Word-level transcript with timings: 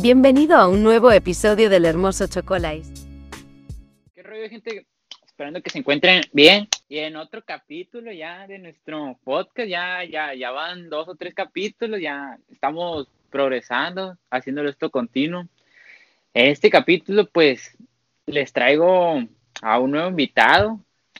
Bienvenido 0.00 0.56
a 0.56 0.68
un 0.68 0.84
nuevo 0.84 1.10
episodio 1.10 1.68
del 1.68 1.84
hermoso 1.84 2.28
Chocolais. 2.28 2.88
¿Qué 4.14 4.22
rollo, 4.22 4.48
gente? 4.48 4.86
Esperando 5.26 5.60
que 5.60 5.70
se 5.70 5.78
encuentren 5.78 6.22
bien. 6.32 6.68
Y 6.88 6.98
en 6.98 7.16
otro 7.16 7.42
capítulo 7.44 8.12
ya 8.12 8.46
de 8.46 8.60
nuestro 8.60 9.18
podcast, 9.24 9.68
ya, 9.68 10.04
ya, 10.04 10.34
ya 10.34 10.52
van 10.52 10.88
dos 10.88 11.08
o 11.08 11.16
tres 11.16 11.34
capítulos, 11.34 12.00
ya 12.00 12.38
estamos 12.48 13.08
progresando, 13.30 14.16
haciéndolo 14.30 14.70
esto 14.70 14.88
continuo. 14.90 15.46
En 16.32 16.46
este 16.46 16.70
capítulo, 16.70 17.26
pues, 17.26 17.76
les 18.26 18.52
traigo 18.52 19.20
a 19.62 19.78
un 19.80 19.90
nuevo 19.90 20.08
invitado, 20.10 20.78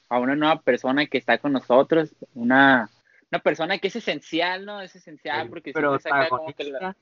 a 0.09 0.21
una 0.21 0.37
nueva 0.37 0.63
persona 0.63 1.05
que 1.07 1.19
está 1.19 1.39
con 1.39 1.53
nosotros, 1.53 2.15
una, 2.33 2.89
una 3.33 3.41
persona 3.41 3.79
que 3.79 3.89
es 3.89 3.97
esencial, 3.97 4.65
¿no? 4.65 4.81
Es 4.81 4.95
esencial 4.95 5.43
El 5.43 5.49
porque 5.49 5.73
siempre 5.73 5.99
saca 5.99 6.29
como 6.29 6.53
que 6.55 6.63
la- 6.65 6.97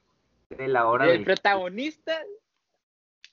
de 0.51 0.69
la 0.69 0.87
hora 0.87 1.07
el 1.07 1.13
del- 1.13 1.25
protagonista 1.25 2.19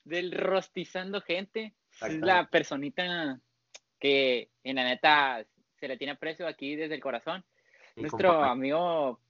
del 0.04 0.32
rostizando 0.32 1.20
gente 1.20 1.74
es 2.02 2.18
la 2.20 2.48
personita 2.48 3.38
que 3.98 4.50
en 4.64 4.76
la 4.76 4.84
neta 4.84 5.44
se 5.78 5.88
le 5.88 5.96
tiene 5.96 6.12
aprecio 6.12 6.46
aquí 6.46 6.76
desde 6.76 6.94
el 6.94 7.00
corazón. 7.00 7.44
y 7.96 8.02
Nuestro 8.02 8.42
amigo 8.42 9.20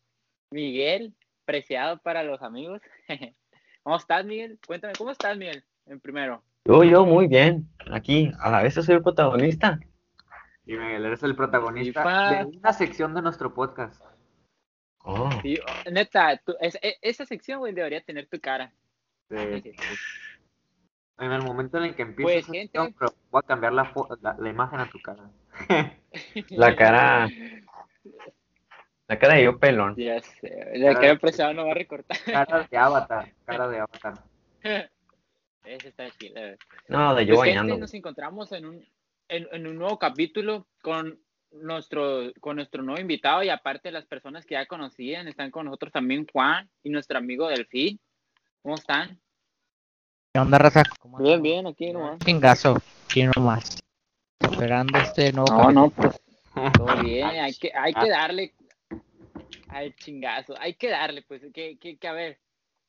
Miguel, 0.50 1.14
preciado 1.44 1.98
para 1.98 2.22
los 2.22 2.42
amigos. 2.42 2.80
¿Cómo 3.82 3.96
estás, 3.96 4.24
Miguel? 4.24 4.58
Cuéntame, 4.66 4.94
¿cómo 4.96 5.10
estás, 5.10 5.36
Miguel? 5.36 5.62
En 5.86 6.00
primero. 6.00 6.42
Yo, 6.64 6.82
yo, 6.82 7.04
muy 7.04 7.26
bien. 7.28 7.68
Aquí, 7.92 8.32
a 8.40 8.50
la 8.50 8.62
vez 8.62 8.74
soy 8.74 8.94
el 8.94 9.02
protagonista. 9.02 9.78
Y 10.66 10.72
Miguel, 10.72 11.04
eres 11.04 11.22
el 11.22 11.36
protagonista 11.36 12.30
de 12.32 12.44
una 12.46 12.72
sección 12.72 13.14
de 13.14 13.20
nuestro 13.20 13.52
podcast. 13.52 14.02
Oh, 15.06 15.30
Sí, 15.42 15.58
oh, 15.86 15.90
neta, 15.90 16.36
tú- 16.44 16.56
es- 16.60 16.78
e- 16.82 16.96
esa 17.02 17.26
sección, 17.26 17.58
güey, 17.60 17.74
debería 17.74 18.00
tener 18.00 18.26
tu 18.26 18.40
cara. 18.40 18.72
De- 19.28 19.74
en 21.18 21.30
el 21.32 21.42
momento 21.42 21.78
en 21.78 21.84
el 21.84 21.94
que 21.94 22.06
Pues, 22.06 22.48
empieces, 22.48 22.70
gente. 22.72 22.94
pero 22.98 23.14
voy 23.30 23.40
a 23.44 23.46
cambiar 23.46 23.72
la, 23.72 23.92
la, 24.22 24.36
la 24.38 24.48
imagen 24.50 24.80
a 24.80 24.90
tu 24.90 24.98
cara. 25.00 25.30
la 26.50 26.74
cara. 26.74 27.28
La 29.06 29.18
cara 29.18 29.34
de 29.34 29.44
yo 29.44 29.58
pelón. 29.58 29.94
Ya 29.96 30.20
sé, 30.22 30.72
la 30.78 30.94
cara 30.94 31.16
preciado 31.18 31.52
no 31.52 31.66
va 31.66 31.72
a 31.72 31.74
recortar. 31.74 32.16
Cara 32.24 32.66
de 32.70 32.76
avatar, 32.76 33.32
cara 33.44 33.68
de 33.68 33.78
avatar. 33.80 34.14
Esa 35.64 35.88
está. 35.88 36.04
No, 36.88 37.14
de 37.14 37.26
yo 37.26 37.34
Pues, 37.36 37.46
gente, 37.48 37.58
bañando. 37.60 37.78
nos 37.78 37.94
encontramos 37.94 38.52
en 38.52 38.66
un, 38.66 38.86
en, 39.28 39.46
en 39.52 39.66
un 39.66 39.76
nuevo 39.76 39.98
capítulo 39.98 40.66
con 40.82 41.18
nuestro, 41.62 42.32
con 42.40 42.56
nuestro 42.56 42.82
nuevo 42.82 43.00
invitado 43.00 43.42
y 43.42 43.48
aparte 43.48 43.90
las 43.90 44.06
personas 44.06 44.44
que 44.44 44.54
ya 44.54 44.66
conocían, 44.66 45.28
están 45.28 45.50
con 45.50 45.66
nosotros 45.66 45.92
también 45.92 46.26
Juan 46.32 46.68
y 46.82 46.90
nuestro 46.90 47.18
amigo 47.18 47.48
Delfín. 47.48 48.00
¿Cómo 48.62 48.74
están? 48.74 49.20
¿Qué 50.32 50.40
onda, 50.40 50.58
raza? 50.58 50.82
¿Cómo 50.98 51.18
Bien, 51.18 51.40
bien, 51.42 51.66
aquí 51.66 51.92
nomás. 51.92 52.18
Chingazo, 52.24 52.76
aquí 53.04 53.24
nomás. 53.36 53.78
Esperando 54.40 54.98
este 54.98 55.32
nuevo 55.32 55.56
No, 55.56 55.70
no, 55.70 55.90
pues 55.90 56.20
todo 56.76 57.02
bien, 57.02 57.24
hay 57.26 57.54
que, 57.54 57.72
hay 57.74 57.94
que 57.94 58.08
darle 58.08 58.54
al 59.68 59.94
chingazo, 59.96 60.54
hay 60.58 60.74
que 60.74 60.88
darle, 60.88 61.22
pues, 61.22 61.42
que, 61.52 61.76
que, 61.78 61.96
que 61.96 62.08
a 62.08 62.12
ver, 62.12 62.38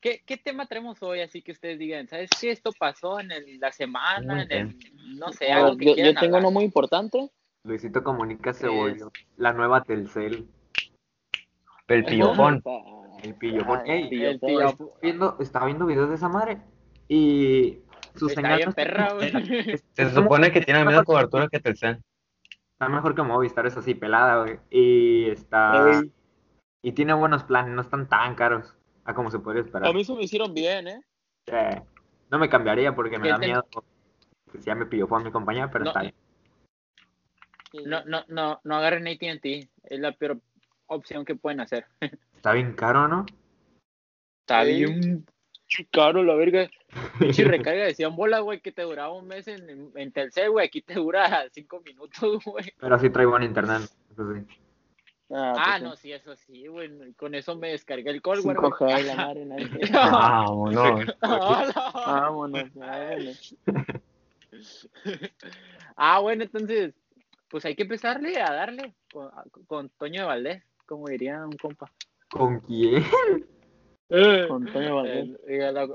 ¿qué, 0.00 0.22
¿qué 0.24 0.36
tema 0.36 0.66
traemos 0.66 1.02
hoy? 1.02 1.20
Así 1.20 1.42
que 1.42 1.52
ustedes 1.52 1.78
digan, 1.78 2.08
¿sabes 2.08 2.30
qué? 2.40 2.50
Esto 2.50 2.70
pasó 2.78 3.20
en 3.20 3.32
el- 3.32 3.58
la 3.60 3.72
semana, 3.72 4.42
en 4.42 4.52
el, 4.52 4.76
no 5.18 5.32
sé, 5.32 5.52
algo 5.52 5.76
que 5.76 5.86
yo, 5.86 5.96
yo 5.96 6.14
tengo 6.14 6.38
uno 6.38 6.50
muy 6.50 6.64
importante. 6.64 7.30
Luisito 7.66 8.02
Comunica 8.04 8.52
se 8.52 8.68
volvió 8.68 9.10
la 9.36 9.52
nueva 9.52 9.82
Telcel, 9.82 10.48
El 11.88 12.04
pillofón. 12.04 12.62
el 13.22 13.34
pillofón. 13.34 13.80
Ay, 13.86 14.08
Ey, 14.12 14.24
El 14.24 14.40
viendo, 15.02 15.36
estaba 15.40 15.66
viendo 15.66 15.86
videos 15.86 16.08
de 16.08 16.14
esa 16.14 16.28
madre 16.28 16.58
y 17.08 17.80
su 18.14 18.28
está 18.28 18.40
señal 18.40 18.56
bien 18.56 18.66
no 18.66 18.70
está 18.70 18.82
perra, 18.82 19.06
como- 19.08 19.20
güey. 19.20 19.70
es- 19.70 19.84
Se 19.94 20.10
supone 20.10 20.52
que 20.52 20.60
tiene 20.60 20.80
la 20.80 20.86
misma 20.86 21.04
cobertura 21.04 21.48
que 21.48 21.60
Telcel. 21.60 22.02
Está 22.72 22.88
mejor 22.88 23.14
que 23.14 23.22
Movistar, 23.22 23.66
es 23.66 23.76
así, 23.76 23.94
pelada, 23.94 24.42
güey. 24.42 24.58
Y 24.70 25.30
está. 25.30 25.90
Ey. 26.00 26.12
Y 26.82 26.92
tiene 26.92 27.14
buenos 27.14 27.42
planes, 27.44 27.74
no 27.74 27.80
están 27.80 28.06
tan 28.08 28.34
caros 28.34 28.76
a 29.04 29.14
como 29.14 29.30
se 29.30 29.38
puede 29.38 29.60
esperar. 29.60 29.88
A 29.88 29.92
mí 29.92 30.04
se 30.04 30.14
me 30.14 30.22
hicieron 30.22 30.52
bien, 30.54 30.86
¿eh? 30.88 31.00
Eh, 31.46 31.82
no 32.30 32.38
me 32.38 32.48
cambiaría 32.48 32.94
porque 32.94 33.18
me 33.18 33.24
¿Qué 33.24 33.30
da 33.30 33.38
te- 33.40 33.46
miedo 33.46 33.64
que 34.52 34.58
si 34.58 34.64
ya 34.66 34.74
me 34.74 34.86
pilló 34.86 35.06
fue 35.08 35.22
mi 35.24 35.30
compañía, 35.32 35.70
pero 35.70 35.84
No. 35.84 35.90
está 35.90 36.02
bien. 36.02 36.14
No, 37.84 38.04
no, 38.04 38.24
no, 38.28 38.60
no 38.64 38.76
agarren 38.76 39.06
AT&T, 39.08 39.68
es 39.84 40.00
la 40.00 40.12
peor 40.12 40.40
opción 40.86 41.24
que 41.24 41.34
pueden 41.34 41.60
hacer. 41.60 41.86
Está 42.36 42.52
bien 42.52 42.72
caro, 42.74 43.08
¿no? 43.08 43.26
Está 44.40 44.64
Sí. 44.64 44.84
bien 44.84 45.26
caro 45.90 46.22
la 46.22 46.34
verga. 46.34 46.68
Pinche 47.18 47.42
recarga 47.74 47.84
de 47.84 47.94
100 47.94 48.14
bolas, 48.14 48.40
güey, 48.42 48.60
que 48.60 48.70
te 48.72 48.82
duraba 48.82 49.12
un 49.12 49.26
mes 49.26 49.48
en, 49.48 49.90
en, 49.94 50.12
Telcel, 50.12 50.50
güey. 50.50 50.66
Aquí 50.66 50.80
te 50.82 50.94
dura 50.94 51.44
5 51.52 51.80
minutos, 51.84 52.44
güey. 52.44 52.72
Pero 52.78 52.98
sí 52.98 53.10
trae 53.10 53.26
buen 53.26 53.42
internet, 53.42 53.82
eso 54.12 54.32
sí. 54.34 54.40
Ah, 55.28 55.54
Ah, 55.56 55.68
pues 55.72 55.82
no, 55.82 55.96
sí, 55.96 56.12
eso 56.12 56.36
sí, 56.36 56.68
güey. 56.68 57.12
Con 57.14 57.34
eso 57.34 57.56
me 57.56 57.70
descargué 57.70 58.10
el 58.10 58.22
call, 58.22 58.42
güey. 58.42 58.56
5G, 58.56 59.02
la 59.06 59.16
madre. 59.16 59.44
Vámonos. 59.92 61.06
Vámonos, 61.20 62.74
vámonos. 62.74 63.56
Ah, 65.96 66.20
bueno, 66.20 66.44
entonces, 66.44 66.94
pues 67.48 67.64
hay 67.64 67.74
que 67.74 67.82
empezarle 67.82 68.40
a 68.40 68.52
darle 68.52 68.94
con, 69.12 69.30
con 69.66 69.88
Toño 69.90 70.22
de 70.22 70.26
Valdés, 70.26 70.62
como 70.86 71.06
diría 71.08 71.44
un 71.44 71.56
compa. 71.56 71.90
¿Con 72.30 72.60
quién? 72.60 73.04
Con 74.48 74.66
Toño 74.72 74.96
Valdés. 74.96 75.28
La- 75.46 75.88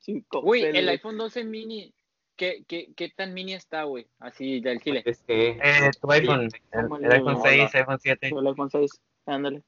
Chico, 0.00 0.40
Uy, 0.44 0.62
el 0.62 0.88
iPhone 0.88 1.18
12 1.18 1.44
mini, 1.44 1.92
¿qué, 2.36 2.64
qué, 2.68 2.92
qué 2.94 3.08
tan 3.10 3.34
mini 3.34 3.54
está, 3.54 3.84
güey? 3.84 4.06
Así 4.20 4.60
del 4.60 4.80
chile. 4.80 5.02
Es 5.04 5.22
que 5.22 5.58
Eh, 5.62 5.90
tu 6.00 6.10
iPhone. 6.12 6.48
El, 6.72 7.04
el 7.04 7.12
iPhone 7.12 7.38
6, 7.42 7.74
iPhone 7.74 7.98
7. 8.00 8.28
El 8.28 8.46
iPhone 8.46 8.70
6. 8.70 9.00
Ándale. 9.26 9.62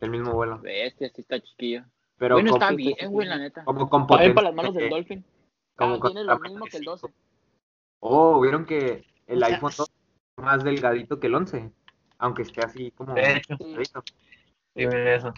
el 0.00 0.10
mismo 0.10 0.32
vuelo. 0.32 0.58
Bestia, 0.60 1.10
sí 1.14 1.20
está 1.22 1.40
chiquillo. 1.40 1.84
Pero 2.18 2.36
bueno, 2.36 2.52
está 2.52 2.70
bien, 2.72 2.94
güey, 3.10 3.26
la 3.26 3.38
neta. 3.38 3.64
como 3.64 3.88
con 3.88 4.06
potencia 4.06 4.34
para 4.34 4.48
las 4.48 4.54
manos 4.54 4.74
del 4.74 4.84
de- 4.84 4.90
Dolphin. 4.90 5.24
como 5.76 5.94
Ah, 5.94 6.00
con- 6.00 6.12
tiene 6.12 6.24
lo 6.26 6.38
mismo 6.38 6.64
que 6.66 6.76
el 6.76 6.84
12. 6.84 7.06
Oh, 8.00 8.40
vieron 8.40 8.66
que 8.66 9.04
el 9.26 9.42
O 9.42 9.46
sea, 9.46 9.54
iPhone 9.56 9.72
2 9.76 9.88
es 9.88 9.94
más 10.36 10.64
delgadito 10.64 11.20
que 11.20 11.26
el 11.28 11.34
11, 11.34 11.70
aunque 12.18 12.42
esté 12.42 12.60
así 12.64 12.90
como 12.92 13.14
De 13.14 13.36
hecho. 13.36 13.56
Sí, 13.58 14.86
mira 14.86 15.14
eso. 15.14 15.32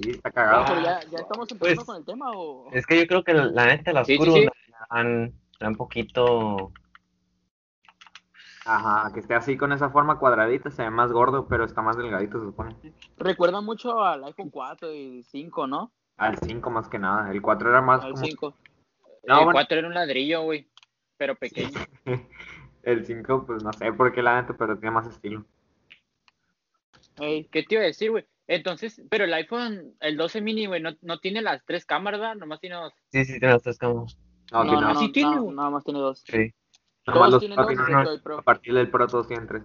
Sí, 0.00 0.10
está 0.10 0.28
Ah, 0.30 0.32
cagado. 0.32 0.64
pero 0.68 0.80
ya, 0.82 1.00
ya 1.10 1.18
estamos 1.18 1.50
empezando 1.50 1.84
Pues, 1.84 1.86
con 1.86 1.96
el 1.96 2.04
tema 2.04 2.30
o. 2.34 2.70
Es 2.72 2.86
que 2.86 2.98
yo 2.98 3.06
creo 3.06 3.24
que 3.24 3.34
la, 3.34 3.46
la 3.46 3.66
neta, 3.66 3.92
las 3.92 4.06
Sí, 4.06 4.14
sí, 4.14 4.18
curvas 4.18 4.34
sí. 4.40 4.70
la 4.70 4.86
dan, 4.90 5.32
dan 5.60 5.70
un 5.70 5.76
poquito. 5.76 6.72
Ajá, 8.68 9.12
que 9.12 9.20
esté 9.20 9.34
así 9.34 9.56
con 9.56 9.72
esa 9.72 9.90
forma 9.90 10.18
cuadradita, 10.18 10.70
se 10.70 10.82
ve 10.82 10.90
más 10.90 11.12
gordo, 11.12 11.46
pero 11.46 11.64
está 11.64 11.82
más 11.82 11.96
delgadito, 11.96 12.40
se 12.40 12.46
supone. 12.46 12.74
Recuerda 13.16 13.60
mucho 13.60 14.02
al 14.02 14.24
iPhone 14.24 14.50
4 14.50 14.92
y 14.92 15.22
5, 15.22 15.66
¿no? 15.68 15.92
Al 16.16 16.36
5 16.38 16.68
más 16.70 16.88
que 16.88 16.98
nada. 16.98 17.30
El 17.30 17.40
4 17.42 17.68
era 17.70 17.80
más 17.80 18.02
Al 18.04 18.12
como... 18.14 18.24
5. 18.26 18.54
No, 19.28 19.38
el 19.38 19.44
bueno. 19.44 19.52
4 19.52 19.78
era 19.78 19.86
un 19.88 19.94
ladrillo, 19.94 20.42
güey, 20.42 20.66
pero 21.16 21.36
pequeño. 21.36 21.78
El 22.86 23.04
5, 23.04 23.44
pues 23.46 23.64
no 23.64 23.72
sé 23.72 23.92
por 23.92 24.12
qué 24.12 24.22
la 24.22 24.40
neta, 24.40 24.54
pero 24.56 24.78
tiene 24.78 24.92
más 24.92 25.08
estilo. 25.08 25.44
Ey, 27.18 27.48
¿Qué 27.50 27.64
te 27.64 27.74
iba 27.74 27.82
a 27.82 27.86
decir, 27.86 28.12
güey? 28.12 28.24
Entonces, 28.46 29.02
pero 29.10 29.24
el 29.24 29.34
iPhone, 29.34 29.94
el 29.98 30.16
12 30.16 30.40
mini, 30.40 30.66
güey, 30.66 30.80
no, 30.80 30.90
no 31.02 31.18
tiene 31.18 31.42
las 31.42 31.64
tres 31.64 31.84
cámaras, 31.84 32.20
¿verdad? 32.20 32.36
Nomás 32.36 32.60
tiene 32.60 32.76
dos. 32.76 32.92
Sí, 33.10 33.24
sí, 33.24 33.40
tiene 33.40 33.54
las 33.54 33.62
tres 33.64 33.76
cámaras. 33.76 34.16
No, 34.52 34.62
no, 34.62 34.80
no, 34.80 34.92
no, 34.94 35.00
sí 35.00 35.10
tiene, 35.10 35.34
no, 35.34 35.50
nada 35.50 35.70
más 35.70 35.82
tiene 35.82 35.98
dos. 35.98 36.22
Sí. 36.24 36.54
Nomás 37.06 37.30
los 37.32 37.40
tienen 37.40 37.56
dos, 38.04 38.20
Pro. 38.20 38.38
A 38.38 38.42
partir 38.42 38.72
del 38.72 38.88
Pro 38.88 39.08
todos 39.08 39.26
tienen 39.26 39.48
tres. 39.48 39.64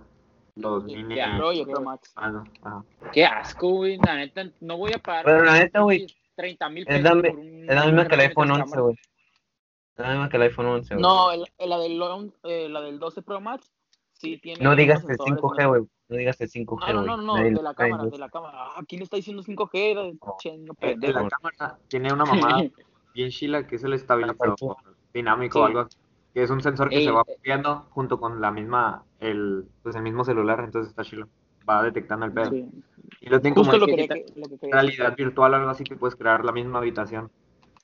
Los 0.56 0.84
Sí, 0.86 0.96
mini. 0.96 1.16
ya. 1.16 1.38
Pro 1.38 1.52
y 1.54 1.60
el 1.60 1.68
Pro 1.68 1.82
Max. 1.82 2.12
Ah, 2.16 2.30
no. 2.32 2.44
Ajá. 2.64 2.84
Qué 3.14 3.24
asco, 3.24 3.70
güey, 3.70 3.98
la 4.04 4.16
neta, 4.16 4.50
no 4.62 4.78
voy 4.78 4.94
a 4.94 4.98
pagar. 4.98 5.26
Pero 5.26 5.44
la 5.44 5.60
neta, 5.60 5.82
güey, 5.82 6.08
30 6.36 6.70
mil 6.70 6.86
Es 6.88 6.88
pesos 6.88 7.04
la, 7.04 7.12
por 7.22 7.40
un... 7.40 7.70
es 7.70 7.76
la 7.76 7.86
misma 7.86 8.08
que 8.08 8.16
el 8.16 8.22
iPhone 8.22 8.48
cámara 8.48 8.64
11, 8.64 8.80
güey. 8.82 8.96
Misma 9.98 10.30
que 10.30 10.38
el 10.38 10.44
iPhone 10.44 10.66
11, 10.68 10.96
güey. 10.96 11.02
No, 11.02 11.32
el, 11.32 11.44
el- 11.58 11.70
la, 11.70 11.78
del, 11.78 12.34
eh, 12.44 12.70
la 12.70 12.82
del 12.82 12.98
12 13.00 13.22
Pro 13.22 13.40
Max 13.42 13.72
sí 14.14 14.38
tiene. 14.38 14.64
No 14.64 14.76
digas 14.76 15.02
el 15.04 15.08
sensores 15.18 15.34
5G, 15.42 15.62
en 15.64 15.68
güey. 15.70 15.82
No 16.10 16.18
digas 16.18 16.42
el 16.42 16.50
5G, 16.50 16.80
Ah, 16.82 16.94
no, 16.94 17.04
no, 17.04 17.18
no, 17.18 17.38
Nadie 17.38 17.52
de 17.52 17.62
la 17.62 17.74
cámara, 17.74 18.04
de 18.06 18.18
la 18.18 18.30
cámara. 18.30 18.58
Ah, 18.76 18.82
¿quién 18.88 19.02
está 19.02 19.16
diciendo 19.18 19.44
5G? 19.44 19.70
Era- 19.74 20.04
No. 20.04 20.36
Chingo, 20.40 20.74
Eh, 20.82 20.96
de 20.98 21.08
la 21.14 21.28
cámara 21.28 21.78
tiene 21.88 22.12
una 22.12 22.26
mamada 22.26 22.64
bien 23.14 23.30
chila 23.30 23.68
que 23.68 23.76
es 23.76 23.84
el 23.84 23.94
estabilizador 23.94 24.56
dinámico 25.14 25.62
o 25.62 25.66
algo 25.66 25.80
así, 25.82 25.98
que 26.34 26.44
es 26.44 26.50
un 26.50 26.62
sensor 26.62 26.90
que 26.90 26.98
Ey, 26.98 27.06
se 27.06 27.12
va 27.12 27.24
eh. 27.28 27.36
moviendo 27.38 27.88
junto 27.92 28.20
con 28.20 28.40
la 28.42 28.52
misma 28.52 29.04
el 29.20 29.66
pues 29.84 29.96
el 29.96 30.02
mismo 30.02 30.24
celular 30.24 30.62
entonces 30.64 30.90
está 30.90 31.04
chilo 31.04 31.28
va 31.70 31.84
detectando 31.84 32.26
el 32.26 32.32
pedo 32.32 32.50
Sí. 32.52 32.66
y 33.20 33.30
lo 33.30 33.42
tiene 33.42 33.54
como 33.56 33.70
Justo 33.70 33.86
lo 33.86 33.86
que, 33.88 34.08
que- 34.08 34.26
lo 34.38 34.48
que 34.58 34.68
realidad 34.72 35.14
virtual 35.18 35.54
algo 35.54 35.70
así 35.70 35.84
que 35.84 35.98
puedes 35.98 36.16
crear 36.16 36.46
la 36.46 36.54
misma 36.54 36.80
habitación 36.80 37.30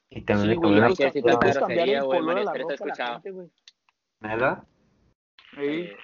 Y 0.10 0.22
también 0.22 0.50
Sí, 0.50 0.56
le 0.56 0.62
cambió 0.62 0.82
la 0.82 0.96
que 0.96 1.22
tanta 1.22 1.40
puedes 1.40 1.60
cambiar 1.60 1.90
el 1.90 2.00
color 2.06 2.36
de 2.36 2.44
la 2.44 2.54
ropa 2.54 2.64
a 2.64 2.68
la 2.68 2.74
escuchaba. 2.76 3.14
gente, 3.16 3.32
güey. 3.32 3.50
¿verdad? 4.20 4.64
Sí. 5.56 5.60
Eh, 5.62 5.98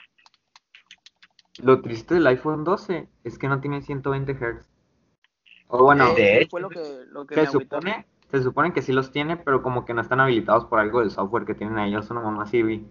Lo 1.62 1.82
triste 1.82 2.16
del 2.16 2.28
iPhone 2.28 2.64
12 2.64 3.10
es 3.24 3.38
que 3.38 3.48
no 3.48 3.62
tiene 3.62 3.82
120 3.82 4.34
Hz. 4.34 4.70
O 5.68 5.84
bueno, 5.84 6.14
De 6.14 6.34
Eso 6.34 6.42
hecho, 6.42 6.50
fue 6.52 6.62
lo 6.62 6.70
que, 6.70 7.06
lo 7.08 7.26
que 7.26 7.36
se 7.36 7.48
supone, 7.48 8.06
Se 8.30 8.44
supone 8.44 8.74
que 8.74 8.82
sí 8.82 8.92
los 8.94 9.12
tiene, 9.12 9.38
pero 9.38 9.62
como 9.64 9.86
que 9.86 9.94
no 9.94 10.02
están 10.02 10.20
habilitados 10.20 10.66
por 10.66 10.80
algo 10.80 11.00
del 11.00 11.10
software 11.12 11.46
que 11.46 11.56
tienen 11.56 11.80
ellos, 11.80 12.10
una 12.12 12.22
mamá 12.22 12.44
así, 12.44 12.62
vi. 12.62 12.86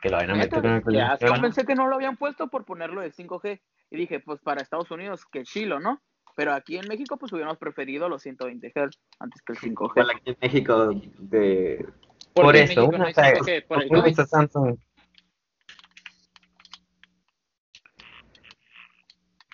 Que 0.00 0.08
lo 0.08 0.16
vayan 0.16 0.32
a 0.32 0.34
meter 0.34 0.66
en 0.66 0.82
el. 0.84 1.18
Yo 1.20 1.40
pensé 1.40 1.64
que 1.64 1.76
no 1.76 1.86
lo 1.86 1.94
habían 1.94 2.16
puesto 2.16 2.48
por 2.48 2.64
ponerlo 2.64 3.00
de 3.02 3.12
5G. 3.12 3.60
Y 3.90 3.96
dije, 3.96 4.20
pues 4.20 4.40
para 4.40 4.62
Estados 4.62 4.90
Unidos, 4.90 5.26
que 5.26 5.44
chilo, 5.44 5.78
¿no? 5.78 6.00
Pero 6.34 6.52
aquí 6.54 6.76
en 6.76 6.88
México, 6.88 7.16
pues 7.18 7.32
hubiéramos 7.32 7.58
preferido 7.58 8.08
los 8.08 8.22
120 8.22 8.68
Hz 8.74 8.98
antes 9.18 9.42
que 9.42 9.52
el 9.52 9.58
5G. 9.58 9.90
Igual 9.90 10.10
aquí 10.10 10.30
en 10.30 10.36
México 10.40 10.86
de... 11.18 11.86
¿Por 12.34 12.44
Por 12.46 12.56
eso, 12.56 12.66
México 12.66 12.82
no 12.92 12.96
uno 12.96 13.04
hay 13.06 13.14
sabe, 13.14 13.40
5G? 13.40 13.66
¿Por 13.66 13.82
el 13.82 14.10
usa 14.12 14.26
Samsung. 14.26 14.78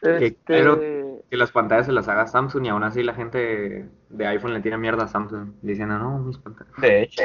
que 0.00 0.26
Este, 0.26 0.38
quiero- 0.44 0.78
que 1.28 1.36
las 1.36 1.50
pantallas 1.50 1.86
se 1.86 1.92
las 1.92 2.08
haga 2.08 2.26
Samsung 2.26 2.64
y 2.66 2.68
aún 2.68 2.84
así 2.84 3.02
la 3.02 3.14
gente 3.14 3.90
de 4.08 4.26
iPhone 4.26 4.54
le 4.54 4.60
tiene 4.60 4.78
mierda 4.78 5.04
a 5.04 5.08
Samsung. 5.08 5.54
Diciendo, 5.60 5.98
no, 5.98 6.18
mis 6.20 6.38
pantallas. 6.38 6.72
De 6.78 7.02
hecho, 7.02 7.22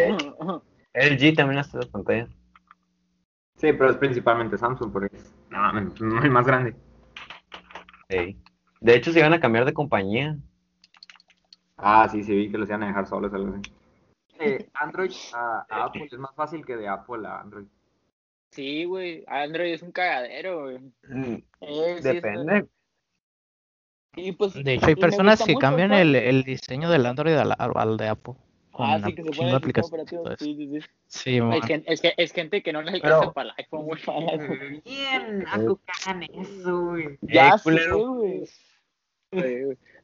LG 0.94 1.36
también 1.36 1.60
hace 1.60 1.78
las 1.78 1.88
pantallas. 1.88 2.30
Sí, 3.56 3.72
pero 3.74 3.92
es 3.92 3.98
principalmente 3.98 4.58
Samsung 4.58 4.92
porque 4.92 5.16
es 5.16 5.34
no, 5.50 6.20
hay 6.22 6.30
más 6.30 6.46
grande. 6.48 6.76
Sí. 8.10 8.38
De 8.84 8.96
hecho, 8.96 9.14
se 9.14 9.22
van 9.22 9.32
a 9.34 9.40
cambiar 9.40 9.64
de 9.64 9.74
compañía. 9.74 10.38
Ah, 11.78 12.08
sí, 12.12 12.22
sí, 12.24 12.36
vi 12.36 12.52
que 12.52 12.58
los 12.58 12.68
iban 12.68 12.84
a 12.84 12.88
dejar 12.88 13.08
solos 13.08 13.34
algo 13.34 13.56
así. 13.56 13.72
De 14.40 14.70
Android 14.74 15.12
a, 15.34 15.66
a 15.70 15.84
Apple 15.86 16.06
es 16.12 16.18
más 16.20 16.36
fácil 16.36 16.66
que 16.66 16.76
de 16.76 16.88
Apple 16.90 17.26
a 17.26 17.40
Android. 17.40 17.66
Sí, 18.52 18.84
güey. 18.84 19.24
Android 19.28 19.74
es 19.74 19.82
un 19.82 19.92
cagadero, 19.94 20.64
güey. 20.64 20.80
Mm, 21.08 21.34
eh, 21.62 21.96
sí, 21.98 22.04
Depende. 22.04 22.66
Y 24.16 24.34
pues, 24.34 24.54
De 24.54 24.74
hecho, 24.76 24.86
hay 24.88 24.96
personas 24.96 25.42
que 25.44 25.54
mucho, 25.54 25.62
cambian 25.62 25.94
el, 25.94 26.14
el 26.16 26.44
diseño 26.44 26.90
del 26.90 27.06
Android 27.06 27.34
al, 27.36 27.54
al- 27.58 27.72
al 27.76 27.98
de 27.98 28.08
Apple. 28.10 28.34
Con 28.72 28.86
Ah, 28.90 28.98
una 28.98 29.08
sí, 29.08 29.16
que 29.16 29.24
se 29.24 29.30
chingo 29.32 29.38
pone 29.38 29.50
de 29.52 29.56
el 29.58 29.64
sistema 29.64 29.88
aplicaciones 29.88 30.12
y 30.12 30.16
operativo. 30.18 30.24
todo 30.24 30.34
eso. 30.34 30.44
Sí, 30.46 30.56
sí, 30.56 30.82
sí. 30.82 30.88
Sí. 31.08 31.40
Es, 31.74 31.84
es, 31.88 32.02
que- 32.02 32.14
es 32.18 32.32
gente 32.34 32.62
que 32.62 32.74
no 32.74 32.82
les 32.84 32.94
alcanza 32.96 33.20
Pero- 33.22 33.34
para 33.34 33.50
el 33.50 33.56
iPhone, 33.58 33.86
güey. 33.86 34.82
Bien, 34.86 35.46
azucaran 35.52 36.24
eso, 36.24 36.86
güey. 36.86 37.18
Ya 37.22 37.50
Eh, 37.50 37.60
culero. 37.64 37.98
Eh, 37.98 38.06
güey. 38.06 38.50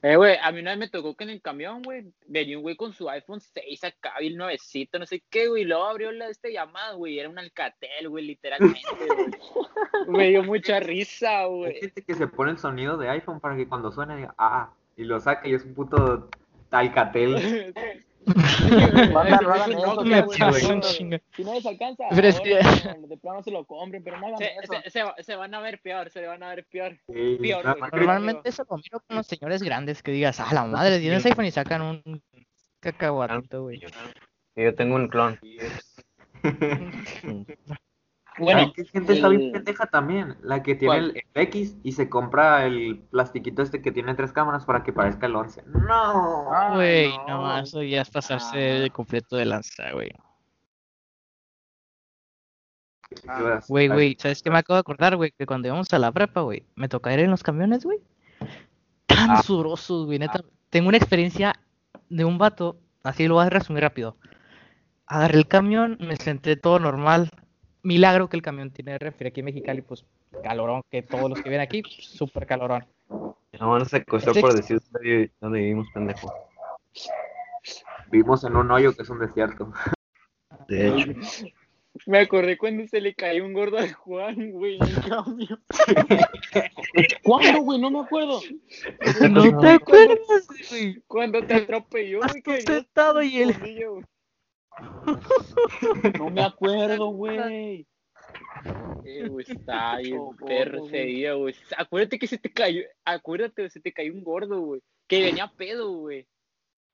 Eh, 0.01 0.15
güey, 0.15 0.37
a 0.41 0.51
mí 0.53 0.61
una 0.61 0.71
vez 0.71 0.79
me 0.79 0.87
tocó 0.87 1.13
que 1.15 1.25
en 1.25 1.31
el 1.31 1.41
camión, 1.41 1.81
güey, 1.81 2.05
venía 2.25 2.55
un 2.57 2.63
güey 2.63 2.77
con 2.77 2.93
su 2.93 3.09
iPhone 3.09 3.41
6 3.41 3.83
acá, 3.83 4.13
bien 4.19 4.37
nuevecito, 4.37 4.97
no 4.97 5.05
sé 5.05 5.21
qué, 5.29 5.49
güey, 5.49 5.63
y 5.63 5.65
luego 5.65 5.83
abrió 5.85 6.11
la 6.13 6.29
este 6.29 6.53
llamada, 6.53 6.93
güey, 6.93 7.19
era 7.19 7.27
un 7.27 7.37
Alcatel, 7.37 8.07
güey, 8.07 8.25
literalmente, 8.25 8.81
güey. 8.95 9.29
Me 10.07 10.29
dio 10.29 10.43
mucha 10.43 10.79
risa, 10.79 11.41
Hay 11.41 11.49
güey. 11.49 11.79
gente 11.81 12.01
que 12.01 12.13
se 12.13 12.27
pone 12.27 12.51
el 12.51 12.57
sonido 12.59 12.97
de 12.97 13.09
iPhone 13.09 13.41
para 13.41 13.57
que 13.57 13.67
cuando 13.67 13.91
suene 13.91 14.15
diga, 14.15 14.33
ah, 14.37 14.71
y 14.95 15.03
lo 15.03 15.19
saca 15.19 15.47
y 15.47 15.53
es 15.53 15.65
un 15.65 15.73
puto 15.73 16.29
Alcatel. 16.71 17.73
Si 21.31 21.43
no 21.43 21.53
les 21.53 21.65
alcanza, 21.65 22.03
Pero 22.09 22.27
es 22.27 22.39
que- 22.39 22.59
de 23.07 23.17
plano 23.17 23.43
se 23.43 23.51
lo 23.51 23.65
compren, 23.65 24.03
pero 24.03 24.19
no 24.19 24.27
hagan 24.27 24.37
Se, 24.39 24.45
eso. 24.61 24.73
se- 24.83 24.89
se- 24.91 25.23
se 25.23 25.35
van 25.35 25.53
a 25.53 25.61
ver 25.61 25.79
peor, 25.81 26.09
se 26.09 26.25
van 26.25 26.43
a 26.43 26.49
ver 26.49 26.65
peor. 26.65 26.97
Sí, 27.07 27.37
Peor, 27.41 27.63
güey. 27.63 27.91
Normalmente 27.91 28.49
eso 28.49 28.65
lo 28.69 28.77
miro 28.77 28.99
con 29.07 29.17
los 29.17 29.27
señores 29.27 29.63
grandes 29.63 30.03
que 30.03 30.11
digas, 30.11 30.39
ah, 30.39 30.53
la 30.53 30.65
madre, 30.65 30.99
tienes 30.99 31.25
iPhone 31.25 31.45
y 31.45 31.51
sacan 31.51 31.81
un 31.81 32.21
cacahuatito, 32.79 33.63
güey. 33.63 33.79
Sí, 33.79 34.63
yo 34.63 34.75
tengo 34.75 34.95
un 34.95 35.07
clon. 35.07 35.39
Bueno, 38.39 38.59
Hay 38.61 38.71
que 38.73 38.85
gente 38.85 39.13
está 39.13 39.27
bien 39.29 39.41
el- 39.41 39.51
pendeja 39.51 39.85
también, 39.87 40.37
la 40.41 40.63
que 40.63 40.75
tiene 40.75 40.95
¿Cuál? 40.95 41.11
el 41.15 41.23
X 41.43 41.75
y 41.83 41.91
se 41.91 42.09
compra 42.09 42.65
el 42.65 42.99
plastiquito 43.11 43.61
este 43.61 43.81
que 43.81 43.91
tiene 43.91 44.15
tres 44.15 44.31
cámaras 44.31 44.65
para 44.65 44.83
que 44.83 44.93
parezca 44.93 45.25
el 45.27 45.35
11. 45.35 45.63
No. 45.67 46.49
Güey, 46.75 47.09
no. 47.27 47.41
no, 47.47 47.57
eso 47.59 47.83
ya 47.83 48.01
es 48.01 48.09
pasarse 48.09 48.57
Ah. 48.71 48.79
de 48.81 48.89
completo 48.91 49.35
de 49.35 49.45
lanza, 49.45 49.91
güey. 49.93 50.09
Ah, 53.27 53.59
Güey, 53.67 53.87
güey, 53.87 54.15
¿sabes 54.19 54.41
qué 54.43 54.51
me 54.51 54.59
acabo 54.59 54.75
de 54.75 54.81
acordar, 54.81 55.15
güey? 55.15 55.31
Que 55.31 55.45
cuando 55.45 55.67
íbamos 55.67 55.91
a 55.93 55.99
la 55.99 56.11
prepa, 56.11 56.41
güey, 56.41 56.63
me 56.75 56.87
tocaba 56.87 57.13
ir 57.15 57.21
en 57.21 57.31
los 57.31 57.41
camiones, 57.43 57.83
güey. 57.83 57.99
Tan 59.07 59.31
Ah. 59.31 59.41
sudorosos, 59.41 60.05
güey, 60.05 60.19
neta. 60.19 60.43
Tengo 60.69 60.89
una 60.89 60.97
experiencia 60.97 61.53
de 62.09 62.25
un 62.25 62.37
vato, 62.37 62.77
así 63.03 63.27
lo 63.27 63.35
voy 63.35 63.45
a 63.47 63.49
resumir 63.49 63.81
rápido. 63.81 64.15
Agarré 65.07 65.39
el 65.39 65.47
camión, 65.47 65.97
me 65.99 66.15
senté 66.17 66.55
todo 66.55 66.77
normal. 66.79 67.31
Milagro 67.83 68.27
que 68.29 68.35
el 68.37 68.41
camión 68.43 68.71
tiene 68.71 68.97
refri 68.97 69.27
aquí 69.27 69.39
en 69.39 69.45
Mexicali, 69.45 69.81
pues 69.81 70.05
calorón, 70.43 70.81
que 70.91 71.01
todos 71.01 71.29
los 71.29 71.41
que 71.41 71.49
vienen 71.49 71.65
aquí, 71.67 71.81
súper 71.87 72.45
calorón. 72.45 72.85
No, 73.09 73.79
no 73.79 73.85
se 73.85 74.03
costó 74.05 74.33
por 74.33 74.53
decir 74.53 74.79
dónde, 74.91 75.09
vi- 75.09 75.31
dónde 75.39 75.59
vivimos, 75.59 75.87
pendejo. 75.93 76.33
Vivimos 78.11 78.43
en 78.43 78.55
un 78.55 78.71
hoyo 78.71 78.93
que 78.93 79.03
es 79.03 79.09
un 79.09 79.19
desierto. 79.19 79.71
De 80.67 80.87
hecho. 80.87 81.13
Me 82.05 82.19
acordé 82.19 82.57
cuando 82.57 82.87
se 82.87 83.01
le 83.01 83.13
cayó 83.15 83.43
un 83.45 83.53
gordo 83.53 83.77
de 83.77 83.91
Juan, 83.91 84.51
güey, 84.51 84.77
en 84.77 84.83
el 84.83 85.09
camión. 85.09 85.61
¿Cuándo, 87.23 87.61
güey? 87.61 87.79
No 87.79 87.89
me 87.91 87.99
acuerdo. 88.01 88.39
¿No 89.29 89.59
te 89.59 89.67
acuerdas, 89.67 90.47
güey? 90.69 91.01
Cuando 91.07 91.41
te 91.45 91.55
atropelló, 91.55 92.19
güey, 92.19 92.41
tú 92.43 92.51
que 92.51 93.25
y 93.25 93.53
conmigo, 93.53 93.91
güey. 93.93 94.05
No 96.19 96.29
me 96.29 96.41
acuerdo, 96.41 97.07
güey. 97.07 97.87
Eh, 99.05 99.27
güey, 99.27 99.45
está 99.47 99.97
bien 100.03 100.21
ese 100.47 100.77
güey. 100.77 101.05
día, 101.05 101.33
güey. 101.33 101.55
Acuérdate 101.77 102.19
que 102.19 102.27
se 102.27 102.37
te 102.37 102.51
cayó, 102.51 102.81
acuérdate, 103.05 103.69
se 103.69 103.79
te 103.79 103.91
cayó 103.91 104.13
un 104.13 104.23
gordo, 104.23 104.59
güey. 104.61 104.81
Que 105.07 105.23
venía 105.23 105.51
pedo, 105.57 105.91
güey. 105.91 106.27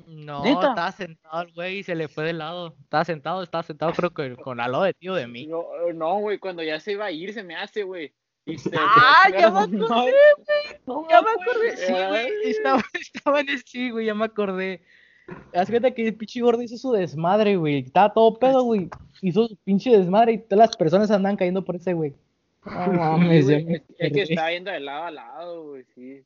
No, 0.05 0.43
¿Neta? 0.43 0.69
estaba 0.69 0.91
sentado 0.91 1.41
el 1.43 1.53
güey 1.53 1.77
y 1.79 1.83
se 1.83 1.95
le 1.95 2.07
fue 2.07 2.25
de 2.25 2.33
lado. 2.33 2.75
Estaba 2.81 3.05
sentado, 3.05 3.43
estaba 3.43 3.63
sentado 3.63 3.93
creo 3.93 4.13
que 4.13 4.35
con 4.35 4.59
al 4.59 4.71
lado 4.71 4.83
de 4.83 4.93
tío 4.93 5.13
de 5.15 5.27
mí. 5.27 5.47
No, 5.47 5.65
no, 5.93 6.19
güey, 6.19 6.37
cuando 6.37 6.63
ya 6.63 6.79
se 6.79 6.93
iba 6.93 7.05
a 7.05 7.11
ir, 7.11 7.33
se 7.33 7.43
me 7.43 7.55
hace, 7.55 7.83
güey. 7.83 8.13
Se- 8.57 8.71
Ah, 8.77 9.27
ya 9.31 9.49
me 9.49 9.59
acordé, 9.61 10.13
No 10.85 11.07
Ya 11.09 11.21
me 11.21 11.29
acordé, 11.31 11.77
sí, 11.77 11.91
güey. 11.91 12.27
Estaba, 12.43 12.83
estaba 12.93 13.39
en 13.41 13.49
el 13.49 13.63
sí, 13.65 13.89
güey, 13.89 14.05
ya 14.05 14.13
me 14.13 14.25
acordé. 14.25 14.83
Haz 15.53 15.69
cuenta 15.69 15.91
que 15.91 16.07
el 16.07 16.15
pinche 16.15 16.41
gordo 16.41 16.61
hizo 16.61 16.77
su 16.77 16.91
desmadre, 16.91 17.55
güey. 17.55 17.79
Estaba 17.79 18.13
todo 18.13 18.37
pedo, 18.37 18.63
güey. 18.63 18.89
Hizo 19.21 19.47
su 19.47 19.55
pinche 19.63 19.89
desmadre 19.97 20.33
y 20.33 20.37
todas 20.39 20.67
las 20.67 20.77
personas 20.77 21.09
andan 21.11 21.35
cayendo 21.35 21.63
por 21.63 21.75
ese, 21.75 21.93
güey. 21.93 22.13
No 22.65 22.93
mames, 22.93 23.45
güey, 23.45 23.73
es, 23.75 23.81
es 23.99 24.13
que 24.13 24.21
estaba 24.23 24.49
viendo 24.49 24.71
de 24.71 24.79
lado 24.79 25.03
a 25.05 25.11
lado, 25.11 25.63
güey, 25.69 25.83
sí. 25.95 26.23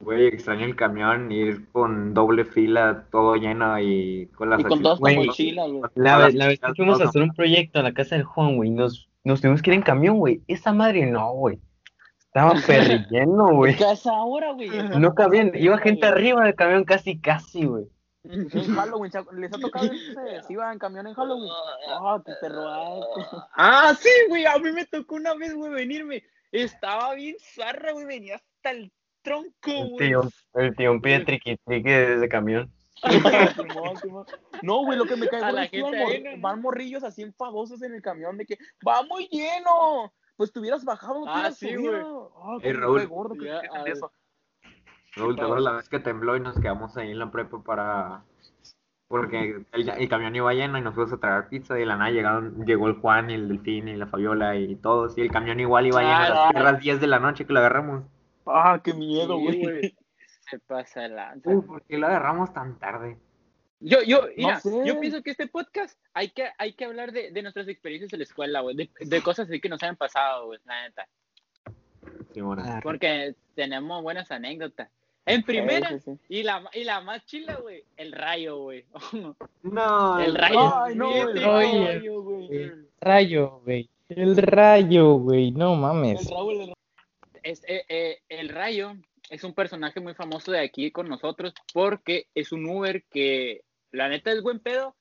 Güey, 0.00 0.26
extraño 0.26 0.64
el 0.66 0.76
camión, 0.76 1.30
ir 1.32 1.70
con 1.72 2.12
doble 2.14 2.44
fila, 2.44 3.06
todo 3.10 3.36
lleno 3.36 3.78
y 3.80 4.26
con 4.36 4.50
las 4.50 4.60
Y 4.60 4.64
con 4.64 4.82
dos 4.82 4.98
Güey. 5.00 5.16
mochilas, 5.26 5.70
güey. 5.70 5.82
La, 5.94 6.14
Todas 6.16 6.26
vez- 6.26 6.34
la 6.34 6.46
vez 6.48 6.60
que 6.60 6.66
las 6.66 6.76
fuimos 6.76 7.00
a 7.00 7.04
hacer 7.04 7.22
un 7.22 7.32
proyecto 7.34 7.78
a 7.78 7.82
la 7.82 7.92
casa 7.92 8.16
del 8.16 8.24
Juan, 8.24 8.56
güey, 8.56 8.70
nos, 8.70 9.08
nos 9.22 9.40
tuvimos 9.40 9.62
que 9.62 9.70
ir 9.70 9.74
en 9.76 9.82
camión, 9.82 10.18
güey. 10.18 10.42
Esa 10.48 10.72
madre 10.72 11.06
no, 11.06 11.32
güey. 11.34 11.58
Estaba 12.26 12.54
perri 12.66 13.06
lleno, 13.10 13.54
güey. 13.54 13.76
¿Qué 13.76 13.92
es 13.92 14.06
ahora, 14.06 14.52
güey? 14.52 14.68
No 14.98 15.14
cabían, 15.14 15.52
iba 15.54 15.78
gente 15.78 16.04
arriba 16.06 16.44
del 16.44 16.54
camión 16.56 16.84
casi, 16.84 17.18
casi, 17.18 17.64
güey. 17.64 17.84
En 18.24 18.48
Halloween, 18.76 19.12
¿se- 19.12 19.24
¿les 19.32 19.52
ha 19.52 19.58
tocado 19.58 19.86
irse? 19.86 20.42
¿Se 20.46 20.52
iba 20.52 20.72
en 20.72 20.78
camión 20.78 21.06
en 21.06 21.14
Halloween? 21.14 21.50
Ah, 21.88 22.22
qué 22.24 22.32
perro 22.40 22.66
asco. 22.68 23.46
Ah, 23.54 23.94
sí, 23.98 24.08
güey, 24.28 24.46
a 24.46 24.58
mí 24.58 24.72
me 24.72 24.86
tocó 24.86 25.16
una 25.16 25.34
vez, 25.34 25.54
güey, 25.54 25.70
venirme. 25.72 26.22
Estaba 26.50 27.14
bien 27.14 27.36
zarra, 27.38 27.92
güey, 27.92 28.06
venía 28.06 28.36
hasta 28.36 28.70
el 28.70 28.92
tronco, 29.22 29.50
El 29.66 29.88
güey. 29.90 30.08
tío, 30.08 30.22
el 30.54 30.76
tío 30.76 31.00
pide 31.00 31.20
triqui 31.24 31.56
triqui 31.64 31.90
desde 31.90 32.28
camión. 32.28 32.72
No, 34.62 34.84
güey, 34.84 34.96
lo 34.98 35.04
que 35.04 35.16
me 35.16 35.28
cae 35.28 35.52
la 35.52 35.64
es 35.64 35.70
que 35.70 35.80
mor- 35.80 35.92
¿no? 35.94 36.40
van 36.40 36.62
morrillos 36.62 37.04
así 37.04 37.22
enfadosos 37.22 37.82
en 37.82 37.94
el 37.94 38.02
camión 38.02 38.36
de 38.38 38.46
que 38.46 38.58
va 38.86 39.02
muy 39.02 39.28
lleno. 39.28 40.12
Pues 40.36 40.52
te 40.52 40.58
hubieras 40.58 40.84
bajado, 40.84 41.24
te 41.24 41.30
Ah, 41.30 41.34
hubieras 41.34 41.56
sí, 41.58 41.72
subido. 41.74 42.32
Ah, 42.42 42.56
Ey, 42.62 42.72
cómo 42.72 42.94
me 42.94 43.00
Raúl. 43.00 43.06
gordo 43.08 43.34
que 43.36 43.44
Ya, 43.46 43.58
a- 43.58 43.84
eso. 43.86 44.10
Raúl, 45.16 45.36
¿te 45.36 45.42
acuerdas 45.42 45.64
la 45.64 45.72
vez 45.72 45.88
que 45.88 46.00
tembló 46.00 46.36
y 46.36 46.40
nos 46.40 46.58
quedamos 46.58 46.96
ahí 46.96 47.10
en 47.10 47.18
la 47.18 47.30
prepa 47.30 47.62
para... 47.62 48.24
Porque 49.06 49.64
el, 49.72 49.88
el 49.88 50.08
camión 50.08 50.34
iba 50.34 50.52
lleno 50.54 50.78
y 50.78 50.80
nos 50.80 50.94
fuimos 50.94 51.12
a 51.12 51.18
traer 51.18 51.48
pizza 51.48 51.76
y 51.76 51.80
de 51.80 51.86
la 51.86 51.96
nada 51.96 52.10
llegaron, 52.10 52.64
llegó 52.64 52.88
el 52.88 52.94
Juan 52.94 53.30
y 53.30 53.34
el 53.34 53.48
Delfín 53.48 53.86
y 53.86 53.96
la 53.96 54.06
Fabiola 54.06 54.56
y 54.56 54.74
todos 54.76 55.16
y 55.16 55.20
el 55.20 55.30
camión 55.30 55.60
igual 55.60 55.86
iba 55.86 56.00
lleno 56.00 56.16
a 56.16 56.28
las 56.28 56.52
perras 56.52 56.80
10 56.80 57.00
de 57.00 57.06
la 57.06 57.20
noche 57.20 57.46
que 57.46 57.52
lo 57.52 57.60
agarramos. 57.60 58.04
Ah, 58.46 58.80
qué 58.82 58.92
miedo, 58.92 59.38
Sí, 59.38 59.62
güey. 59.62 59.96
Se 60.50 60.58
pasa 60.58 61.06
lanza. 61.06 61.48
Uy, 61.48 61.62
¿por 61.62 61.82
qué 61.82 61.98
lo 61.98 62.06
agarramos 62.06 62.52
tan 62.52 62.78
tarde? 62.78 63.18
Yo, 63.80 64.02
yo, 64.02 64.22
mira, 64.36 64.60
sé. 64.60 64.70
yo 64.84 64.98
pienso 64.98 65.22
que 65.22 65.30
este 65.30 65.46
podcast 65.46 65.98
hay 66.14 66.30
que, 66.30 66.48
hay 66.58 66.72
que 66.72 66.86
hablar 66.86 67.12
de, 67.12 67.30
de 67.30 67.42
nuestras 67.42 67.68
experiencias 67.68 68.12
en 68.12 68.18
la 68.18 68.24
escuela, 68.24 68.60
güey, 68.62 68.74
de, 68.74 68.90
de 68.98 69.22
cosas 69.22 69.48
así 69.48 69.60
que 69.60 69.68
nos 69.68 69.82
hayan 69.82 69.96
pasado, 69.96 70.46
güey, 70.46 70.58
la 70.64 70.82
neta. 70.82 71.06
Porque 72.82 73.34
tenemos 73.54 74.02
buenas 74.02 74.30
anécdotas. 74.30 74.88
En 75.26 75.42
primera, 75.42 75.88
Sí, 75.88 75.98
sí, 76.00 76.10
sí. 76.12 76.20
y 76.28 76.42
la, 76.42 76.68
y 76.74 76.84
la 76.84 77.00
más 77.00 77.24
chila, 77.24 77.56
güey, 77.56 77.82
el 77.96 78.12
rayo, 78.12 78.58
güey. 78.58 78.84
No, 79.62 80.20
El 80.20 80.34
rayo. 80.34 80.74
Ay, 80.84 80.94
no, 80.94 81.14
el 81.28 81.38
Fíjate, 81.38 81.48
Oye. 81.50 81.86
rayo, 81.86 82.22
güey. 82.22 82.48
El 82.50 82.88
rayo, 83.00 83.60
güey. 83.64 83.90
El 84.08 84.36
rayo, 84.36 85.14
güey. 85.14 85.50
No 85.52 85.74
El 85.74 85.80
mames. 85.80 86.30
Raúl, 86.30 86.60
el 86.60 86.72
Es, 87.42 87.62
eh, 87.66 87.84
eh, 87.88 88.18
el 88.28 88.50
rayo 88.50 88.94
es 89.30 89.42
un 89.44 89.54
personaje 89.54 90.00
muy 90.00 90.14
famoso 90.14 90.52
de 90.52 90.60
aquí 90.60 90.90
con 90.90 91.08
nosotros 91.08 91.54
porque 91.72 92.26
es 92.34 92.52
un 92.52 92.66
Uber 92.68 93.02
que 93.10 93.62
la 93.92 94.08
neta 94.10 94.30
es 94.30 94.42
buen 94.42 94.60
pedo, 94.60 94.94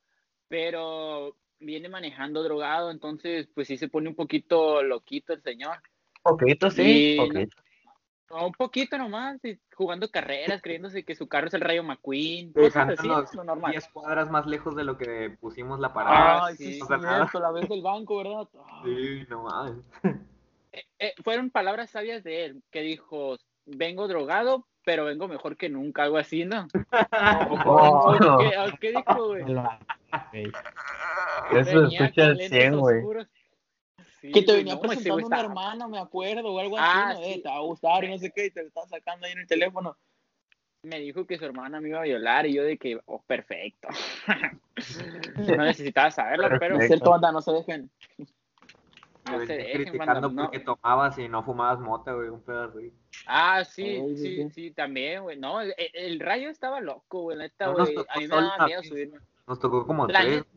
pero 0.48 1.36
viene 1.60 1.89
manejando 1.89 2.44
drogado, 2.44 2.92
entonces 2.92 3.48
pues 3.53 3.68
sí 3.68 3.77
se 3.77 3.89
pone 3.89 4.08
un 4.10 4.15
poquito 4.15 4.82
loquito 4.84 5.34
el 5.34 5.42
señor. 5.42 5.77
Poquito, 6.22 6.70
sí. 6.72 6.84
Sí, 6.84 7.15
poquito. 7.18 7.58
No, 8.34 8.48
un 8.48 8.54
poquito 8.54 8.98
nomás, 8.98 9.44
y 9.46 9.60
jugando 9.75 10.10
carreras, 10.10 10.60
creyéndose 10.60 11.04
que 11.04 11.13
su 11.13 11.28
carro 11.28 11.48
es 11.48 11.54
el 11.54 11.62
Rayo 11.62 11.84
McQueen. 11.84 12.52
Cosas 12.52 12.98
así, 12.98 13.08
lo 13.08 13.44
normal. 13.44 13.72
10 13.72 13.88
cuadras 13.90 14.32
más 14.32 14.48
lejos 14.48 14.75
de 14.75 14.84
lo 14.84 14.98
que 14.98 15.38
pusimos 15.40 15.80
la 15.80 15.94
parada. 15.94 16.48
Ay, 16.48 16.56
sí, 16.56 16.74
sí, 16.74 16.82
cierto, 16.88 17.40
la 17.40 17.52
vez 17.52 17.70
del 17.70 17.84
banco, 17.84 18.18
¿verdad? 18.18 18.48
Ay, 18.82 18.96
Sí, 18.96 19.25
no 19.30 19.44
mames. 19.44 19.84
Eh, 20.98 21.13
fueron 21.24 21.52
palabras 21.52 21.92
sabias 21.92 22.24
de 22.24 22.46
él, 22.46 22.63
que 22.72 22.82
dijo, 22.82 23.38
vengo 23.66 24.08
drogado, 24.08 24.66
pero 24.84 25.06
vengo 25.06 25.28
mejor 25.28 25.56
que 25.56 25.70
nunca, 25.70 26.02
algo 26.02 26.18
así, 26.18 26.46
¿no? 26.46 26.68
Oh. 27.66 28.16
¿O 28.16 28.38
qué, 28.40 28.52
qué 28.82 28.92
dijo, 28.94 29.28
güey? 29.28 29.44
Eso 31.52 31.86
escucha 31.86 32.25
al 32.25 32.38
lentes 32.38 32.50
100, 32.50 32.80
güey. 32.80 33.04
Sí, 34.24 34.32
que 34.32 34.42
te 34.42 34.53
venía 34.53 34.75
no, 34.75 34.80
presentando 34.80 35.15
una 35.15 35.24
estaba- 35.24 35.42
hermana, 35.44 35.88
me 35.89 36.00
acuerdo, 36.00 36.53
o 36.53 36.58
algo 36.60 36.77
Ah, 36.80 37.10
así, 37.10 37.20
¿no? 37.20 37.25
Eh, 37.27 37.34
sí. 37.34 37.42
te 37.42 37.50
va 37.50 37.56
a 37.58 37.60
gustar 37.60 38.03
y 38.06 38.10
no 38.10 38.18
sé 38.18 38.32
qué, 38.32 38.46
y 38.46 38.51
te 38.51 38.62
lo 38.62 38.68
estás 38.70 38.89
sacando 38.89 39.25
ahí 39.25 39.34
en 39.34 39.39
el 39.39 39.48
teléfono. 39.48 39.98
Me 40.84 41.00
dijo 41.01 41.25
que 41.27 41.38
su 41.38 41.44
hermana 41.44 41.82
me 41.82 41.89
iba 41.89 42.00
a 42.00 42.03
violar 42.03 42.46
y 42.46 42.53
yo 42.53 42.63
de 42.63 42.77
que, 42.77 43.00
oh, 43.06 43.22
perfecto. 43.27 43.89
no 45.58 45.63
necesitaba 45.65 46.10
saberlo, 46.12 46.48
pero 46.48 46.56
Es 46.56 46.60
Perfecto. 46.60 46.88
cierto, 46.88 47.10
banda, 47.12 47.32
no 47.34 47.42
se 47.42 47.51
dejen. 47.51 47.89
No 49.30 49.39
se 49.46 49.53
dejen, 49.58 49.84
criticando 49.84 50.13
banda, 50.30 50.30
no. 50.30 50.42
porque 50.44 50.60
tomabas 50.60 51.18
y 51.20 51.27
no 51.30 51.44
fumabas 51.44 51.80
mota, 51.80 52.13
güey, 52.13 52.30
un 52.30 52.42
pedazo. 52.42 52.80
Ah, 53.25 53.63
sí, 53.65 53.84
Ay, 53.84 54.18
sí, 54.18 54.36
sí, 54.36 54.50
sí. 54.51 54.72
también, 54.72 55.24
güey. 55.24 55.38
No, 55.38 55.62
el, 55.62 55.74
el 55.77 56.20
rayo 56.20 56.50
estaba 56.50 56.82
loco, 56.82 57.24
güey, 57.24 57.38
neta, 57.38 57.68
No 57.68 57.77
nos 57.77 57.92
güey. 57.94 58.06
A 58.10 58.20
mí 58.20 58.27
me 58.27 58.36
daba 58.36 58.65
miedo 58.68 58.84
subirme. 58.84 59.20
Nos 59.48 59.60
tocó 59.60 59.86
como 59.88 60.08
La 60.08 60.22
tres. 60.22 60.36
neta, 60.38 60.48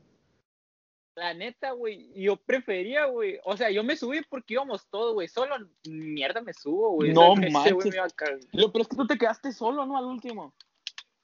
la 1.16 1.34
neta, 1.34 1.72
güey, 1.72 2.12
yo 2.14 2.36
prefería, 2.36 3.06
güey. 3.06 3.38
O 3.44 3.56
sea, 3.56 3.70
yo 3.70 3.82
me 3.82 3.96
subí 3.96 4.20
porque 4.28 4.54
íbamos 4.54 4.86
todos, 4.90 5.14
güey. 5.14 5.28
Solo 5.28 5.56
mierda 5.88 6.42
me 6.42 6.52
subo, 6.52 6.90
güey. 6.92 7.12
No 7.12 7.32
Ese 7.32 7.40
güey 7.40 7.52
manches. 7.52 7.84
me 7.86 7.96
iba 7.96 8.04
a 8.04 8.10
cagar. 8.10 8.38
Lo 8.52 8.70
peor 8.70 8.82
es 8.82 8.88
que 8.88 8.96
tú 8.96 9.06
te 9.06 9.16
quedaste 9.18 9.50
solo, 9.52 9.86
¿no? 9.86 9.96
Al 9.96 10.04
último. 10.04 10.54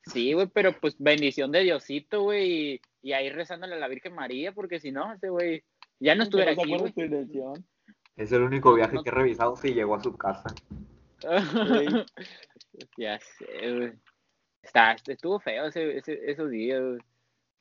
Sí, 0.07 0.33
güey, 0.33 0.47
pero 0.49 0.73
pues 0.81 0.97
bendición 0.99 1.53
de 1.53 1.61
Diosito, 1.61 2.23
güey. 2.23 2.51
Y, 2.51 2.81
y 3.03 3.13
ahí 3.13 3.29
rezándole 3.31 3.75
a 3.75 3.79
la 3.79 3.89
Virgen 3.89 4.15
María, 4.15 4.53
porque 4.53 4.81
si 4.81 4.91
no, 4.93 5.13
ese 5.13 5.29
güey 5.29 5.63
ya 6.01 6.15
no 6.15 6.23
estuviera 6.25 6.53
Pero 6.57 6.63
aquí, 6.63 6.93
güey. 6.93 7.63
Es 8.17 8.33
el 8.33 8.43
único 8.43 8.75
viaje 8.75 8.95
no- 8.97 9.03
que 9.03 9.11
he 9.11 9.13
revisado 9.13 9.57
si 9.57 9.75
llegó 9.75 9.95
a 9.95 10.03
su 10.03 10.17
casa. 10.17 10.53
ya 12.97 13.19
sé, 13.21 13.75
güey. 13.77 13.93
Está, 14.63 14.97
estuvo 15.07 15.39
feo 15.41 15.67
ese, 15.67 15.99
ese- 15.99 16.31
esos 16.31 16.51
días, 16.51 16.81
güey. 16.81 16.99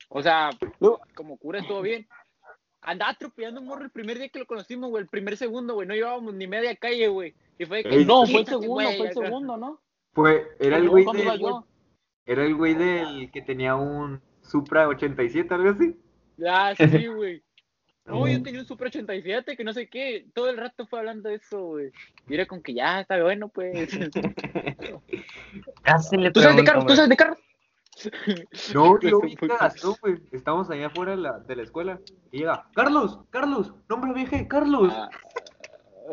O 0.09 0.21
sea, 0.21 0.50
como 1.15 1.38
cura 1.38 1.59
estuvo 1.59 1.81
bien. 1.81 2.07
Andaba 2.81 3.11
atropellando 3.11 3.61
un 3.61 3.67
morro 3.67 3.83
el 3.83 3.91
primer 3.91 4.17
día 4.17 4.29
que 4.29 4.39
lo 4.39 4.47
conocimos, 4.47 4.89
güey. 4.89 5.03
El 5.03 5.09
primer 5.09 5.38
segundo, 5.38 5.75
güey. 5.75 5.88
No 5.88 5.93
llevábamos 5.93 6.33
ni 6.33 6.47
media 6.47 6.75
calle, 6.75 7.07
güey. 7.07 7.35
Y 7.59 7.65
fue 7.65 7.77
de 7.77 7.83
que. 7.83 7.95
Ey, 7.95 8.05
No, 8.05 8.25
fue 8.25 8.41
el 8.41 8.45
"Quítate, 8.45 8.51
segundo, 8.51 8.73
güey", 8.73 8.97
fue 8.97 9.07
el 9.07 9.13
segundo, 9.13 9.57
¿no? 9.57 9.81
Fue, 10.13 10.47
era 10.59 10.77
el 10.77 10.89
güey 10.89 11.03
¿cuándo 11.03 11.23
iba 11.23 11.31
del, 11.33 11.41
yo? 11.41 11.67
era 12.25 12.43
el 12.43 12.55
güey 12.55 12.73
del 12.73 13.31
que 13.31 13.41
tenía 13.41 13.75
un 13.75 14.21
Supra 14.41 14.88
87, 14.88 15.53
algo 15.53 15.69
así. 15.69 15.95
Ah, 16.45 16.73
sí, 16.75 16.75
güey. 17.07 17.43
No, 18.05 18.27
yo 18.27 18.41
tenía 18.41 18.61
un 18.61 18.65
Super 18.65 18.88
87 18.88 19.55
que 19.55 19.63
no 19.63 19.73
sé 19.73 19.88
qué. 19.88 20.25
Todo 20.33 20.50
el 20.50 20.57
rato 20.57 20.88
fue 20.88 21.00
hablando 21.00 21.29
de 21.29 21.35
eso, 21.35 21.63
güey. 21.63 21.91
Y 22.27 22.33
era 22.33 22.47
con 22.47 22.63
que 22.63 22.73
ya 22.73 23.01
está 23.01 23.21
bueno, 23.21 23.50
pues. 23.50 23.71
Casi 25.83 26.17
le 26.17 26.31
¿Tú 26.31 26.41
sabes 26.41 26.57
de 26.57 26.63
carros? 26.63 26.88
¿Tú 26.88 26.95
sabes 26.95 27.09
de 27.09 27.15
carros? 27.15 27.38
No, 28.74 29.00
yo 29.00 29.20
Fue 29.20 29.29
vi 29.29 29.36
muy 29.39 29.50
que 29.50 29.58
gastó, 29.58 29.96
güey. 30.01 30.17
Estábamos 30.31 30.70
allá 30.70 30.88
afuera 30.88 31.12
de 31.12 31.17
la, 31.17 31.39
de 31.39 31.55
la 31.55 31.63
escuela. 31.63 32.00
Y 32.31 32.39
llega, 32.39 32.70
Carlos, 32.74 33.20
Carlos, 33.29 33.74
nombre 33.89 34.13
viaje, 34.13 34.48
Carlos. 34.48 34.93
Ah, 34.96 35.10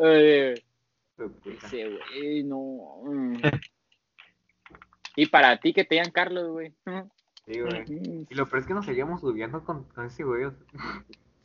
eh, 0.01 0.55
Pero, 1.15 1.31
puta, 1.31 1.67
ese 1.67 1.89
güey, 1.89 2.43
no. 2.43 3.01
Y 5.15 5.25
para 5.25 5.59
ti 5.59 5.73
que 5.73 5.83
te 5.83 5.95
digan 5.95 6.11
Carlos, 6.11 6.49
güey. 6.49 6.73
sí, 7.45 7.59
güey. 7.59 8.25
Y 8.29 8.35
lo 8.35 8.47
peor 8.47 8.59
es 8.59 8.67
que 8.67 8.73
nos 8.73 8.85
seguíamos 8.85 9.21
subiendo 9.21 9.63
con, 9.63 9.83
con 9.85 10.05
ese 10.05 10.23
güey. 10.23 10.49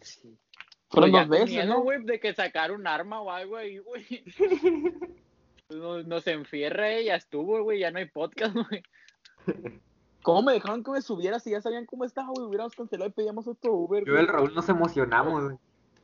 Sí. 0.01 0.37
Pues 0.91 1.11
ya 1.11 1.25
dos 1.25 1.29
veces, 1.29 1.67
¿no? 1.67 1.83
güey, 1.83 2.05
de 2.05 2.21
que 2.21 2.35
sacar 2.35 2.71
un 2.71 2.87
arma 2.87 3.21
o 3.21 3.31
algo 3.31 3.57
ahí, 3.57 3.79
güey. 3.79 4.25
Nos, 5.71 6.07
nos 6.07 6.27
enfierra 6.27 7.01
y 7.01 7.07
ya 7.07 7.15
estuvo, 7.15 7.63
güey. 7.63 7.81
Ya 7.81 7.91
no 7.91 7.99
hay 7.99 8.05
podcast, 8.05 8.55
güey. 8.55 8.83
¿Cómo 10.25 10.41
me 10.43 10.55
dejaron 10.55 10.83
que 10.83 10.91
me 10.91 11.03
subiera 11.03 11.39
si 11.39 11.51
ya 11.51 11.61
sabían 11.61 11.85
cómo 11.85 12.05
estaba, 12.07 12.31
güey? 12.35 12.47
Hubiéramos 12.49 12.75
cancelado 12.75 13.11
y 13.11 13.13
pedíamos 13.13 13.47
otro 13.47 13.75
Uber. 13.75 14.05
Yo 14.07 14.15
y 14.15 14.17
el 14.17 14.27
Raúl 14.27 14.55
nos 14.55 14.67
emocionamos, 14.71 15.45
güey. 15.45 15.57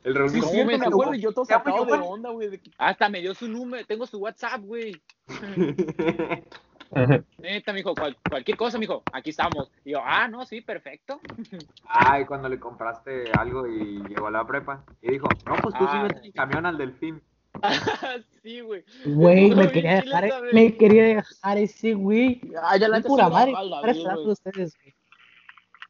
El 0.03 0.13
Raúl 0.15 0.29
Sí, 0.29 0.41
cierto, 0.41 0.77
me 0.77 0.85
acuerdo. 0.85 1.13
Y 1.15 1.21
yo 1.21 1.31
todo 1.31 1.43
Se 1.45 1.53
llama 1.53 1.63
sacado 1.63 1.85
de 1.85 1.91
Giovanni. 1.91 2.07
onda, 2.13 2.29
güey. 2.29 2.49
de 2.51 2.59
que- 2.59 2.69
Hasta 2.77 3.09
me 3.09 3.19
dio 3.19 3.33
su 3.33 3.47
número. 3.47 3.83
Tengo 3.87 4.05
su 4.05 4.19
WhatsApp, 4.19 4.61
güey. 4.61 5.01
Neta, 7.39 7.73
mijo, 7.73 7.95
cual- 7.95 8.17
cualquier 8.29 8.57
cosa, 8.57 8.77
mijo, 8.77 9.01
aquí 9.13 9.29
estamos. 9.31 9.71
Y 9.85 9.91
yo, 9.91 10.01
ah, 10.03 10.27
no, 10.27 10.45
sí, 10.45 10.61
perfecto. 10.61 11.19
Ay, 11.87 12.25
cuando 12.25 12.47
le 12.49 12.59
compraste 12.59 13.31
algo 13.31 13.65
y 13.65 14.03
llegó 14.07 14.27
a 14.27 14.31
la 14.31 14.45
prepa. 14.45 14.83
Y 15.01 15.11
dijo, 15.11 15.27
no, 15.45 15.55
pues 15.55 15.73
tú 15.75 15.85
Ah. 15.87 16.07
sí 16.09 16.19
mi 16.21 16.31
camión 16.31 16.65
al 16.65 16.77
delfín. 16.77 17.21
sí, 18.43 18.61
güey. 18.61 18.83
Güey, 19.05 19.49
me 19.49 19.55
bien 19.55 19.71
quería 19.71 19.95
dejar, 19.95 20.31
me 20.53 20.77
quería 20.77 21.03
dejar 21.03 21.57
ese 21.57 21.93
güey. 21.93 22.39
Ah, 22.61 22.77
ya 22.77 22.87
la 22.87 23.01
pura 23.01 23.27
madre, 23.29 23.51
para 23.53 23.93
güey. 23.93 24.29
ustedes, 24.29 24.77
güey. 24.81 24.95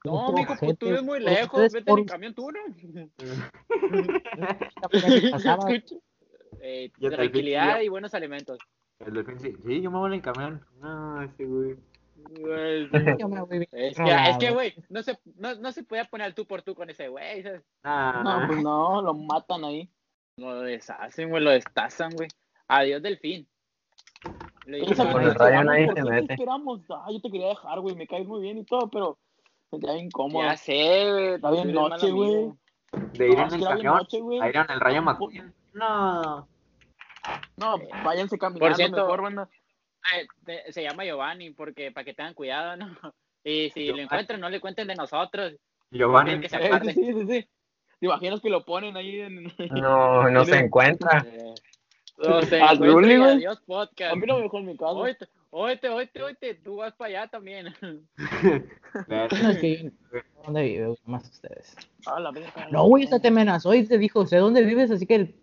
No, 0.04 0.34
mijo, 0.34 0.56
pues 0.60 0.78
tú 0.80 0.88
vives 0.88 1.04
muy 1.04 1.20
lejos. 1.20 1.72
Vete 1.72 1.86
por 1.86 2.00
en 2.00 2.06
el 2.06 2.10
camión 2.10 2.34
tú, 2.34 2.50
¿no? 2.52 2.60
Eh, 6.64 6.92
tranquilidad 7.00 7.82
y 7.82 7.88
buenos 7.88 8.14
alimentos. 8.14 8.60
El 9.00 9.14
delfín 9.14 9.40
sí, 9.40 9.56
sí, 9.66 9.82
yo 9.82 9.90
me 9.90 9.98
voy 9.98 10.10
en 10.10 10.16
el 10.16 10.22
camión. 10.22 10.64
No, 10.80 11.24
ese 11.24 11.46
güey. 11.46 11.76
Me 12.30 12.84
Es 13.72 13.98
que, 13.98 14.30
es 14.30 14.38
que, 14.38 14.52
güey, 14.52 14.76
no 14.90 15.02
se, 15.02 15.18
no, 15.38 15.56
no 15.56 15.72
se 15.72 15.84
podía 15.84 16.06
poner 16.06 16.28
al 16.28 16.36
tú 16.36 16.46
por 16.46 16.62
tú 16.62 16.76
con 16.76 16.88
ese 16.90 17.08
güey, 17.08 17.42
¿sabes? 17.42 17.64
Nah, 17.84 18.22
No, 18.22 18.48
pues 18.48 18.62
no, 18.62 19.02
lo 19.02 19.16
matan 19.16 19.64
ahí. 19.64 19.90
Lo 20.42 20.62
deshacen, 20.62 21.30
güey, 21.30 21.44
lo 21.44 21.52
destazan, 21.52 22.12
güey. 22.16 22.28
Adiós, 22.68 23.02
delfín. 23.02 23.48
Le 24.66 24.80
dije, 24.80 24.94
"Ah, 25.00 25.12
¿por 25.12 25.22
qué 25.22 26.34
esperamos? 26.34 26.82
Ah, 26.90 27.06
yo 27.12 27.22
te 27.22 27.32
quería 27.32 27.50
dejar, 27.50 27.80
güey. 27.80 27.96
Me 27.96 28.08
caes 28.08 28.28
muy 28.28 28.42
bien 28.42 28.58
y 28.58 28.66
todo, 28.66 28.90
pero 28.90 29.18
me 29.72 29.80
queda 29.80 29.94
bien 29.94 30.10
cómodo. 30.12 30.44
Ya 30.44 30.58
sé, 30.58 31.12
güey. 31.12 31.34
Está 31.36 31.52
bien 31.52 31.74
noche, 31.74 32.12
güey. 32.12 32.52
De 33.14 33.28
ir 33.30 33.38
No, 33.38 33.48
en 33.48 33.54
el 33.54 33.64
camión 33.64 33.96
noche, 33.98 34.18
a 34.42 34.50
ir 34.50 34.56
en 34.58 34.70
el 34.72 34.80
rayo 34.80 35.02
No, 35.02 35.12
McQueen. 35.12 35.54
No. 35.74 36.48
No, 37.58 37.78
váyanse 38.04 38.38
caminando 38.38 38.68
Por 38.68 38.76
cierto, 38.76 38.96
mejor, 38.98 39.22
banda. 39.22 39.50
Te- 40.46 40.72
se 40.74 40.82
llama 40.84 41.06
Giovanni, 41.06 41.52
porque 41.52 41.92
para 41.92 42.04
que 42.04 42.14
tengan 42.14 42.34
cuidado, 42.34 42.76
¿no? 42.78 42.86
Y 43.44 43.70
si 43.72 43.86
Giovanni. 43.86 43.98
lo 43.98 44.04
encuentran, 44.04 44.40
no 44.42 44.50
le 44.50 44.60
cuenten 44.62 44.88
de 44.88 44.96
nosotros. 44.96 45.54
Giovanni. 45.90 46.40
que 46.42 46.50
se 46.50 46.58
Eh, 46.62 46.68
aparte. 46.68 46.94
sí, 46.94 47.14
sí, 47.14 47.26
sí. 47.28 47.50
¿Te 48.02 48.08
imaginas 48.08 48.42
que 48.42 48.50
lo 48.50 48.66
ponen 48.66 48.98
ahí 48.98 49.22
en... 49.22 49.44
No, 49.80 50.28
no 50.28 50.44
se 50.44 50.58
encuentra. 50.58 51.24
Eh, 51.24 51.54
no 52.18 52.42
y 52.42 52.92
güey. 52.92 53.22
adiós 53.22 53.62
podcast. 53.62 54.14
A 54.14 54.16
mí 54.16 54.26
no 54.26 54.38
me 54.38 54.42
dejó 54.42 54.58
en 54.58 54.66
mi 54.66 54.76
casa. 54.76 54.94
Oíste, 54.94 55.28
oíste, 55.52 55.90
oíste, 55.90 56.24
oíste, 56.24 56.56
tú 56.56 56.78
vas 56.78 56.94
para 56.94 57.10
allá 57.10 57.28
también. 57.28 57.76
Dónde 60.44 60.64
vive, 60.64 60.96
más 61.06 61.30
ustedes. 61.30 61.76
Ah. 62.08 62.18
No, 62.72 62.86
güey, 62.86 63.04
hasta 63.04 63.20
te 63.20 63.28
amenazó 63.28 63.76
y 63.76 63.88
te 63.88 64.00
dijo, 64.00 64.26
sé 64.26 64.38
dónde 64.38 64.64
vives, 64.64 64.90
así 64.90 65.06
que 65.06 65.36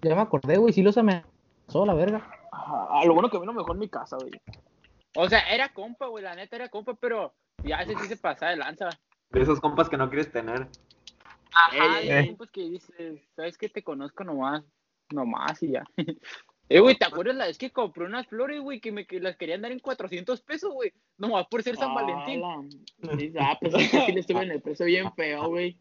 ya 0.00 0.14
me 0.14 0.20
acordé, 0.20 0.58
güey, 0.58 0.72
sí 0.72 0.82
los 0.82 0.96
amenazó, 0.96 1.84
la 1.84 1.94
verga. 1.94 2.24
Ah, 2.52 3.02
lo 3.04 3.14
bueno 3.14 3.28
que 3.28 3.36
a 3.36 3.40
mí 3.40 3.46
no 3.46 3.52
me 3.52 3.62
dejó 3.62 3.72
en 3.72 3.80
mi 3.80 3.88
casa, 3.88 4.16
güey. 4.16 4.30
O 5.16 5.28
sea, 5.28 5.40
era 5.52 5.72
compa, 5.72 6.06
güey, 6.06 6.22
la 6.22 6.36
neta 6.36 6.54
era 6.54 6.68
compa, 6.68 6.94
pero 6.94 7.34
ya 7.64 7.78
ese 7.78 7.96
sí 7.96 8.06
se 8.06 8.16
pasa 8.16 8.50
de 8.50 8.58
lanza. 8.58 8.90
de 9.30 9.42
esos 9.42 9.58
compas 9.58 9.88
que 9.88 9.96
no 9.96 10.08
quieres 10.08 10.30
tener. 10.30 10.68
Ajá, 11.54 12.00
Eh. 12.02 12.26
compas 12.28 12.50
que 12.50 12.62
dices, 12.62 13.20
¿sabes 13.36 13.56
qué? 13.58 13.68
Te 13.68 13.82
conozco 13.82 14.24
nomás, 14.24 14.62
nomás 15.10 15.62
y 15.62 15.72
ya. 15.72 15.84
Eh, 16.72 16.78
güey, 16.78 16.94
¿te 16.96 17.04
acuerdas 17.04 17.34
la 17.34 17.46
vez 17.46 17.58
que 17.58 17.72
compré 17.72 18.04
unas 18.04 18.28
flores, 18.28 18.60
güey, 18.60 18.80
que 18.80 18.92
me 18.92 19.04
que 19.04 19.18
las 19.18 19.34
querían 19.36 19.60
dar 19.60 19.72
en 19.72 19.80
400 19.80 20.40
pesos, 20.42 20.72
güey? 20.72 20.92
Nomás 21.18 21.48
por 21.48 21.64
ser 21.64 21.74
San 21.76 21.90
Ah, 21.90 21.94
Valentín. 21.94 22.40
la- 22.42 23.18
Sí, 23.18 23.32
ah, 23.40 23.58
pues 23.60 23.74
es 23.74 23.90
que 23.90 24.06
sí 24.06 24.12
le 24.12 24.20
estuve 24.20 24.42
en 24.44 24.52
el 24.52 24.62
precio 24.62 24.86
bien 24.86 25.12
feo, 25.14 25.48
güey. 25.48 25.76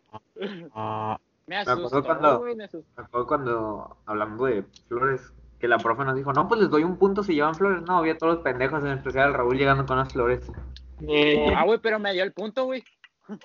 Ah, 0.73 1.19
Me 1.45 1.57
asustó, 1.57 2.03
cuando- 2.03 2.39
güey, 2.39 2.55
me 2.55 2.63
asustó. 2.63 2.89
Me 2.97 3.03
acuerdo 3.03 3.27
cuando, 3.27 3.97
hablando 4.07 4.45
de 4.45 4.63
flores, 4.87 5.31
que 5.59 5.67
la 5.67 5.77
profe 5.77 6.05
nos 6.05 6.15
dijo, 6.15 6.33
no, 6.33 6.47
pues 6.47 6.59
les 6.59 6.71
doy 6.71 6.83
un 6.83 6.97
punto 6.97 7.21
si 7.21 7.35
llevan 7.35 7.53
flores. 7.53 7.83
No, 7.83 7.97
había 7.97 8.17
todos 8.17 8.35
los 8.37 8.43
pendejos, 8.43 8.83
en 8.83 8.93
especial 8.93 9.27
el 9.27 9.35
Raúl 9.35 9.59
llegando 9.59 9.85
con 9.85 9.97
las 9.97 10.11
flores. 10.11 10.51
Ah, 11.55 11.65
güey, 11.65 11.77
pero 11.79 11.99
me 11.99 12.13
dio 12.13 12.23
el 12.23 12.33
punto, 12.33 12.65
güey. 12.65 12.83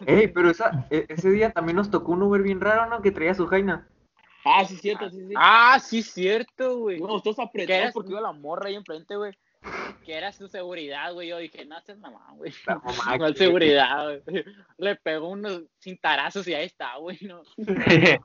Ey, 0.06 0.28
pero 0.28 0.50
esa, 0.50 0.86
e- 0.90 1.06
ese 1.08 1.30
día 1.30 1.50
también 1.52 1.76
nos 1.76 1.90
tocó 1.90 2.12
un 2.12 2.22
Uber 2.22 2.42
bien 2.42 2.60
raro, 2.60 2.86
¿no? 2.88 3.02
Que 3.02 3.10
traía 3.10 3.34
su 3.34 3.46
jaina. 3.46 3.88
Ah, 4.44 4.64
sí, 4.64 4.76
cierto, 4.76 5.08
sí, 5.10 5.26
sí. 5.26 5.34
Ah, 5.36 5.78
sí, 5.80 6.02
cierto, 6.02 6.78
güey. 6.78 6.98
¿Qué 6.98 7.30
apretados 7.42 7.80
eras? 7.82 7.94
porque 7.94 8.10
iba 8.10 8.20
la 8.20 8.32
morra 8.32 8.68
ahí 8.68 8.74
enfrente, 8.74 9.16
güey. 9.16 9.32
que 10.04 10.14
era 10.14 10.32
su 10.32 10.48
seguridad, 10.48 11.14
güey. 11.14 11.28
Yo 11.28 11.38
dije, 11.38 11.64
no 11.64 11.80
seas 11.80 11.98
mamá, 11.98 12.26
güey. 12.34 12.52
La 12.66 12.76
mamá 12.76 13.16
No 13.16 13.26
es 13.28 13.32
que- 13.32 13.38
seguridad, 13.38 14.20
güey. 14.24 14.44
Le 14.76 14.96
pegó 14.96 15.28
unos 15.30 15.62
cintarazos 15.80 16.46
y 16.48 16.52
ahí 16.54 16.66
está, 16.66 16.96
güey. 16.96 17.18
No. 17.22 17.42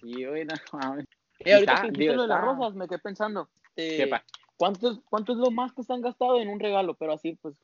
Sí, 0.00 0.24
güey, 0.24 0.44
no 0.46 0.54
mames. 0.72 1.06
Y 1.40 1.50
ahorita 1.50 1.72
Está, 1.74 1.90
que 1.90 2.06
lo 2.06 2.22
de 2.22 2.28
las 2.28 2.40
rosas, 2.40 2.74
me 2.74 2.88
quedé 2.88 2.98
pensando. 3.00 3.48
eh, 3.76 3.96
¿Qué 3.98 4.06
pa? 4.06 4.24
¿cuánto, 4.56 4.90
es, 4.92 4.98
¿Cuánto 5.10 5.32
es 5.32 5.38
lo 5.38 5.50
más 5.50 5.72
que 5.72 5.82
se 5.82 5.92
han 5.92 6.00
gastado 6.00 6.40
en 6.40 6.48
un 6.48 6.58
regalo? 6.58 6.94
Pero 6.94 7.12
así, 7.12 7.36
pues. 7.42 7.54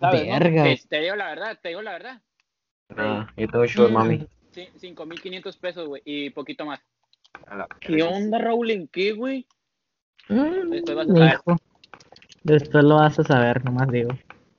¿Sabes, 0.00 0.26
no? 0.26 0.32
Verga. 0.38 0.64
Te, 0.64 0.80
te 0.88 1.00
digo 1.00 1.16
la 1.16 1.28
verdad, 1.28 1.58
te 1.60 1.68
digo 1.68 1.82
la 1.82 1.92
verdad. 1.92 2.22
Ah, 2.96 3.28
yo 3.36 3.48
tengo 3.48 3.66
show, 3.66 3.90
mami. 3.90 4.26
Sí, 4.52 4.68
5.500 4.80 5.58
pesos, 5.58 5.88
güey, 5.88 6.02
y 6.04 6.30
poquito 6.30 6.64
más. 6.64 6.80
¿Qué 7.80 8.02
onda, 8.02 8.38
Raúl? 8.38 8.70
¿En 8.70 8.88
qué, 8.88 9.12
güey? 9.12 9.46
Después 10.28 10.96
vas 10.96 11.08
a 11.08 11.12
saber. 11.12 11.34
Hijo. 11.34 11.56
Después 12.42 12.84
lo 12.84 12.96
vas 12.96 13.18
a 13.18 13.24
saber, 13.24 13.64
nomás 13.64 13.88
digo. 13.88 14.10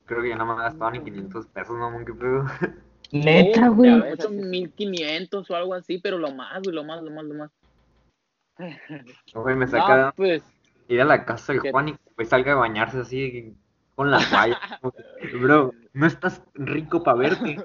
Creo 0.05 0.21
que 0.21 0.29
ya 0.29 0.35
no 0.35 0.45
me 0.45 0.53
he 0.53 0.57
gastado 0.57 0.91
ni 0.91 1.03
500 1.03 1.47
pesos, 1.47 1.77
no, 1.77 2.05
qué 2.05 2.13
pedo. 2.13 2.45
Neta, 3.11 3.69
güey. 3.69 3.99
ves. 4.01 4.25
8500 4.25 5.49
o 5.49 5.55
algo 5.55 5.73
así, 5.73 5.97
pero 5.97 6.17
lo 6.17 6.31
más, 6.33 6.61
güey, 6.61 6.75
lo 6.75 6.83
más, 6.83 7.01
lo 7.01 7.11
más, 7.11 7.25
lo 7.25 7.33
más. 7.35 7.51
Güey, 9.33 9.55
me 9.55 9.65
No, 9.65 9.71
saca 9.71 10.13
pues, 10.15 10.43
ir 10.87 11.01
a 11.01 11.05
la 11.05 11.25
casa 11.25 11.53
del. 11.53 11.71
Juan 11.71 11.89
y 11.89 11.95
que 12.17 12.25
salga 12.25 12.53
a 12.53 12.55
bañarse 12.55 12.99
así 12.99 13.55
con 13.99 14.11
la 14.11 14.19
que, 15.21 15.27
Bro, 15.37 15.73
no 15.91 16.07
estás 16.07 16.41
rico 16.53 17.03
para 17.03 17.17
verte. 17.17 17.57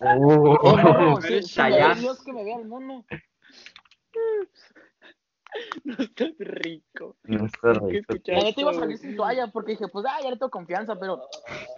Oh, 0.00 0.76
no, 0.76 1.20
sí, 1.22 1.40
sí, 1.40 1.54
Chayanne. 1.54 1.94
ve 1.94 2.00
Dios 2.00 2.24
que 2.24 2.32
me 2.32 2.42
vea 2.42 2.56
el 2.56 2.66
mono. 2.66 3.04
no 5.84 5.94
estás 5.98 6.32
rico. 6.40 7.16
No 7.22 7.46
está 7.46 7.74
¿Qué 7.74 7.78
rico. 7.78 8.14
La 8.26 8.40
neta 8.42 8.60
iba 8.60 8.70
a 8.72 8.74
salir 8.74 8.98
sin 8.98 9.14
toalla 9.16 9.46
porque 9.52 9.70
dije, 9.72 9.86
pues, 9.86 10.04
ah, 10.08 10.18
ya 10.20 10.30
le 10.30 10.36
tengo 10.36 10.50
confianza, 10.50 10.96
pero 10.98 11.20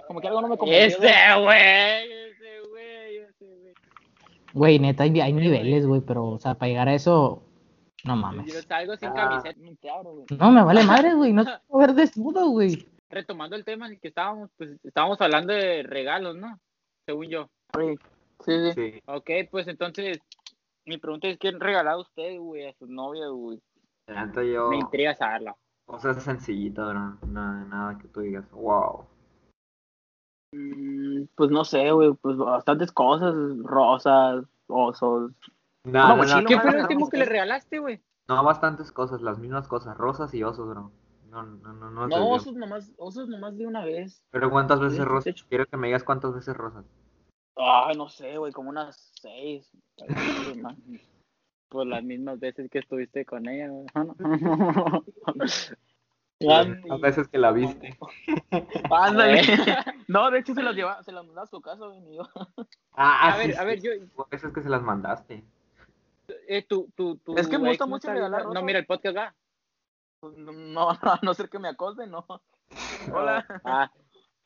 como 0.07 0.23
que 0.23 0.29
algo 0.29 0.41
no 0.41 0.49
me 0.49 0.57
convenció. 0.57 0.97
Ese, 0.99 1.41
güey, 1.43 2.11
ese, 2.11 2.61
güey, 2.71 3.17
ese, 3.19 3.45
güey. 3.45 3.75
Güey, 4.55 4.79
neta, 4.79 5.03
hay, 5.03 5.21
hay 5.21 5.33
niveles, 5.35 5.87
güey, 5.87 6.01
pero, 6.01 6.25
o 6.25 6.39
sea, 6.39 6.55
para 6.55 6.71
llegar 6.71 6.89
a 6.89 6.95
eso, 6.95 7.43
no 8.05 8.15
Yo 8.15 8.21
mames. 8.23 8.65
salgo 8.67 8.97
sin 8.97 9.11
Ah. 9.11 9.15
camiseta. 9.15 9.61
No 9.61 9.77
te 9.77 9.91
abro, 9.91 10.11
güey. 10.11 10.25
No, 10.39 10.51
me 10.53 10.65
vale 10.65 10.85
madre, 10.85 11.13
güey, 11.13 11.35
no 11.35 11.45
quiero 11.45 11.61
ver 11.79 11.93
desnudo, 11.93 12.49
güey. 12.49 12.87
Retomando 13.11 13.57
el 13.57 13.65
tema 13.65 13.87
en 13.87 13.95
el 13.95 14.01
que 14.01 14.09
estábamos, 14.09 14.51
pues 14.57 14.71
estábamos 14.85 15.21
hablando 15.21 15.53
de 15.53 15.83
regalos, 15.83 16.37
¿no? 16.37 16.61
Según 17.05 17.29
yo. 17.29 17.51
Sí, 17.75 17.97
sí, 18.45 18.73
sí. 18.73 19.03
Ok, 19.07 19.31
pues 19.51 19.67
entonces, 19.67 20.21
mi 20.87 20.97
pregunta 20.99 21.27
es, 21.27 21.39
¿qué 21.39 21.49
han 21.49 21.61
regalado 21.61 22.03
usted, 22.03 22.39
güey, 22.39 22.69
a 22.69 22.75
sus 22.75 22.89
novias, 22.89 23.29
güey? 23.31 23.61
yo. 24.53 24.71
Me 24.71 24.79
intriga 24.79 25.15
saberla. 25.15 25.57
Cosas 25.87 26.23
sencillitas, 26.23 26.89
bro. 26.89 27.19
Nada, 27.29 27.65
nada 27.65 27.99
que 27.99 28.07
tú 28.09 28.21
digas, 28.21 28.49
wow. 28.53 29.07
Mm, 30.53 31.25
Pues 31.35 31.51
no 31.51 31.65
sé, 31.65 31.91
güey, 31.91 32.13
pues 32.15 32.37
bastantes 32.37 32.93
cosas, 32.93 33.35
rosas, 33.65 34.45
osos. 34.69 35.33
Nada, 35.85 36.15
No, 36.15 36.17
nada, 36.17 36.17
mochila, 36.17 36.45
¿Qué 36.49 36.57
no, 36.57 36.63
fue 36.63 36.71
no, 36.71 36.77
lo 36.77 36.79
no, 36.79 36.83
último 36.85 37.05
no, 37.07 37.11
que 37.11 37.19
no. 37.19 37.25
le 37.25 37.31
regalaste, 37.31 37.79
güey? 37.81 38.01
No, 38.29 38.45
bastantes 38.45 38.93
cosas, 38.93 39.21
las 39.21 39.39
mismas 39.39 39.67
cosas, 39.67 39.97
rosas 39.97 40.33
y 40.35 40.45
osos, 40.45 40.69
bro. 40.69 40.93
No, 41.31 41.43
no, 41.45 41.73
no, 41.73 41.91
no. 41.91 42.09
No, 42.09 42.29
osos 42.29 42.55
nomás, 42.57 42.93
osos 42.97 43.29
nomás 43.29 43.57
de 43.57 43.67
una 43.67 43.85
vez. 43.85 44.23
Pero 44.31 44.51
¿cuántas 44.51 44.81
veces 44.81 45.05
rosas? 45.05 45.43
Quiero 45.49 45.65
que 45.67 45.77
me 45.77 45.87
digas 45.87 46.03
cuántas 46.03 46.35
veces 46.35 46.57
rosas. 46.57 46.85
Ay, 47.57 47.97
no 47.97 48.09
sé, 48.09 48.37
güey, 48.39 48.53
como 48.53 48.71
unas 48.71 49.13
seis. 49.21 49.71
Pues 51.69 51.87
las 51.87 52.03
mismas 52.03 52.41
veces 52.41 52.69
que 52.71 52.81
estuviste 52.81 53.25
con 53.25 53.49
ella, 53.49 53.69
güey. 53.69 53.87
¿no? 53.95 55.05
Las 56.41 57.01
veces 57.01 57.29
que 57.29 57.39
la 57.39 57.53
viste. 57.53 57.97
Ándale. 58.91 59.43
No, 60.09 60.29
de 60.29 60.41
hecho 60.41 60.55
se 60.55 60.63
las 60.65 60.75
llevaba, 60.75 61.05
se 61.05 61.13
las 61.13 61.25
mandaba 61.25 61.45
a 61.45 61.47
su 61.47 61.61
casa, 61.61 61.87
güey, 61.87 62.17
yo. 62.17 62.23
Ah, 62.95 63.33
A 63.33 63.37
ver, 63.37 63.53
sí, 63.53 63.57
a 63.57 63.63
ver, 63.63 63.81
yo, 63.81 63.93
veces 64.29 64.53
que 64.53 64.61
se 64.61 64.69
las 64.69 64.83
mandaste. 64.83 65.45
eh, 66.49 66.65
tu, 66.67 66.91
tu, 66.97 67.15
tu 67.19 67.37
Es 67.37 67.47
que 67.47 67.59
me 67.61 67.69
gusta 67.69 67.87
mucho 67.87 68.13
regalar. 68.13 68.47
No, 68.47 68.61
mira 68.63 68.81
el 68.81 68.87
podcast, 68.87 69.17
va. 69.17 69.35
No, 70.23 70.53
no, 70.53 70.91
a 71.03 71.19
no 71.23 71.35
ser 71.35 71.49
que 71.49 71.59
me 71.59 71.69
acosen, 71.69 72.11
no. 72.11 72.27
Hola. 73.13 73.47
Ah, 73.65 73.91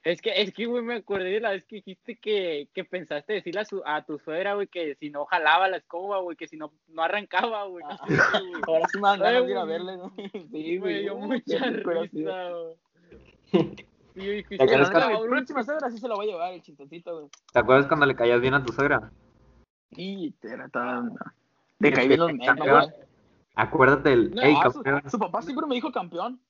es 0.02 0.20
que, 0.20 0.30
es 0.40 0.52
que, 0.52 0.66
güey, 0.66 0.82
me 0.82 0.96
acordé 0.96 1.30
de 1.30 1.40
la 1.40 1.50
vez 1.50 1.64
que 1.64 1.76
dijiste 1.76 2.16
que, 2.16 2.68
que 2.74 2.84
pensaste 2.84 3.32
decirle 3.32 3.62
a, 3.62 3.64
su, 3.64 3.82
a 3.86 4.04
tu 4.04 4.18
suegra, 4.18 4.54
güey, 4.54 4.66
que 4.66 4.94
si 4.96 5.10
no 5.10 5.24
jalaba 5.24 5.68
la 5.68 5.78
escoba, 5.78 6.20
güey, 6.20 6.36
que 6.36 6.46
si 6.46 6.56
no, 6.56 6.72
no 6.88 7.02
arrancaba, 7.02 7.64
güey. 7.66 7.84
Ah. 7.88 7.98
Güey. 8.06 8.52
Ahora 8.66 8.88
sí 8.88 8.98
me 8.98 9.08
dan 9.08 9.22
Ay, 9.22 9.32
ganas 9.32 9.46
de 9.46 9.50
ir 9.50 9.56
a 9.56 9.64
güey. 9.64 9.72
verle, 9.72 9.96
¿no? 9.96 10.12
Sí, 10.50 10.78
dio 10.78 11.14
Uh, 11.14 11.26
mucha 11.26 11.58
sí. 11.58 11.70
risa, 11.70 12.50
güey. 12.50 12.76
Yo 14.14 14.30
dije, 14.30 14.58
¿Te 14.58 14.68
Sí, 14.68 14.76
la 14.76 15.20
próxima 15.28 15.62
suegra 15.64 15.90
sí 15.90 15.98
se 15.98 16.06
lo 16.08 16.16
va 16.16 16.22
a 16.22 16.26
llevar, 16.26 16.52
el 16.54 16.62
chistecito, 16.62 17.14
güey. 17.18 17.30
¿Te 17.52 17.58
acuerdas 17.58 17.86
cuando 17.88 18.06
le 18.06 18.14
caías 18.14 18.40
bien 18.40 18.54
a 18.54 18.64
tu 18.64 18.72
suegra? 18.72 19.10
Y 19.90 20.30
te 20.32 20.52
era 20.52 20.68
tan... 20.68 21.14
Te 21.78 21.92
caí 21.92 22.08
bien 22.08 22.20
los 22.20 22.32
memes, 22.32 22.56
güey. 22.56 22.88
Acuérdate 23.54 24.10
del. 24.10 24.34
No, 24.34 24.42
¡Ey, 24.42 24.54
ah, 24.62 24.70
su, 24.70 24.82
campeón! 24.82 25.10
su 25.10 25.18
papá 25.18 25.42
siempre 25.42 25.66
me 25.66 25.74
dijo 25.76 25.92
campeón. 25.92 26.40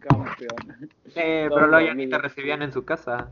campeón. 0.00 0.90
Eh, 1.14 1.46
No, 1.48 1.54
pero 1.54 1.66
luego 1.68 1.86
ya 1.86 1.92
no, 1.92 1.98
ni 1.98 2.08
te 2.08 2.18
recibían 2.18 2.62
en 2.62 2.72
su 2.72 2.84
casa. 2.84 3.30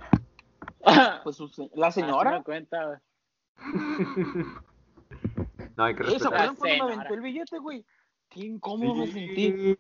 Pues 1.25 1.37
su 1.37 1.49
se- 1.49 1.71
la 1.75 1.91
señora. 1.93 2.33
me 2.33 2.43
cuenta, 2.43 2.85
güey. 2.87 2.99
No, 5.77 5.85
hay 5.85 5.95
que 5.95 6.05
¿Se 6.05 6.11
respetar. 6.11 6.35
acuerdan 6.35 6.57
cuando 6.57 6.87
me 6.87 6.93
aventó 6.95 7.15
el 7.15 7.21
billete, 7.21 7.59
güey? 7.59 7.85
Qué 8.29 8.41
incómodo 8.41 8.95
me 8.95 9.07
sentí. 9.07 9.79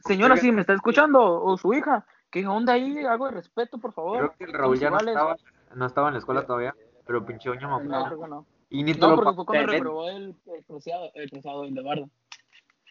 Señora, 0.00 0.36
si 0.36 0.52
me 0.52 0.60
está 0.60 0.74
escuchando, 0.74 1.42
o 1.42 1.56
su 1.56 1.72
hija, 1.74 2.06
¿qué 2.30 2.46
onda 2.46 2.74
ahí? 2.74 2.98
Algo 3.04 3.26
de 3.26 3.32
respeto, 3.32 3.78
por 3.78 3.92
favor. 3.92 4.18
Creo 4.18 4.34
que 4.36 4.44
el 4.44 4.52
Raúl 4.52 4.78
ya 4.78 4.90
no 4.90 4.98
estaba, 4.98 5.36
no 5.74 5.86
estaba 5.86 6.08
en 6.08 6.14
la 6.14 6.18
escuela 6.18 6.44
todavía, 6.46 6.74
pero 7.04 7.24
pinche 7.24 7.48
oña 7.50 7.62
No, 7.68 7.80
mamá. 7.80 8.06
creo 8.08 8.20
que 8.20 8.28
no. 8.28 8.46
Y 8.68 8.82
ni 8.82 8.94
te 8.94 9.00
No, 9.00 9.10
lo 9.10 9.16
porque 9.16 9.30
pagó, 9.30 9.36
fue 9.36 9.46
cuando 9.46 9.72
reprobó 9.72 10.08
el, 10.08 10.34
el 10.46 10.64
preciado, 10.64 11.10
el 11.14 11.30
el 11.64 11.74
de 11.74 11.82
Bardo. 11.82 12.10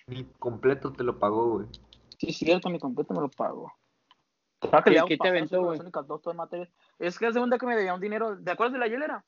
ni 0.08 0.24
completo 0.40 0.94
te 0.94 1.04
lo 1.04 1.20
pagó, 1.20 1.54
güey. 1.54 1.68
Sí, 2.18 2.28
es 2.30 2.38
cierto, 2.38 2.70
mi 2.70 2.80
completo 2.80 3.14
me 3.14 3.22
lo 3.22 3.30
que 3.30 4.94
¿Y 4.94 5.06
qué 5.06 5.18
te 5.18 5.28
aventó, 5.28 5.64
güey? 5.64 5.80
Es 7.00 7.20
que 7.20 7.28
hace 7.28 7.40
cuenta 7.40 7.58
que 7.58 7.66
me 7.66 7.76
debía 7.76 7.94
un 7.94 8.02
dinero. 8.02 8.38
¿Te 8.42 8.52
acuerdas 8.52 8.74
de 8.74 8.80
la 8.80 8.88
hielera? 8.88 9.26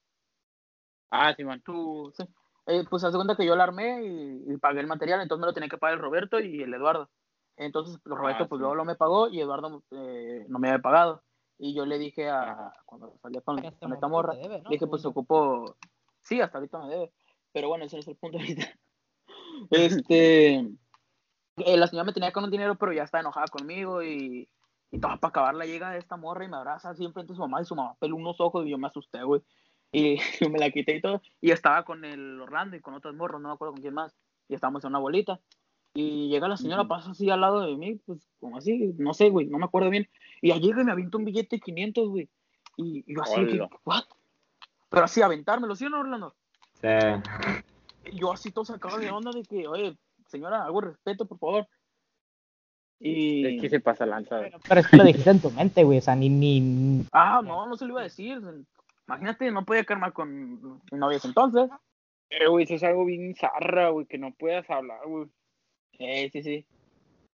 Ah, 1.11 1.33
sí, 1.35 1.43
man. 1.43 1.61
Tú, 1.61 2.11
sí. 2.15 2.23
Eh, 2.67 2.83
pues 2.89 3.03
hace 3.03 3.15
cuenta 3.15 3.35
que 3.35 3.45
yo 3.45 3.55
la 3.55 3.63
armé 3.63 4.03
y, 4.03 4.53
y 4.53 4.57
pagué 4.57 4.81
el 4.81 4.87
material, 4.87 5.21
entonces 5.21 5.39
me 5.39 5.47
lo 5.47 5.53
tenía 5.53 5.69
que 5.69 5.77
pagar 5.77 5.95
el 5.95 6.03
Roberto 6.03 6.39
y 6.39 6.61
el 6.61 6.73
Eduardo. 6.73 7.09
Entonces, 7.55 7.97
el 8.05 8.11
Roberto, 8.15 8.43
Ah, 8.43 8.47
pues 8.47 8.59
sí. 8.59 8.61
luego 8.61 8.75
lo 8.75 8.85
me 8.85 8.95
pagó 8.95 9.29
y 9.29 9.39
Eduardo 9.39 9.83
eh, 9.91 10.45
no 10.49 10.59
me 10.59 10.69
había 10.69 10.81
pagado. 10.81 11.23
Y 11.57 11.73
yo 11.73 11.85
le 11.85 11.97
dije 11.97 12.29
a, 12.29 12.73
cuando 12.85 13.17
salía 13.21 13.41
con, 13.41 13.55
con 13.55 13.65
el 13.65 13.93
esta 13.93 14.07
morra, 14.07 14.33
te 14.33 14.39
debe, 14.39 14.61
¿no? 14.61 14.69
le 14.69 14.75
dije, 14.75 14.85
pues 14.85 15.01
yo. 15.01 15.09
ocupo. 15.09 15.75
Sí, 16.27 16.41
hasta 16.41 16.57
ahorita 16.57 16.79
me 16.79 16.89
debe. 16.89 17.11
Pero 17.53 17.69
bueno, 17.69 17.85
ese 17.85 17.95
no 17.95 18.01
es 18.01 18.07
el 18.07 18.17
punto 18.17 18.37
ahorita. 18.37 18.63
Este. 19.71 20.55
eh, 20.57 21.77
la 21.77 21.87
señora 21.87 22.05
me 22.05 22.13
tenía 22.13 22.31
con 22.31 22.43
un 22.43 22.51
dinero, 22.51 22.75
pero 22.75 22.93
ya 22.93 23.03
está 23.03 23.19
enojada 23.19 23.47
conmigo 23.47 24.03
y, 24.03 24.47
y 24.91 24.99
todo 24.99 25.19
para 25.19 25.29
acabarla 25.29 25.65
llega 25.65 25.97
esta 25.97 26.15
morra 26.15 26.45
y 26.45 26.47
me 26.47 26.57
abraza 26.57 26.91
así 26.91 27.03
enfrente 27.03 27.33
de 27.33 27.37
su 27.37 27.41
mamá 27.41 27.61
y 27.61 27.65
su 27.65 27.75
mamá 27.75 27.95
peló 27.99 28.17
unos 28.17 28.39
ojos 28.39 28.65
y 28.65 28.69
yo 28.69 28.77
me 28.77 28.87
asusté, 28.87 29.23
güey. 29.23 29.41
Y 29.91 30.17
yo 30.41 30.49
me 30.49 30.59
la 30.59 30.69
quité 30.69 30.97
y 30.97 31.01
todo. 31.01 31.21
Y 31.41 31.51
estaba 31.51 31.85
con 31.85 32.05
el 32.05 32.39
Orlando 32.39 32.75
y 32.75 32.81
con 32.81 32.93
otros 32.93 33.15
morros, 33.15 33.41
no 33.41 33.47
me 33.47 33.55
acuerdo 33.55 33.73
con 33.73 33.81
quién 33.81 33.93
más. 33.93 34.15
Y 34.47 34.53
estábamos 34.53 34.83
en 34.83 34.89
una 34.89 34.99
bolita. 34.99 35.39
Y 35.93 36.29
llega 36.29 36.47
la 36.47 36.57
señora, 36.57 36.87
pasa 36.87 37.11
así 37.11 37.29
al 37.29 37.41
lado 37.41 37.61
de 37.61 37.75
mí, 37.75 37.95
pues 38.05 38.29
como 38.39 38.57
así, 38.57 38.93
no 38.99 39.15
sé, 39.15 39.29
güey, 39.29 39.47
no 39.47 39.57
me 39.57 39.65
acuerdo 39.65 39.89
bien. 39.89 40.07
Y 40.41 40.49
ya 40.49 40.57
llega 40.57 40.81
y 40.81 40.85
me 40.85 40.91
avienta 40.91 41.17
un 41.17 41.25
billete 41.25 41.55
de 41.55 41.61
500, 41.61 42.09
güey. 42.09 42.29
Y, 42.75 43.03
y 43.07 43.15
yo 43.15 43.23
así, 43.23 43.47
que. 43.47 43.67
¿what? 43.85 44.03
Pero 44.89 45.03
así, 45.05 45.21
aventármelo, 45.21 45.75
¿sí 45.75 45.85
o 45.85 45.89
no, 45.89 45.99
Orlando? 45.99 46.35
Sí. 46.81 46.87
Yo 48.13 48.31
así 48.31 48.51
todo 48.51 48.65
sacado 48.65 48.97
de 48.97 49.11
onda 49.11 49.31
de 49.31 49.43
que, 49.43 49.67
oye, 49.67 49.97
señora, 50.27 50.63
algo 50.63 50.81
de 50.81 50.87
respeto, 50.87 51.25
por 51.25 51.39
favor. 51.39 51.67
Y... 52.99 53.45
Es 53.45 53.61
que 53.61 53.69
se 53.69 53.79
pasa 53.79 54.05
lanza. 54.05 54.39
Pero 54.67 54.79
es 54.79 54.87
que 54.87 54.97
lo 54.97 55.03
dijiste 55.03 55.29
en 55.29 55.41
tu 55.41 55.51
mente, 55.51 55.83
güey, 55.83 55.99
o 55.99 56.01
sea, 56.01 56.15
ni, 56.15 56.29
ni... 56.29 57.05
Ah, 57.11 57.41
no, 57.43 57.67
no 57.67 57.75
se 57.75 57.85
lo 57.85 57.91
iba 57.91 58.01
a 58.01 58.05
decir. 58.05 58.41
Imagínate, 59.07 59.51
no 59.51 59.65
podía 59.65 59.83
quedar 59.83 59.99
mal 59.99 60.13
con 60.13 60.81
mi 60.91 60.97
novia 60.97 61.19
entonces. 61.23 61.69
Eh, 62.29 62.47
güey, 62.47 62.65
eso 62.65 62.75
es 62.75 62.83
algo 62.83 63.05
bien 63.05 63.35
zarra, 63.35 63.89
güey, 63.89 64.05
que 64.05 64.17
no 64.17 64.33
puedas 64.33 64.69
hablar, 64.69 64.99
güey. 65.05 65.27
Eh, 65.99 66.29
sí, 66.31 66.43
sí. 66.43 66.65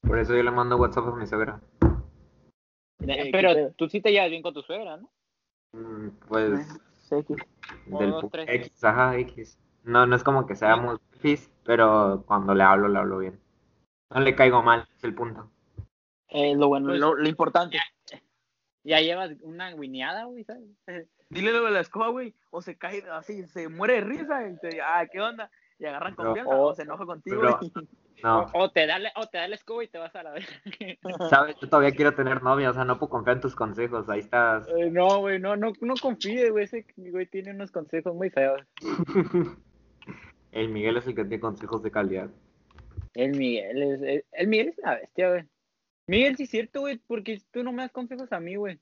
Por 0.01 0.19
eso 0.19 0.35
yo 0.35 0.43
le 0.43 0.51
mando 0.51 0.77
WhatsApp 0.77 1.07
a 1.09 1.17
mi 1.17 1.27
suegra. 1.27 1.61
Eh, 3.07 3.31
Pero 3.33 3.49
qué 3.49 3.55
pedo. 3.55 3.73
tú 3.77 3.89
sí 3.89 4.01
te 4.01 4.11
llevas 4.13 4.31
bien 4.31 4.43
con 4.43 4.55
tu 4.55 4.63
suegra, 4.63 4.97
¿no? 4.97 5.11
Mm, 5.73 6.11
Pues 6.29 6.81
Uno, 7.87 7.99
del 7.99 8.11
dos, 8.11 8.25
pu- 8.25 8.31
tres. 8.31 8.47
X, 8.49 8.85
ajá, 8.85 9.17
X. 9.19 9.59
No, 9.85 10.07
no 10.07 10.15
es 10.17 10.23
como 10.25 10.47
que 10.47 10.55
seamos 10.57 11.01
X, 11.23 11.51
pero 11.65 12.25
cuando 12.27 12.55
le 12.55 12.63
hablo, 12.63 12.89
le 12.89 12.99
hablo 12.99 13.19
bien. 13.19 13.41
No 14.11 14.21
le 14.21 14.35
caigo 14.35 14.63
mal, 14.63 14.89
es 14.97 15.05
el 15.05 15.15
punto. 15.15 15.51
Eh, 16.29 16.55
lo 16.57 16.69
bueno, 16.69 16.89
Pues, 16.89 17.01
lo, 17.01 17.15
lo 17.15 17.29
importante. 17.29 17.79
Ya 18.85 19.01
llevas 19.01 19.31
una 19.43 19.71
guineada, 19.73 20.25
güey, 20.25 20.45
¿sabes? 20.45 20.65
Dile 21.29 21.53
lo 21.53 21.65
de 21.65 21.71
la 21.71 21.81
escoba, 21.81 22.09
güey. 22.09 22.35
O 22.51 22.61
se 22.63 22.77
cae 22.77 23.05
así, 23.13 23.47
se 23.47 23.69
muere 23.69 23.95
de 23.95 24.01
risa. 24.03 24.49
Y 24.49 24.57
te, 24.59 24.81
ah, 24.83 25.07
¿qué 25.11 25.21
onda? 25.21 25.51
Y 25.83 25.87
agarran 25.87 26.15
Pero- 26.17 26.29
confianza 26.29 26.57
o 26.57 26.75
se 26.75 26.83
enoja 26.83 27.05
contigo. 27.07 27.41
pero- 27.41 27.59
y- 27.61 27.73
No, 28.23 28.47
O 28.55 28.71
te 28.71 28.87
da, 28.87 28.99
la- 29.01 29.13
o 29.17 29.27
te 29.27 29.39
da 29.39 29.47
el 29.47 29.53
escobo 29.53 29.83
y 29.83 29.89
te 29.89 29.99
vas 29.99 30.15
a 30.15 30.23
la 30.23 30.31
vez. 30.31 30.47
sabes, 31.29 31.57
yo 31.61 31.69
todavía 31.69 31.91
quiero 31.91 32.15
tener 32.15 32.43
novia, 32.43 32.71
o 32.71 32.73
sea, 32.73 32.85
no 32.85 32.99
puedo 32.99 33.11
confiar 33.11 33.37
en 33.37 33.41
tus 33.43 33.57
consejos, 33.57 34.09
ahí 34.09 34.21
estás. 34.21 34.67
Eh, 34.69 34.91
no, 34.91 35.19
güey, 35.19 35.41
no, 35.41 35.57
no, 35.57 35.73
no 35.81 35.95
confíe, 36.01 36.51
güey. 36.51 36.65
Ese 36.65 36.87
güey 36.97 37.27
tiene 37.27 37.51
unos 37.51 37.73
consejos 37.73 38.15
muy 38.15 38.31
feos. 38.31 38.61
El 40.53 40.69
Miguel 40.69 40.99
es 40.99 41.07
el 41.07 41.15
que 41.15 41.25
tiene 41.25 41.41
consejos 41.41 41.83
de 41.83 41.91
calidad. 41.91 42.31
El 43.15 43.31
Miguel 43.37 43.83
es, 43.83 44.03
el, 44.03 44.25
el 44.33 44.47
Miguel 44.49 44.69
es 44.69 44.79
una 44.79 44.95
bestia, 44.97 45.29
güey. 45.31 45.45
Miguel, 46.07 46.37
sí 46.37 46.43
es 46.45 46.51
cierto, 46.51 46.81
güey, 46.81 46.99
porque 47.07 47.41
tú 47.51 47.63
no 47.65 47.73
me 47.73 47.83
das 47.83 47.91
consejos 47.93 48.31
a 48.33 48.39
mí, 48.41 48.55
güey. 48.57 48.79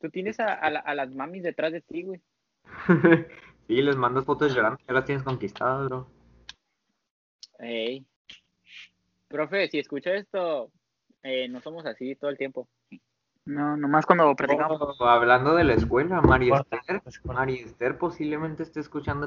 Tú 0.00 0.10
tienes 0.10 0.38
a, 0.40 0.52
a, 0.54 0.70
la- 0.70 0.80
a 0.80 0.94
las 0.94 1.12
mamis 1.14 1.42
detrás 1.42 1.72
de 1.72 1.80
ti, 1.80 2.02
güey. 2.04 2.20
sí, 3.66 3.82
les 3.82 3.96
mandas 3.96 4.24
fotos 4.24 4.54
llorando, 4.54 4.78
ya 4.86 4.94
las 4.94 5.04
tienes 5.04 5.24
conquistadas, 5.24 5.86
bro. 5.86 6.06
Ey. 7.58 8.04
Profe, 9.28 9.68
si 9.68 9.78
escucha 9.78 10.14
esto, 10.14 10.70
eh, 11.22 11.48
no 11.48 11.60
somos 11.60 11.84
así 11.86 12.14
todo 12.14 12.30
el 12.30 12.38
tiempo. 12.38 12.68
No, 13.44 13.76
nomás 13.76 14.06
cuando 14.06 14.34
platicamos. 14.34 14.80
Oh, 14.80 15.04
hablando 15.04 15.54
de 15.54 15.64
la 15.64 15.74
escuela, 15.74 16.20
Esther, 16.70 17.00
pues, 17.02 17.20
Esther 17.48 17.98
posiblemente 17.98 18.64
esté 18.64 18.80
escuchando. 18.80 19.26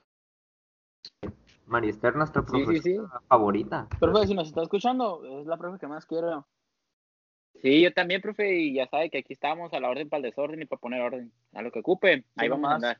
María 1.65 1.91
Esther, 1.91 2.15
nuestra 2.15 2.41
Sí, 2.41 2.65
sí, 2.65 2.79
sí. 2.81 2.95
profesora 2.95 3.21
favorita. 3.27 3.87
Profe, 3.99 4.27
si 4.27 4.33
nos 4.33 4.47
está 4.47 4.63
escuchando, 4.63 5.23
es 5.39 5.47
la 5.47 5.57
profe 5.57 5.79
que 5.79 5.87
más 5.87 6.05
quiero. 6.05 6.47
Sí, 7.61 7.81
yo 7.81 7.93
también, 7.93 8.21
profe, 8.21 8.57
y 8.57 8.73
ya 8.73 8.87
sabe 8.87 9.09
que 9.09 9.19
aquí 9.19 9.33
estamos 9.33 9.73
a 9.73 9.79
la 9.79 9.89
orden 9.89 10.09
para 10.09 10.19
el 10.19 10.23
desorden 10.31 10.61
y 10.61 10.65
para 10.65 10.79
poner 10.79 11.01
orden. 11.01 11.31
A 11.53 11.61
lo 11.61 11.71
que 11.71 11.79
ocupe, 11.79 12.25
ahí 12.35 12.45
Sí, 12.45 12.49
vamos 12.49 12.71
a 12.71 12.75
andar. 12.75 12.99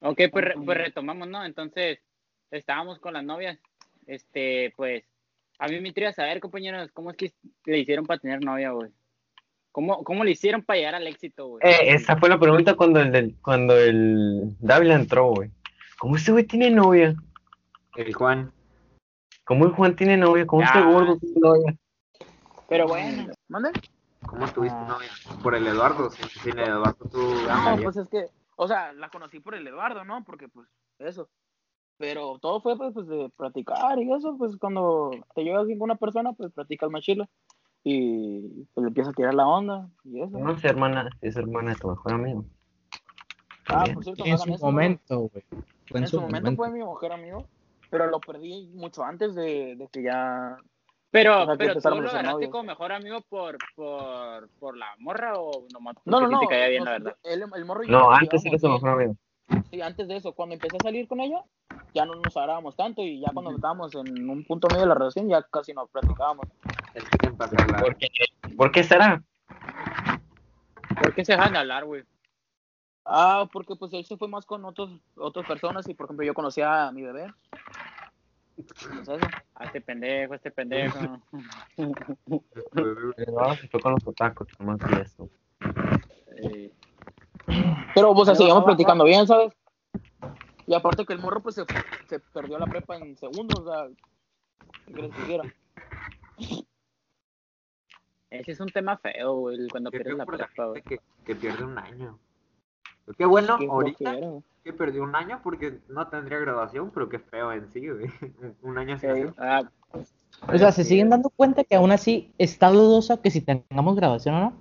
Ok, 0.00 0.20
pues, 0.30 0.44
re- 0.44 0.54
pues 0.64 0.78
retomamos, 0.78 1.28
¿no? 1.28 1.44
Entonces, 1.44 1.98
estábamos 2.50 2.98
con 2.98 3.14
las 3.14 3.24
novias. 3.24 3.58
Este, 4.06 4.72
pues, 4.76 5.04
a 5.58 5.66
mí 5.68 5.80
me 5.80 5.88
intriga 5.88 6.12
saber, 6.12 6.40
compañeros, 6.40 6.90
cómo 6.92 7.10
es 7.10 7.16
que 7.16 7.32
le 7.64 7.78
hicieron 7.78 8.06
para 8.06 8.20
tener 8.20 8.42
novia, 8.44 8.70
güey. 8.70 8.90
¿Cómo, 9.72 10.02
¿Cómo 10.02 10.24
le 10.24 10.30
hicieron 10.32 10.62
para 10.62 10.78
llegar 10.78 10.94
al 10.94 11.06
éxito, 11.06 11.46
güey? 11.48 11.60
Eh, 11.64 11.94
esa 11.94 12.16
fue 12.16 12.28
la 12.28 12.38
pregunta 12.38 12.74
cuando 12.74 13.00
el, 13.00 13.12
del- 13.12 13.36
cuando 13.42 13.76
el 13.76 14.56
Dávila 14.60 14.94
entró, 14.94 15.30
güey. 15.34 15.50
¿Cómo 15.98 16.16
este 16.16 16.32
güey 16.32 16.44
tiene 16.44 16.70
novia? 16.70 17.14
El 17.96 18.14
Juan. 18.14 18.52
¿Cómo 19.44 19.64
el 19.66 19.72
Juan 19.72 19.96
tiene 19.96 20.16
novia? 20.16 20.46
¿Cómo 20.46 20.62
este 20.62 20.78
Ah. 20.78 20.90
gordo 20.90 21.18
tiene 21.18 21.40
novia? 21.40 21.76
Pero 22.68 22.86
bueno, 22.86 23.32
¿Mande? 23.48 23.70
¿Cómo 24.26 24.46
tuviste 24.52 24.76
Ah. 24.78 24.86
novia? 24.88 25.08
Por 25.42 25.54
el 25.54 25.66
Eduardo. 25.66 26.10
Sin, 26.10 26.28
sin 26.28 26.58
el 26.58 26.68
Eduardo 26.68 27.08
tú 27.10 27.18
No, 27.18 27.82
pues 27.82 27.96
es 27.96 28.08
que, 28.08 28.26
o 28.60 28.66
sea, 28.66 28.92
la 28.92 29.08
conocí 29.08 29.38
por 29.38 29.54
el 29.54 29.66
Eduardo, 29.66 30.04
¿no? 30.04 30.24
Porque, 30.24 30.48
pues, 30.48 30.68
eso. 30.98 31.30
Pero 31.96 32.38
todo 32.40 32.60
fue, 32.60 32.76
pues, 32.76 32.92
pues, 32.92 33.06
de 33.06 33.30
platicar 33.36 34.00
y 34.00 34.12
eso, 34.12 34.36
pues, 34.36 34.56
cuando 34.56 35.10
te 35.34 35.44
llevas 35.44 35.66
con 35.66 35.82
una 35.82 35.94
persona, 35.94 36.32
pues, 36.32 36.52
platicas 36.52 36.90
más 36.90 37.02
chilo. 37.02 37.28
Y, 37.84 38.64
pues, 38.74 38.82
le 38.82 38.88
empieza 38.88 39.10
a 39.10 39.12
tirar 39.12 39.34
la 39.34 39.46
onda 39.46 39.88
y 40.02 40.20
eso. 40.20 40.38
No 40.38 40.52
es 40.52 40.64
hermana, 40.64 41.08
es 41.20 41.36
hermana 41.36 41.70
de 41.70 41.76
tu 41.76 41.88
mejor 41.88 42.12
amigo. 42.12 42.44
Ah, 43.68 43.84
por 43.94 44.02
cierto, 44.02 44.24
En 44.26 44.38
su 44.38 44.58
momento, 44.58 45.30
güey. 45.32 45.44
En 45.90 46.08
su 46.08 46.20
momento 46.20 46.56
fue 46.56 46.70
mi 46.70 46.82
mujer 46.82 47.12
amigo, 47.12 47.46
pero 47.90 48.08
lo 48.08 48.18
perdí 48.18 48.72
mucho 48.74 49.04
antes 49.04 49.36
de, 49.36 49.76
de 49.76 49.88
que 49.92 50.02
ya... 50.02 50.56
pero, 51.10 51.42
O 51.42 51.46
sea, 51.46 51.56
pero 51.56 51.74
tú 51.80 51.88
lo 51.88 52.08
agarraste 52.10 52.50
como 52.50 52.64
mejor 52.64 52.92
amigo 52.92 53.20
por, 53.28 53.56
por, 53.74 54.48
por 54.60 54.76
la 54.76 54.94
morra 54.98 55.34
o 55.38 55.66
nomás 55.72 55.96
No, 56.04 56.20
no, 56.20 56.28
no. 56.28 56.40
te 56.40 56.46
caía 56.48 56.68
bien, 56.68 56.84
la 56.84 56.98
nos- 56.98 57.04
verdad. 57.04 57.18
el, 57.24 57.44
el 57.54 57.64
morro 57.64 57.84
y 57.84 57.86
yo 57.88 57.92
No, 57.92 58.10
nos 58.10 58.18
antes 58.20 58.44
era 58.44 58.58
su 58.58 58.68
mejor 58.68 58.88
amigo. 58.90 59.16
Sí, 59.70 59.80
antes 59.80 60.08
de 60.08 60.16
eso, 60.16 60.32
cuando 60.32 60.54
empecé 60.54 60.76
a 60.76 60.82
salir 60.82 61.08
con 61.08 61.20
ella, 61.20 61.42
ya 61.94 62.04
no 62.04 62.14
nos 62.16 62.36
hablábamos 62.36 62.76
tanto 62.76 63.02
y 63.02 63.20
ya 63.20 63.30
cuando 63.32 63.50
estábamos 63.52 63.94
en 63.94 64.28
un 64.28 64.44
punto 64.44 64.68
medio 64.68 64.82
de 64.82 64.88
la 64.88 64.94
relación, 64.94 65.28
ya 65.28 65.42
casi 65.42 65.72
no 65.72 65.86
platicábamos. 65.86 66.46
Es 66.94 67.04
que 67.04 67.18
te 67.18 67.26
empecé 67.28 67.56
a 67.58 67.62
hablar. 67.64 67.80
¿Por 67.82 67.96
qué, 67.96 68.08
¿Por 68.56 68.70
qué 68.72 68.84
será? 68.84 69.22
¿Por 71.00 71.14
qué 71.14 71.24
se 71.24 71.32
dejan 71.32 71.52
de 71.52 71.58
hablar, 71.58 71.84
güey? 71.84 72.02
Ah, 73.04 73.48
porque 73.50 73.74
pues 73.76 73.92
él 73.94 74.04
se 74.04 74.16
fue 74.18 74.28
más 74.28 74.44
con 74.44 74.64
otros, 74.66 74.90
otras 75.16 75.46
personas 75.46 75.88
y 75.88 75.94
por 75.94 76.04
ejemplo 76.06 76.26
yo 76.26 76.34
conocía 76.34 76.88
a 76.88 76.92
mi 76.92 77.02
bebé. 77.02 77.32
A 79.54 79.64
este 79.64 79.80
pendejo, 79.80 80.32
a 80.32 80.36
este 80.36 80.50
pendejo. 80.50 80.98
Eduardo 83.16 83.54
se 83.56 83.68
fue 83.68 83.80
con 83.80 83.92
los 83.92 84.06
otacos, 84.06 84.48
nomás 84.58 84.80
y 84.90 85.00
eso. 85.00 85.30
Eh, 86.36 86.72
Pero 87.94 88.14
pues 88.14 88.36
seguíamos 88.36 88.62
ah, 88.62 88.66
platicando 88.66 89.04
bien, 89.04 89.26
¿sabes? 89.26 89.52
Y 90.66 90.74
aparte 90.74 91.06
que 91.06 91.14
el 91.14 91.20
morro 91.20 91.42
pues 91.42 91.54
se, 91.54 91.64
se 92.08 92.20
perdió 92.20 92.58
la 92.58 92.66
prepa 92.66 92.96
en 92.96 93.16
segundos, 93.16 93.60
o 93.60 93.72
sea, 93.72 93.88
¿qué 94.86 95.10
quieres 95.26 95.52
que 96.38 96.64
ese 98.30 98.52
es 98.52 98.60
un 98.60 98.68
tema 98.68 98.98
feo, 98.98 99.34
güey, 99.36 99.68
cuando 99.68 99.90
Qué 99.90 99.98
pierdes 99.98 100.18
la 100.18 100.26
prepa, 100.26 100.66
güey. 100.66 100.82
que, 100.82 101.00
que 101.24 101.34
pierde 101.34 101.64
un 101.64 101.78
año. 101.78 102.18
Qué 103.16 103.24
bueno 103.24 103.56
Qué 103.58 103.66
ahorita. 103.66 104.16
Que 104.68 104.74
perdió 104.74 105.02
un 105.02 105.16
año 105.16 105.40
porque 105.42 105.78
no 105.88 106.08
tendría 106.08 106.38
graduación, 106.38 106.90
pero 106.92 107.08
qué 107.08 107.18
feo 107.18 107.50
en 107.52 107.72
sí, 107.72 107.88
güey. 107.88 108.06
Un 108.62 108.76
año 108.76 108.98
sin 108.98 109.14
Sí. 109.14 109.20
hacer- 109.22 109.34
Ah, 109.38 109.62
O 110.52 110.58
sea, 110.58 110.72
se 110.72 110.84
siguen 110.84 111.08
dando 111.08 111.30
cuenta 111.30 111.64
que 111.64 111.74
aún 111.76 111.90
así 111.90 112.32
está 112.36 112.68
dudoso 112.68 113.22
que 113.22 113.30
si 113.30 113.40
tengamos 113.40 113.96
grabación 113.96 114.34
o 114.34 114.40
no. 114.40 114.52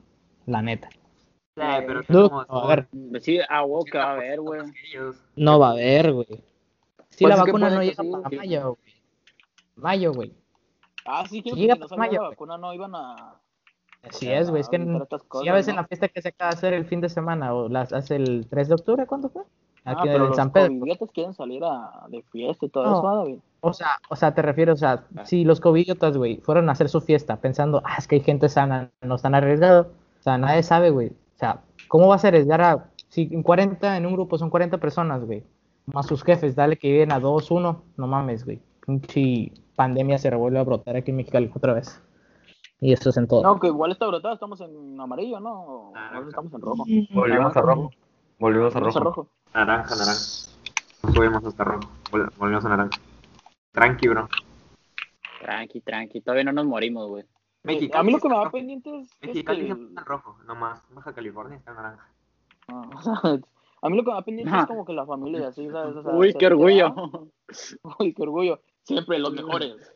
La 0.45 0.61
neta. 0.61 0.87
Sí, 0.89 1.63
pero 1.85 1.99
es 2.01 2.09
No, 2.09 2.45
a 2.47 2.67
ver, 2.67 2.87
sí, 3.19 3.39
a 3.39 3.63
que 3.91 3.97
va 3.97 4.03
a 4.05 4.11
haber, 4.13 4.39
güey. 4.39 4.61
No 5.35 5.59
va 5.59 5.69
a 5.69 5.71
haber, 5.71 6.13
güey. 6.13 6.27
Si 7.09 7.25
Pues 7.25 7.35
la 7.35 7.43
vacuna 7.43 7.69
no 7.69 7.81
llega 7.83 8.01
sí, 8.03 8.09
para 8.11 8.29
sí. 8.29 8.35
mayo, 8.37 8.77
güey. 8.81 8.93
Mayo, 9.75 10.13
güey. 10.13 10.33
Ah, 11.05 11.25
sí, 11.27 11.41
que 11.41 11.49
Si 11.49 11.55
llega 11.57 11.73
no 11.75 11.79
para 11.79 11.89
salía 11.89 12.07
mayo, 12.07 12.21
la 12.23 12.29
vacuna 12.29 12.57
no 12.57 12.73
iban 12.73 12.95
a... 12.95 13.35
Así 14.03 14.31
es, 14.31 14.49
güey. 14.49 14.61
Es 14.61 14.69
que 14.69 14.77
en- 14.77 14.99
cosas, 14.99 15.27
ya 15.43 15.53
ves 15.53 15.67
en 15.67 15.75
¿no? 15.75 15.81
la 15.81 15.87
fiesta 15.87 16.07
que 16.07 16.21
se 16.21 16.29
acaba 16.29 16.51
de 16.51 16.57
hacer 16.57 16.73
el 16.73 16.85
fin 16.85 17.01
de 17.01 17.09
semana 17.09 17.53
o 17.53 17.67
las 17.67 17.91
hace 17.91 18.15
el 18.15 18.47
3 18.49 18.69
de 18.69 18.75
octubre, 18.75 19.05
¿cuándo 19.05 19.29
fue? 19.29 19.43
Ah, 19.87 19.91
Aquí 19.93 20.01
pero 20.09 20.15
en 20.23 20.27
los 20.29 20.35
San 20.35 20.51
Pedro. 20.51 20.67
covidiotas 20.79 21.11
quieren 21.11 21.33
salir 21.33 21.63
a, 21.63 22.05
de 22.09 22.21
fiesta 22.23 22.65
y 22.65 22.69
todo 22.69 22.83
No. 22.85 22.97
eso, 22.99 23.07
¿ah, 23.07 23.15
David? 23.15 23.39
O 23.61 23.73
sea, 23.73 23.87
o 24.09 24.15
sea, 24.15 24.33
te 24.33 24.41
refieres, 24.41 24.73
o 24.75 24.77
sea, 24.77 25.05
Ah. 25.17 25.25
si 25.25 25.43
los 25.45 25.59
covidiotas, 25.61 26.17
güey, 26.17 26.37
fueron 26.37 26.67
a 26.69 26.73
hacer 26.73 26.89
su 26.89 26.99
fiesta 27.01 27.37
pensando, 27.37 27.81
ah, 27.85 27.95
es 27.97 28.07
que 28.07 28.15
hay 28.15 28.21
gente 28.21 28.49
sana, 28.49 28.91
no 29.01 29.15
están 29.15 29.33
arriesgados. 29.33 29.87
O 30.19 30.23
sea, 30.23 30.37
nadie 30.37 30.61
sabe, 30.63 30.89
güey. 30.89 31.07
O 31.09 31.37
sea, 31.39 31.61
¿cómo 31.87 32.07
vas 32.07 32.25
a 32.25 32.27
arriesgar 32.27 32.61
a, 32.61 32.89
si 33.07 33.29
en 33.31 33.43
40, 33.43 33.95
en 33.97 34.05
un 34.05 34.13
grupo 34.13 34.37
son 34.37 34.49
40 34.49 34.77
personas, 34.77 35.23
güey, 35.25 35.43
más 35.85 36.05
sus 36.05 36.21
jefes, 36.23 36.53
dale 36.55 36.77
que 36.77 36.91
viven 36.91 37.13
a 37.13 37.19
2, 37.21 37.49
1, 37.49 37.81
no 37.95 38.07
mames, 38.07 38.43
güey. 38.43 38.59
Pinche 38.85 39.53
pandemia 39.75 40.17
se 40.17 40.29
revuelve 40.29 40.59
a 40.59 40.63
brotar 40.63 40.97
aquí 40.97 41.11
en 41.11 41.17
Mexicali 41.17 41.49
otra 41.55 41.73
vez. 41.73 42.01
Y 42.79 42.93
eso 42.93 43.09
es 43.09 43.17
en 43.17 43.27
todo. 43.27 43.41
No, 43.41 43.59
que 43.59 43.67
igual 43.67 43.91
está 43.91 44.05
brotada, 44.05 44.33
estamos 44.35 44.59
en 44.61 44.99
amarillo, 44.99 45.39
¿no? 45.39 45.93
Ah, 45.95 46.21
estamos 46.27 46.53
en 46.53 46.61
rojo. 46.61 46.83
Volvimos 47.13 47.55
a 47.57 47.61
rojo. 47.61 47.89
Volvimos 48.39 48.75
a 48.75 48.79
rojo. 48.79 49.27
Naranja, 49.53 49.95
naranja. 49.95 50.21
No 51.03 51.13
subimos 51.13 51.45
hasta 51.45 51.63
rojo. 51.63 51.89
Vol- 52.11 52.31
Volvimos 52.37 52.65
a 52.65 52.69
naranja. 52.69 52.99
Tranqui, 53.71 54.07
bro. 54.07 54.27
Tranqui, 55.41 55.81
tranqui. 55.81 56.21
Todavía 56.21 56.43
no 56.45 56.51
nos 56.53 56.65
morimos, 56.65 57.07
güey. 57.07 57.23
a 57.93 58.03
mí 58.03 58.11
lo 58.11 58.19
que 58.19 58.29
me 58.29 58.35
va 58.35 58.43
rojo. 58.45 58.51
pendiente 58.57 58.89
es... 58.99 59.11
es 59.21 59.27
Mexicali 59.27 59.59
que- 59.59 59.65
siempre 59.65 59.87
está 59.87 60.01
en 60.01 60.05
rojo, 60.07 60.37
nomás. 60.45 60.81
Baja 60.89 61.13
California 61.13 61.57
está 61.57 61.71
en 61.71 61.77
naranja. 61.77 62.09
Ah, 62.69 62.81
o 62.95 63.01
sea, 63.01 63.13
a 63.81 63.89
mí 63.89 63.97
lo 63.97 64.03
que 64.03 64.09
me 64.09 64.15
va 64.15 64.21
pendiente 64.23 64.53
Ah. 64.53 64.61
es 64.61 64.67
como 64.67 64.85
que 64.85 64.93
la 64.93 65.05
familia, 65.05 65.47
así, 65.47 65.69
¿sabes? 65.69 65.95
O 65.95 66.03
sea, 66.03 66.11
Uy, 66.13 66.33
qué 66.33 66.47
orgullo. 66.47 66.93
Uy, 67.99 68.13
qué 68.13 68.21
orgullo. 68.23 68.61
Siempre 68.83 69.19
los 69.19 69.33
mejores. 69.33 69.93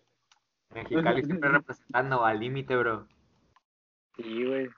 Mexicali 0.74 1.24
siempre 1.24 1.50
representando 1.52 2.24
al 2.26 2.40
límite, 2.40 2.76
bro. 2.78 3.08
Sí, 4.18 4.46
güey. 4.46 4.70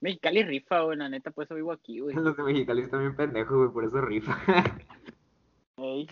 Mexicali 0.00 0.42
rifa, 0.42 0.80
güey, 0.82 0.98
la 0.98 1.08
neta, 1.08 1.30
por 1.30 1.44
eso 1.44 1.54
vivo 1.54 1.72
aquí, 1.72 2.00
güey. 2.00 2.14
Los 2.16 2.36
de 2.36 2.42
Mexicali 2.42 2.82
están 2.82 3.00
bien 3.00 3.16
pendejos, 3.16 3.56
güey, 3.56 3.70
por 3.70 3.84
eso 3.84 4.00
rifa. 4.00 4.36
Ey, 5.76 6.08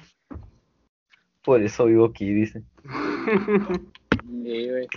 Por 1.45 1.63
eso 1.63 1.85
vivo 1.87 2.07
aquí, 2.07 2.33
dice. 2.33 2.63
Sí, 4.25 4.71
güey. 4.71 4.89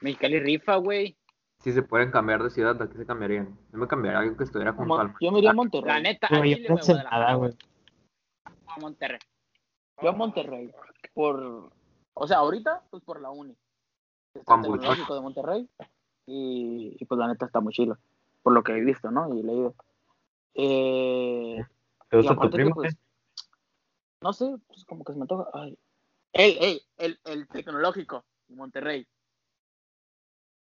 Mexicali 0.00 0.40
rifa, 0.40 0.76
güey. 0.76 1.16
si 1.62 1.72
se 1.72 1.82
pueden 1.82 2.10
cambiar 2.10 2.42
de 2.42 2.50
ciudad, 2.50 2.80
¿a 2.80 2.88
qué 2.88 2.96
se 2.96 3.06
cambiarían? 3.06 3.56
Yo 3.72 3.78
me 3.78 3.86
cambiaría 3.86 4.18
a 4.18 4.22
algo 4.22 4.36
que 4.36 4.44
estuviera 4.44 4.72
junto 4.72 4.94
Mo- 4.94 5.00
al 5.00 5.14
yo 5.20 5.30
me 5.32 5.38
iría 5.38 5.50
a 5.50 5.52
La 5.52 5.56
Monterrey. 5.56 6.02
neta, 6.02 6.26
a 6.26 6.38
Güey, 6.38 6.54
Chile, 6.54 6.68
yo 6.68 6.74
pensé 6.74 6.92
Guadalajara, 6.92 7.24
nada, 7.26 7.34
güey. 7.36 7.52
A 8.66 8.78
Monterrey. 8.80 9.18
Yo 10.02 10.08
a 10.08 10.12
Monterrey. 10.12 10.72
Por... 11.14 11.70
O 12.14 12.26
sea, 12.26 12.38
ahorita, 12.38 12.82
pues 12.90 13.02
por 13.02 13.20
la 13.20 13.30
uni. 13.30 13.54
Está 14.34 14.54
el 14.54 14.62
de 14.62 15.20
Monterrey. 15.20 15.68
Y, 16.32 16.96
y, 17.00 17.04
pues 17.06 17.18
la 17.18 17.26
neta 17.26 17.46
está 17.46 17.60
muy 17.60 17.72
chilo. 17.72 17.98
Por 18.42 18.52
lo 18.52 18.62
que 18.62 18.70
he 18.72 18.80
visto, 18.84 19.10
¿no? 19.10 19.34
Y 19.36 19.42
leído. 19.42 19.74
Eh, 20.54 21.60
¿Te 22.08 22.16
gusta 22.18 22.36
tu 22.38 22.50
primo? 22.50 22.72
pues, 22.74 22.96
no 24.22 24.32
sé, 24.32 24.54
pues 24.68 24.84
como 24.84 25.02
que 25.04 25.12
se 25.12 25.18
me 25.18 25.24
antoja. 25.24 25.48
Ay. 25.52 25.76
El, 26.32 26.56
el, 26.62 26.82
el, 26.98 27.18
el 27.24 27.48
tecnológico 27.48 28.24
de 28.46 28.54
Monterrey. 28.54 29.06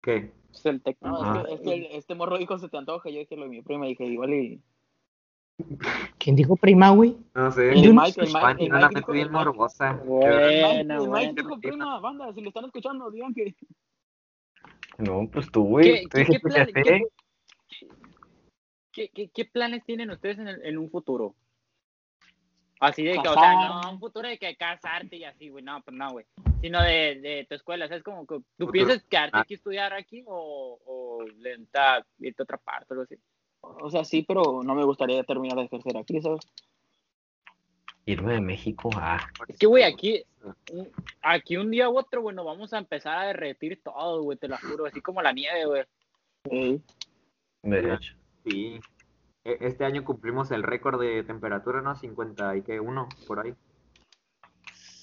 ¿Qué? 0.02 0.30
Es 0.52 0.66
el 0.66 0.82
tec- 0.82 0.98
No, 1.00 1.38
es 1.38 1.46
que, 1.46 1.54
es 1.54 1.60
que 1.62 1.72
el- 1.74 1.86
este 1.96 2.14
morro 2.14 2.36
dijo 2.36 2.58
se 2.58 2.68
te 2.68 2.76
antoja. 2.76 3.08
Yo 3.08 3.20
dije 3.20 3.36
lo 3.36 3.44
de 3.44 3.48
mi 3.48 3.62
prima 3.62 3.86
y 3.86 3.90
dije 3.90 4.04
igual 4.04 4.34
y. 4.34 4.62
¿Quién 6.18 6.36
dijo 6.36 6.56
prima, 6.56 6.90
güey? 6.90 7.16
No 7.34 7.50
sé. 7.50 7.70
El 7.72 7.94
Mike, 7.94 8.20
el 8.20 8.28
Mike, 8.30 8.66
el 8.66 8.72
Mike 8.72 9.10
bien 9.10 9.32
morbosa. 9.32 9.94
Bueno, 10.04 10.38
el 11.02 11.08
Mike 11.08 11.32
dijo 11.34 11.58
prima, 11.58 11.98
banda, 11.98 12.30
si 12.34 12.42
lo 12.42 12.48
están 12.48 12.66
escuchando, 12.66 13.10
digan 13.10 13.32
que... 13.32 13.56
No, 14.98 15.28
pues 15.30 15.50
tú, 15.50 15.64
güey. 15.64 15.84
¿Qué, 15.84 16.00
qué, 16.02 16.08
qué, 16.08 16.18
dijiste 16.18 16.40
que 16.40 16.48
plan- 16.48 16.66
sí. 16.66 17.06
qué- 17.68 17.88
qué- 18.92 19.08
qué- 19.10 19.28
qué 19.28 19.44
planes 19.44 19.84
tienen 19.84 20.10
ustedes 20.10 20.38
en, 20.38 20.48
el- 20.48 20.64
en 20.64 20.78
un 20.78 20.90
futuro? 20.90 21.34
Así 22.80 23.02
de 23.04 23.12
que, 23.12 23.28
o 23.28 23.32
sea, 23.34 23.54
no, 23.82 23.90
un 23.92 23.98
futuro 24.00 24.28
de 24.28 24.38
que 24.38 24.54
casarte 24.56 25.16
y 25.16 25.24
así, 25.24 25.48
güey, 25.48 25.64
no, 25.64 25.80
pues 25.82 25.96
no, 25.96 26.10
güey. 26.12 26.26
Sino 26.60 26.82
de, 26.82 27.18
de 27.20 27.46
tu 27.48 27.54
escuela, 27.54 27.88
¿sabes? 27.88 28.02
Como 28.02 28.26
que 28.26 28.36
tú 28.36 28.44
Futuro. 28.58 28.72
piensas 28.72 29.02
quedarte 29.04 29.36
Ah. 29.38 29.40
aquí, 29.40 29.54
estudiar 29.54 29.92
aquí 29.94 30.22
o, 30.26 30.78
o 30.84 31.22
lenta, 31.38 32.04
irte 32.18 32.42
a 32.42 32.44
otra 32.44 32.58
parte 32.58 32.86
o 32.90 32.92
algo 32.94 33.02
así. 33.04 33.16
O 33.62 33.90
sea, 33.90 34.04
sí, 34.04 34.22
pero 34.28 34.62
no 34.62 34.74
me 34.74 34.84
gustaría 34.84 35.22
terminar 35.24 35.56
de 35.58 35.64
ejercer 35.64 35.96
aquí, 35.96 36.20
¿sabes? 36.20 36.40
Irme 38.08 38.34
de 38.34 38.40
México, 38.40 38.88
ah. 38.94 39.18
Es 39.48 39.58
que, 39.58 39.66
güey, 39.66 39.82
aquí, 39.82 40.24
un- 40.72 40.88
aquí 41.22 41.56
un 41.56 41.70
día 41.72 41.88
u 41.90 41.98
otro, 41.98 42.22
güey, 42.22 42.36
nos 42.36 42.46
vamos 42.46 42.72
a 42.72 42.78
empezar 42.78 43.18
a 43.18 43.26
derretir 43.26 43.82
todo, 43.82 44.22
güey, 44.22 44.38
te 44.38 44.46
lo 44.46 44.56
juro, 44.58 44.86
así 44.86 45.00
como 45.00 45.20
la 45.22 45.32
nieve, 45.32 45.66
güey. 45.66 45.84
Ey. 46.44 46.80
De 47.64 47.94
hecho. 47.94 48.14
Sí. 48.44 48.80
E- 49.44 49.58
Este 49.60 49.84
año 49.84 50.04
cumplimos 50.04 50.52
el 50.52 50.62
récord 50.62 51.00
de 51.00 51.24
temperatura, 51.24 51.82
¿no? 51.82 51.96
50 51.96 52.56
y 52.56 52.62
que 52.62 52.78
uno, 52.78 53.08
por 53.26 53.40
ahí. 53.40 53.54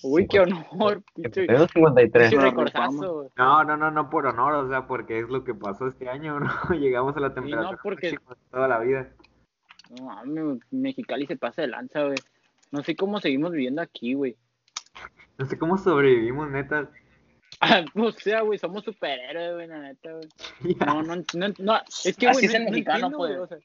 Uy, 0.06 0.26
qué 0.28 0.39
honor, 0.39 1.04
pinche, 1.16 1.46
Tengo 1.46 1.68
53. 1.68 2.30
pinche 2.30 2.52
no. 2.54 3.30
No, 3.36 3.63
no, 3.66 3.78
no, 3.78 3.92
no 3.92 4.10
por 4.10 4.28
honor, 4.28 4.54
o 4.54 4.70
sea, 4.70 4.88
porque 4.88 5.20
es 5.20 5.28
lo 5.28 5.44
que 5.44 5.54
pasó 5.54 5.88
este 5.88 6.08
año, 6.10 6.39
¿no? 6.39 6.54
Llegamos 6.74 7.18
a 7.18 7.20
la 7.20 7.34
temperatura 7.34 7.78
porque- 7.84 8.13
máxima 8.13 8.34
de 8.36 8.42
toda 8.50 8.68
la 8.70 8.80
vida. 8.80 9.10
No 9.89 10.06
mames, 10.06 10.60
Mexicali 10.72 11.26
se 11.28 11.36
pasa 11.36 11.62
de 11.63 11.68
lanza, 11.68 12.04
güey. 12.06 12.16
No 12.73 12.81
sé 12.81 12.95
cómo 12.95 13.19
seguimos 13.19 13.51
viviendo 13.51 13.83
aquí, 13.83 14.15
güey. 14.15 14.36
No 15.38 15.45
sé 15.45 15.59
cómo 15.59 15.77
sobrevivimos, 15.77 16.49
neta. 16.49 16.89
Ah, 17.59 17.86
o 17.93 18.12
sea, 18.12 18.41
güey, 18.41 18.57
somos 18.57 18.83
superhéroes, 18.83 19.53
güey, 19.53 19.67
la 19.67 19.77
neta, 19.79 20.12
güey. 20.12 20.75
Ya. 20.79 20.86
No, 20.88 21.03
no, 21.03 21.15
no, 21.36 21.53
no, 21.59 21.77
es 22.03 22.17
que, 22.17 22.27
Así 22.27 22.39
güey, 22.39 22.45
es 22.47 22.51
no, 22.53 22.57
el 22.57 22.65
no 22.65 22.71
mexicano, 22.71 22.95
entiendo, 22.95 23.17
güey, 23.19 23.38
pues. 23.38 23.51
o 23.51 23.55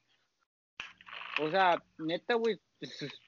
sea, 1.41 1.47
o 1.47 1.51
sea, 1.51 1.83
neta, 1.97 2.35
güey, 2.35 2.61
es, 2.81 3.03
es- 3.03 3.21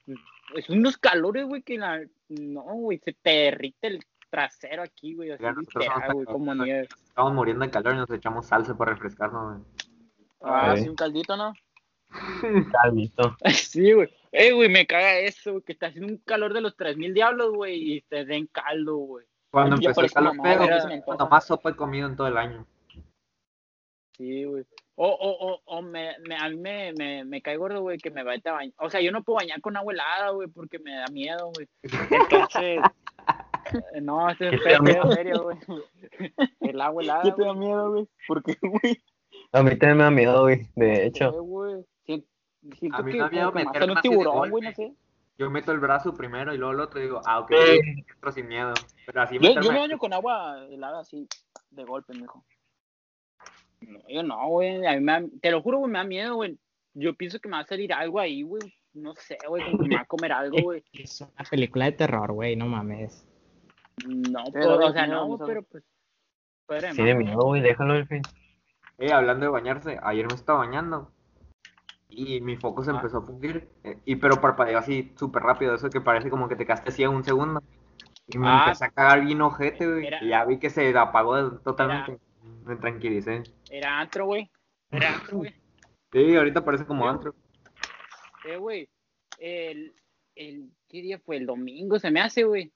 es 0.54 0.68
unos 0.68 0.98
calores, 0.98 1.46
güey, 1.46 1.62
que 1.62 1.78
la, 1.78 1.98
no, 2.28 2.62
güey, 2.62 2.98
se 2.98 3.14
te 3.14 3.30
derrite 3.30 3.86
el 3.86 4.04
trasero 4.28 4.82
aquí, 4.82 5.14
güey, 5.14 5.30
así 5.30 5.42
literal, 5.42 6.12
güey, 6.12 6.26
como 6.26 6.54
nieve. 6.54 6.88
Estamos 7.08 7.32
muriendo 7.32 7.64
de 7.64 7.70
calor 7.70 7.94
y 7.94 7.96
nos 7.96 8.10
echamos 8.10 8.46
salsa 8.46 8.76
para 8.76 8.92
refrescarnos, 8.92 9.60
güey. 9.62 9.64
Ah, 10.42 10.76
sí, 10.76 10.88
un 10.90 10.94
caldito, 10.96 11.36
¿no? 11.38 11.54
Calvito. 12.72 13.34
Sí, 13.54 13.92
güey. 13.92 14.10
Eh, 14.32 14.52
güey, 14.52 14.68
me 14.68 14.86
caga 14.86 15.18
eso, 15.18 15.52
güey, 15.52 15.62
que 15.64 15.72
está 15.72 15.86
haciendo 15.88 16.12
un 16.12 16.18
calor 16.18 16.52
de 16.54 16.60
los 16.60 16.76
3000 16.76 17.12
diablos, 17.14 17.52
güey, 17.52 17.94
y 17.96 18.00
te 18.02 18.24
den 18.24 18.46
caldo, 18.46 18.96
güey. 18.96 19.26
Cuando 19.50 19.76
Yo 19.76 19.88
empezó 19.90 20.02
el 20.02 20.12
calor 20.12 20.32
feo, 20.40 20.56
güey, 20.56 20.68
era- 20.68 21.02
cuando 21.04 21.28
más 21.28 21.46
sopa 21.46 21.70
he 21.70 21.74
comido 21.76 22.06
en 22.08 22.14
todo 22.16 22.28
el 22.28 22.36
año. 22.36 22.64
Sí, 24.16 24.44
güey. 24.44 24.64
O, 24.96 25.08
o, 25.08 25.52
o, 25.52 25.60
o 25.64 25.82
me, 25.82 26.14
me, 26.28 26.36
a 26.36 26.48
mí 26.50 26.56
me, 26.56 26.92
me, 26.92 27.24
me 27.24 27.40
cae 27.40 27.56
gordo, 27.56 27.80
güey, 27.80 27.96
que 27.98 28.10
me 28.10 28.22
vaya 28.22 28.42
a 28.44 28.52
bañar. 28.52 28.74
O 28.78 28.90
sea, 28.90 29.00
yo 29.00 29.10
no 29.12 29.22
puedo 29.24 29.36
bañar 29.38 29.60
con 29.62 29.76
agua 29.76 29.92
helada, 29.94 30.30
güey, 30.30 30.46
porque 30.48 30.78
me 30.78 30.94
da 30.94 31.06
miedo, 31.10 31.50
güey. 31.54 31.66
Entonces, 31.82 32.80
no, 34.02 34.28
esto 34.30 34.44
es 34.44 34.50
¿Qué 34.50 34.58
te 34.58 34.70
da 34.70 34.76
en 34.76 34.84
miedo? 34.84 35.12
serio, 35.12 35.42
güey. 35.42 35.58
El 36.60 36.80
agua 36.82 37.02
helada, 37.02 37.22
¿Qué 37.22 37.32
te 37.32 37.42
da 37.44 37.54
miedo, 37.54 37.90
güey? 37.92 38.08
¿Por 38.28 38.42
qué, 38.42 38.56
güey? 38.60 39.02
A 39.52 39.62
mí 39.62 39.70
también 39.70 39.96
me 39.96 40.04
da 40.04 40.10
miedo, 40.10 40.42
güey. 40.42 40.68
De 40.76 40.96
Sí, 40.96 41.02
hecho. 41.02 41.32
güey. 41.32 41.84
Siento 42.78 42.98
A 42.98 43.02
mí 43.02 43.12
me 43.12 43.18
da 43.18 43.28
miedo 43.30 43.52
como 43.52 43.58
que 43.58 43.58
me 43.58 43.64
meterme 43.64 43.78
hacen 43.78 43.90
un 43.90 44.02
tiburón, 44.02 44.50
güey, 44.50 44.64
no 44.64 44.72
sé. 44.72 44.94
Yo 45.38 45.50
meto 45.50 45.72
el 45.72 45.80
brazo 45.80 46.12
primero 46.12 46.52
y 46.52 46.58
luego 46.58 46.74
el 46.74 46.80
otro 46.80 47.00
y 47.00 47.04
digo, 47.04 47.22
ah, 47.24 47.40
ok, 47.40 47.50
entro 47.50 48.32
sin 48.32 48.46
miedo. 48.46 48.74
Pero 49.06 49.22
así 49.22 49.38
Yo, 49.38 49.58
yo 49.58 49.72
me 49.72 49.78
baño 49.78 49.98
con 49.98 50.12
agua 50.12 50.66
helada 50.68 51.00
así, 51.00 51.26
de 51.70 51.84
golpe, 51.84 52.12
mijo. 52.12 52.44
No, 53.80 54.00
yo 54.06 54.22
no, 54.22 54.48
güey. 54.48 54.86
A 54.86 54.92
mí 54.92 55.00
me 55.00 55.12
da- 55.12 55.26
te 55.40 55.50
lo 55.50 55.62
juro, 55.62 55.78
güey, 55.78 55.90
me 55.90 55.98
da 55.98 56.04
miedo, 56.04 56.34
güey. 56.34 56.58
Yo 56.92 57.14
pienso 57.14 57.38
que 57.40 57.48
me 57.48 57.56
va 57.56 57.62
a 57.62 57.66
salir 57.66 57.92
algo 57.94 58.20
ahí, 58.20 58.42
güey. 58.42 58.74
No 58.92 59.14
sé, 59.14 59.38
güey, 59.48 59.64
como 59.64 59.78
que 59.78 59.88
me 59.88 59.94
va 59.94 60.02
a 60.02 60.06
comer 60.06 60.32
algo, 60.32 60.58
güey. 60.60 60.84
Es 60.92 61.22
una 61.22 61.44
película 61.48 61.86
de 61.86 61.92
terror, 61.92 62.32
güey, 62.32 62.56
no 62.56 62.66
mames. 62.66 63.26
No, 64.06 64.44
Pero, 64.52 64.76
pues, 64.76 64.90
o 64.90 64.92
sea, 64.92 65.06
no, 65.06 65.26
no, 65.26 65.38
pero 65.38 65.62
pues. 65.62 65.84
Sí, 66.92 67.02
de 67.02 67.14
miedo, 67.14 67.40
güey. 67.40 67.62
Déjalo, 67.62 67.94
el 67.94 68.06
fin. 68.06 68.22
Eh, 68.98 69.12
hablando 69.12 69.46
de 69.46 69.50
bañarse, 69.50 69.98
ayer 70.02 70.26
me 70.26 70.34
estaba 70.34 70.58
bañando 70.58 71.10
y 72.10 72.40
mi 72.40 72.56
foco 72.56 72.82
se 72.84 72.90
empezó 72.90 73.18
a 73.18 73.22
fundir, 73.22 73.68
eh, 73.84 73.98
y 74.04 74.16
pero 74.16 74.40
parpadeó 74.40 74.78
así 74.78 75.12
súper 75.16 75.42
rápido, 75.42 75.74
eso 75.74 75.88
que 75.90 76.00
parece 76.00 76.30
como 76.30 76.48
que 76.48 76.56
te 76.56 76.64
quedaste 76.66 76.90
así 76.90 77.04
a 77.04 77.10
un 77.10 77.24
segundo. 77.24 77.62
Y 78.26 78.38
me 78.38 78.48
Ah. 78.48 78.64
empecé 78.66 78.84
a 78.84 78.90
cagar 78.90 79.24
bien 79.24 79.40
ojete, 79.42 79.86
güey. 79.86 80.06
Era- 80.06 80.22
Y 80.22 80.28
ya 80.28 80.44
vi 80.44 80.58
que 80.58 80.70
se 80.70 80.96
apagó 80.96 81.58
totalmente. 81.58 82.18
Me 82.64 82.76
tranquilicé. 82.76 83.42
Era 83.70 83.98
antro, 84.00 84.26
güey. 84.26 84.50
Era 84.90 85.14
antro, 85.16 85.38
güey. 85.38 85.54
Sí, 86.12 86.34
ahorita 86.36 86.64
parece 86.64 86.84
como 86.86 87.08
antro. 87.08 87.34
Eh, 88.44 88.56
güey. 88.56 88.88
El, 89.38 89.94
el. 90.34 90.70
¿Qué 90.88 91.02
día 91.02 91.20
fue? 91.20 91.36
El 91.36 91.46
domingo 91.46 91.98
se 92.00 92.10
me 92.10 92.20
hace, 92.20 92.42
güey. 92.42 92.72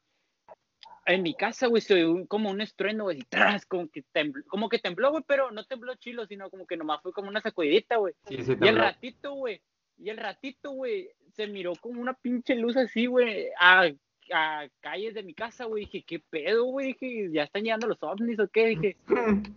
En 1.06 1.22
mi 1.22 1.34
casa, 1.34 1.66
güey, 1.66 1.82
se 1.82 1.94
oyó 1.94 2.26
como 2.26 2.50
un 2.50 2.60
estruendo, 2.60 3.04
güey, 3.04 3.18
y 3.18 3.22
tras, 3.28 3.66
como 3.66 3.88
que 3.88 4.02
tembló, 4.12 4.42
como 4.46 4.68
que 4.68 4.78
tembló, 4.78 5.10
güey, 5.10 5.22
pero 5.26 5.50
no 5.50 5.64
tembló 5.64 5.94
chilo, 5.96 6.26
sino 6.26 6.48
como 6.48 6.66
que 6.66 6.76
nomás 6.76 7.02
fue 7.02 7.12
como 7.12 7.28
una 7.28 7.42
sacudidita, 7.42 7.96
güey. 7.96 8.14
Sí, 8.26 8.42
sí, 8.42 8.56
Y 8.60 8.68
el 8.68 8.76
ratito, 8.76 9.34
güey, 9.34 9.60
y 9.98 10.10
el 10.10 10.16
ratito, 10.16 10.72
güey, 10.72 11.10
se 11.32 11.46
miró 11.46 11.72
como 11.80 12.00
una 12.00 12.14
pinche 12.14 12.54
luz 12.54 12.76
así, 12.76 13.06
güey, 13.06 13.48
a, 13.60 13.90
a 14.32 14.68
calles 14.80 15.14
de 15.14 15.22
mi 15.22 15.34
casa, 15.34 15.64
güey. 15.64 15.84
Dije, 15.84 16.04
¿qué 16.06 16.20
pedo, 16.20 16.64
güey? 16.64 16.94
Dije, 16.98 17.30
¿ya 17.32 17.44
están 17.44 17.62
llegando 17.62 17.86
los 17.86 18.02
ovnis 18.02 18.38
o 18.38 18.48
qué? 18.48 18.66
Dije, 18.68 18.96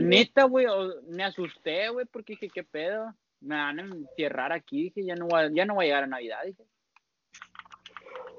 neta, 0.00 0.44
güey, 0.44 0.66
me 1.08 1.24
asusté, 1.24 1.88
güey, 1.88 2.06
porque 2.06 2.34
dije, 2.34 2.48
¿qué 2.48 2.64
pedo? 2.64 3.14
Me 3.40 3.56
van 3.56 3.80
a 3.80 3.82
encerrar 3.82 4.52
aquí, 4.52 4.84
dije, 4.84 5.04
ya 5.04 5.16
no 5.16 5.26
voy 5.26 5.40
a, 5.40 5.50
ya 5.52 5.64
no 5.64 5.74
voy 5.74 5.86
a 5.86 5.88
llegar 5.88 6.04
a 6.04 6.08
Navidad, 6.08 6.38
dije. 6.44 6.64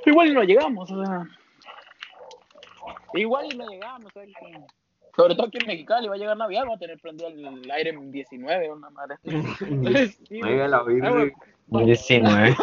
Igual 0.05 0.33
no 0.33 0.43
llegamos, 0.43 0.91
o 0.91 1.03
sea. 1.03 1.27
Igual 3.13 3.53
y 3.53 3.57
no 3.57 3.67
llegamos, 3.67 4.11
¿sabes? 4.13 4.31
Sobre 5.15 5.35
todo 5.35 5.47
aquí 5.47 5.59
en 5.61 5.67
Mexicali 5.67 6.07
va 6.07 6.15
a 6.15 6.17
llegar 6.17 6.35
Navidad, 6.37 6.63
va 6.69 6.75
a 6.75 6.79
tener 6.79 6.99
prendido 6.99 7.29
el 7.29 7.69
aire 7.71 7.91
en 7.91 8.11
19, 8.11 8.71
una 8.71 8.89
madre. 8.89 9.17
Sí. 10.27 10.41
Oiga, 10.43 10.67
la 10.67 10.77
Ah, 10.77 10.81
güey, 10.83 10.95
virgen. 11.01 11.33
19. 11.85 12.55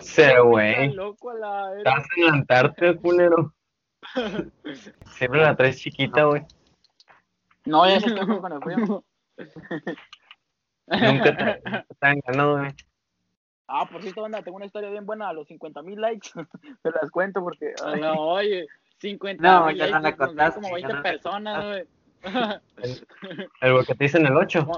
Está 0.00 0.40
güey. 0.40 0.96
Estás 1.78 2.06
en 2.16 2.24
la 2.26 2.32
Antártida, 2.32 2.96
culero. 2.96 3.54
Siempre 5.16 5.40
la 5.40 5.56
traes 5.56 5.78
chiquita, 5.78 6.24
güey. 6.24 6.42
No, 7.64 7.88
ya 7.88 7.98
se 8.00 8.08
está 8.08 8.26
con 8.26 8.52
el 8.52 8.60
frío. 8.62 9.04
Nunca 10.86 11.36
te 11.36 11.60
te 11.98 12.06
han 12.06 12.20
ganado, 12.26 12.58
güey. 12.58 12.70
Ah, 13.68 13.88
por 13.90 14.00
cierto, 14.00 14.22
banda, 14.22 14.42
tengo 14.42 14.56
una 14.58 14.66
historia 14.66 14.90
bien 14.90 15.04
buena 15.06 15.28
a 15.28 15.32
los 15.32 15.48
50 15.48 15.82
mil 15.82 16.00
likes. 16.00 16.28
Te 16.82 16.90
las 16.92 17.10
cuento 17.10 17.42
porque. 17.42 17.74
ay, 17.84 18.00
No, 18.00 18.14
oye, 18.14 18.66
50 18.98 19.42
No, 19.42 19.66
mil 19.66 19.76
ya 19.76 19.90
no 19.90 20.00
la 20.00 20.16
contaste, 20.16 20.60
como 20.60 20.78
ya 20.78 20.88
20 20.88 20.92
no 20.94 21.02
personas, 21.02 21.64
güey. 21.64 21.84
El 23.60 23.72
boquete 23.72 24.10
en 24.16 24.26
el 24.26 24.36
8. 24.36 24.66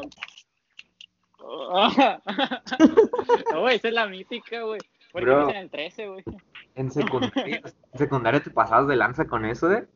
No, 3.53 3.61
güey, 3.61 3.77
esa 3.77 3.89
es 3.89 3.95
la 3.95 4.07
mítica, 4.07 4.61
güey. 4.63 4.81
Porque 5.13 5.27
Bro. 5.31 5.49
es 5.49 5.55
en 5.55 5.61
el 5.63 5.71
13, 5.71 6.09
güey. 6.09 6.25
En 6.75 6.91
secundaria, 6.91 7.63
en 7.93 7.99
secundaria 7.99 8.41
te 8.43 8.51
pasabas 8.51 8.89
de 8.89 8.97
lanza 8.97 9.27
con 9.27 9.45
eso, 9.47 9.73
¿eh? 9.73 9.87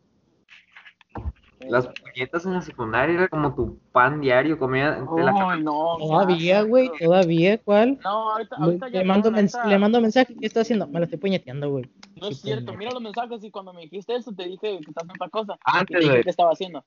Las 1.69 1.87
puñetas 1.89 2.47
en 2.47 2.55
la 2.55 2.63
secundaria 2.63 3.15
era 3.15 3.29
como 3.29 3.55
tu 3.55 3.79
pan 3.93 4.21
diario, 4.21 4.59
comida 4.59 5.01
de 5.01 5.23
la 5.23 5.57
no. 5.57 5.97
Todavía, 5.99 6.63
güey, 6.63 6.91
todavía, 6.99 7.59
¿cuál? 7.59 7.99
No, 8.03 8.33
ahorita, 8.33 8.57
ahorita 8.57 8.89
ya 8.89 8.99
Le 9.01 9.05
mando, 9.05 9.31
no, 9.31 9.39
mens- 9.39 9.55
neta, 9.57 9.67
le 9.67 9.79
mando 9.79 10.01
mensaje, 10.01 10.35
¿qué 10.39 10.47
está 10.47 10.61
haciendo? 10.61 10.87
Me 10.87 10.99
lo 10.99 11.05
estoy 11.05 11.19
puñeteando, 11.19 11.71
güey. 11.71 11.91
No 12.21 12.29
es 12.29 12.41
cierto, 12.41 12.73
mira 12.75 12.91
los 12.93 13.03
mensajes 13.03 13.43
y 13.45 13.51
cuando 13.51 13.73
me 13.73 13.83
dijiste 13.83 14.15
eso 14.15 14.33
te 14.33 14.45
dije 14.45 14.79
que 14.79 14.91
estás 14.91 15.05
haciendo 15.05 15.15
otra 15.15 15.29
cosa. 15.29 15.59
Antes, 15.65 16.07
güey. 16.07 16.23
que 16.23 16.31
estaba 16.31 16.53
haciendo. 16.53 16.85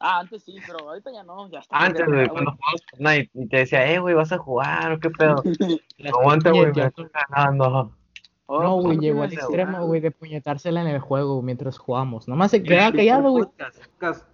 Ah, 0.00 0.20
antes 0.20 0.44
sí, 0.44 0.56
pero 0.64 0.88
ahorita 0.88 1.10
ya 1.12 1.24
no, 1.24 1.50
ya 1.50 1.58
está. 1.58 1.76
Antes, 1.76 2.06
güey, 2.06 2.28
cuando 2.28 2.52
jugabas 2.52 2.82
Fortnite 2.90 3.30
y 3.34 3.48
te 3.48 3.56
decía, 3.56 3.92
eh, 3.92 3.98
güey, 3.98 4.14
vas 4.14 4.30
a 4.30 4.38
jugar, 4.38 4.92
¿o 4.92 5.00
qué 5.00 5.10
pedo? 5.10 5.42
Aguanta, 6.14 6.50
güey, 6.52 6.72
me 6.72 6.84
estoy 6.84 7.06
ganando. 7.30 7.92
Oh, 8.50 8.62
No, 8.62 8.74
pues, 8.76 8.96
güey, 8.96 8.98
llegó 8.98 9.22
al 9.24 9.32
extremo, 9.32 9.86
güey, 9.86 10.00
de 10.00 10.10
puñetársela 10.10 10.80
en 10.80 10.86
el 10.86 11.00
juego 11.00 11.42
mientras 11.42 11.76
jugamos. 11.76 12.26
Nomás 12.28 12.50
se 12.50 12.62
quedaba 12.62 12.92
callado, 12.92 13.30
güey. 13.30 13.44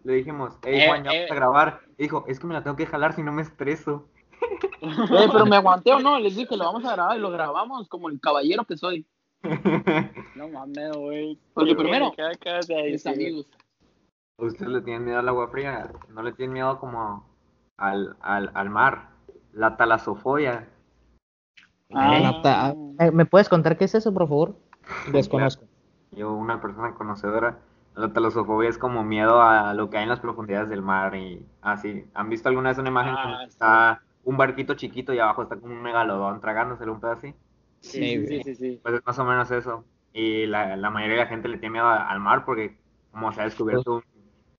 Le 0.05 0.12
dijimos, 0.14 0.57
hey 0.62 0.83
Eh, 0.83 0.87
Juan, 0.87 1.03
ya 1.03 1.11
eh. 1.11 1.16
vamos 1.16 1.31
a 1.33 1.35
grabar. 1.35 1.81
Y 1.98 2.05
dijo, 2.05 2.24
es 2.29 2.38
que 2.38 2.46
me 2.46 2.55
la 2.55 2.62
tengo 2.62 2.77
que 2.77 2.87
jalar 2.87 3.14
si 3.14 3.24
no 3.24 3.33
me 3.33 3.42
estreso. 3.42 4.07
Eh, 4.83 5.29
pero 5.33 5.46
me 5.46 5.57
aguanté 5.57 5.90
o 5.92 6.00
no, 6.00 6.18
les 6.20 6.37
dije, 6.37 6.57
lo 6.57 6.64
vamos 6.64 6.85
a 6.85 6.92
grabar 6.92 7.16
y 7.16 7.20
lo 7.20 7.31
grabamos 7.31 7.88
como 7.88 8.11
el 8.11 8.20
caballero 8.20 8.64
que 8.64 8.77
soy. 8.77 9.07
No 10.37 10.48
mames, 10.48 10.96
güey. 10.96 11.38
Porque 11.55 11.74
primero, 11.74 12.12
¿Qué 12.14 12.22
acabas 12.22 12.66
de 12.68 12.83
mis 12.85 13.07
amigos. 13.07 13.46
¿Ustedes 14.38 14.70
le 14.70 14.83
tienen 14.83 15.05
miedo 15.05 15.18
al 15.18 15.29
agua 15.29 15.48
fría? 15.48 15.90
¿No 16.11 16.22
le 16.22 16.33
tienen 16.33 16.53
miedo 16.53 16.79
como 16.79 17.27
al, 17.79 18.16
al, 18.20 18.50
al 18.55 18.70
mar? 18.70 19.11
La 19.53 19.77
talasofobia. 19.77 20.68
Ah. 21.92 22.74
Nata- 22.98 23.04
¿Me- 23.04 23.11
¿Me 23.11 23.26
puedes 23.26 23.48
contar 23.48 23.76
qué 23.76 23.85
es 23.85 23.94
eso, 23.94 24.12
por 24.12 24.28
favor? 24.28 24.54
Desconozco. 25.12 25.64
Yo, 26.12 26.33
una 26.33 26.61
persona 26.61 26.94
conocedora, 26.94 27.59
la 27.96 28.12
talosofobia 28.12 28.68
es 28.68 28.78
como 28.78 29.04
miedo 29.04 29.40
a 29.42 29.74
lo 29.74 29.90
que 29.90 29.96
hay 29.98 30.04
en 30.04 30.09
las 30.09 30.20
profundidades 30.20 30.68
del 30.68 30.83
mar 30.83 31.14
y 31.16 31.44
así. 31.62 32.04
¿Han 32.14 32.28
visto 32.28 32.48
alguna 32.48 32.70
vez 32.70 32.78
una 32.78 32.88
imagen 32.90 33.14
Ah, 33.16 33.38
sí. 33.42 33.48
está 33.48 34.02
un 34.24 34.37
barquito 34.37 34.74
chiquito 34.74 35.12
y 35.12 35.18
abajo 35.18 35.42
está 35.42 35.57
como 35.57 35.72
un 35.74 35.83
megalodón 35.83 36.40
tragándoselo 36.40 36.92
un 36.92 37.00
pedazo 37.00 37.18
así? 37.18 37.35
Sí, 37.80 38.00
Sí, 38.00 38.26
sí, 38.26 38.26
sí, 38.26 38.42
sí, 38.42 38.54
sí. 38.54 38.80
Pues 38.83 38.94
es 38.96 39.07
más 39.07 39.18
o 39.18 39.24
menos 39.24 39.50
eso. 39.50 39.85
Y 40.12 40.46
la, 40.46 40.76
la 40.76 40.90
mayoría 40.90 41.16
de 41.16 41.22
la 41.24 41.28
gente 41.28 41.48
le 41.48 41.59
tiene 41.59 41.72
miedo 41.74 41.87
a- 41.87 42.09
al 42.09 42.20
mar 42.20 42.44
porque 42.44 42.76
como 43.11 43.33
se 43.33 43.40
ha 43.40 43.44
descubierto 43.44 43.96
un 43.96 44.02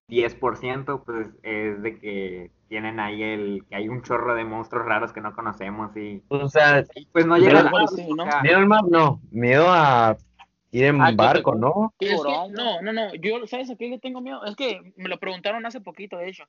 10%, 0.07 1.03
pues 1.03 1.27
es 1.43 1.81
de 1.81 1.99
que 1.99 2.51
tienen 2.67 2.99
ahí 2.99 3.23
el, 3.23 3.65
que 3.67 3.75
hay 3.75 3.89
un 3.89 4.01
chorro 4.03 4.35
de 4.35 4.43
monstruos 4.45 4.85
raros 4.85 5.11
que 5.13 5.21
no 5.21 5.33
conocemos 5.33 5.95
y, 5.97 6.21
O 6.29 6.47
sea, 6.47 6.83
y 6.95 7.05
pues 7.07 7.25
no 7.25 7.37
llega 7.37 7.63
miedo 7.63 8.57
al 8.57 8.67
mar 8.67 8.83
no, 8.89 9.19
miedo 9.31 9.65
a 9.67 10.17
ir 10.71 10.85
en 10.85 11.01
Ah, 11.01 11.11
barco, 11.15 11.53
te- 11.53 11.59
¿no? 11.59 11.93
Es 11.99 12.09
que- 12.21 12.51
no, 12.53 12.81
no, 12.81 12.93
no, 12.93 13.15
yo, 13.15 13.47
¿sabes 13.47 13.69
a 13.71 13.75
qué 13.75 13.89
le 13.89 13.99
tengo 13.99 14.21
miedo? 14.21 14.43
Es 14.45 14.55
que 14.55 14.93
me 14.95 15.09
lo 15.09 15.17
preguntaron 15.17 15.65
hace 15.65 15.81
poquito, 15.81 16.17
de 16.17 16.29
hecho, 16.29 16.43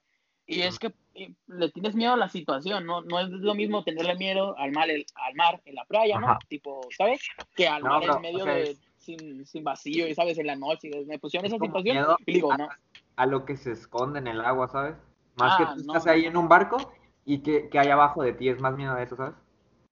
y 0.46 0.60
es 0.60 0.78
que 0.78 0.92
eh, 1.14 1.32
le 1.46 1.70
tienes 1.70 1.94
miedo 1.94 2.12
a 2.12 2.16
la 2.16 2.28
situación, 2.28 2.84
no, 2.84 3.00
no 3.02 3.20
es 3.20 3.28
lo 3.30 3.54
mismo 3.54 3.82
tenerle 3.82 4.16
miedo 4.16 4.56
al 4.58 4.72
mar, 4.72 4.90
el- 4.90 5.06
al 5.14 5.34
mar 5.34 5.60
en 5.64 5.74
la 5.74 5.84
playa, 5.86 6.20
¿no? 6.20 6.28
Ajá. 6.28 6.38
Tipo, 6.48 6.88
¿sabes? 6.96 7.20
Que 7.54 7.66
al 7.68 7.82
No, 7.82 7.88
mar 7.90 8.02
en 8.04 8.20
medio 8.20 8.44
de, 8.44 8.70
es- 8.70 8.80
sin, 8.98 9.46
sin 9.46 9.62
vacío, 9.64 10.06
y 10.08 10.14
sabes, 10.14 10.36
en 10.38 10.48
la 10.48 10.56
noche, 10.56 10.90
me 11.06 11.18
pusieron 11.20 11.46
es 11.46 11.52
esa 11.52 11.64
situación 11.64 11.96
miedo 11.96 12.16
y 12.26 12.32
digo, 12.32 12.56
no, 12.56 12.68
a 13.16 13.26
lo 13.26 13.44
que 13.44 13.56
se 13.56 13.72
esconde 13.72 14.18
en 14.18 14.26
el 14.26 14.40
agua, 14.40 14.68
¿sabes? 14.68 14.96
Más 15.36 15.56
que 15.58 15.64
Ah, 15.64 15.74
tú 15.76 15.82
no, 15.84 15.92
estás 15.92 16.06
no, 16.06 16.12
ahí 16.12 16.22
no. 16.22 16.28
en 16.28 16.36
un 16.36 16.48
barco 16.48 16.92
y 17.24 17.38
que, 17.42 17.68
que 17.68 17.78
hay 17.78 17.88
abajo 17.88 18.22
de 18.22 18.32
ti, 18.32 18.48
es 18.48 18.60
más 18.60 18.76
miedo 18.76 18.92
a 18.92 19.02
eso, 19.02 19.16
¿sabes? 19.16 19.34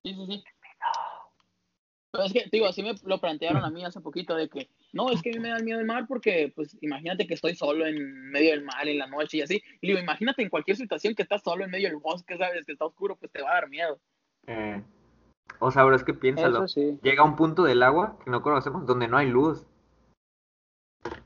sí, 0.03 0.13
sí, 0.13 0.25
sí. 0.27 0.43
Pero 2.11 2.23
es 2.23 2.31
que, 2.31 2.45
digo, 2.49 2.65
así 2.65 2.81
me 2.81 2.93
lo 3.03 3.19
plantearon 3.19 3.65
a 3.65 3.69
mí 3.69 3.83
hace 3.83 3.99
poquito, 3.99 4.35
de 4.37 4.47
que, 4.47 4.69
no, 4.93 5.09
es 5.09 5.21
que 5.21 5.31
a 5.31 5.33
mí 5.33 5.39
me 5.39 5.49
da 5.49 5.59
miedo 5.59 5.81
el 5.81 5.85
mar 5.85 6.05
porque, 6.07 6.53
pues, 6.55 6.77
imagínate 6.79 7.27
que 7.27 7.33
estoy 7.33 7.55
solo 7.55 7.85
en 7.85 8.29
medio 8.31 8.51
del 8.51 8.63
mar 8.63 8.87
en 8.87 8.99
la 8.99 9.07
noche 9.07 9.37
y 9.37 9.41
así. 9.41 9.61
Y 9.81 9.87
digo, 9.87 9.99
imagínate 9.99 10.41
en 10.41 10.49
cualquier 10.49 10.77
situación 10.77 11.13
que 11.13 11.23
estás 11.23 11.43
solo 11.43 11.65
en 11.65 11.71
medio 11.71 11.89
del 11.89 11.97
bosque, 11.97 12.37
¿sabes? 12.37 12.65
Que 12.65 12.71
está 12.71 12.85
oscuro, 12.85 13.17
pues 13.17 13.29
te 13.33 13.41
va 13.41 13.51
a 13.51 13.53
dar 13.55 13.69
miedo. 13.69 13.99
Eh, 14.47 14.81
o 15.59 15.71
sea, 15.71 15.83
pero 15.83 15.97
es 15.97 16.05
que 16.05 16.13
piénsalo. 16.13 16.63
Eso 16.63 16.67
sí. 16.69 16.97
Llega 17.03 17.23
un 17.25 17.35
punto 17.35 17.63
del 17.63 17.83
agua 17.83 18.17
que 18.23 18.31
no 18.31 18.41
conocemos 18.41 18.85
donde 18.85 19.09
no 19.09 19.17
hay 19.17 19.27
luz. 19.27 19.65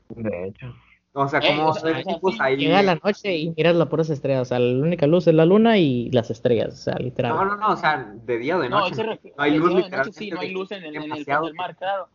De 0.08 0.48
hecho. 0.48 0.74
O 1.12 1.26
sea, 1.26 1.40
Eh, 1.40 1.48
¿cómo 1.48 1.70
o 1.70 1.74
sea, 1.74 2.02
tipos 2.04 2.40
ahí? 2.40 2.56
Llega 2.56 2.82
la 2.82 2.94
noche 2.94 3.36
y 3.36 3.50
miras 3.50 3.74
las 3.74 3.88
puras 3.88 4.10
estrellas. 4.10 4.42
O 4.42 4.44
sea, 4.44 4.60
la 4.60 4.80
única 4.80 5.06
luz 5.08 5.26
es 5.26 5.34
la 5.34 5.44
luna 5.44 5.76
y 5.76 6.08
las 6.12 6.30
estrellas. 6.30 6.72
O 6.72 6.76
sea, 6.76 6.94
literal. 6.96 7.34
No, 7.34 7.44
no, 7.44 7.56
no, 7.56 7.70
o 7.72 7.76
sea, 7.76 7.98
de 8.14 8.38
día 8.38 8.56
o 8.56 8.60
de 8.60 8.68
No, 8.68 8.78
noche. 8.80 9.02
No, 9.02 9.12
ref- 9.14 9.32
hay 9.36 9.54
el 9.54 9.58
luz 9.58 9.74
de 9.74 9.96
noche 9.96 10.12
sí, 10.12 10.30
no 10.30 10.40
hay 10.40 10.50
luz 10.52 10.70
en 10.70 10.84
el, 10.84 10.94
en 10.94 10.96
el 10.96 11.02
demasiado 11.02 11.40
fondo 11.40 11.46
del 11.48 11.56
mar, 11.56 11.76
claro. 11.76 12.08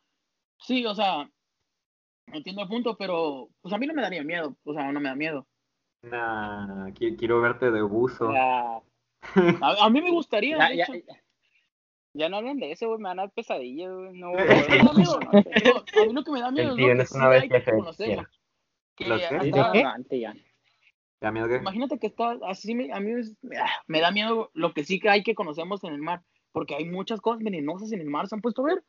Sí, 0.59 0.85
o 0.85 0.95
sea, 0.95 1.29
entiendo 2.27 2.61
el 2.61 2.67
punto, 2.69 2.95
pero 2.97 3.49
pues 3.61 3.73
a 3.73 3.77
mí 3.77 3.85
no 3.85 3.93
me 3.93 4.01
daría 4.01 4.23
miedo, 4.23 4.55
o 4.63 4.73
sea, 4.73 4.89
no 4.91 4.99
me 5.01 5.09
da 5.09 5.15
miedo. 5.15 5.45
Nah, 6.03 6.87
qui- 6.91 7.17
quiero 7.17 7.41
verte 7.41 7.71
de 7.71 7.81
buzo. 7.81 8.29
A, 8.31 8.81
a 9.81 9.89
mí 9.89 10.01
me 10.01 10.11
gustaría, 10.11 10.57
ya, 10.57 10.69
de 10.69 10.77
ya, 10.77 10.83
hecho. 10.85 10.93
ya 12.13 12.29
no 12.29 12.37
hablan 12.37 12.59
de 12.59 12.71
eso, 12.71 12.87
güey. 12.87 12.99
Me 12.99 13.09
van 13.09 13.19
a 13.19 13.23
dar 13.23 13.31
pesadillas, 13.31 13.91
güey. 13.91 14.17
No, 14.17 14.29
A 14.29 14.31
mí 14.31 14.37
me 14.69 14.77
da 14.77 14.93
miedo, 14.93 15.19
no, 15.19 15.31
no, 15.31 15.39
a 15.39 16.05
mí 16.05 16.13
lo 16.13 16.23
que 16.23 16.31
me 16.31 16.39
da 16.39 16.51
miedo 16.51 16.69
es 16.71 16.77
no 16.77 16.85
que 16.85 17.17
una 17.17 17.29
hay 17.31 17.49
que 17.49 17.61
conocemos. 18.95 18.95
Que 18.95 19.05
¿Los 19.07 19.19
qué? 19.21 19.25
hasta- 19.59 19.71
¿De 19.71 19.79
qué? 19.79 19.83
antes 19.83 20.19
ya. 20.21 20.33
¿Te 20.33 21.25
da 21.27 21.31
miedo 21.31 21.47
qué? 21.47 21.55
Imagínate 21.57 21.99
que 21.99 22.07
está 22.07 22.37
así, 22.47 22.75
me- 22.75 22.91
a 22.93 22.99
mí 22.99 23.11
es- 23.19 23.35
ah, 23.59 23.69
me 23.87 23.99
da 24.01 24.11
miedo 24.11 24.51
lo 24.53 24.73
que 24.73 24.83
sí 24.83 24.99
que 24.99 25.09
hay 25.09 25.23
que 25.23 25.35
conocemos 25.35 25.83
en 25.83 25.93
el 25.93 26.01
mar, 26.01 26.21
porque 26.51 26.75
hay 26.75 26.85
muchas 26.85 27.21
cosas 27.21 27.43
venenosas 27.43 27.91
en 27.91 28.01
el 28.01 28.09
mar, 28.09 28.27
¿se 28.27 28.35
han 28.35 28.41
puesto 28.41 28.61
a 28.63 28.65
ver? 28.73 28.83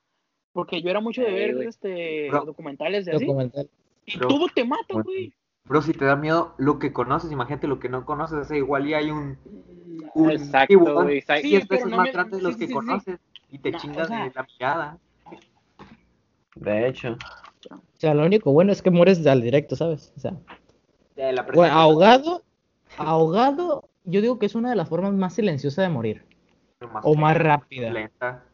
Porque 0.52 0.80
yo 0.82 0.90
era 0.90 1.00
mucho 1.00 1.22
de 1.22 1.32
ver 1.32 1.62
este 1.66 2.28
Bro. 2.30 2.44
documentales 2.46 3.04
de 3.04 3.12
así, 3.16 3.26
Documental. 3.26 3.68
y 4.06 4.16
Bro. 4.18 4.28
todo 4.28 4.46
te 4.54 4.64
mata, 4.64 4.94
güey. 5.02 5.32
Bro, 5.64 5.82
si 5.82 5.92
te 5.92 6.04
da 6.04 6.14
miedo 6.16 6.54
lo 6.58 6.78
que 6.78 6.92
conoces, 6.92 7.30
imagínate 7.32 7.66
lo 7.66 7.80
que 7.80 7.88
no 7.88 8.04
conoces. 8.06 8.38
O 8.38 8.44
sea, 8.44 8.56
igual 8.56 8.88
y 8.88 8.94
hay 8.94 9.10
un, 9.10 9.36
un 10.14 10.30
Exacto, 10.30 10.78
güey. 10.78 11.20
Sí, 11.22 11.42
10 11.42 11.66
pero 11.66 11.78
veces 11.80 11.90
no 11.90 11.96
más 11.96 12.06
me- 12.06 12.12
grande 12.12 12.36
de 12.36 12.42
los 12.44 12.52
sí, 12.54 12.58
que 12.60 12.64
sí, 12.66 12.68
sí. 12.68 12.74
conoces 12.74 13.18
y 13.50 13.58
te 13.58 13.70
No, 13.72 13.76
o 13.76 13.80
chingas 13.80 14.08
sea- 14.08 14.24
de 14.24 14.32
la 14.34 14.42
mirada. 14.44 14.98
De 16.54 16.88
hecho. 16.88 17.16
O 17.74 17.98
sea, 17.98 18.14
lo 18.14 18.24
único 18.24 18.52
bueno 18.52 18.72
es 18.72 18.83
que 18.83 18.90
mueres 18.90 19.26
al 19.26 19.42
directo, 19.42 19.76
¿sabes? 19.76 20.12
O 20.16 20.20
sea, 20.20 20.33
De 21.16 21.33
la 21.33 21.42
bueno, 21.42 21.46
presencia- 21.46 21.74
ahogado, 21.74 22.42
ahogado, 22.98 23.88
yo 24.05 24.20
digo 24.20 24.38
que 24.38 24.46
es 24.46 24.55
una 24.55 24.70
de 24.70 24.76
las 24.76 24.88
formas 24.88 25.12
más 25.14 25.35
silenciosas 25.35 25.85
de 25.87 25.88
morir. 25.88 26.24
O 27.02 27.14
más 27.14 27.37
rápida. 27.38 27.90
lenta. 27.90 28.44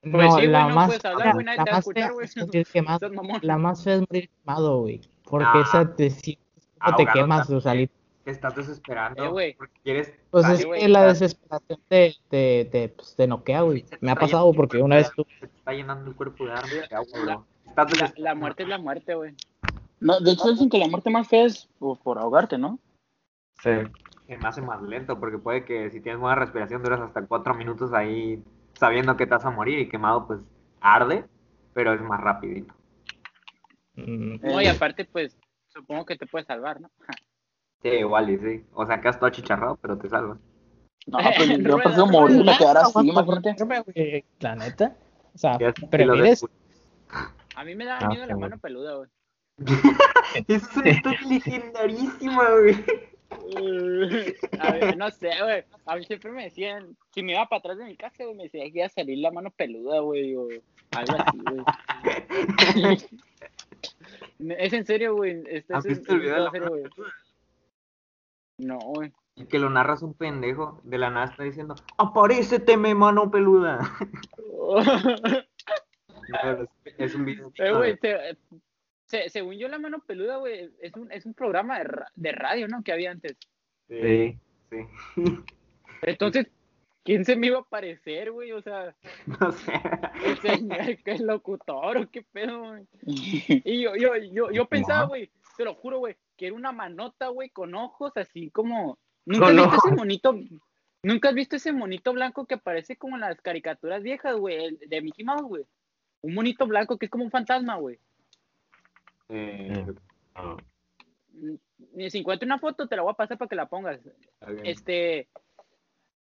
Pues 0.00 0.12
No, 0.26 0.36
sí, 0.38 0.46
la 0.46 0.68
más 0.68 1.04
hablar, 1.04 1.34
la 1.44 1.64
más 1.64 1.78
escuchar, 1.80 2.12
fea 2.14 2.24
es 2.24 2.36
morir 2.36 2.66
quemado. 2.72 2.96
Estás 2.96 3.12
mamón. 3.12 3.38
La 3.42 3.58
más 3.58 3.82
fea 3.84 3.94
es 3.96 4.00
morir 4.00 4.30
quemado, 4.30 4.80
güey. 4.80 5.00
Porque 5.24 5.46
Ah. 5.52 5.62
esa 5.66 5.94
te 5.96 6.10
sientes 6.10 6.68
como 6.80 6.96
te 6.96 7.06
quemas, 7.06 7.50
o 7.50 7.60
sea, 7.60 7.72
Te 7.72 8.30
estás 8.30 8.54
desesperando. 8.56 9.24
Eh, 9.24 9.28
güey. 9.28 9.54
porque 9.54 9.74
quieres. 9.82 10.12
pues 10.30 10.44
salir, 10.44 10.60
es 10.60 10.66
güey, 10.66 10.80
que 10.80 10.88
la 10.88 11.00
estás- 11.00 11.20
desesperación 11.20 11.80
te, 11.88 12.14
te, 12.28 12.64
te, 12.70 12.88
pues, 12.90 13.14
te 13.16 13.26
noquea, 13.26 13.62
güey. 13.62 13.84
Me 14.00 14.10
ha 14.10 14.14
pasado 14.16 14.52
porque 14.52 14.78
una 14.78 14.96
vez 14.96 15.10
tú, 15.14 15.24
te 15.40 15.46
está 15.46 15.72
llenando 15.72 16.10
el 16.10 16.16
cuerpo 16.16 16.44
de 16.44 16.52
arma 16.52 16.68
de 16.88 16.96
agua, 16.96 17.44
La- 17.76 17.84
bro. 17.84 17.92
Estás 17.92 17.98
La, 18.00 18.06
desesperado. 18.06 18.24
la 18.24 18.34
muerte 18.34 18.62
es 18.62 18.68
la 18.68 18.78
muerte, 18.78 19.14
güey. 19.14 19.34
No, 20.00 20.20
de 20.20 20.32
hecho 20.32 20.50
dicen 20.50 20.68
que 20.68 20.78
la 20.78 20.88
muerte 20.88 21.10
más 21.10 21.26
fea 21.28 21.44
es 21.44 21.68
por, 21.78 21.98
por 21.98 22.18
ahogarte, 22.18 22.58
¿no? 22.58 22.78
Sí. 23.62 23.70
Se 24.26 24.36
me 24.36 24.48
hace 24.48 24.60
más 24.60 24.82
lento 24.82 25.18
porque 25.20 25.38
puede 25.38 25.64
que 25.64 25.90
si 25.90 26.00
tienes 26.00 26.20
buena 26.20 26.34
respiración 26.36 26.82
duras 26.82 27.00
hasta 27.00 27.24
cuatro 27.26 27.54
minutos 27.54 27.92
ahí 27.92 28.42
sabiendo 28.74 29.16
que 29.16 29.24
te 29.26 29.30
vas 29.34 29.44
a 29.44 29.50
morir 29.50 29.78
y 29.78 29.88
quemado 29.88 30.26
pues 30.26 30.40
arde, 30.80 31.24
pero 31.72 31.94
es 31.94 32.00
más 32.02 32.20
rapidito. 32.20 32.74
mm, 33.94 34.36
No, 34.42 34.60
y 34.60 34.66
aparte, 34.66 35.04
pues, 35.04 35.36
supongo 35.68 36.04
que 36.04 36.16
te 36.16 36.26
puedes 36.26 36.46
salvar, 36.46 36.80
¿no? 36.80 36.90
Sí, 37.82 37.88
igual 37.88 38.30
y 38.30 38.38
sí. 38.38 38.64
O 38.74 38.84
sea, 38.84 39.00
quedas 39.00 39.18
todo 39.18 39.28
achicharrado, 39.28 39.76
pero 39.76 39.96
te 39.96 40.08
salvas. 40.08 40.38
No, 41.06 41.18
pues 41.36 41.48
yo 41.48 41.56
Rueda, 41.58 41.76
prefiero 41.82 42.06
morirme, 42.06 42.56
quedar 42.58 42.78
así, 42.78 43.08
imagínate. 43.08 43.54
güey, 43.84 44.24
La 44.40 44.56
neta. 44.56 44.96
O 45.34 45.38
sea, 45.38 45.56
prefieres. 45.90 46.44
A 47.56 47.64
mí 47.64 47.74
me 47.74 47.84
da 47.84 47.98
Ah, 47.98 48.08
miedo 48.08 48.26
la 48.26 48.36
mano 48.36 48.58
peluda, 48.58 48.94
güey. 48.96 49.08
Esa 50.48 50.66
es 50.70 50.76
una 50.76 50.90
historia 50.90 51.20
legendarísima, 51.28 52.50
güey. 52.50 52.84
A 54.60 54.72
ver, 54.72 54.96
no 54.96 55.10
sé, 55.10 55.30
güey. 55.42 55.64
A 55.86 55.96
mí 55.96 56.04
siempre 56.04 56.30
me 56.30 56.44
decían, 56.44 56.96
si 57.12 57.22
me 57.22 57.32
iba 57.32 57.46
para 57.48 57.58
atrás 57.60 57.78
de 57.78 57.84
mi 57.86 57.96
casa, 57.96 58.24
güey, 58.24 58.36
me 58.36 58.44
decía 58.44 58.62
que 58.70 58.78
iba 58.78 58.86
a 58.86 58.90
salir 58.90 59.18
la 59.18 59.30
mano 59.32 59.50
peluda, 59.50 60.00
güey, 60.00 60.34
o 60.36 60.48
algo 60.92 61.16
así, 61.18 61.38
güey. 62.78 62.98
es 64.58 64.72
en 64.72 64.86
serio, 64.86 65.16
güey. 65.16 65.42
Este 65.48 65.74
¿Has 65.74 65.84
es 65.86 65.92
un- 65.92 65.98
visto 65.98 66.12
el 66.12 66.18
un 66.18 66.22
video 66.22 66.34
de 66.36 66.40
la 66.44 66.50
serio, 66.50 66.68
güey. 66.68 66.84
No, 68.58 68.78
güey. 68.78 69.12
Y 69.34 69.44
que 69.46 69.58
lo 69.58 69.68
narras 69.70 70.02
un 70.02 70.14
pendejo, 70.14 70.80
de 70.84 70.96
la 70.98 71.10
nada 71.10 71.26
está 71.26 71.42
diciendo, 71.42 71.74
¡Aparécete, 71.98 72.76
me 72.76 72.94
mano 72.94 73.30
peluda! 73.30 73.80
No, 76.28 76.62
es, 76.84 76.94
es 76.98 77.14
un 77.14 77.24
video. 77.24 77.52
Eh, 77.84 77.98
se- 78.00 78.36
se- 79.06 79.28
según 79.30 79.56
yo, 79.56 79.68
la 79.68 79.78
mano 79.78 80.00
peluda, 80.00 80.36
güey, 80.36 80.70
es 80.80 80.94
un, 80.94 81.10
es 81.12 81.26
un 81.26 81.34
programa 81.34 81.78
de, 81.78 81.84
ra- 81.84 82.12
de 82.14 82.32
radio, 82.32 82.68
¿no? 82.68 82.82
Que 82.82 82.92
había 82.92 83.10
antes. 83.10 83.36
Sí, 83.88 84.38
Sí. 84.70 84.78
Entonces, 86.02 86.48
¿quién 87.04 87.24
se 87.24 87.36
me 87.36 87.46
iba 87.48 87.58
a 87.58 87.62
aparecer, 87.62 88.32
güey? 88.32 88.52
O 88.52 88.60
sea, 88.62 88.94
No 89.40 89.52
sé. 89.52 89.72
el 90.24 90.36
señor, 90.38 90.96
que 91.02 91.10
el 91.12 91.26
locutor 91.26 91.96
o 91.98 92.10
qué 92.10 92.22
pedo, 92.22 92.58
güey. 92.70 92.86
Y 93.02 93.82
yo, 93.82 93.94
yo, 93.96 94.16
yo, 94.16 94.50
yo 94.50 94.66
pensaba, 94.66 95.04
güey, 95.06 95.30
te 95.56 95.64
lo 95.64 95.74
juro, 95.74 95.98
güey, 95.98 96.16
que 96.36 96.46
era 96.48 96.56
una 96.56 96.72
manota, 96.72 97.28
güey, 97.28 97.50
con 97.50 97.74
ojos 97.74 98.12
así 98.16 98.50
como. 98.50 98.98
¿Nunca 99.24 99.46
has 99.48 99.54
visto 99.56 99.76
ese 99.86 99.96
monito? 99.96 100.38
¿Nunca 101.02 101.28
has 101.28 101.34
visto 101.34 101.56
ese 101.56 101.72
monito 101.72 102.12
blanco 102.12 102.46
que 102.46 102.54
aparece 102.54 102.96
como 102.96 103.16
en 103.16 103.20
las 103.22 103.40
caricaturas 103.40 104.02
viejas, 104.02 104.36
güey? 104.36 104.76
De 104.86 105.00
Mickey 105.00 105.24
Mouse, 105.24 105.42
güey. 105.42 105.64
Un 106.22 106.34
monito 106.34 106.66
blanco 106.66 106.98
que 106.98 107.06
es 107.06 107.10
como 107.10 107.24
un 107.24 107.30
fantasma, 107.30 107.76
güey. 107.76 107.98
Eh, 109.28 109.86
Ah, 110.34 110.56
Mm, 111.32 112.08
Si 112.08 112.18
encuentro 112.18 112.46
una 112.46 112.58
foto, 112.58 112.86
te 112.88 112.96
la 112.96 113.02
voy 113.02 113.10
a 113.12 113.16
pasar 113.16 113.36
para 113.38 113.48
que 113.48 113.56
la 113.56 113.68
pongas. 113.68 114.00
Este. 114.64 115.28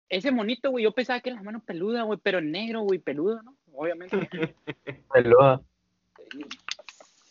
Ese 0.10 0.32
monito, 0.32 0.72
güey, 0.72 0.84
yo 0.84 0.92
pensaba 0.94 1.20
que 1.20 1.30
era 1.30 1.38
la 1.38 1.44
mano 1.44 1.62
peluda, 1.62 2.04
güey, 2.04 2.20
pero 2.22 2.40
negro, 2.42 2.82
güey, 2.82 3.00
peludo, 3.00 3.42
¿no? 3.42 3.56
Obviamente. 3.74 4.18
peluda. 5.14 5.62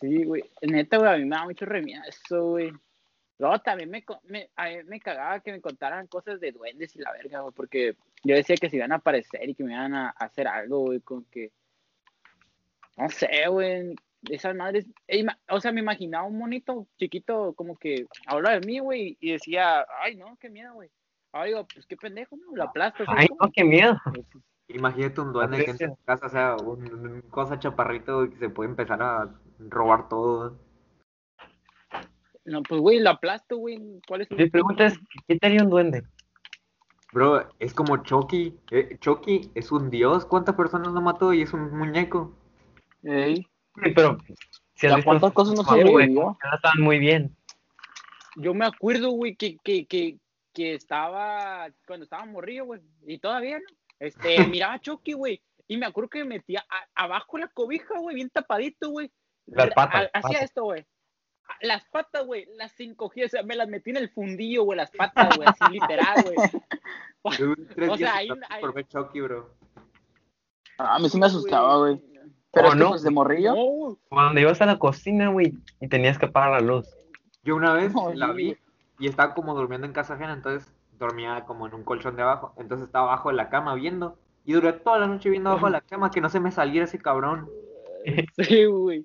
Sí, 0.00 0.24
güey. 0.24 0.42
Neta, 0.62 0.98
güey, 0.98 1.10
a 1.14 1.16
mí 1.16 1.24
me 1.24 1.36
da 1.36 1.44
mucho 1.44 1.64
remiedo 1.64 2.02
eso, 2.06 2.50
güey. 2.50 2.72
Luego 3.38 3.58
también 3.60 3.90
me, 3.90 4.02
a 4.56 4.68
mí 4.68 4.76
me 4.86 5.00
cagaba 5.00 5.40
que 5.40 5.52
me 5.52 5.60
contaran 5.60 6.06
cosas 6.06 6.40
de 6.40 6.52
duendes 6.52 6.96
y 6.96 7.00
la 7.00 7.12
verga, 7.12 7.40
güey, 7.40 7.52
porque 7.54 7.96
yo 8.24 8.34
decía 8.34 8.56
que 8.56 8.70
se 8.70 8.76
iban 8.76 8.92
a 8.92 8.96
aparecer 8.96 9.46
y 9.48 9.54
que 9.54 9.64
me 9.64 9.72
iban 9.72 9.92
a, 9.94 10.08
a 10.08 10.24
hacer 10.24 10.48
algo, 10.48 10.80
güey, 10.80 11.00
con 11.00 11.24
que. 11.24 11.52
No 12.96 13.08
sé, 13.08 13.28
güey. 13.48 13.94
Esas 14.28 14.56
madres. 14.56 14.86
e 15.06 15.24
O 15.50 15.60
sea, 15.60 15.72
me 15.72 15.80
imaginaba 15.80 16.26
un 16.26 16.38
monito 16.38 16.86
chiquito 16.98 17.54
como 17.54 17.76
que 17.76 18.06
hablaba 18.26 18.58
de 18.58 18.66
mí, 18.66 18.78
güey, 18.80 19.16
y 19.20 19.32
decía, 19.32 19.86
ay, 20.02 20.16
no, 20.16 20.36
qué 20.40 20.50
miedo, 20.50 20.74
güey. 20.74 20.90
Ay, 21.32 21.50
digo, 21.50 21.66
pues 21.72 21.86
qué 21.86 21.96
pendejo, 21.96 22.36
¿no? 22.36 22.56
La 22.56 22.64
aplasta. 22.64 23.04
Ay, 23.08 23.28
no, 23.38 23.50
qué 23.52 23.64
miedo. 23.64 23.96
Imagínate 24.68 25.20
un 25.20 25.32
duende 25.32 25.64
que 25.64 25.70
en 25.70 25.78
tu 25.78 25.96
casa 26.04 26.28
sea 26.28 26.56
un, 26.56 26.92
un 26.92 27.20
cosa 27.30 27.58
chaparrito 27.58 28.24
y 28.24 28.30
que 28.30 28.38
se 28.38 28.48
puede 28.48 28.70
empezar 28.70 29.00
a 29.00 29.32
robar 29.58 30.08
todo. 30.08 30.58
No, 32.44 32.62
pues, 32.62 32.80
güey, 32.80 32.98
la 32.98 33.10
aplasto, 33.10 33.58
güey. 33.58 34.00
¿Cuál 34.08 34.22
es 34.22 34.30
Mi 34.30 34.48
pregunta 34.48 34.86
es, 34.86 34.98
¿qué 35.28 35.36
te 35.36 35.46
haría 35.46 35.62
un 35.62 35.70
duende? 35.70 36.04
Bro, 37.12 37.48
es 37.58 37.74
como 37.74 37.98
Chucky. 37.98 38.58
Eh, 38.70 38.98
Chucky 39.00 39.50
es 39.54 39.70
un 39.70 39.90
dios. 39.90 40.24
¿Cuántas 40.24 40.54
personas 40.54 40.92
no 40.92 41.00
mató 41.00 41.32
y 41.32 41.42
es 41.42 41.52
un 41.52 41.76
muñeco? 41.76 42.34
Ey, 43.06 43.46
Sí, 43.84 43.90
pero 43.94 44.18
si 44.74 44.86
has 44.86 44.92
¿a 44.94 44.96
visto 44.96 45.08
cuántas 45.10 45.32
cosas 45.32 45.54
no 45.54 45.62
sobrevivió? 45.62 46.36
ya 46.42 46.56
estaban 46.56 46.80
muy 46.80 46.98
bien. 46.98 47.36
Yo 48.36 48.52
me 48.54 48.64
acuerdo, 48.66 49.10
güey, 49.10 49.36
que, 49.36 49.56
que, 49.62 49.86
que, 49.86 50.18
que 50.54 50.74
estaba, 50.74 51.68
cuando 51.86 52.04
estaba 52.04 52.24
morrillo, 52.24 52.64
güey, 52.66 52.80
y 53.06 53.18
todavía, 53.18 53.58
¿no? 53.58 53.64
Este, 53.98 54.36
miraba 54.60 54.74
a 54.74 54.80
Chucky, 54.80 55.12
güey, 55.12 55.42
y 55.68 55.76
me 55.76 55.86
acuerdo 55.86 56.10
que 56.10 56.18
me 56.20 56.36
metía 56.36 56.64
a- 56.70 57.04
abajo 57.04 57.38
la 57.38 57.48
cobija, 57.48 57.98
güey, 57.98 58.16
bien 58.16 58.30
tapadito, 58.30 58.90
güey. 58.90 59.10
Las 59.46 59.70
patas, 59.70 60.04
Ha- 60.12 60.18
Hacía 60.18 60.30
patas. 60.30 60.42
esto, 60.42 60.64
güey. 60.64 60.84
Las 61.60 61.84
patas, 61.86 62.26
güey, 62.26 62.46
las 62.56 62.78
encogía, 62.80 63.26
o 63.26 63.28
sea, 63.28 63.42
me 63.42 63.54
las 63.54 63.68
metí 63.68 63.90
en 63.90 63.98
el 63.98 64.10
fundillo, 64.10 64.64
güey, 64.64 64.76
las 64.78 64.90
patas, 64.90 65.36
güey, 65.36 65.48
así 65.48 65.72
literal, 65.72 66.16
güey. 66.24 66.36
O 67.90 67.96
sea, 67.96 68.16
ahí- 68.16 68.28
ahí- 68.48 68.60
por 68.60 68.72
ver 68.72 68.86
Chucky, 68.88 69.20
bro. 69.20 69.54
Ah, 70.78 70.96
a 70.96 70.98
mí 70.98 71.08
sí 71.08 71.18
me 71.18 71.26
asustaba, 71.26 71.76
güey. 71.78 72.00
Pero 72.56 72.68
Oh, 72.68 72.70
es 72.70 72.74
que 72.74 72.80
no. 72.82 72.88
pues 72.90 73.02
de 73.02 73.10
morrillo. 73.10 73.54
No. 73.54 73.98
Cuando 74.08 74.40
ibas 74.40 74.60
a 74.62 74.66
la 74.66 74.78
cocina, 74.78 75.28
güey, 75.28 75.52
y 75.80 75.88
tenías 75.88 76.18
que 76.18 76.26
apagar 76.26 76.50
la 76.52 76.60
luz. 76.66 76.88
Yo 77.44 77.54
una 77.54 77.74
vez 77.74 77.92
la 78.14 78.32
vi 78.32 78.56
y 78.98 79.06
estaba 79.08 79.34
como 79.34 79.54
durmiendo 79.54 79.86
en 79.86 79.92
casa 79.92 80.14
ajena, 80.14 80.32
entonces 80.32 80.72
dormía 80.98 81.44
como 81.46 81.66
en 81.66 81.74
un 81.74 81.84
colchón 81.84 82.16
de 82.16 82.22
abajo. 82.22 82.54
Entonces 82.56 82.86
estaba 82.86 83.08
abajo 83.12 83.28
de 83.28 83.36
la 83.36 83.48
cama 83.50 83.74
viendo. 83.74 84.16
Y 84.46 84.52
duré 84.54 84.72
toda 84.72 84.98
la 84.98 85.06
noche 85.06 85.28
viendo 85.28 85.50
abajo 85.50 85.66
de 85.66 85.72
la 85.72 85.80
cama 85.82 86.10
que 86.10 86.20
no 86.20 86.28
se 86.30 86.40
me 86.40 86.50
saliera 86.50 86.84
ese 86.86 86.98
cabrón. 86.98 87.48
Sí, 88.38 88.64
güey. 88.66 89.04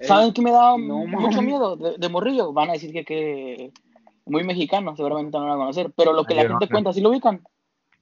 ¿Saben 0.00 0.32
qué 0.32 0.42
me 0.42 0.50
daba 0.50 0.76
no 0.78 1.04
mucho 1.06 1.42
miedo 1.42 1.76
de, 1.76 1.96
de 1.98 2.08
morrillo? 2.08 2.52
Van 2.52 2.70
a 2.70 2.72
decir 2.72 2.92
que, 2.92 3.04
que 3.04 3.72
muy 4.26 4.42
mexicano, 4.44 4.96
seguramente 4.96 5.36
no 5.38 5.44
lo 5.44 5.50
van 5.50 5.58
a 5.58 5.62
conocer. 5.62 5.92
Pero 5.96 6.12
lo 6.12 6.24
que 6.24 6.34
la 6.34 6.42
gente 6.42 6.66
no. 6.66 6.70
cuenta, 6.70 6.92
¿sí 6.92 7.00
lo 7.00 7.10
ubican? 7.10 7.42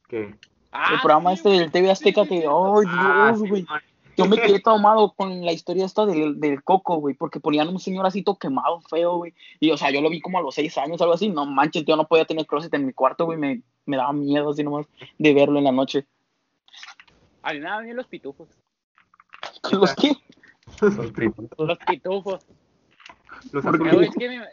¿Qué? 0.08 0.34
Ah, 0.72 0.94
el 0.94 1.00
programa 1.00 1.30
sí, 1.30 1.36
este 1.36 1.48
del 1.50 1.70
TV 1.72 1.90
Azteca 1.90 2.22
Sí, 2.22 2.28
que. 2.28 2.36
¡ay, 2.46 2.84
Ah, 2.88 3.32
Dios, 3.34 3.48
güey! 3.48 3.66
Yo 4.16 4.26
me 4.26 4.36
quedé 4.36 4.60
traumado 4.60 5.12
con 5.12 5.44
la 5.44 5.52
historia 5.52 5.86
esta 5.86 6.04
del, 6.04 6.38
del 6.40 6.62
coco, 6.62 6.96
güey, 6.96 7.14
porque 7.14 7.40
ponían 7.40 7.68
un 7.68 7.78
señor 7.78 8.04
así 8.06 8.22
todo 8.22 8.36
quemado, 8.38 8.80
feo, 8.82 9.16
güey. 9.16 9.34
Y, 9.60 9.70
o 9.70 9.76
sea, 9.76 9.90
yo 9.90 10.00
lo 10.02 10.10
vi 10.10 10.20
como 10.20 10.38
a 10.38 10.42
los 10.42 10.54
seis 10.54 10.76
años, 10.78 11.00
algo 11.00 11.14
así. 11.14 11.28
No 11.30 11.46
manches, 11.46 11.84
yo 11.84 11.96
no 11.96 12.06
podía 12.06 12.24
tener 12.24 12.46
closet 12.46 12.72
en 12.74 12.86
mi 12.86 12.92
cuarto, 12.92 13.24
güey. 13.24 13.38
Me, 13.38 13.62
me 13.86 13.96
daba 13.96 14.12
miedo 14.12 14.50
así 14.50 14.62
nomás 14.62 14.86
de 15.18 15.34
verlo 15.34 15.58
en 15.58 15.64
la 15.64 15.72
noche. 15.72 16.06
A 17.42 17.52
mí 17.52 17.58
me 17.60 17.64
daban 17.64 17.84
bien 17.84 17.96
los 17.96 18.06
pitufos. 18.06 18.48
¿Con 19.62 19.80
los 19.80 19.94
qué? 19.94 20.12
Los 20.80 21.78
pitufos. 21.78 22.46
Los 23.52 23.64
¿Por 23.64 23.74
Eh, 23.74 23.78
azules. 23.78 23.94
güey, 23.94 24.08
es 24.08 24.14
que 24.16 24.28
me- 24.28 24.46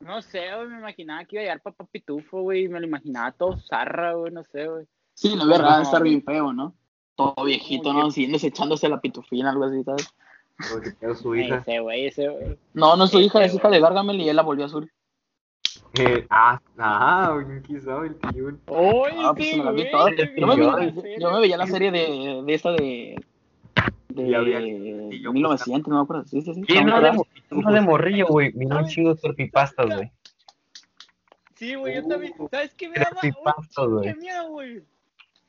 no 0.00 0.20
sé, 0.20 0.40
güey, 0.56 0.66
me 0.68 0.78
imaginaba 0.78 1.24
que 1.24 1.36
iba 1.36 1.40
a 1.42 1.44
llegar 1.44 1.60
papá 1.62 1.84
pitufo, 1.84 2.40
güey, 2.42 2.64
y 2.64 2.68
me 2.68 2.80
lo 2.80 2.86
imaginaba 2.88 3.30
todo 3.30 3.56
zarra, 3.60 4.14
güey, 4.14 4.32
no 4.32 4.42
sé, 4.42 4.66
güey. 4.66 4.86
Sí, 5.14 5.36
la 5.36 5.44
verdad, 5.44 5.76
No. 5.76 5.82
estar 5.82 6.02
bien 6.02 6.24
feo, 6.24 6.52
¿no? 6.52 6.74
Todo 7.16 7.44
viejito, 7.44 7.92
¿no? 7.92 8.10
Siguiéndose 8.10 8.48
echándose 8.48 8.88
la 8.88 9.00
pitufina, 9.00 9.50
algo 9.50 9.64
así, 9.64 9.82
¿sabes? 9.84 10.08
Porque 10.72 10.94
quedó 10.98 11.14
su 11.14 11.34
hija. 11.34 11.58
Ese, 11.58 11.80
güey, 11.80 12.06
ese, 12.06 12.28
güey. 12.28 12.58
No, 12.74 12.96
no 12.96 13.04
es 13.04 13.10
su 13.10 13.20
hija, 13.20 13.40
es 13.40 13.48
Ese, 13.48 13.56
hija 13.56 13.68
de. 13.70 13.80
Gargamel 13.80 14.20
y 14.20 14.28
él 14.28 14.36
la 14.36 14.42
volvió 14.42 14.64
azul. 14.64 14.90
Eh, 15.98 16.26
ah, 16.30 16.58
ah, 16.78 17.38
¿quién 17.66 17.82
sabe 17.82 18.08
el 18.08 18.16
tío? 18.16 18.48
¡Oye, 18.66 19.12
Ah, 19.18 19.32
pues 19.36 19.48
sí, 19.50 19.56
me 19.58 19.64
la 19.64 19.72
vi 19.72 19.90
toda. 19.90 20.10
Yo 20.36 20.46
me, 20.46 20.56
vi- 20.56 21.20
yo 21.20 21.30
me 21.32 21.40
veía 21.40 21.56
la 21.58 21.66
serie 21.66 21.90
de, 21.90 22.42
de 22.44 22.54
esta 22.54 22.70
de. 22.72 23.22
de 24.08 24.28
Y 24.28 24.34
había- 24.34 24.60
y 24.60 25.20
yo 25.20 25.32
1900, 25.32 25.88
no 25.88 25.96
me 25.96 26.02
acuerdo. 26.02 26.24
Sí, 26.24 26.40
sí, 26.40 26.54
sí. 26.54 26.62
¿Quién 26.62 26.86
¿No 26.86 26.96
no 26.96 27.02
me 27.02 27.10
de, 27.10 27.22
uno 27.50 27.72
de 27.72 27.80
morrillo, 27.82 28.26
güey? 28.28 28.52
Miró 28.54 28.78
un 28.78 28.86
chingo 28.88 29.14
de 29.14 29.20
creepypastas, 29.20 29.86
güey. 29.94 30.10
Sí, 31.56 31.74
güey, 31.74 31.96
yo 31.96 32.06
también. 32.08 32.34
¿Sabes 32.50 32.72
qué 32.74 32.88
me 32.88 32.94
daba? 32.96 33.20
Un 33.22 33.68
chingo 33.68 34.00
de 34.00 34.14
miedo, 34.14 34.48
güey. 34.48 34.82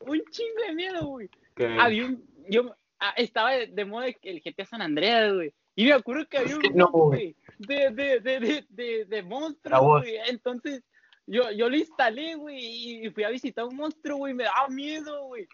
Un 0.02 0.22
chingo 0.30 0.62
de 0.68 0.74
miedo, 0.76 1.06
güey. 1.08 1.30
Que 1.56 1.66
Había 1.80 2.06
un. 2.06 2.24
Yo, 2.50 2.76
ah, 3.00 3.14
estaba 3.18 3.52
de, 3.52 3.68
de 3.68 3.86
moda 3.86 4.08
el 4.22 4.42
GTA 4.42 4.66
San 4.66 4.82
Andreas, 4.82 5.34
güey. 5.34 5.54
Y 5.76 5.86
me 5.86 5.94
acuerdo 5.94 6.28
que 6.28 6.38
había 6.38 6.52
Es 6.62 6.70
un 6.70 6.76
no, 6.76 6.88
güey. 6.90 7.36
de, 7.58 7.90
de, 7.92 8.20
de, 8.20 8.40
de, 8.40 8.66
de, 8.70 9.06
de 9.06 9.22
La 9.22 9.28
monstruos, 9.28 9.82
voz. 9.82 10.02
güey. 10.02 10.16
Entonces, 10.28 10.84
yo, 11.26 11.50
yo 11.52 11.70
lo 11.70 11.76
instalé, 11.78 12.36
güey, 12.36 13.06
y 13.06 13.10
fui 13.10 13.24
a 13.24 13.30
visitar 13.30 13.66
un 13.66 13.76
monstruo, 13.78 14.18
güey. 14.18 14.34
Me 14.34 14.44
daba 14.44 14.68
miedo, 14.70 15.26
güey. 15.26 15.48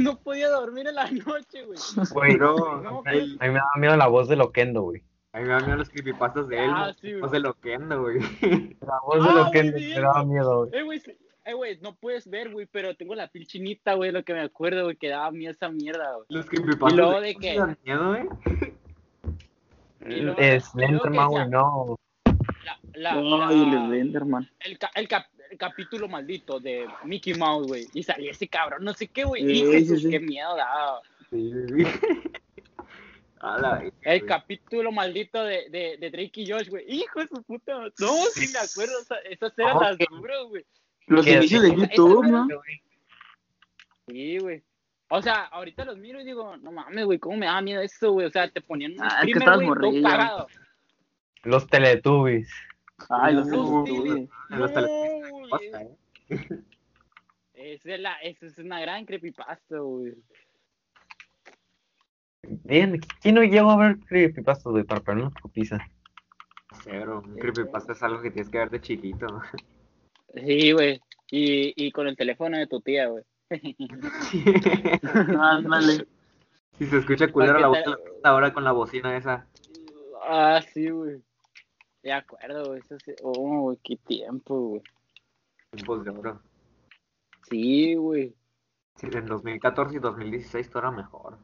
No 0.00 0.18
podía 0.18 0.48
dormir 0.48 0.86
en 0.88 0.94
la 0.94 1.10
noche, 1.10 1.64
güey. 1.64 1.78
Güey, 2.12 2.36
No, 2.36 3.02
el- 3.06 3.36
a 3.40 3.44
mí 3.46 3.50
me 3.52 3.58
daba 3.58 3.76
miedo 3.76 3.96
la 3.96 4.06
voz 4.06 4.28
de 4.28 4.36
Loquendo, 4.36 4.82
güey. 4.82 5.02
a 5.32 5.40
mí 5.40 5.44
me 5.46 5.52
dan 5.52 5.64
miedo 5.64 5.76
los 5.78 5.90
creepypastas 5.90 6.48
de 6.48 6.64
él, 6.64 6.70
Ah, 6.72 6.94
sí, 6.98 7.08
güey. 7.10 7.20
los 7.20 7.30
de 7.32 7.40
Loquendo, 7.40 8.00
güey. 8.00 8.18
La 8.80 8.98
voz 9.04 9.22
de 9.22 9.28
Ah, 9.30 9.34
Loquendo 9.34 9.72
güey, 9.72 9.88
me 9.94 10.00
daba 10.00 10.24
miedo, 10.24 10.66
güey. 10.66 10.80
Eh, 10.80 10.82
güey, 10.82 11.00
sí. 11.00 11.16
Eh, 11.44 11.54
güey, 11.54 11.78
no 11.80 11.94
puedes 11.94 12.28
ver, 12.28 12.50
güey, 12.50 12.66
pero 12.66 12.94
tengo 12.96 13.14
la 13.14 13.28
piel 13.28 13.46
chinita, 13.46 13.94
güey, 13.94 14.12
lo 14.12 14.22
que 14.24 14.32
me 14.34 14.40
acuerdo, 14.40 14.84
güey, 14.84 14.96
que 14.96 15.08
daba 15.08 15.30
miedo 15.30 15.52
esa 15.52 15.68
mierda, 15.68 16.12
güey. 16.14 16.26
Los 16.28 16.46
creepypastas 16.46 16.92
Y 16.92 16.96
luego 16.96 17.20
de 17.20 17.34
que- 17.34 17.58
dan 17.58 17.78
miedo. 17.84 18.16
Y 20.06 20.16
luego- 20.20 20.40
Es 20.40 20.64
Slenderman, 20.66 21.28
güey, 21.28 21.48
no. 21.48 21.96
La, 22.94 23.14
la, 23.20 23.48
Ay, 23.48 23.56
la- 23.66 23.80
el 23.82 23.86
Slenderman. 23.88 24.50
el, 24.60 24.78
ca- 24.78 24.90
el, 24.94 25.08
cap- 25.08 25.26
el 25.50 25.58
capítulo 25.58 26.08
maldito 26.08 26.58
de 26.60 26.86
Mickey 27.04 27.34
Mouse, 27.34 27.66
güey. 27.66 27.86
Y 27.94 28.02
salía 28.02 28.30
ese 28.30 28.48
cabrón, 28.48 28.84
no 28.84 28.92
sé 28.94 29.06
qué, 29.08 29.24
güey. 29.24 29.42
Sí, 29.42 29.96
sí, 29.98 30.10
qué 30.10 30.20
miedo 30.20 30.56
daba. 30.56 31.00
Sí, 31.30 31.52
güey. 31.70 31.86
La 33.42 33.82
El 33.82 34.20
güey. 34.20 34.20
capítulo 34.26 34.92
maldito 34.92 35.42
de, 35.42 35.68
de, 35.68 35.96
de 35.98 36.10
Drake 36.10 36.42
y 36.42 36.50
Josh, 36.50 36.68
güey. 36.68 36.84
Hijo 36.88 37.18
de 37.20 37.26
su 37.26 37.42
puta. 37.42 37.76
No, 37.98 38.12
sí 38.34 38.46
me 38.52 38.58
acuerdo. 38.60 38.92
esas 39.28 39.58
eran 39.58 39.74
No, 39.74 39.80
las 39.80 39.98
duras, 39.98 40.44
güey. 40.48 40.64
Los 41.06 41.26
inicios 41.26 41.62
de 41.62 41.74
YouTube, 41.74 42.26
¿no? 42.26 42.48
Sí, 44.08 44.38
güey. 44.38 44.62
O 45.08 45.20
sea, 45.20 45.44
ahorita 45.44 45.84
los 45.84 45.98
miro 45.98 46.20
y 46.20 46.24
digo, 46.24 46.56
no 46.56 46.72
mames, 46.72 47.04
güey, 47.04 47.18
¿cómo 47.18 47.36
me 47.36 47.46
da 47.46 47.60
miedo 47.60 47.82
eso, 47.82 48.12
güey? 48.12 48.26
O 48.26 48.30
sea, 48.30 48.48
te 48.50 48.60
ponían 48.62 48.92
un 48.92 49.02
Ah, 49.02 49.22
es 49.26 49.34
que 49.34 49.40
todo 49.40 49.60
morrillo. 49.60 50.08
cagado. 50.08 50.46
Los 51.42 51.66
Teletubbies. 51.66 52.50
Ay, 53.10 53.34
los 53.34 53.46
Los 53.48 53.84
Teletubbies. 53.84 54.30
Los 54.48 54.70
eh. 55.60 56.62
Esa 57.54 57.94
es, 57.94 58.00
la, 58.00 58.14
esa 58.22 58.46
es 58.46 58.58
una 58.58 58.80
gran 58.80 59.04
creepypasta, 59.04 59.78
güey. 59.78 60.14
Díganme, 62.42 63.00
¿quién 63.20 63.34
no 63.34 63.42
llegó 63.42 63.70
a 63.70 63.76
ver 63.76 63.98
creepypastas, 64.00 64.72
güey, 64.72 64.84
para 64.84 65.00
poner 65.00 65.24
una 65.24 65.34
pizza? 65.52 65.78
Cero, 66.82 67.22
un 67.24 67.36
creepypasta 67.36 67.92
es 67.92 68.02
algo 68.02 68.22
que 68.22 68.30
tienes 68.30 68.50
que 68.50 68.58
ver 68.58 68.70
de 68.70 68.80
chiquito. 68.80 69.26
Sí, 70.34 70.72
güey. 70.72 71.00
Y, 71.30 71.72
y 71.86 71.90
con 71.92 72.06
el 72.08 72.16
teléfono 72.16 72.58
de 72.58 72.66
tu 72.66 72.80
tía, 72.80 73.06
güey. 73.08 73.24
Ándale. 75.38 76.06
Si 76.78 76.86
se 76.86 76.98
escucha 76.98 77.30
culero 77.30 77.58
la 77.58 77.68
voz 77.68 77.78
te- 77.84 77.90
ahora 78.24 78.52
con 78.52 78.64
la 78.64 78.72
bocina 78.72 79.16
esa. 79.16 79.46
Ah, 80.24 80.60
sí, 80.72 80.88
güey. 80.88 81.22
De 82.02 82.12
acuerdo, 82.12 82.64
güey. 82.66 82.80
Eso 82.80 82.96
sí. 83.04 83.12
Oh, 83.22 83.60
güey, 83.62 83.78
qué 83.82 83.96
tiempo, 83.96 84.54
güey. 84.68 84.82
Tiempos 85.70 86.04
de 86.04 86.10
oro. 86.10 86.40
Sí, 87.50 87.94
güey. 87.94 88.34
Sí, 88.96 89.08
en 89.12 89.26
2014 89.26 89.96
y 89.96 90.00
2016 90.00 90.68
todo 90.70 90.78
era 90.80 90.90
mejor. 90.90 91.38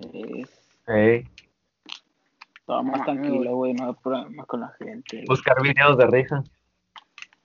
Eh, 0.00 0.44
Ey, 0.86 1.28
Estaba 2.56 2.82
más 2.82 3.04
tranquilo, 3.04 3.54
güey, 3.56 3.72
no 3.74 3.84
había 3.84 4.00
problemas 4.00 4.46
con 4.46 4.60
la 4.60 4.68
gente. 4.78 5.24
buscar 5.28 5.62
videos 5.62 5.96
de 5.96 6.06
risa. 6.06 6.42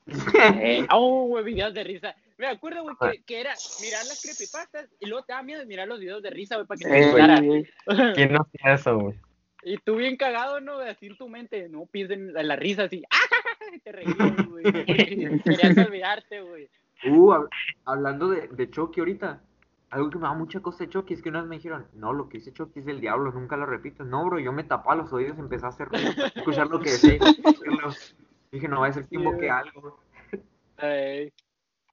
Eh, 0.61 0.87
oh, 0.91 1.27
güey, 1.27 1.43
videos 1.43 1.73
de 1.73 1.83
risa. 1.83 2.15
Me 2.37 2.47
acuerdo, 2.47 2.83
güey, 2.83 2.95
que, 2.99 3.23
que 3.23 3.41
era 3.41 3.53
mirar 3.81 4.05
las 4.05 4.21
creepypastas 4.21 4.87
y 4.99 5.07
luego 5.07 5.25
te 5.25 5.33
da 5.33 5.41
miedo 5.43 5.59
de 5.59 5.65
mirar 5.65 5.87
los 5.87 5.99
videos 5.99 6.21
de 6.21 6.29
risa, 6.29 6.55
güey, 6.55 6.67
para 6.67 6.77
que 6.77 6.85
te 6.85 6.97
Eh, 6.97 7.03
asustaras. 7.03 7.41
güey. 7.41 7.67
¿Quién 8.13 8.33
no 8.33 8.41
hacía 8.41 8.73
eso, 8.73 8.97
güey? 8.99 9.19
Y 9.63 9.77
tú 9.79 9.95
bien 9.95 10.15
cagado, 10.17 10.61
¿no? 10.61 10.79
Así 10.79 11.07
en 11.07 11.17
tu 11.17 11.27
mente, 11.27 11.67
no 11.67 11.85
pienses 11.87 12.17
en 12.17 12.33
la, 12.33 12.43
la 12.43 12.55
risa 12.55 12.83
así. 12.83 13.03
Y 13.73 13.79
te 13.79 13.91
reías, 13.91 14.15
güey. 14.49 14.63
Querías 14.85 15.77
olvidarte, 15.87 16.41
güey. 16.41 16.69
Uh, 17.05 17.31
hab- 17.31 17.49
hablando 17.85 18.29
de, 18.29 18.47
de 18.47 18.69
Chucky 18.69 18.99
ahorita, 19.01 19.41
algo 19.89 20.09
que 20.09 20.17
me 20.19 20.23
da 20.27 20.33
mucha 20.33 20.59
cosa 20.61 20.83
de 20.85 20.89
Chucky 20.89 21.15
es 21.15 21.21
que 21.21 21.29
una 21.29 21.41
vez 21.41 21.49
me 21.49 21.55
dijeron, 21.57 21.87
no, 21.93 22.13
lo 22.13 22.29
que 22.29 22.37
dice 22.37 22.53
Chucky 22.53 22.79
es 22.79 22.85
del 22.85 23.01
diablo, 23.01 23.31
nunca 23.31 23.57
lo 23.57 23.65
repito. 23.65 24.03
No, 24.05 24.25
bro, 24.25 24.39
yo 24.39 24.51
me 24.53 24.63
tapaba 24.63 24.95
los 24.95 25.11
oídos 25.11 25.37
y 25.37 25.41
empecé 25.41 25.65
a 25.65 25.69
hacer 25.69 25.87
ruido 25.89 26.11
escuchar 26.35 26.67
lo 26.67 26.79
que 26.79 26.91
decía. 26.91 27.17
Dije, 28.51 28.67
no 28.67 28.81
va 28.81 28.87
a 28.87 28.93
ser 28.93 29.05
que 29.07 29.15
invoque 29.15 29.37
güey. 29.37 29.49
algo. 29.49 29.99
Ay. 30.77 31.33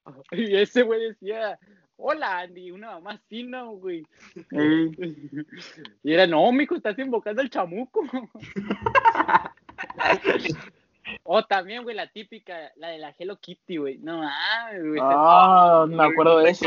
Y 0.32 0.54
ese 0.56 0.82
güey 0.82 1.00
decía, 1.08 1.58
hola 1.96 2.40
Andy, 2.40 2.70
una 2.70 2.90
mamá 2.92 3.12
así, 3.12 3.42
¿no, 3.42 3.70
güey? 3.76 4.06
Ey, 4.50 4.90
Y 6.02 6.12
era, 6.12 6.26
no, 6.26 6.52
mijo, 6.52 6.74
estás 6.76 6.98
invocando 6.98 7.40
al 7.40 7.48
chamuco. 7.48 8.02
O 11.22 11.42
también, 11.44 11.82
güey, 11.82 11.94
la 11.94 12.06
típica, 12.10 12.72
la 12.76 12.88
de 12.88 12.98
la 12.98 13.14
Hello 13.18 13.36
Kitty, 13.38 13.76
güey. 13.76 13.98
No 13.98 14.18
mames, 14.22 14.82
güey. 14.88 15.00
Ah, 15.02 15.84
me 15.88 16.02
acuerdo 16.02 16.38
de 16.38 16.50
eso. 16.50 16.64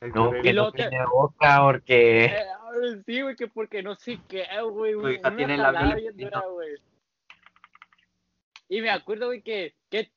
El 0.00 0.12
No, 0.14 0.30
que- 0.42 0.52
no 0.54 0.72
tiene 0.72 1.04
boca 1.06 1.60
porque... 1.62 2.24
Eh, 2.26 3.02
sí, 3.04 3.20
güey, 3.20 3.36
que 3.36 3.48
porque 3.48 3.82
no 3.82 3.94
sé 3.96 4.18
qué, 4.28 4.46
güey. 4.70 4.94
Güey, 4.94 5.18
Una 5.18 5.36
tiene 5.36 5.56
latino. 5.58 5.94
dura, 6.14 6.42
güey. 6.50 6.70
Y 8.70 8.80
me 8.80 8.88
acuerdo, 8.90 9.26
güey, 9.26 9.42
que, 9.42 9.74
que 9.90 10.10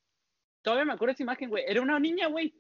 todavía 0.61 0.85
me 0.85 0.93
acuerdo 0.93 1.09
de 1.09 1.13
esa 1.15 1.23
imagen, 1.23 1.49
güey. 1.49 1.63
Era 1.67 1.81
una 1.81 1.99
niña, 1.99 2.27
güey. 2.27 2.53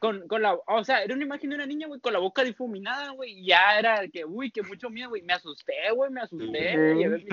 Con, 0.00 0.26
con 0.26 0.40
la, 0.40 0.54
o 0.66 0.84
sea, 0.84 1.02
era 1.02 1.14
una 1.14 1.24
imagen 1.24 1.50
de 1.50 1.56
una 1.56 1.66
niña, 1.66 1.86
güey, 1.86 2.00
con 2.00 2.12
la 2.12 2.18
boca 2.18 2.42
difuminada, 2.42 3.10
güey. 3.10 3.40
Y 3.40 3.46
ya 3.48 3.78
era 3.78 4.08
que, 4.08 4.24
uy, 4.24 4.50
que 4.50 4.62
mucho 4.62 4.88
miedo, 4.88 5.10
güey. 5.10 5.22
Me 5.22 5.34
asusté, 5.34 5.74
güey, 5.94 6.10
me 6.10 6.22
asusté. 6.22 6.76
güey, 6.76 7.00
y 7.00 7.04
a 7.04 7.08
ver 7.10 7.24
mi- 7.24 7.28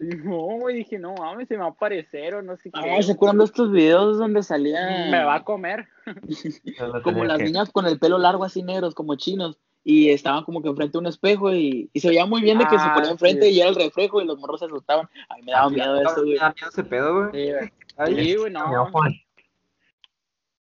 No, 0.24 0.58
güey, 0.60 0.76
dije, 0.76 0.98
no 0.98 1.14
mames, 1.14 1.48
se 1.48 1.54
me 1.54 1.60
va 1.60 1.66
a 1.66 1.70
aparecer 1.70 2.34
o 2.34 2.42
no 2.42 2.56
sé 2.56 2.70
qué. 2.70 2.80
Ah, 2.98 3.02
¿se 3.02 3.12
acuerdan 3.12 3.38
de 3.38 3.44
estos 3.44 3.72
videos 3.72 4.18
donde 4.18 4.42
salían 4.42 5.10
Me 5.10 5.24
va 5.24 5.36
a 5.36 5.44
comer. 5.44 5.88
como 7.02 7.24
las 7.24 7.40
niñas 7.40 7.70
con 7.70 7.86
el 7.86 7.98
pelo 7.98 8.18
largo 8.18 8.44
así 8.44 8.62
negros, 8.62 8.94
como 8.94 9.16
chinos? 9.16 9.58
Y 9.88 10.10
estaban 10.10 10.42
como 10.42 10.60
que 10.60 10.68
enfrente 10.68 10.92
de 10.94 10.98
un 10.98 11.06
espejo 11.06 11.54
y, 11.54 11.88
y 11.92 12.00
se 12.00 12.08
veía 12.08 12.26
muy 12.26 12.40
bien 12.42 12.58
de 12.58 12.64
que 12.64 12.76
se 12.76 12.84
Ah, 12.84 12.92
ponía 12.92 13.10
enfrente 13.12 13.46
sí. 13.46 13.52
y 13.52 13.60
era 13.60 13.68
el 13.70 13.76
reflejo 13.76 14.20
y 14.20 14.24
los 14.26 14.36
morros 14.36 14.58
se 14.58 14.66
asustaban. 14.66 15.08
A 15.28 15.36
mí 15.36 15.42
me 15.44 15.52
daba 15.52 15.70
miedo 15.70 16.00
eso, 16.00 16.16
Me 16.16 16.22
güey. 16.24 16.38
da 16.38 16.52
miedo 16.56 16.68
ese 16.70 16.82
pedo, 16.82 17.28
güey. 17.30 17.46
Sí, 17.46 17.52
güey. 17.52 18.34
Güey, 18.36 18.52
No. 18.52 18.90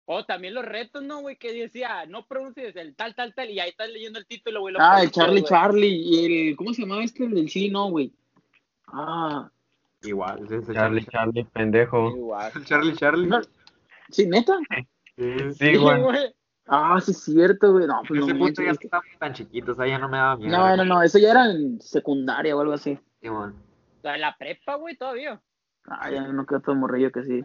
O 0.05 0.25
también 0.25 0.53
los 0.53 0.65
retos, 0.65 1.03
¿no, 1.03 1.21
güey? 1.21 1.37
Que 1.37 1.53
decía, 1.53 2.05
no 2.07 2.25
pronuncies 2.25 2.75
el 2.75 2.95
tal, 2.95 3.13
tal, 3.15 3.33
tal, 3.33 3.49
y 3.49 3.59
ahí 3.59 3.69
estás 3.69 3.89
leyendo 3.89 4.17
el 4.19 4.25
título, 4.25 4.61
güey. 4.61 4.73
lo 4.73 4.79
Ah, 4.81 5.01
el 5.03 5.11
Charlie. 5.11 5.43
Charlie 5.43 5.87
y 5.89 6.49
el. 6.49 6.55
¿Cómo 6.57 6.73
se 6.73 6.81
llamaba 6.81 7.03
este? 7.03 7.23
El 7.25 7.33
del 7.35 7.49
sí, 7.49 7.69
no, 7.69 7.89
güey. 7.89 8.11
Ah, 8.87 9.49
Igual, 10.03 10.47
sí, 10.49 10.55
ese 10.55 10.73
Charlie, 10.73 11.05
Charlie, 11.05 11.43
pendejo. 11.45 12.09
Igual. 12.15 12.51
Charlie, 12.65 12.93
Charlie. 12.95 13.27
No. 13.27 13.41
¿sí, 14.09 14.25
neta? 14.25 14.57
Sí, 14.69 14.85
Sí, 15.17 15.53
Sí, 15.53 15.75
güey. 15.77 16.01
güey. 16.01 16.33
Ah, 16.73 16.97
sí, 17.01 17.11
es 17.11 17.23
cierto, 17.23 17.73
güey. 17.73 17.85
No, 17.85 17.99
En 18.01 18.07
pues 18.07 18.19
no 18.21 18.25
ese 18.27 18.35
punto 18.35 18.61
manches, 18.61 18.65
ya 18.65 18.71
estaban 18.85 19.05
tan 19.19 19.33
chiquitos, 19.33 19.77
ahí 19.77 19.89
ya 19.89 19.99
no 19.99 20.07
me 20.07 20.17
daba 20.17 20.37
miedo. 20.37 20.57
No, 20.57 20.77
no, 20.77 20.85
no, 20.85 21.03
eso 21.03 21.19
ya 21.19 21.31
era 21.31 21.51
en 21.51 21.81
secundaria 21.81 22.55
o 22.55 22.61
algo 22.61 22.71
así. 22.73 22.97
Simón. 23.21 23.55
La, 24.03 24.17
la 24.17 24.35
prepa, 24.37 24.75
güey, 24.75 24.95
todavía. 24.95 25.41
Ah, 25.85 26.09
ya 26.09 26.21
no 26.27 26.45
quedó 26.45 26.61
todo 26.61 26.75
morrillo 26.75 27.11
que 27.11 27.23
sí. 27.23 27.43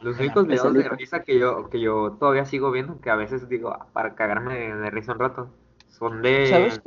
Los 0.00 0.18
únicos 0.18 0.46
videos 0.46 0.74
de 0.74 0.88
risa 0.90 1.22
que 1.22 1.38
yo, 1.38 1.70
que 1.70 1.80
yo 1.80 2.16
todavía 2.20 2.44
sigo 2.44 2.70
viendo, 2.70 3.00
que 3.00 3.08
a 3.08 3.16
veces 3.16 3.48
digo, 3.48 3.70
ah, 3.70 3.86
para 3.94 4.14
cagarme 4.14 4.54
de, 4.58 4.74
de 4.76 4.90
risa 4.90 5.12
un 5.14 5.20
rato, 5.20 5.48
son 5.88 6.20
de 6.20 6.78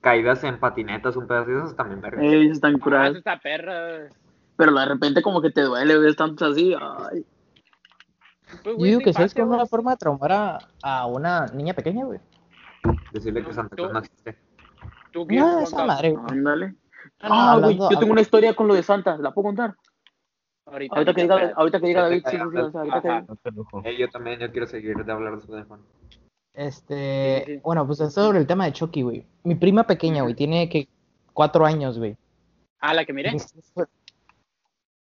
caídas 0.00 0.42
en 0.42 0.58
patinetas, 0.58 1.14
un 1.14 1.28
pedazo 1.28 1.50
de 1.50 1.58
esos 1.58 1.76
también 1.76 2.00
verga. 2.00 2.22
Eh, 2.24 2.46
están 2.50 2.74
Ah, 2.74 2.78
curados. 2.82 3.16
está 3.18 3.38
perra. 3.38 4.08
Pero 4.56 4.72
de 4.72 4.84
repente 4.84 5.22
como 5.22 5.40
que 5.40 5.50
te 5.50 5.62
duele, 5.62 5.96
ves 5.96 6.16
tantos 6.16 6.50
así. 6.52 6.74
Ay. 6.74 7.24
Pues, 8.50 8.64
Yo 8.64 8.76
güey, 8.76 8.90
digo 8.90 9.00
tu 9.00 9.04
que 9.04 9.12
sabes 9.12 9.34
que 9.34 9.40
infancia, 9.40 9.56
es 9.56 9.60
una 9.62 9.66
forma 9.68 9.90
de 9.92 9.96
traumar 9.96 10.32
a, 10.32 10.58
a 10.82 11.06
una 11.06 11.46
niña 11.46 11.74
pequeña, 11.74 12.04
güey. 12.04 12.20
Decirle 13.12 13.44
que 13.44 13.52
Santa 13.52 13.76
Claus 13.76 13.92
no 13.92 13.98
existe. 13.98 14.38
¿Tú 15.12 15.26
qué 15.26 15.36
No, 15.36 15.60
esa 15.60 15.84
madre, 15.84 16.10
güey. 16.12 16.24
Ándale. 16.28 16.74
Ah, 17.20 17.52
Ah, 17.52 17.58
güey, 17.58 17.78
yo 17.78 17.98
tengo 17.98 18.12
una 18.12 18.20
historia 18.20 18.54
con 18.54 18.68
lo 18.68 18.74
de 18.74 18.82
Santa, 18.82 19.16
¿la 19.16 19.32
puedo 19.32 19.46
contar? 19.48 19.74
Ahorita, 20.66 20.94
Ahorita 20.94 21.14
que 21.14 21.22
diga, 21.22 21.52
ahorita 21.56 21.80
que 21.80 21.86
diga 21.86 22.02
David, 22.02 22.22
sí, 22.26 22.36
sí, 22.36 22.36
sí, 22.36 22.58
ahorita 22.58 23.02
que 23.02 23.08
diga. 23.08 23.90
Eh, 23.90 23.96
yo 23.98 24.08
también, 24.08 24.38
yo 24.38 24.50
quiero 24.52 24.66
seguir 24.66 25.04
de 25.04 25.12
hablar 25.12 25.40
de 25.40 25.62
Juan. 25.64 25.80
Este, 26.54 27.44
Sí, 27.46 27.54
sí. 27.54 27.60
bueno, 27.62 27.86
pues 27.86 28.00
es 28.00 28.12
sobre 28.14 28.38
el 28.38 28.46
tema 28.46 28.66
de 28.66 28.72
Chucky, 28.72 29.02
güey. 29.02 29.26
Mi 29.44 29.54
prima 29.54 29.84
pequeña, 29.84 30.22
güey, 30.22 30.34
tiene 30.34 30.68
que 30.68 30.88
cuatro 31.32 31.66
años, 31.66 31.98
güey. 31.98 32.16
Ah, 32.80 32.94
la 32.94 33.04
que 33.04 33.12
miré. 33.12 33.32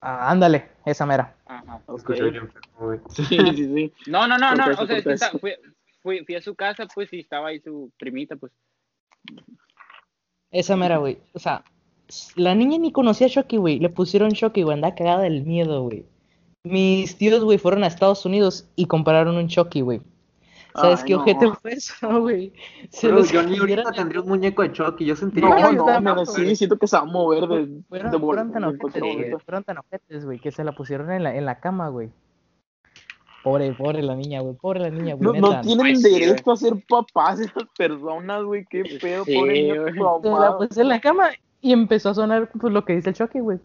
Ah, 0.02 0.30
ándale, 0.32 0.70
esa 0.86 1.06
mera. 1.06 1.36
Ajá. 1.46 1.82
Ok. 1.88 1.98
Escucho 2.00 2.24
bien 2.24 2.36
enfermo, 2.36 2.78
güey. 2.80 3.00
Sí, 3.10 3.24
sí, 3.28 3.54
sí. 3.56 3.94
No, 4.08 4.28
no, 4.28 4.38
no, 4.38 4.54
no. 4.56 4.72
Eso, 4.72 4.84
O 4.84 4.88
sea, 4.88 4.98
está- 4.98 5.32
fui, 5.40 5.54
fui, 6.02 6.24
fui 6.26 6.36
a 6.36 6.42
su 6.42 6.54
casa, 6.56 6.86
pues, 6.94 7.12
y 7.14 7.20
estaba 7.22 7.48
ahí 7.50 7.60
su 7.60 7.92
primita, 7.98 8.36
pues. 8.36 8.52
Esa 10.52 10.76
mera, 10.76 10.98
güey. 10.98 11.18
O 11.34 11.40
sea, 11.40 11.64
la 12.36 12.56
niña 12.56 12.78
ni 12.78 12.92
conocía 12.92 13.28
a 13.28 13.30
Chucky, 13.30 13.58
güey. 13.58 13.80
Le 13.80 13.90
pusieron 13.90 14.32
Chucky, 14.32 14.62
güey. 14.64 14.76
Andaba 14.76 14.96
cagada 14.96 15.24
del 15.24 15.44
miedo, 15.44 15.84
güey. 15.84 16.06
Mis 16.64 17.18
tíos, 17.18 17.44
güey, 17.44 17.58
fueron 17.58 17.84
a 17.84 17.88
Estados 17.88 18.26
Unidos 18.26 18.68
y 18.76 18.86
compraron 18.88 19.36
un 19.38 19.48
Chucky, 19.48 19.82
güey. 19.82 20.02
¿Sabes 20.76 21.00
Ay, 21.02 21.06
qué 21.08 21.14
no. 21.14 21.22
ojete 21.22 21.52
fue 21.62 21.74
eso, 21.74 21.94
güey? 22.22 22.54
Se 22.90 23.08
Pero 23.08 23.20
los 23.20 23.32
yo 23.32 23.44
ni 23.44 23.58
ahorita 23.58 23.92
tendría 23.94 24.22
un 24.22 24.28
muñeco 24.28 24.62
de 24.62 24.72
Chucky, 24.74 25.06
yo 25.06 25.16
sentiría 25.16 25.50
No, 25.50 25.72
no, 25.72 25.86
pero 25.86 26.26
güey. 26.26 26.26
sí, 26.50 26.56
siento 26.56 26.78
que 26.78 26.88
se 26.88 26.98
va 26.98 27.04
a 27.04 27.06
mover 27.06 27.48
de, 27.48 27.82
Fueron, 27.88 28.12
de 28.12 28.20
fueron 28.20 28.52
tan 28.52 28.64
ojetes, 28.66 29.44
fueron 29.46 29.64
tan 29.64 29.78
ojetes, 29.78 30.26
güey, 30.26 30.40
que 30.40 30.52
se 30.52 30.64
la 30.64 30.74
pusieron 30.74 31.12
en 31.12 31.24
la, 31.24 31.36
en 31.36 31.46
la 31.46 31.60
cama, 31.60 31.88
güey. 31.90 32.10
Pobre, 33.44 33.72
pobre 33.74 34.02
la 34.02 34.16
niña, 34.16 34.42
güey, 34.42 34.56
pobre 34.56 34.80
la 34.80 34.90
niña, 34.90 35.16
güey, 35.16 35.40
No, 35.40 35.52
no 35.52 35.62
tienen 35.62 35.98
sí, 35.98 36.20
derecho 36.20 36.52
a 36.52 36.58
ser 36.58 36.74
papás 36.90 37.40
esas 37.40 37.64
personas, 37.78 38.44
güey. 38.44 38.66
Qué 38.70 38.84
pedo, 39.00 39.24
Sí, 39.24 39.36
pobre 39.36 39.62
niño. 39.62 39.86
Se 40.24 40.30
la 40.30 40.58
puse 40.58 40.82
en 40.82 40.90
la 40.90 41.00
cama 41.00 41.30
y 41.62 41.72
empezó 41.72 42.10
a 42.10 42.16
sonar 42.16 42.50
pues 42.60 42.74
lo 42.74 42.84
que 42.84 42.96
dice 42.96 43.10
el 43.10 43.16
Chucky, 43.16 43.40
güey. 43.40 43.60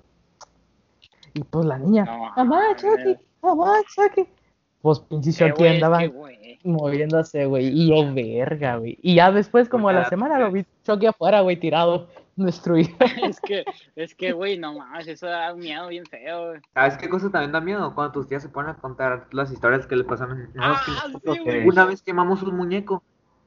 Y 1.34 1.42
pues 1.44 1.64
la 1.64 1.78
niña, 1.78 2.04
No, 2.04 2.30
mamá, 2.36 2.76
Chucky, 2.76 3.16
mamá, 3.42 3.78
Chucky. 3.94 4.28
Pues 4.83 5.01
pinche 5.01 5.31
Eh, 5.31 5.55
es 5.57 5.74
andaba 5.74 6.01
moviéndose, 6.64 7.47
güey. 7.47 7.68
Y 7.68 7.89
yo, 7.89 8.12
verga, 8.12 8.76
güey. 8.76 8.99
Y 9.03 9.14
ya 9.14 9.31
después, 9.31 9.68
como 9.68 9.89
a 9.89 9.93
la 9.93 10.09
semana, 10.09 10.39
lo 10.39 10.51
vi 10.51 10.64
Chucky 10.85 11.07
afuera, 11.07 11.41
güey, 11.41 11.59
tirado, 11.59 12.09
destruido. 12.37 12.91
Es 13.31 13.41
que, 13.41 13.64
es 13.97 14.14
que, 14.14 14.33
güey, 14.33 14.59
no 14.59 14.74
mames, 14.74 15.07
eso 15.09 15.26
da 15.26 15.53
un 15.53 15.61
miedo 15.61 15.89
bien 15.89 16.05
feo, 16.07 16.49
güey. 16.49 16.61
¿Sabes 16.74 16.97
qué 16.99 17.09
cosa 17.09 17.31
también 17.31 17.53
da 17.53 17.61
miedo? 17.61 17.95
Cuando 17.95 18.12
tus 18.12 18.28
tías 18.28 18.43
se 18.43 18.49
ponen 18.49 18.70
a 18.72 18.76
contar 18.76 19.28
las 19.33 19.53
historias 19.53 19.87
que 19.87 19.97
le 19.97 20.05
pasaron. 20.05 20.51
No, 20.55 20.74
es 20.74 20.81
que 20.81 20.91
Ah, 20.93 21.35
sí, 21.35 21.51
una 21.66 21.85
vez 21.85 22.03
quemamos 22.03 22.43
un 22.43 22.57
muñeco 22.57 23.03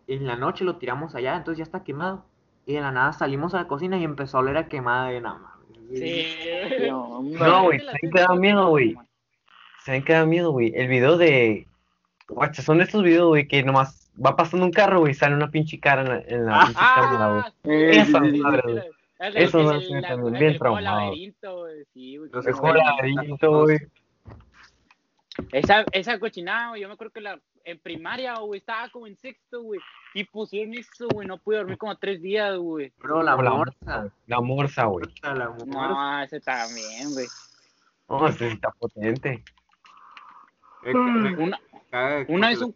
en 0.07 0.27
la 0.27 0.35
noche 0.35 0.65
lo 0.65 0.77
tiramos 0.77 1.15
allá, 1.15 1.35
entonces 1.35 1.59
ya 1.59 1.63
está 1.63 1.83
quemado. 1.83 2.25
Y 2.65 2.73
de 2.73 2.81
la 2.81 2.91
nada 2.91 3.13
salimos 3.13 3.53
a 3.53 3.57
la 3.57 3.67
cocina 3.67 3.97
y 3.97 4.03
empezó 4.03 4.37
a 4.37 4.41
oler 4.41 4.57
a 4.57 4.67
quemada 4.67 5.13
y 5.13 5.19
nada 5.19 5.39
más. 5.39 5.53
Sí, 5.93 6.25
No. 6.89 7.21
No, 7.21 7.63
güey, 7.63 7.79
¿saben 7.79 8.11
qué 8.13 8.21
da 8.21 8.35
miedo, 8.35 8.69
güey? 8.69 8.95
¿Saben 9.85 10.03
qué 10.03 10.13
da 10.13 10.25
miedo, 10.25 10.51
güey? 10.51 10.71
El 10.75 10.87
video 10.87 11.17
de... 11.17 11.67
Guacha, 12.27 12.61
son 12.61 12.81
estos 12.81 13.03
videos, 13.03 13.27
güey, 13.27 13.47
que 13.47 13.63
nomás 13.63 14.09
va 14.23 14.35
pasando 14.35 14.65
un 14.65 14.71
carro, 14.71 14.99
güey, 15.01 15.11
y 15.11 15.15
sale 15.15 15.35
una 15.35 15.51
pinche 15.51 15.79
cara 15.79 16.01
en 16.01 16.07
la, 16.09 16.21
en 16.27 16.45
la 16.45 16.59
pinche 16.65 16.79
cámara, 16.95 17.51
güey. 17.63 17.91
Sí, 17.93 17.99
Esa 17.99 18.19
madre, 18.19 18.61
güey. 18.63 18.83
Eso 19.35 19.63
no 19.63 19.73
la- 19.73 20.07
también 20.07 20.33
bien 20.39 20.57
traumado. 20.57 21.13
sí, 21.93 22.17
güey, 22.17 22.29
Los 22.31 22.47
Es 22.47 22.55
el- 22.57 22.77
laberinto, 22.77 23.61
güey. 23.63 23.77
Esa, 25.51 25.83
esa 25.91 26.19
cochinada, 26.19 26.69
güey, 26.69 26.81
yo 26.81 26.87
me 26.87 26.93
acuerdo 26.93 27.11
que 27.13 27.21
la, 27.21 27.39
en 27.65 27.79
primaria, 27.79 28.35
güey, 28.35 28.59
estaba 28.59 28.89
como 28.89 29.07
en 29.07 29.17
sexto, 29.17 29.61
güey, 29.63 29.79
y 30.13 30.23
pusieron 30.25 30.75
eso, 30.75 31.07
güey, 31.11 31.27
no 31.27 31.37
pude 31.39 31.57
dormir 31.57 31.77
como 31.77 31.95
tres 31.97 32.21
días, 32.21 32.55
güey. 32.57 32.91
Bro, 32.99 33.23
la 33.23 33.35
la 33.35 33.49
morsa. 33.51 34.07
La 34.27 34.41
morsa, 34.41 34.85
güey. 34.85 35.05
Puta, 35.07 35.33
La 35.33 35.49
morsa. 35.49 35.65
No, 35.65 36.21
ese 36.23 36.39
también, 36.39 37.13
güey. 37.13 37.25
No, 38.09 38.27
ese 38.27 38.47
está 38.49 38.69
potente. 38.71 39.43
Una, 40.85 41.59
una 42.27 42.49
vez 42.49 42.61
un- 42.61 42.75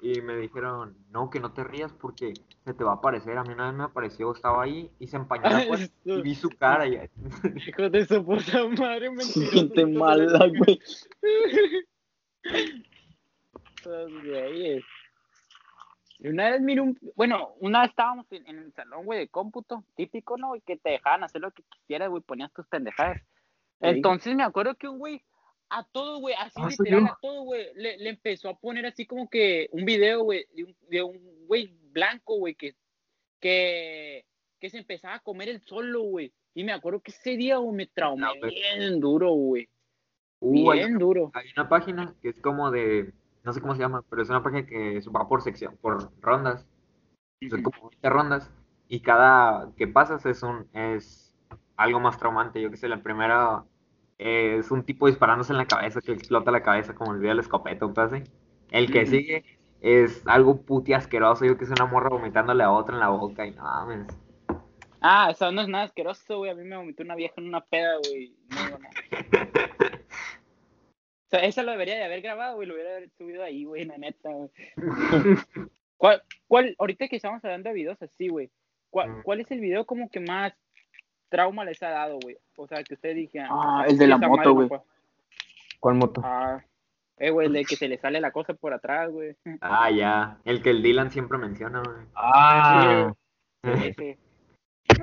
Y 0.00 0.20
me 0.20 0.36
dijeron, 0.36 0.96
no, 1.10 1.30
que 1.30 1.40
no 1.40 1.52
te 1.52 1.64
rías 1.64 1.92
porque 1.92 2.34
se 2.64 2.74
te 2.74 2.84
va 2.84 2.92
a 2.92 2.94
aparecer. 2.96 3.36
A 3.38 3.42
mí 3.42 3.52
una 3.54 3.66
vez 3.66 3.74
me 3.74 3.84
apareció, 3.84 4.32
estaba 4.32 4.62
ahí 4.62 4.90
y 4.98 5.06
se 5.08 5.16
empañó 5.16 5.48
la 5.48 5.66
puerta 5.66 5.86
y 6.04 6.20
vi 6.22 6.34
su 6.34 6.50
cara. 6.50 6.86
Y... 6.86 7.00
hijo 7.68 7.88
de 7.88 8.04
su 8.04 8.24
puta 8.24 8.68
madre, 8.78 9.10
mentiroso. 9.10 9.52
Gente 9.52 9.86
mala, 9.86 10.46
güey. 10.48 10.80
Güeyes. 13.84 14.84
Y 16.18 16.28
una 16.28 16.50
vez 16.50 16.60
miré 16.60 16.80
un, 16.80 16.98
bueno, 17.14 17.50
una 17.60 17.82
vez 17.82 17.90
estábamos 17.90 18.26
en, 18.32 18.46
en 18.46 18.58
el 18.58 18.72
salón, 18.72 19.04
güey, 19.04 19.18
de 19.20 19.28
cómputo, 19.28 19.84
típico, 19.96 20.38
¿no? 20.38 20.56
Y 20.56 20.60
que 20.62 20.76
te 20.76 20.90
dejaban 20.90 21.24
hacer 21.24 21.42
lo 21.42 21.50
que 21.50 21.62
quisieras, 21.64 22.08
güey, 22.08 22.22
ponías 22.22 22.52
tus 22.52 22.66
pendejadas. 22.66 23.20
Entonces 23.80 24.34
me 24.34 24.42
acuerdo 24.42 24.74
que 24.76 24.88
un 24.88 24.98
güey, 24.98 25.22
a 25.68 25.84
todo, 25.84 26.20
güey, 26.20 26.34
así 26.38 26.52
Ah, 26.62 26.68
literal, 26.68 27.04
a 27.06 27.18
todo, 27.20 27.42
güey, 27.42 27.66
le, 27.74 27.98
le 27.98 28.10
empezó 28.10 28.48
a 28.48 28.58
poner 28.58 28.86
así 28.86 29.06
como 29.06 29.28
que 29.28 29.68
un 29.72 29.84
video, 29.84 30.22
güey, 30.22 30.46
de 30.54 30.64
un, 30.64 30.76
de 30.88 31.02
un 31.02 31.46
güey 31.46 31.76
blanco, 31.92 32.36
güey, 32.38 32.54
que, 32.54 32.74
que, 33.40 34.24
que 34.60 34.70
se 34.70 34.78
empezaba 34.78 35.14
a 35.14 35.20
comer 35.20 35.48
el 35.48 35.60
solo, 35.62 36.02
güey. 36.02 36.32
Y 36.54 36.64
me 36.64 36.72
acuerdo 36.72 37.00
que 37.00 37.10
ese 37.10 37.36
día, 37.36 37.58
güey, 37.58 37.74
me 37.76 37.86
traumé 37.86 38.22
No, 38.26 38.32
pero- 38.40 38.52
bien 38.52 39.00
duro, 39.00 39.30
güey. 39.32 39.68
Uh, 40.40 40.70
hay, 40.70 40.80
Bien 40.80 40.98
duro. 40.98 41.30
hay 41.34 41.46
una 41.56 41.66
página 41.68 42.14
que 42.20 42.28
es 42.28 42.40
como 42.42 42.70
de, 42.70 43.10
no 43.42 43.52
sé 43.54 43.60
cómo 43.62 43.74
se 43.74 43.80
llama, 43.80 44.04
pero 44.08 44.20
es 44.22 44.28
una 44.28 44.42
página 44.42 44.66
que 44.66 45.00
va 45.14 45.26
por 45.28 45.40
sección, 45.42 45.76
por 45.78 46.12
rondas. 46.20 46.66
Son 47.48 47.62
como 47.62 47.88
20 47.90 48.10
rondas 48.10 48.50
y 48.86 49.00
cada 49.00 49.72
que 49.76 49.88
pasas 49.88 50.26
es 50.26 50.42
un 50.42 50.68
es 50.74 51.34
algo 51.76 52.00
más 52.00 52.18
traumante. 52.18 52.60
Yo 52.60 52.70
que 52.70 52.76
sé, 52.76 52.86
la 52.88 53.02
primera 53.02 53.64
eh, 54.18 54.56
es 54.58 54.70
un 54.70 54.84
tipo 54.84 55.06
disparándose 55.06 55.52
en 55.52 55.58
la 55.58 55.66
cabeza 55.66 56.00
que 56.00 56.12
explota 56.12 56.50
la 56.50 56.62
cabeza 56.62 56.94
como 56.94 57.12
el 57.12 57.18
video 57.18 57.30
del 57.30 57.40
escopeta, 57.40 57.86
un 57.86 57.94
pedo 57.94 58.06
así. 58.06 58.22
El 58.70 58.90
que 58.90 59.06
sigue 59.06 59.44
es 59.80 60.22
algo 60.26 60.62
puti 60.62 60.92
asqueroso, 60.92 61.44
yo 61.44 61.56
que 61.56 61.66
sé, 61.66 61.72
una 61.72 61.86
morra 61.86 62.08
vomitándole 62.08 62.64
a 62.64 62.72
otra 62.72 62.94
en 62.94 63.00
la 63.00 63.08
boca 63.08 63.46
y 63.46 63.52
no 63.52 63.62
mames. 63.62 64.06
Ah, 65.00 65.28
eso 65.30 65.52
no 65.52 65.60
es 65.60 65.68
nada 65.68 65.84
asqueroso, 65.84 66.38
güey. 66.38 66.50
A 66.50 66.54
mí 66.54 66.64
me 66.64 66.76
vomitó 66.76 67.02
una 67.02 67.14
vieja 67.14 67.34
en 67.36 67.48
una 67.48 67.60
peda, 67.60 67.96
güey. 68.08 68.34
No 68.48 68.78
nada. 68.78 68.90
O 71.26 71.28
sea, 71.28 71.40
eso 71.40 71.62
lo 71.62 71.72
debería 71.72 71.96
de 71.96 72.04
haber 72.04 72.22
grabado, 72.22 72.56
güey. 72.56 72.68
Lo 72.68 72.74
hubiera 72.74 72.94
de 72.94 73.08
subido 73.10 73.42
ahí, 73.42 73.64
güey, 73.64 73.84
la 73.84 73.98
neta, 73.98 74.30
güey. 74.30 74.50
¿Cuál, 75.96 76.22
cuál, 76.46 76.76
ahorita 76.78 77.08
que 77.08 77.16
estamos 77.16 77.44
hablando 77.44 77.68
de 77.68 77.74
videos 77.74 78.00
así, 78.02 78.28
güey, 78.28 78.50
¿cuál. 78.90 79.22
¿cuál 79.22 79.40
es 79.40 79.50
el 79.50 79.60
video 79.60 79.86
como 79.86 80.10
que 80.10 80.20
más 80.20 80.52
trauma 81.28 81.64
les 81.64 81.82
ha 81.82 81.90
dado, 81.90 82.18
güey? 82.22 82.36
O 82.56 82.66
sea, 82.66 82.82
que 82.84 82.94
ustedes 82.94 83.16
dijeran. 83.16 83.48
Ah, 83.50 83.84
el 83.88 83.98
de 83.98 84.06
la 84.06 84.18
moto, 84.18 84.42
no 84.44 84.54
güey. 84.54 84.68
¿Cuál 85.80 85.94
moto? 85.96 86.20
Ah, 86.24 86.64
eh, 87.18 87.30
güey, 87.30 87.46
el 87.46 87.52
de 87.52 87.64
que 87.64 87.76
se 87.76 87.88
le 87.88 87.98
sale 87.98 88.20
la 88.20 88.30
cosa 88.30 88.54
por 88.54 88.72
atrás, 88.72 89.10
güey. 89.10 89.36
Ah, 89.60 89.90
ya. 89.90 90.38
El 90.44 90.62
que 90.62 90.70
el 90.70 90.82
Dylan 90.82 91.10
siempre 91.10 91.38
menciona, 91.38 91.82
güey. 91.82 92.06
Ah, 92.14 93.12
Ese. 93.62 94.18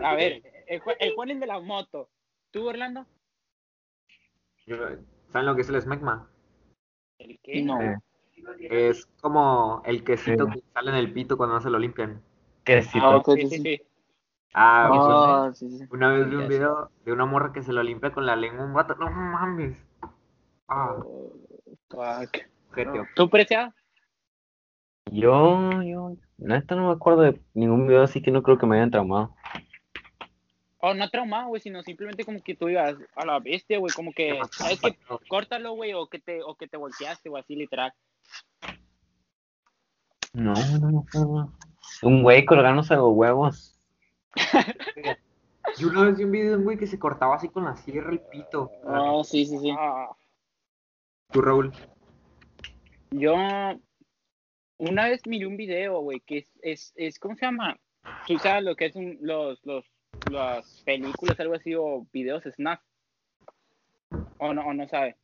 A 0.03 0.15
ver, 0.15 0.41
el, 0.67 0.81
el 0.99 1.13
Juan 1.15 1.29
es 1.31 1.39
de 1.39 1.47
la 1.47 1.59
moto. 1.59 2.09
¿Tú, 2.51 2.67
Orlando? 2.67 3.05
¿Saben 5.31 5.45
lo 5.45 5.55
que 5.55 5.61
es 5.61 5.69
el 5.69 5.81
smegma? 5.81 6.29
¿El 7.19 7.39
qué? 7.43 7.61
No. 7.63 7.81
eh, 7.81 7.97
Es 8.69 9.05
como 9.21 9.81
el 9.85 10.03
quesito 10.03 10.45
Sí. 10.45 10.51
que 10.53 10.63
sale 10.73 10.91
en 10.91 10.97
el 10.97 11.11
pito 11.13 11.37
cuando 11.37 11.55
no 11.55 11.61
se 11.61 11.69
lo 11.69 11.79
limpian. 11.79 12.21
quesito. 12.63 13.05
Ah, 13.05 13.17
ok, 13.17 13.31
Sí, 13.35 13.41
sí, 13.41 13.47
sí, 13.49 13.55
sí. 13.57 13.63
sí. 13.77 13.81
Ah, 14.53 15.51
sí, 15.55 15.69
sí. 15.69 15.85
una 15.89 16.09
vez 16.09 16.29
vi 16.29 16.35
un 16.35 16.47
video 16.47 16.91
de 17.05 17.11
una 17.11 17.25
morra 17.25 17.51
que 17.51 17.63
se 17.63 17.73
lo 17.73 17.81
limpia 17.81 18.11
con 18.11 18.25
la 18.25 18.35
lengua 18.35 18.63
a 18.63 18.65
un 18.67 18.73
vato. 18.73 18.95
No 18.95 19.09
mames. 19.09 19.77
Ah, 20.67 20.95
Fuck. 21.89 22.37
¿Tú, 23.15 23.29
Preciado? 23.29 23.73
Yo, 25.11 25.81
yo, 25.83 26.15
neta 26.37 26.75
no 26.75 26.87
me 26.87 26.93
acuerdo 26.93 27.21
de 27.21 27.39
ningún 27.53 27.87
video 27.87 28.03
así 28.03 28.21
que 28.21 28.31
no 28.31 28.41
creo 28.41 28.57
que 28.57 28.65
me 28.65 28.77
hayan 28.77 28.91
traumado. 28.91 29.35
O 30.79 30.93
no 30.93 31.09
traumado, 31.09 31.47
güey, 31.47 31.61
sino 31.61 31.81
simplemente 31.83 32.25
como 32.25 32.41
que 32.41 32.55
tú 32.55 32.67
ibas 32.67 32.95
a 33.15 33.25
la 33.25 33.39
bestia, 33.39 33.79
güey, 33.79 33.93
como 33.93 34.11
que, 34.11 34.39
¿sabes 34.51 34.81
qué? 34.81 34.97
Córtalo, 35.29 35.73
güey, 35.73 35.93
o 35.93 36.07
que 36.07 36.19
te, 36.19 36.43
o 36.43 36.55
que 36.55 36.67
te 36.67 36.77
volteaste, 36.77 37.29
o 37.29 37.37
así, 37.37 37.55
literal. 37.55 37.93
No, 40.33 40.53
no, 40.53 40.89
no, 40.89 41.05
no. 41.13 41.53
Un 42.01 42.23
güey 42.23 42.43
colgándose 42.43 42.95
los 42.95 43.13
huevos. 43.13 43.72
Yo 45.77 45.87
una 45.87 46.03
vez 46.03 46.17
vi 46.17 46.23
un 46.25 46.31
video 46.31 46.51
de 46.51 46.57
un 46.57 46.63
güey 46.65 46.77
que 46.77 46.87
se 46.87 46.99
cortaba 46.99 47.35
así 47.35 47.49
con 47.49 47.63
la 47.63 47.75
sierra 47.75 48.11
el 48.11 48.19
pito. 48.19 48.71
Ah, 48.85 49.21
sí, 49.23 49.45
sí, 49.45 49.57
sí. 49.59 49.71
Ah, 49.77 50.09
Tú, 51.31 51.41
Raúl. 51.41 51.71
yo 53.11 53.35
una 54.77 55.07
vez 55.07 55.21
miré 55.25 55.47
un 55.47 55.57
video, 55.57 56.01
güey, 56.01 56.19
que 56.19 56.39
es, 56.39 56.59
es, 56.61 56.93
es, 56.95 57.17
¿cómo 57.17 57.35
se 57.35 57.45
llama? 57.45 57.79
Tú 58.27 58.37
sabes 58.37 58.63
lo 58.63 58.75
que 58.75 58.85
es 58.87 58.95
un, 58.95 59.17
los, 59.21 59.65
los, 59.65 59.85
las 60.29 60.83
películas, 60.85 61.39
algo 61.39 61.55
así, 61.55 61.73
o 61.73 62.05
videos 62.11 62.43
snap. 62.43 62.81
O 64.37 64.53
no, 64.53 64.67
o 64.67 64.73
no 64.73 64.87
sabe. 64.87 65.15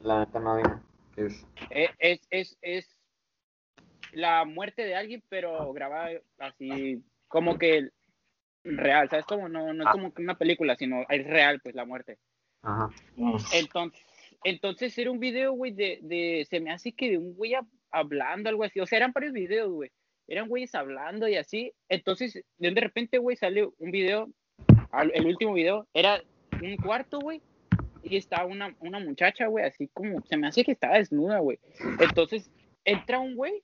La 0.00 0.18
neta 0.20 0.40
no. 0.40 0.58
Es. 1.16 1.46
Eh, 1.70 1.88
Es, 1.98 2.26
es, 2.30 2.58
es 2.60 3.00
la 4.12 4.44
muerte 4.44 4.82
de 4.82 4.96
alguien, 4.96 5.22
pero 5.28 5.72
grabada 5.72 6.10
así, 6.38 7.02
como 7.28 7.56
que 7.56 7.90
real, 8.76 9.08
¿sabes? 9.08 9.24
Como 9.26 9.48
no, 9.48 9.72
no 9.72 9.82
es 9.82 9.88
Ah. 9.88 9.92
como 9.92 10.12
una 10.18 10.36
película, 10.36 10.76
sino 10.76 11.04
es 11.08 11.26
real, 11.26 11.60
pues, 11.62 11.74
la 11.74 11.84
muerte. 11.84 12.18
Ajá. 12.62 12.90
Entonces, 13.52 14.02
entonces 14.44 14.98
era 14.98 15.10
un 15.10 15.20
video, 15.20 15.52
güey, 15.52 15.72
de, 15.72 15.98
de, 16.02 16.46
se 16.48 16.60
me 16.60 16.70
hace 16.70 16.92
que 16.92 17.10
de 17.10 17.18
un 17.18 17.34
güey 17.34 17.52
hab- 17.52 17.68
hablando, 17.90 18.48
algo 18.48 18.64
así. 18.64 18.80
O 18.80 18.86
sea, 18.86 18.98
eran 18.98 19.12
varios 19.12 19.32
videos, 19.32 19.70
güey. 19.72 19.90
Eran 20.28 20.48
güeyes 20.48 20.74
hablando 20.74 21.28
y 21.28 21.36
así. 21.36 21.72
Entonces, 21.88 22.42
de 22.58 22.70
de 22.70 22.80
repente, 22.80 23.18
güey, 23.18 23.36
sale 23.36 23.68
un 23.78 23.90
video, 23.90 24.28
el 25.14 25.26
último 25.26 25.54
video, 25.54 25.86
era 25.94 26.20
un 26.60 26.76
cuarto, 26.76 27.20
güey. 27.20 27.40
Y 28.02 28.16
estaba 28.16 28.46
una, 28.46 28.74
una 28.80 28.98
muchacha, 29.00 29.46
güey, 29.46 29.64
así 29.64 29.88
como, 29.92 30.20
se 30.26 30.36
me 30.36 30.46
hace 30.48 30.64
que 30.64 30.72
estaba 30.72 30.98
desnuda, 30.98 31.38
güey. 31.38 31.58
Entonces, 32.00 32.50
entra 32.84 33.18
un 33.18 33.34
güey 33.36 33.62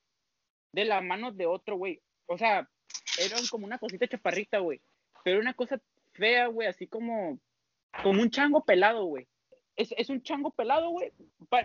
de 0.75 0.85
la 0.85 1.01
mano 1.01 1.33
de 1.33 1.47
otro, 1.47 1.77
güey. 1.77 2.01
O 2.27 2.39
sea, 2.39 2.69
era 3.21 3.37
como 3.51 3.67
una 3.67 3.79
cosita 3.79 4.07
chaparrita, 4.09 4.59
güey. 4.59 4.81
Pero 5.25 5.41
una 5.41 5.55
cosa 5.55 5.81
fea, 6.13 6.47
güey, 6.47 6.69
así 6.69 6.87
como, 6.87 7.39
como 8.03 8.23
un 8.23 8.31
chango 8.31 8.65
pelado, 8.65 9.05
güey 9.05 9.27
es, 9.77 9.95
es 9.97 10.11
un 10.11 10.23
chango 10.23 10.51
pelado, 10.51 10.91
güey. 10.91 11.13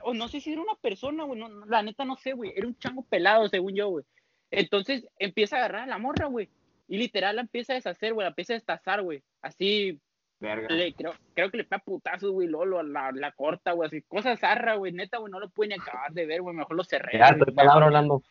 O 0.03 0.13
no 0.13 0.27
sé 0.27 0.39
si 0.39 0.51
era 0.51 0.61
una 0.61 0.75
persona, 0.75 1.23
güey. 1.23 1.39
No, 1.39 1.65
la 1.65 1.81
neta 1.81 2.05
no 2.05 2.15
sé, 2.15 2.33
güey. 2.33 2.53
Era 2.55 2.67
un 2.67 2.77
chango 2.77 3.03
pelado, 3.03 3.47
según 3.49 3.75
yo, 3.75 3.89
güey. 3.89 4.05
Entonces 4.51 5.07
empieza 5.19 5.55
a 5.55 5.59
agarrar 5.59 5.83
a 5.83 5.87
la 5.87 5.97
morra, 5.97 6.27
güey. 6.27 6.49
Y 6.87 6.97
literal 6.97 7.35
la 7.35 7.41
empieza 7.41 7.73
a 7.73 7.75
deshacer, 7.75 8.13
güey. 8.13 8.25
La 8.25 8.29
empieza 8.29 8.53
a 8.53 8.55
destazar, 8.55 9.01
güey. 9.01 9.23
Así, 9.41 9.99
Verga. 10.39 10.67
le, 10.69 10.93
creo, 10.93 11.13
creo 11.33 11.51
que 11.51 11.57
le 11.57 11.63
pega 11.65 11.83
putazos, 11.83 12.31
güey. 12.31 12.47
Lolo, 12.47 12.81
la, 12.83 13.11
la 13.11 13.31
corta, 13.33 13.73
güey. 13.73 13.87
Así, 13.87 14.01
cosas 14.03 14.39
zarra, 14.39 14.75
güey. 14.75 14.93
Neta, 14.93 15.17
güey. 15.17 15.31
No 15.31 15.39
lo 15.39 15.49
pueden 15.49 15.79
acabar 15.79 16.11
de 16.13 16.25
ver, 16.25 16.41
güey. 16.41 16.55
Mejor 16.55 16.75
lo 16.75 16.83
cerré. 16.83 17.17
Ya, 17.17 17.29
estoy 17.29 17.53
palabra 17.53 17.87
hablando. 17.87 18.23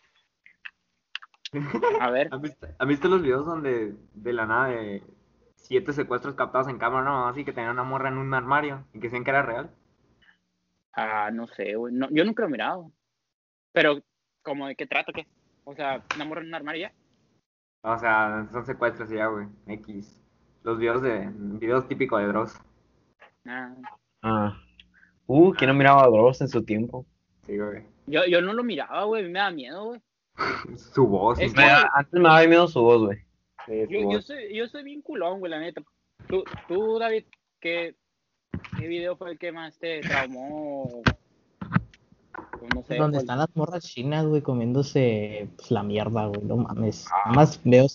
A 2.01 2.11
ver. 2.11 2.29
¿Han 2.33 2.43
visto, 2.43 2.67
han 2.79 2.89
visto 2.89 3.09
los 3.09 3.23
videos 3.23 3.47
donde 3.47 3.95
de 4.15 4.33
la 4.33 4.47
nada 4.47 4.69
de 4.69 5.03
siete 5.67 5.93
secuestros 5.93 6.35
captados 6.35 6.69
en 6.69 6.79
cámara, 6.79 7.05
no? 7.05 7.29
Así 7.29 7.45
que 7.45 7.53
tenían 7.53 7.73
una 7.73 7.83
morra 7.83 8.09
en 8.09 8.19
un 8.19 8.33
armario 8.35 8.85
y 8.93 8.99
que 9.01 9.07
decían 9.09 9.25
que 9.25 9.31
era 9.31 9.43
real. 9.43 9.71
Ah, 10.93 11.31
no 11.33 11.47
sé, 11.49 11.75
güey. 11.75 11.93
No, 11.93 12.09
yo 12.11 12.25
nunca 12.25 12.43
lo 12.43 12.49
he 12.49 12.53
mirado. 12.53 12.93
Pero, 13.73 14.01
¿cómo 14.43 14.67
de 14.67 14.77
qué 14.77 14.87
trata, 14.87 15.13
qué? 15.13 15.27
O 15.65 15.75
sea, 15.75 16.03
una 16.15 16.25
morra 16.25 16.41
en 16.41 16.49
un 16.49 16.55
armario 16.55 16.89
ya. 16.89 16.93
O 17.83 17.99
sea, 17.99 18.47
son 18.53 18.65
secuestros 18.65 19.11
ya, 19.11 19.27
güey. 19.27 19.47
X. 19.67 20.23
Los 20.63 20.79
videos 20.79 21.03
de 21.03 21.29
videos 21.35 21.87
típicos 21.87 22.21
de 22.21 22.27
Dross. 22.29 22.55
Ah. 23.47 23.75
Ah. 24.23 24.57
Uh, 25.27 25.53
¿quién 25.53 25.69
no 25.69 25.75
miraba 25.75 26.05
a 26.05 26.09
Dross 26.09 26.41
en 26.41 26.49
su 26.49 26.65
tiempo? 26.65 27.05
Sí, 27.43 27.59
güey. 27.59 27.85
Yo, 28.07 28.25
yo 28.27 28.41
no 28.41 28.53
lo 28.53 28.65
miraba, 28.65 29.05
güey. 29.05 29.25
Me 29.29 29.39
da 29.39 29.51
miedo, 29.51 29.85
güey. 29.85 30.01
Su 30.77 31.07
voz. 31.07 31.39
Es 31.41 31.53
que- 31.53 31.61
Me 31.61 31.67
da- 31.67 31.91
antes 31.95 32.13
me 32.15 32.29
daba 32.29 32.47
miedo 32.47 32.69
su 32.69 32.81
voz, 32.81 33.03
güey. 33.07 33.26
Sí, 33.67 33.85
Yo, 33.89 34.13
yo, 34.13 34.23
soy, 34.23 34.55
yo 34.55 34.69
soy 34.69 34.85
bien 34.85 35.03
culón, 35.03 35.41
güey, 35.41 35.51
la 35.51 35.59
neta. 35.59 35.83
Tú, 36.29 36.45
tú 36.69 36.99
David, 36.99 37.25
¿qué, 37.61 37.95
¿qué 38.79 38.87
video 38.87 39.17
fue 39.17 39.33
el 39.33 39.39
que 39.39 39.53
más 39.53 39.77
te 39.79 40.01
traumó? 40.01 41.03
No 42.75 42.83
sé. 42.83 42.97
Donde 42.97 43.17
cuál- 43.17 43.23
están 43.25 43.39
las 43.39 43.57
morras 43.57 43.85
chinas, 43.85 44.27
güey, 44.27 44.43
comiéndose 44.43 45.49
pues, 45.57 45.71
la 45.71 45.83
mierda, 45.83 46.27
güey. 46.27 46.43
No 46.43 46.57
mames. 46.57 47.07
Nada 47.11 47.33
más 47.35 47.61
veo 47.65 47.87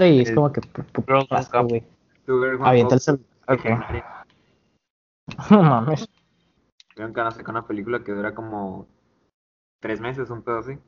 y 0.00 0.20
es 0.20 0.32
como 0.32 0.52
que 0.52 0.60
Cup. 0.60 1.68
güey. 1.68 1.82
Avienta 2.60 2.94
el 2.94 3.00
celular. 3.00 3.26
legendaria. 3.48 4.04
No 5.50 5.62
mames. 5.62 6.08
Vieron 6.96 7.12
que 7.12 7.20
van 7.20 7.28
a 7.28 7.32
sacar 7.32 7.50
una 7.50 7.66
película 7.66 8.02
que 8.02 8.12
dura 8.12 8.34
como 8.34 8.86
tres 9.80 10.00
meses, 10.00 10.30
un 10.30 10.42
pedo 10.42 10.58
así. 10.58 10.78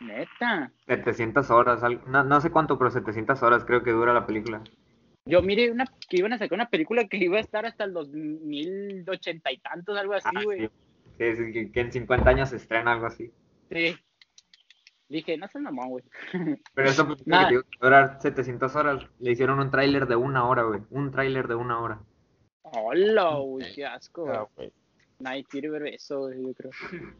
Neta. 0.00 0.72
700 0.86 1.50
horas, 1.50 1.82
no, 2.06 2.24
no 2.24 2.40
sé 2.40 2.50
cuánto, 2.50 2.78
pero 2.78 2.90
700 2.90 3.42
horas 3.42 3.64
creo 3.64 3.82
que 3.82 3.92
dura 3.92 4.12
la 4.12 4.26
película. 4.26 4.62
Yo 5.24 5.42
miré 5.42 5.70
una, 5.72 5.86
que 6.08 6.18
iban 6.18 6.32
a 6.32 6.38
sacar 6.38 6.54
una 6.56 6.68
película 6.68 7.06
que 7.08 7.16
iba 7.16 7.38
a 7.38 7.40
estar 7.40 7.66
hasta 7.66 7.84
el 7.84 7.92
2080 7.92 9.52
y 9.52 9.58
tantos, 9.58 9.98
algo 9.98 10.14
así, 10.14 10.28
Ah, 10.34 10.42
güey. 10.44 10.60
sí. 10.60 10.70
Sí, 11.18 11.34
sí, 11.36 11.52
que, 11.52 11.72
que 11.72 11.80
en 11.80 11.92
50 11.92 12.28
años 12.28 12.50
se 12.50 12.56
estrena 12.56 12.92
algo 12.92 13.06
así. 13.06 13.32
Sí. 13.70 13.96
Dije, 15.08 15.38
no 15.38 15.48
seas 15.48 15.62
mamón, 15.64 15.88
güey. 15.88 16.04
Pero 16.74 16.88
esa 16.88 17.04
película 17.08 17.44
que 17.44 17.50
digo 17.54 17.62
que 17.62 17.78
dura 17.80 18.20
700 18.20 18.76
horas, 18.76 19.06
le 19.18 19.32
hicieron 19.32 19.58
un 19.58 19.70
tráiler 19.70 20.06
de 20.06 20.16
una 20.16 20.46
hora, 20.46 20.64
güey. 20.64 20.80
Un 20.90 21.10
tráiler 21.10 21.48
de 21.48 21.54
una 21.54 21.80
hora. 21.80 22.00
Hola, 22.62 23.36
güey, 23.36 23.74
qué 23.74 23.86
asco, 23.86 24.24
güey. 24.26 24.36
Ah, 24.36 24.46
güey. 24.56 24.72
Nadie 25.20 25.44
quiere 25.44 25.70
ver 25.70 25.86
eso, 25.86 26.18
güey, 26.20 26.42
yo 26.46 26.52
creo. 26.54 26.70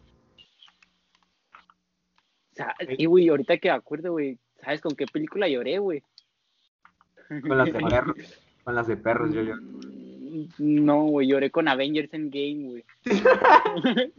Y, 2.98 3.06
güey, 3.06 3.28
ahorita 3.28 3.58
que 3.58 3.68
me 3.68 3.74
acuerdo, 3.74 4.12
güey, 4.12 4.38
¿sabes 4.62 4.80
con 4.80 4.94
qué 4.94 5.06
película 5.06 5.48
lloré, 5.48 5.78
güey? 5.78 6.02
Con 7.28 7.58
las 7.58 7.72
de 7.72 7.80
perros. 7.80 8.16
Con 8.64 8.74
las 8.74 8.86
de 8.86 8.96
perros, 8.96 9.32
yo, 9.34 9.42
yo. 9.42 9.54
No, 10.58 11.04
güey, 11.04 11.28
lloré 11.28 11.50
con 11.50 11.66
Avengers 11.68 12.12
Endgame, 12.12 12.68
güey. 12.68 12.84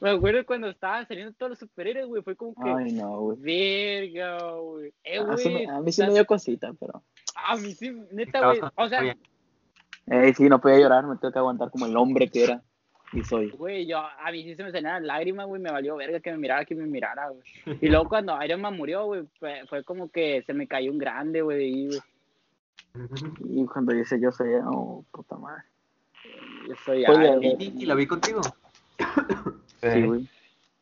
Me 0.00 0.10
acuerdo 0.10 0.44
cuando 0.44 0.68
estaban 0.68 1.06
saliendo 1.08 1.32
todos 1.32 1.50
los 1.50 1.58
superhéroes, 1.58 2.06
güey, 2.06 2.22
fue 2.22 2.36
como 2.36 2.54
que, 2.54 2.68
Ay, 2.70 2.92
no, 2.92 3.20
güey. 3.20 3.38
verga, 3.40 4.50
güey. 4.56 4.92
Eh, 5.02 5.18
A, 5.18 5.36
sí 5.36 5.48
me- 5.48 5.54
güey, 5.54 5.66
a 5.66 5.80
mí 5.80 5.92
sí 5.92 6.02
me 6.02 6.12
dio 6.12 6.26
cosita, 6.26 6.72
pero. 6.78 7.02
a 7.34 7.56
mí 7.56 7.72
sí, 7.72 7.90
neta, 8.12 8.46
güey, 8.46 8.60
o 8.74 8.88
sea, 8.88 9.16
Eh, 10.08 10.34
sí, 10.36 10.48
no 10.48 10.60
podía 10.60 10.78
llorar, 10.80 11.06
me 11.06 11.16
tengo 11.16 11.32
que 11.32 11.38
aguantar 11.38 11.70
como 11.70 11.86
el 11.86 11.96
hombre 11.96 12.28
que 12.28 12.44
era. 12.44 12.62
Y 13.12 13.22
soy. 13.24 13.50
güey, 13.50 13.86
yo, 13.86 13.98
a 13.98 14.30
mí 14.32 14.42
sí 14.42 14.56
se 14.56 14.64
me 14.64 14.72
salían 14.72 15.06
lágrimas, 15.06 15.46
güey, 15.46 15.60
me 15.60 15.70
valió 15.70 15.96
verga 15.96 16.20
que 16.20 16.32
me 16.32 16.38
mirara, 16.38 16.64
que 16.64 16.74
me 16.74 16.86
mirara, 16.86 17.28
güey. 17.28 17.78
Y 17.80 17.88
luego 17.88 18.08
cuando 18.08 18.42
Iron 18.42 18.60
Man 18.60 18.76
murió, 18.76 19.04
güey, 19.04 19.22
fue, 19.38 19.64
fue 19.68 19.84
como 19.84 20.10
que 20.10 20.42
se 20.42 20.52
me 20.52 20.66
cayó 20.66 20.90
un 20.90 20.98
grande, 20.98 21.42
güey, 21.42 21.58
de 21.58 21.64
ahí, 21.64 21.86
güey. 21.88 22.00
Y 23.40 23.66
cuando 23.66 23.92
dice 23.92 24.18
yo 24.20 24.32
soy, 24.32 24.54
oh, 24.64 25.04
puta 25.12 25.36
madre. 25.36 25.64
Yo 26.68 26.74
soy 26.84 27.04
Oye, 27.06 27.24
Iron 27.24 27.40
Man. 27.40 27.56
¿Y, 27.58 27.86
la 27.86 27.94
vi 27.94 28.06
contigo? 28.06 28.40
Sí, 29.82 30.02
güey. 30.02 30.28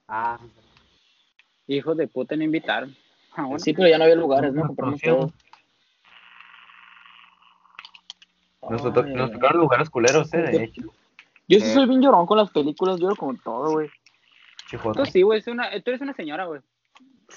Ah, 0.08 0.38
Hijos 1.66 1.96
de 1.96 2.06
puta 2.06 2.36
no 2.36 2.44
invitaron. 2.44 2.94
Ah, 3.34 3.42
bueno. 3.42 3.58
Sí, 3.58 3.72
pero 3.72 3.88
ya 3.88 3.98
no 3.98 4.04
había 4.04 4.16
lugares, 4.16 4.52
¿no? 4.52 4.66
Compramos 4.66 5.00
todo. 5.00 5.32
Nos, 8.70 8.82
tocaron 8.82 9.60
lugares 9.60 9.90
culeros, 9.90 10.32
eh, 10.32 10.38
de 10.38 10.64
hecho. 10.64 10.82
Yo 11.48 11.60
sí 11.60 11.66
Eh. 11.66 11.74
soy 11.74 11.86
bien 11.86 12.00
llorón 12.02 12.26
con 12.26 12.38
las 12.38 12.50
películas, 12.50 12.98
lloro 12.98 13.16
con 13.16 13.38
todo, 13.38 13.72
güey. 13.72 13.88
Tú 14.94 15.04
sí, 15.06 15.22
güey, 15.22 15.42
una- 15.46 15.70
tú 15.70 15.90
eres 15.90 16.00
una 16.00 16.14
señora, 16.14 16.46
güey. 16.46 16.60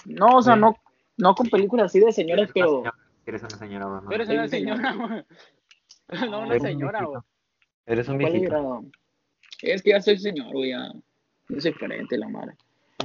No, 0.05 0.38
o 0.38 0.41
sea, 0.41 0.55
Sí. 0.55 0.62
no, 0.62 0.76
no 1.18 1.36
con 1.36 1.47
películas 1.49 1.88
así 1.88 1.99
de 1.99 2.12
señoras, 2.12 2.49
pero 2.53 2.68
señora, 2.78 2.93
Eres 3.26 3.41
una 3.43 3.49
señora, 3.58 3.86
bro, 3.88 4.01
¿no? 4.01 4.08
Tú 4.10 4.16
eres 4.16 4.30
una 4.30 4.47
señora, 4.47 4.93
güey. 4.93 5.26
No, 6.32 6.39
una 6.39 6.47
Eres 6.47 6.62
un 6.62 6.68
señora, 6.70 7.03
güey. 7.03 7.22
Eres 7.86 8.08
un 8.08 8.18
¿cuál 8.20 8.28
he 8.36 8.39
viejito. 8.39 8.84
Es 9.62 9.82
que 9.84 9.89
ya 9.89 10.01
soy 10.01 10.18
señor, 10.18 10.51
güey, 10.53 10.70
ya. 10.72 10.91
Es 11.49 11.64
diferente 11.66 12.18
la 12.18 12.30
madre. 12.30 12.55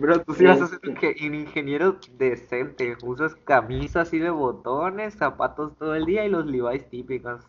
Bro, 0.00 0.22
tú 0.24 0.32
sí 0.34 0.44
vas 0.44 0.60
a 0.62 0.68
ser 0.68 0.78
un 0.84 0.94
inge- 0.96 1.26
un 1.28 1.34
ingeniero 1.34 1.98
decente. 2.16 2.96
Usas 3.02 3.34
camisa 3.34 4.02
así 4.02 4.18
de 4.18 4.30
botones, 4.30 5.14
zapatos 5.14 5.76
todo 5.76 5.94
el 5.96 6.04
día 6.06 6.24
y 6.24 6.28
los 6.30 6.46
Levi's 6.46 6.88
típicos. 6.88 7.44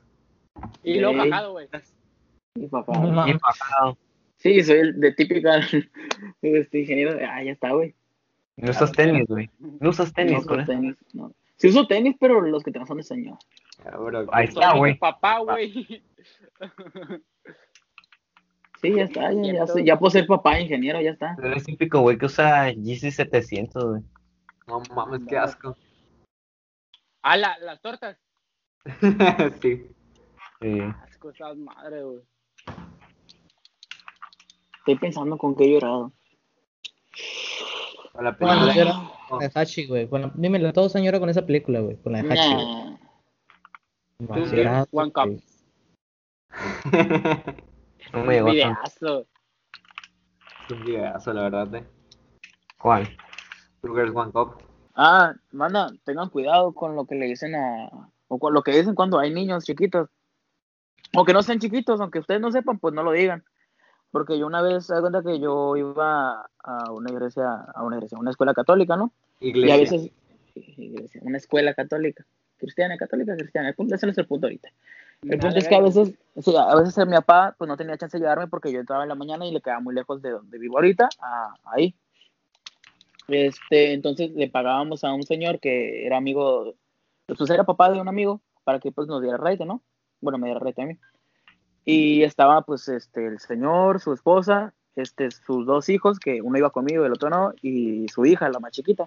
Y 0.83 0.99
Ey. 0.99 1.15
bajado, 1.29 1.51
güey. 1.53 1.67
Mi 2.55 2.67
papá. 2.67 2.93
No. 2.99 3.25
Bien 3.25 3.39
bajado. 3.39 3.97
Sí, 4.37 4.61
soy 4.63 4.77
el 4.77 4.99
de 4.99 5.11
típica 5.13 5.59
este 6.41 6.79
ingeniero. 6.81 7.17
Ah, 7.27 7.43
ya 7.43 7.51
está, 7.51 7.71
güey. 7.71 7.95
No 8.57 8.69
usas 8.71 8.91
tenis, 8.91 9.25
güey. 9.27 9.49
No 9.59 9.89
usas 9.89 10.09
No 10.09 10.13
tenis, 10.13 10.37
uso 10.39 10.47
con 10.47 10.59
eso. 10.61 10.71
tenis, 10.71 10.95
no. 11.13 11.33
Sí 11.57 11.67
uso 11.69 11.87
tenis, 11.87 12.15
pero 12.19 12.41
los 12.41 12.63
que 12.63 12.71
tengo 12.71 12.85
son 12.85 12.97
de 12.97 13.03
señor. 13.03 13.37
Ah, 13.85 13.97
Ahí 14.31 14.45
está, 14.45 14.75
güey. 14.77 14.97
papá, 14.97 15.39
güey. 15.39 16.03
Sí, 18.81 18.93
ya 18.93 19.03
está, 19.05 19.31
ya, 19.31 19.53
ya, 19.53 19.65
soy- 19.65 19.85
ya 19.85 19.97
puedo 19.97 20.11
ser 20.11 20.27
papá 20.27 20.59
ingeniero, 20.59 20.99
ya 20.99 21.11
está. 21.11 21.37
Eres 21.41 21.63
típico, 21.63 22.01
güey, 22.01 22.17
que 22.17 22.25
usa 22.25 22.65
GC 22.73 23.11
700, 23.11 23.81
güey. 23.85 24.01
No 24.67 24.81
mames, 24.93 25.21
qué 25.25 25.37
asco. 25.37 25.77
Ah, 27.21 27.37
la- 27.37 27.57
las 27.59 27.81
tortas. 27.81 28.17
sí. 29.61 29.87
Sí. 30.61 30.79
Asco 31.01 31.29
esas 31.29 31.55
madre, 31.55 32.03
güey. 32.03 32.19
Estoy 34.83 34.95
pensando 34.97 35.37
con 35.37 35.55
qué 35.55 35.63
he 35.63 35.71
llorado. 35.71 36.11
O 38.13 38.21
la 38.21 38.35
Cuando 38.35 38.67
película. 38.67 39.11
la 39.31 39.37
de 39.47 39.51
Hachi, 39.55 39.87
güey. 39.87 40.09
Con 40.09 40.21
la- 40.23 40.31
Dímelo, 40.35 40.73
todos 40.73 40.93
han 40.97 41.03
llorado 41.03 41.21
con 41.21 41.29
esa 41.29 41.45
película, 41.45 41.79
güey. 41.79 41.95
Con 42.01 42.11
la 42.11 42.21
de 42.21 42.33
Hachi. 42.33 42.53
güey. 44.27 44.63
Nah. 44.65 44.85
One 44.91 45.11
Cup. 45.11 45.41
No 48.13 48.23
me 48.25 48.33
llegó 48.35 48.47
tanto. 48.47 48.51
Videazo. 48.51 49.25
es 50.65 50.71
un 50.71 50.85
videazo, 50.85 51.33
la 51.33 51.41
verdad, 51.43 51.75
eh. 51.75 51.83
¿Cuál? 52.77 53.07
Two 53.81 53.93
Girls 53.95 54.13
One 54.15 54.31
Cup. 54.31 54.61
Ah, 54.95 55.33
manda, 55.51 55.89
tengan 56.03 56.29
cuidado 56.29 56.73
con 56.73 56.95
lo 56.95 57.05
que 57.05 57.15
le 57.15 57.25
dicen 57.27 57.55
a. 57.55 57.89
O 58.27 58.37
con 58.37 58.53
lo 58.53 58.61
que 58.63 58.71
dicen 58.71 58.95
cuando 58.95 59.17
hay 59.19 59.33
niños 59.33 59.63
chiquitos. 59.63 60.09
O 61.15 61.25
que 61.25 61.33
no 61.33 61.41
sean 61.41 61.59
chiquitos, 61.59 62.01
aunque 62.01 62.19
ustedes 62.19 62.41
no 62.41 62.51
sepan, 62.51 62.79
pues 62.79 62.93
no 62.93 63.03
lo 63.03 63.11
digan. 63.11 63.43
Porque 64.13 64.37
yo 64.37 64.45
una 64.45 64.61
vez, 64.61 64.85
se 64.85 64.93
da 64.93 65.01
cuenta 65.01 65.23
que 65.23 65.39
yo 65.39 65.75
iba 65.75 66.47
a 66.63 66.91
una 66.91 67.11
iglesia, 67.11 67.65
a 67.73 67.83
una 67.83 67.95
iglesia, 67.95 68.15
a 68.15 68.21
una 68.21 68.29
escuela 68.29 68.53
católica, 68.53 68.95
¿no? 68.95 69.11
Iglesia. 69.39 69.67
Y 69.67 69.71
a 69.71 69.81
veces, 69.81 70.11
iglesia, 70.53 71.21
una 71.23 71.37
escuela 71.39 71.73
católica, 71.73 72.23
cristiana, 72.57 72.95
católica, 72.95 73.35
cristiana. 73.35 73.69
El 73.69 73.73
punto, 73.73 73.95
ese 73.95 74.05
no 74.05 74.11
es 74.11 74.17
el 74.19 74.27
punto 74.27 74.45
ahorita. 74.45 74.69
El 75.23 75.39
punto 75.39 75.57
es 75.57 75.67
que 75.67 75.73
a 75.73 75.81
veces, 75.81 76.13
sí, 76.37 76.55
a 76.55 76.75
veces 76.75 77.07
mi 77.07 77.13
papá 77.13 77.55
pues 77.57 77.67
no 77.67 77.75
tenía 77.75 77.97
chance 77.97 78.15
de 78.15 78.21
llevarme 78.21 78.47
porque 78.49 78.71
yo 78.71 78.81
entraba 78.81 79.01
en 79.01 79.09
la 79.09 79.15
mañana 79.15 79.47
y 79.47 79.51
le 79.51 79.61
quedaba 79.61 79.79
muy 79.79 79.95
lejos 79.95 80.21
de 80.21 80.29
donde 80.29 80.59
vivo 80.59 80.77
ahorita, 80.77 81.09
a, 81.19 81.55
ahí. 81.63 81.95
Este, 83.29 83.93
entonces 83.93 84.29
le 84.35 84.47
pagábamos 84.47 85.03
a 85.03 85.11
un 85.11 85.23
señor 85.23 85.59
que 85.59 86.05
era 86.05 86.17
amigo, 86.17 86.75
pues 87.25 87.49
era 87.49 87.63
papá 87.63 87.89
de 87.89 87.99
un 87.99 88.07
amigo, 88.07 88.41
para 88.63 88.79
que 88.79 88.91
pues 88.91 89.07
nos 89.07 89.23
diera 89.23 89.37
raite, 89.37 89.65
¿no? 89.65 89.81
Bueno, 90.21 90.37
me 90.37 90.49
diera 90.49 90.59
raite 90.59 90.83
a 90.83 90.85
mí. 90.85 90.99
Y 91.85 92.23
estaba 92.23 92.61
pues 92.61 92.87
este, 92.87 93.25
el 93.27 93.39
señor, 93.39 93.99
su 93.99 94.13
esposa, 94.13 94.73
este, 94.95 95.31
sus 95.31 95.65
dos 95.65 95.89
hijos, 95.89 96.19
que 96.19 96.41
uno 96.41 96.57
iba 96.57 96.69
conmigo 96.69 97.03
y 97.03 97.07
el 97.07 97.13
otro 97.13 97.29
no, 97.29 97.53
y 97.61 98.07
su 98.09 98.25
hija, 98.25 98.49
la 98.49 98.59
más 98.59 98.71
chiquita. 98.71 99.05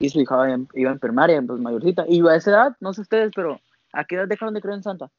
Y 0.00 0.08
su 0.10 0.20
hija 0.20 0.34
iba 0.36 0.54
en, 0.54 0.68
iba 0.74 0.90
en 0.90 0.98
primaria, 0.98 1.42
pues 1.42 1.60
mayorcita. 1.60 2.04
Y 2.08 2.18
yo 2.18 2.28
a 2.28 2.36
esa 2.36 2.50
edad, 2.50 2.76
no 2.80 2.92
sé 2.92 3.00
ustedes, 3.02 3.30
pero 3.34 3.60
¿a 3.92 4.04
qué 4.04 4.16
edad 4.16 4.28
dejaron 4.28 4.54
de 4.54 4.60
creer 4.60 4.76
en 4.76 4.82
Santa? 4.82 5.10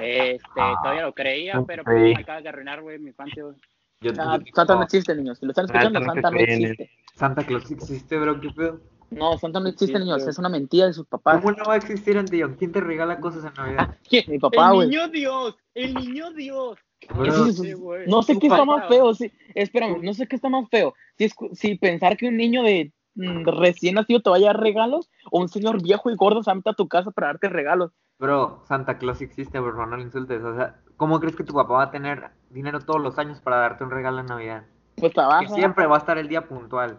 Este, 0.00 0.44
todavía 0.82 1.02
lo 1.02 1.12
creía, 1.14 1.58
ok. 1.58 1.66
pero 1.66 1.84
pues 1.84 1.96
me 1.96 2.20
acabas 2.22 2.42
de 2.42 2.48
arruinar, 2.50 2.82
güey, 2.82 2.98
mi 2.98 3.08
infancia, 3.08 3.42
güey. 3.42 3.56
Yo, 4.00 4.12
Ah, 4.18 4.38
yo- 4.38 4.52
Santa 4.54 4.76
no 4.76 4.82
existe, 4.84 5.14
niños. 5.14 5.38
Si 5.38 5.44
lo 5.46 5.50
están 5.52 5.64
Ah, 5.64 5.72
escuchando, 5.72 6.02
Santa 6.04 6.30
no 6.30 6.38
existe. 6.38 6.90
Santa 7.14 7.44
Claus 7.44 7.70
existe, 7.70 8.16
bro, 8.16 8.40
qué 8.40 8.50
pedo. 8.50 8.80
No, 9.10 9.38
Santa 9.38 9.58
no 9.60 9.68
existe, 9.68 9.96
Sí, 9.96 10.04
niños. 10.04 10.18
pero- 10.18 10.30
Es 10.30 10.38
una 10.38 10.48
mentira 10.48 10.86
de 10.86 10.92
sus 10.92 11.06
papás. 11.06 11.40
¿Cómo 11.42 11.52
no 11.56 11.64
va 11.64 11.74
a 11.74 11.76
existir, 11.76 12.18
Antillón? 12.18 12.56
¿Quién 12.58 12.72
te 12.72 12.80
regala 12.80 13.20
cosas 13.20 13.44
en 13.44 13.54
Navidad? 13.54 13.96
¿Quién? 14.08 14.24
Mi 14.28 14.38
papá, 14.38 14.68
el 14.70 14.74
güey. 14.74 14.88
niño 14.88 15.08
Dios, 15.08 15.56
el 15.74 15.94
niño 15.94 16.30
Dios. 16.32 16.78
Bro, 17.14 17.24
Eso 17.26 17.46
es- 17.46 17.58
Sí, 17.58 17.72
güey. 17.74 18.06
No 18.08 18.22
sé 18.22 18.38
qué 18.38 18.48
está 18.48 18.64
más 18.64 18.86
feo. 18.88 19.14
Sí. 19.14 19.32
Espérame, 19.54 20.02
no 20.02 20.12
sé 20.14 20.26
qué 20.26 20.36
está 20.36 20.48
más 20.48 20.68
feo. 20.68 20.94
Si, 21.16 21.24
es, 21.24 21.34
si 21.52 21.76
pensar 21.76 22.16
que 22.16 22.28
un 22.28 22.36
niño 22.36 22.62
de 22.62 22.92
mm, 23.14 23.44
recién 23.46 23.94
nacido 23.94 24.20
te 24.20 24.30
vaya 24.30 24.50
a 24.50 24.52
dar 24.52 24.62
regalos 24.62 25.08
o 25.30 25.40
un 25.40 25.48
señor 25.48 25.82
viejo 25.82 26.10
y 26.10 26.16
gordo 26.16 26.42
se 26.42 26.54
mete 26.54 26.70
a 26.70 26.74
tu 26.74 26.86
casa 26.88 27.10
para 27.10 27.28
darte 27.28 27.48
regalos. 27.48 27.92
Bro, 28.18 28.62
Santa 28.66 28.98
Claus 28.98 29.20
existe, 29.22 29.58
bro, 29.60 29.86
no 29.86 29.96
le 29.96 30.02
insultes. 30.02 30.42
O 30.42 30.54
sea, 30.56 30.76
¿cómo 30.96 31.18
crees 31.20 31.36
que 31.36 31.44
tu 31.44 31.54
papá 31.54 31.74
va 31.74 31.82
a 31.84 31.90
tener 31.92 32.30
dinero 32.50 32.80
todos 32.80 33.00
los 33.00 33.16
años 33.18 33.40
para 33.40 33.56
darte 33.58 33.84
un 33.84 33.90
regalo 33.90 34.18
en 34.20 34.26
Navidad? 34.26 34.64
Pues 34.96 35.12
Que 35.12 35.14
trabaja. 35.14 35.54
siempre 35.54 35.86
va 35.86 35.94
a 35.94 35.98
estar 36.00 36.18
el 36.18 36.28
día 36.28 36.48
puntual. 36.48 36.98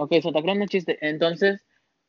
Ok, 0.00 0.12
Santa 0.22 0.42
Claus 0.42 0.58
no 0.58 0.64
existe. 0.64 0.96
Entonces, 1.00 1.64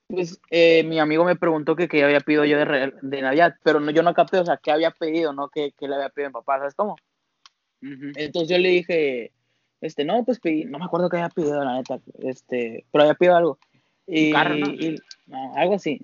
pues 0.08 0.40
eh, 0.52 0.84
mi 0.84 1.00
amigo 1.00 1.24
me 1.26 1.36
preguntó 1.36 1.76
que 1.76 1.88
qué 1.88 2.04
había 2.04 2.20
pedido 2.20 2.46
yo 2.46 2.58
de, 2.58 2.66
re- 2.66 2.94
de 3.02 3.22
Navidad, 3.22 3.56
pero 3.64 3.80
no, 3.80 3.92
yo 3.92 4.04
no 4.04 4.14
capté, 4.14 4.38
o 4.38 4.46
sea, 4.46 4.58
qué 4.58 4.72
había 4.72 4.92
pedido, 4.92 5.34
no 5.34 5.50
qué, 5.50 5.74
qué 5.78 5.88
le 5.88 5.96
había 5.96 6.10
pedido 6.10 6.28
a 6.28 6.30
mi 6.30 6.34
papá, 6.34 6.60
¿sabes 6.60 6.76
cómo? 6.76 6.96
Entonces 8.16 8.50
yo 8.50 8.58
le 8.58 8.70
dije, 8.70 9.32
este, 9.82 10.06
no, 10.06 10.24
pues 10.24 10.40
pedí, 10.40 10.66
no 10.66 10.78
me 10.80 10.86
acuerdo 10.86 11.10
qué 11.10 11.18
había 11.18 11.30
pedido, 11.30 11.64
la 11.64 11.76
neta, 11.76 12.00
este, 12.20 12.86
pero 12.92 13.04
había 13.04 13.16
pedido 13.16 13.36
algo. 13.36 13.60
Y, 14.06 14.32
carro, 14.32 14.56
¿no? 14.56 14.68
y- 14.74 15.00
no, 15.28 15.56
algo 15.56 15.76
así. 15.76 16.00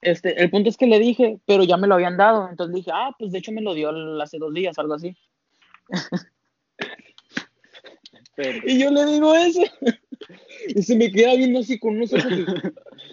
Este, 0.00 0.40
el 0.40 0.48
punto 0.50 0.68
es 0.68 0.76
que 0.76 0.86
le 0.86 0.98
dije, 1.00 1.38
pero 1.46 1.64
ya 1.64 1.76
me 1.76 1.88
lo 1.88 1.94
habían 1.96 2.16
dado. 2.16 2.48
Entonces 2.48 2.74
dije, 2.74 2.90
ah, 2.94 3.10
pues 3.18 3.32
de 3.32 3.38
hecho 3.38 3.50
me 3.52 3.62
lo 3.62 3.74
dio 3.74 3.90
hace 4.22 4.38
dos 4.38 4.54
días, 4.54 4.78
algo 4.78 4.94
así. 4.94 5.16
Pero- 8.38 8.60
Y 8.68 8.78
yo 8.78 8.90
le 8.90 9.04
digo 9.06 9.34
eso. 9.34 9.60
Y 10.68 10.82
se 10.82 10.96
me 10.96 11.10
queda 11.10 11.34
viendo 11.36 11.60
así 11.60 11.78
con 11.78 11.96
unos 11.96 12.12
ojos. 12.12 12.30
y, 12.32 12.44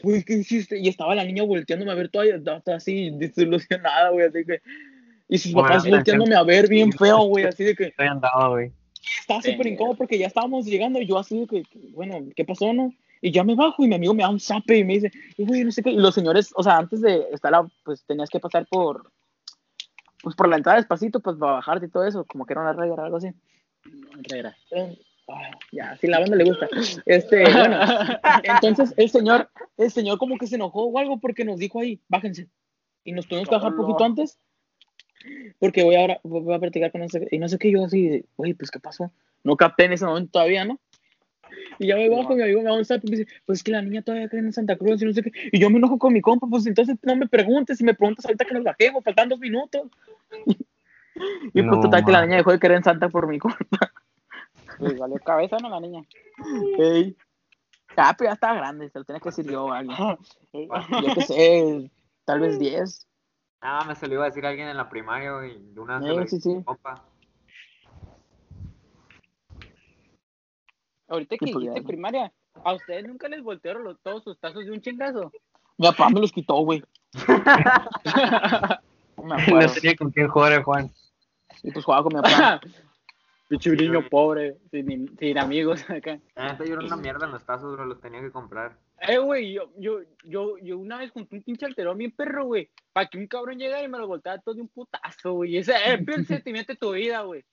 Güey, 0.01 0.23
¿qué 0.23 0.33
hiciste? 0.37 0.79
Y 0.79 0.87
estaba 0.89 1.13
la 1.15 1.23
niña 1.23 1.43
volteándome 1.43 1.91
a 1.91 1.95
ver 1.95 2.09
toda, 2.09 2.25
toda 2.41 2.77
así 2.77 3.11
desilusionada, 3.11 4.09
güey. 4.09 4.25
Así 4.27 4.43
que. 4.43 4.61
Y 5.29 5.37
sus 5.37 5.53
Bueno, 5.53 5.67
papás 5.69 5.85
mira, 5.85 5.97
volteándome 5.97 6.35
a 6.35 6.43
ver 6.43 6.67
bien 6.67 6.91
feo, 6.91 7.19
güey. 7.25 7.45
Así 7.45 7.63
de 7.63 7.75
que 7.75 7.85
Estoy 7.85 8.07
andado, 8.07 8.49
güey. 8.51 8.71
estaba 9.21 9.41
súper 9.41 9.67
incómodo 9.67 9.95
porque 9.97 10.17
ya 10.17 10.27
estábamos 10.27 10.65
llegando. 10.65 10.99
Y 10.99 11.05
yo 11.05 11.17
así 11.19 11.39
de 11.41 11.47
que, 11.47 11.63
bueno, 11.91 12.19
¿qué 12.35 12.43
pasó, 12.43 12.73
no? 12.73 12.91
Y 13.21 13.31
ya 13.31 13.43
me 13.43 13.55
bajo 13.55 13.83
y 13.85 13.87
mi 13.87 13.95
amigo 13.95 14.13
me 14.13 14.23
da 14.23 14.29
un 14.29 14.39
zape 14.39 14.77
y 14.79 14.83
me 14.83 14.95
dice, 14.95 15.11
y 15.37 15.45
güey, 15.45 15.63
no 15.63 15.71
sé 15.71 15.81
qué. 15.83 15.91
Y 15.91 15.97
los 15.97 16.15
señores, 16.15 16.51
o 16.55 16.63
sea, 16.63 16.77
antes 16.77 17.01
de 17.01 17.23
estar, 17.31 17.53
a- 17.53 17.67
pues 17.83 18.03
tenías 18.05 18.29
que 18.29 18.39
pasar 18.39 18.65
por. 18.67 19.09
Pues 20.23 20.35
por 20.35 20.49
la 20.49 20.57
entrada 20.57 20.79
despacito, 20.79 21.19
pues 21.19 21.37
para 21.37 21.53
bajarte 21.53 21.85
y 21.85 21.89
todo 21.89 22.05
eso, 22.05 22.25
como 22.25 22.45
que 22.45 22.53
era 22.53 22.61
una 22.61 22.73
regla 22.73 22.95
o 22.95 23.01
algo 23.05 23.17
así. 23.17 23.29
Regra. 24.27 24.55
Eh, 24.71 24.97
ah, 25.27 25.51
ya, 25.71 25.97
si 25.97 26.07
la 26.07 26.19
banda 26.19 26.35
le 26.35 26.43
gusta. 26.43 26.67
Este, 27.05 27.43
bueno, 27.43 27.79
entonces 28.43 28.93
el 28.97 29.09
señor, 29.09 29.49
el 29.77 29.91
señor 29.91 30.17
como 30.17 30.37
que 30.37 30.47
se 30.47 30.55
enojó 30.55 30.85
o 30.85 30.97
algo 30.99 31.19
porque 31.19 31.45
nos 31.45 31.59
dijo 31.59 31.79
ahí, 31.79 31.99
bájense. 32.07 32.47
Y 33.03 33.11
nos 33.11 33.27
tuvimos 33.27 33.47
que 33.49 33.55
bajar 33.55 33.73
Hola. 33.73 33.81
poquito 33.81 34.03
antes. 34.03 34.39
Porque 35.59 35.83
voy 35.83 35.95
ahora, 35.95 36.19
voy 36.23 36.53
a 36.53 36.59
practicar 36.59 36.91
con 36.91 37.01
ese, 37.01 37.27
y 37.31 37.39
no 37.39 37.47
sé 37.47 37.57
qué, 37.57 37.71
yo 37.71 37.85
así, 37.85 38.25
güey, 38.37 38.53
pues 38.53 38.69
qué 38.69 38.79
pasó. 38.79 39.11
No 39.43 39.55
capté 39.57 39.85
en 39.85 39.93
ese 39.93 40.05
momento 40.05 40.31
todavía, 40.33 40.65
¿no? 40.65 40.79
Y 41.79 41.87
ya 41.87 41.95
me 41.95 42.09
bajo, 42.09 42.33
y 42.33 42.35
mi 42.37 42.43
amigo 42.43 42.61
me 42.61 42.69
da 42.69 42.73
un 42.73 42.85
zap 42.85 43.01
y 43.03 43.11
me 43.11 43.17
dice, 43.17 43.31
pues 43.45 43.59
es 43.59 43.63
que 43.63 43.71
la 43.71 43.81
niña 43.81 44.01
todavía 44.01 44.29
cree 44.29 44.41
en 44.41 44.53
Santa 44.53 44.75
Cruz 44.75 45.01
y 45.01 45.05
no 45.05 45.13
sé 45.13 45.23
qué. 45.23 45.31
Y 45.51 45.59
yo 45.59 45.69
me 45.69 45.77
enojo 45.77 45.97
con 45.97 46.13
mi 46.13 46.21
compa, 46.21 46.47
pues 46.47 46.65
entonces 46.67 46.97
no 47.03 47.15
me 47.15 47.27
preguntes, 47.27 47.77
si 47.77 47.83
me 47.83 47.93
preguntas 47.93 48.25
ahorita 48.25 48.45
que 48.45 48.53
nos 48.53 48.63
bajemos, 48.63 49.03
faltan 49.03 49.29
dos 49.29 49.39
minutos. 49.39 49.83
y 50.45 51.61
pues 51.63 51.65
No, 51.65 51.79
total 51.79 52.05
que 52.05 52.11
la 52.11 52.19
man. 52.19 52.27
niña 52.29 52.37
dejó 52.37 52.51
de 52.51 52.59
creer 52.59 52.77
en 52.77 52.83
Santa 52.83 53.09
por 53.09 53.27
mi 53.27 53.39
culpa. 53.39 53.91
Pues 54.79 54.97
valió 54.97 55.17
cabeza, 55.19 55.57
¿no? 55.61 55.69
La 55.69 55.79
niña. 55.79 56.01
Ey. 56.79 57.15
Ah, 57.97 58.13
pero 58.17 58.29
ya 58.29 58.33
estaba 58.33 58.55
grande, 58.55 58.89
se 58.89 58.99
lo 58.99 59.05
tenía 59.05 59.19
que 59.21 59.29
decir 59.29 59.49
yo 59.49 59.65
o 59.65 59.71
alguien. 59.71 59.95
Yo 60.53 61.13
qué 61.13 61.21
sé, 61.21 61.91
tal 62.25 62.39
vez 62.41 62.59
10. 62.59 63.07
Ah, 63.61 63.83
me 63.87 63.95
se 63.95 64.07
lo 64.07 64.15
iba 64.15 64.23
a 64.23 64.27
decir 64.27 64.45
a 64.45 64.49
alguien 64.49 64.67
en 64.67 64.77
la 64.77 64.89
primaria, 64.89 65.31
güey. 65.33 65.57
De 65.73 65.79
una 65.79 65.97
Eh, 65.99 66.27
sí, 66.27 66.35
a 66.37 66.39
sí. 66.39 66.63
compa. 66.63 67.03
Ahorita 71.07 71.37
que 71.37 71.45
dijiste 71.45 71.81
ya. 71.81 71.87
primaria, 71.87 72.33
¿a 72.63 72.73
ustedes 72.73 73.07
nunca 73.07 73.27
les 73.27 73.41
voltearon 73.43 73.83
los- 73.83 73.99
todos 74.01 74.23
sus 74.23 74.39
tazos 74.39 74.65
de 74.65 74.71
un 74.71 74.81
chingazo? 74.81 75.31
Mi 75.77 75.87
papá 75.87 76.09
me 76.09 76.19
los 76.19 76.31
quitó, 76.31 76.55
güey. 76.55 76.83
No 79.17 79.35
tenía 79.73 79.95
con 79.95 80.11
quién 80.11 80.27
jugar 80.27 80.51
el 80.53 80.63
Juan. 80.63 80.91
Y 81.63 81.71
pues 81.71 81.83
jugaba 81.83 82.03
con 82.03 82.13
mi 82.15 82.21
papá. 82.21 82.59
Pinche 83.47 83.69
niño 83.71 84.07
pobre, 84.09 84.57
sin, 84.71 85.15
sin 85.19 85.37
amigos 85.37 85.83
acá. 85.89 86.19
Neta, 86.35 86.65
yo 86.65 86.73
era 86.73 86.85
una 86.85 86.95
mierda 86.97 87.25
en 87.27 87.31
los 87.33 87.45
tazos, 87.45 87.73
bro, 87.73 87.85
los 87.85 88.01
tenía 88.01 88.21
que 88.21 88.31
comprar. 88.31 88.77
Eh, 89.01 89.17
güey, 89.19 89.53
yo, 89.53 89.71
yo, 89.77 89.99
yo, 90.23 90.57
yo 90.57 90.77
una 90.79 90.97
vez 90.97 91.11
junté 91.11 91.35
un 91.35 91.43
pinche 91.43 91.65
alterón 91.65 91.97
bien 91.97 92.11
perro, 92.11 92.45
güey, 92.45 92.69
para 92.93 93.07
que 93.07 93.17
un 93.17 93.27
cabrón 93.27 93.59
llegara 93.59 93.83
y 93.83 93.87
me 93.87 93.97
lo 93.99 94.07
volteara 94.07 94.41
todo 94.41 94.55
de 94.55 94.61
un 94.61 94.67
putazo, 94.69 95.33
güey. 95.33 95.57
Ese 95.57 95.73
es 95.73 95.87
el 95.99 96.05
peor 96.05 96.25
sentimiento 96.25 96.73
de 96.73 96.77
tu 96.79 96.91
vida, 96.93 97.21
güey. 97.21 97.43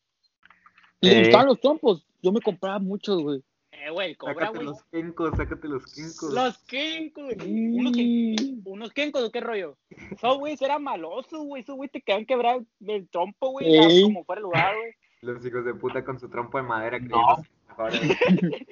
Y 1.00 1.08
Eh. 1.10 1.14
me 1.14 1.20
gustaban 1.24 1.46
los 1.48 1.60
trompos. 1.60 2.06
Yo 2.22 2.32
me 2.32 2.40
compraba 2.40 2.78
muchos, 2.78 3.20
güey. 3.22 3.42
Eh, 3.72 3.90
güey, 3.90 4.14
cobra, 4.14 4.34
Sácate 4.34 4.56
güey. 4.58 4.66
los 4.66 4.84
kinkos, 4.84 5.36
sácate 5.36 5.68
los 5.68 5.86
kinkos. 5.92 6.32
Los 6.32 6.58
kenkos, 6.58 7.24
güey. 7.34 7.76
Unos, 7.76 7.92
unos 8.64 8.92
kenkos, 8.92 9.22
¿o 9.24 9.32
qué 9.32 9.40
rollo? 9.40 9.76
Esos 9.90 10.38
güeyes 10.38 10.62
eran 10.62 10.84
malosos, 10.84 11.44
güey. 11.44 11.62
Esos 11.62 11.74
güeyes 11.76 11.90
te 11.92 12.00
quedan 12.00 12.24
quebrar 12.24 12.60
el 12.86 13.08
trompo, 13.08 13.50
güey. 13.50 14.02
Como 14.04 14.24
fuera 14.24 14.38
el 14.38 14.44
lugar, 14.44 14.74
güey. 14.76 14.92
Los 15.22 15.44
hijos 15.46 15.64
de 15.64 15.72
puta 15.74 16.04
con 16.04 16.18
su 16.18 16.28
trompo 16.28 16.58
de 16.58 16.64
madera 16.64 16.98
que 16.98 17.06
No. 17.06 17.36
mejores. 17.68 18.00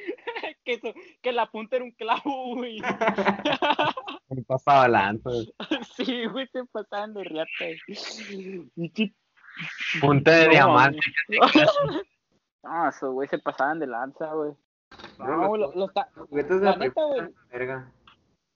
que, 0.65 0.73
eso- 0.73 0.93
que 1.23 1.33
la 1.33 1.47
punta 1.49 1.77
era 1.77 1.85
un 1.85 1.93
clavo, 1.93 2.57
güey. 2.57 2.81
Me 4.29 4.43
pasaba 4.43 4.89
lanza. 4.89 5.31
sí, 5.97 6.27
güey, 6.27 6.49
se 6.49 6.65
pasaban 6.65 7.15
de 7.15 7.23
riata. 7.23 7.51
Punta 10.01 10.31
de 10.33 10.45
No, 10.47 10.51
diamante. 10.51 11.01
No, 12.63 12.89
esos 12.91 13.13
güey 13.15 13.27
se 13.29 13.39
pasaban 13.39 13.79
de 13.79 13.87
lanza, 13.87 14.27
güey. 14.35 14.53
No, 15.19 15.57
los- 15.57 15.59
los, 15.69 15.77
los, 15.77 15.95
ta- 15.95 16.11
Los 16.17 16.29
juguetes 16.29 16.59
de 16.61 16.65
La 16.67 16.73
la 16.73 16.77
neta, 16.77 16.93
prepa, 16.95 17.05
güey. 17.07 17.29
verga. 17.51 17.93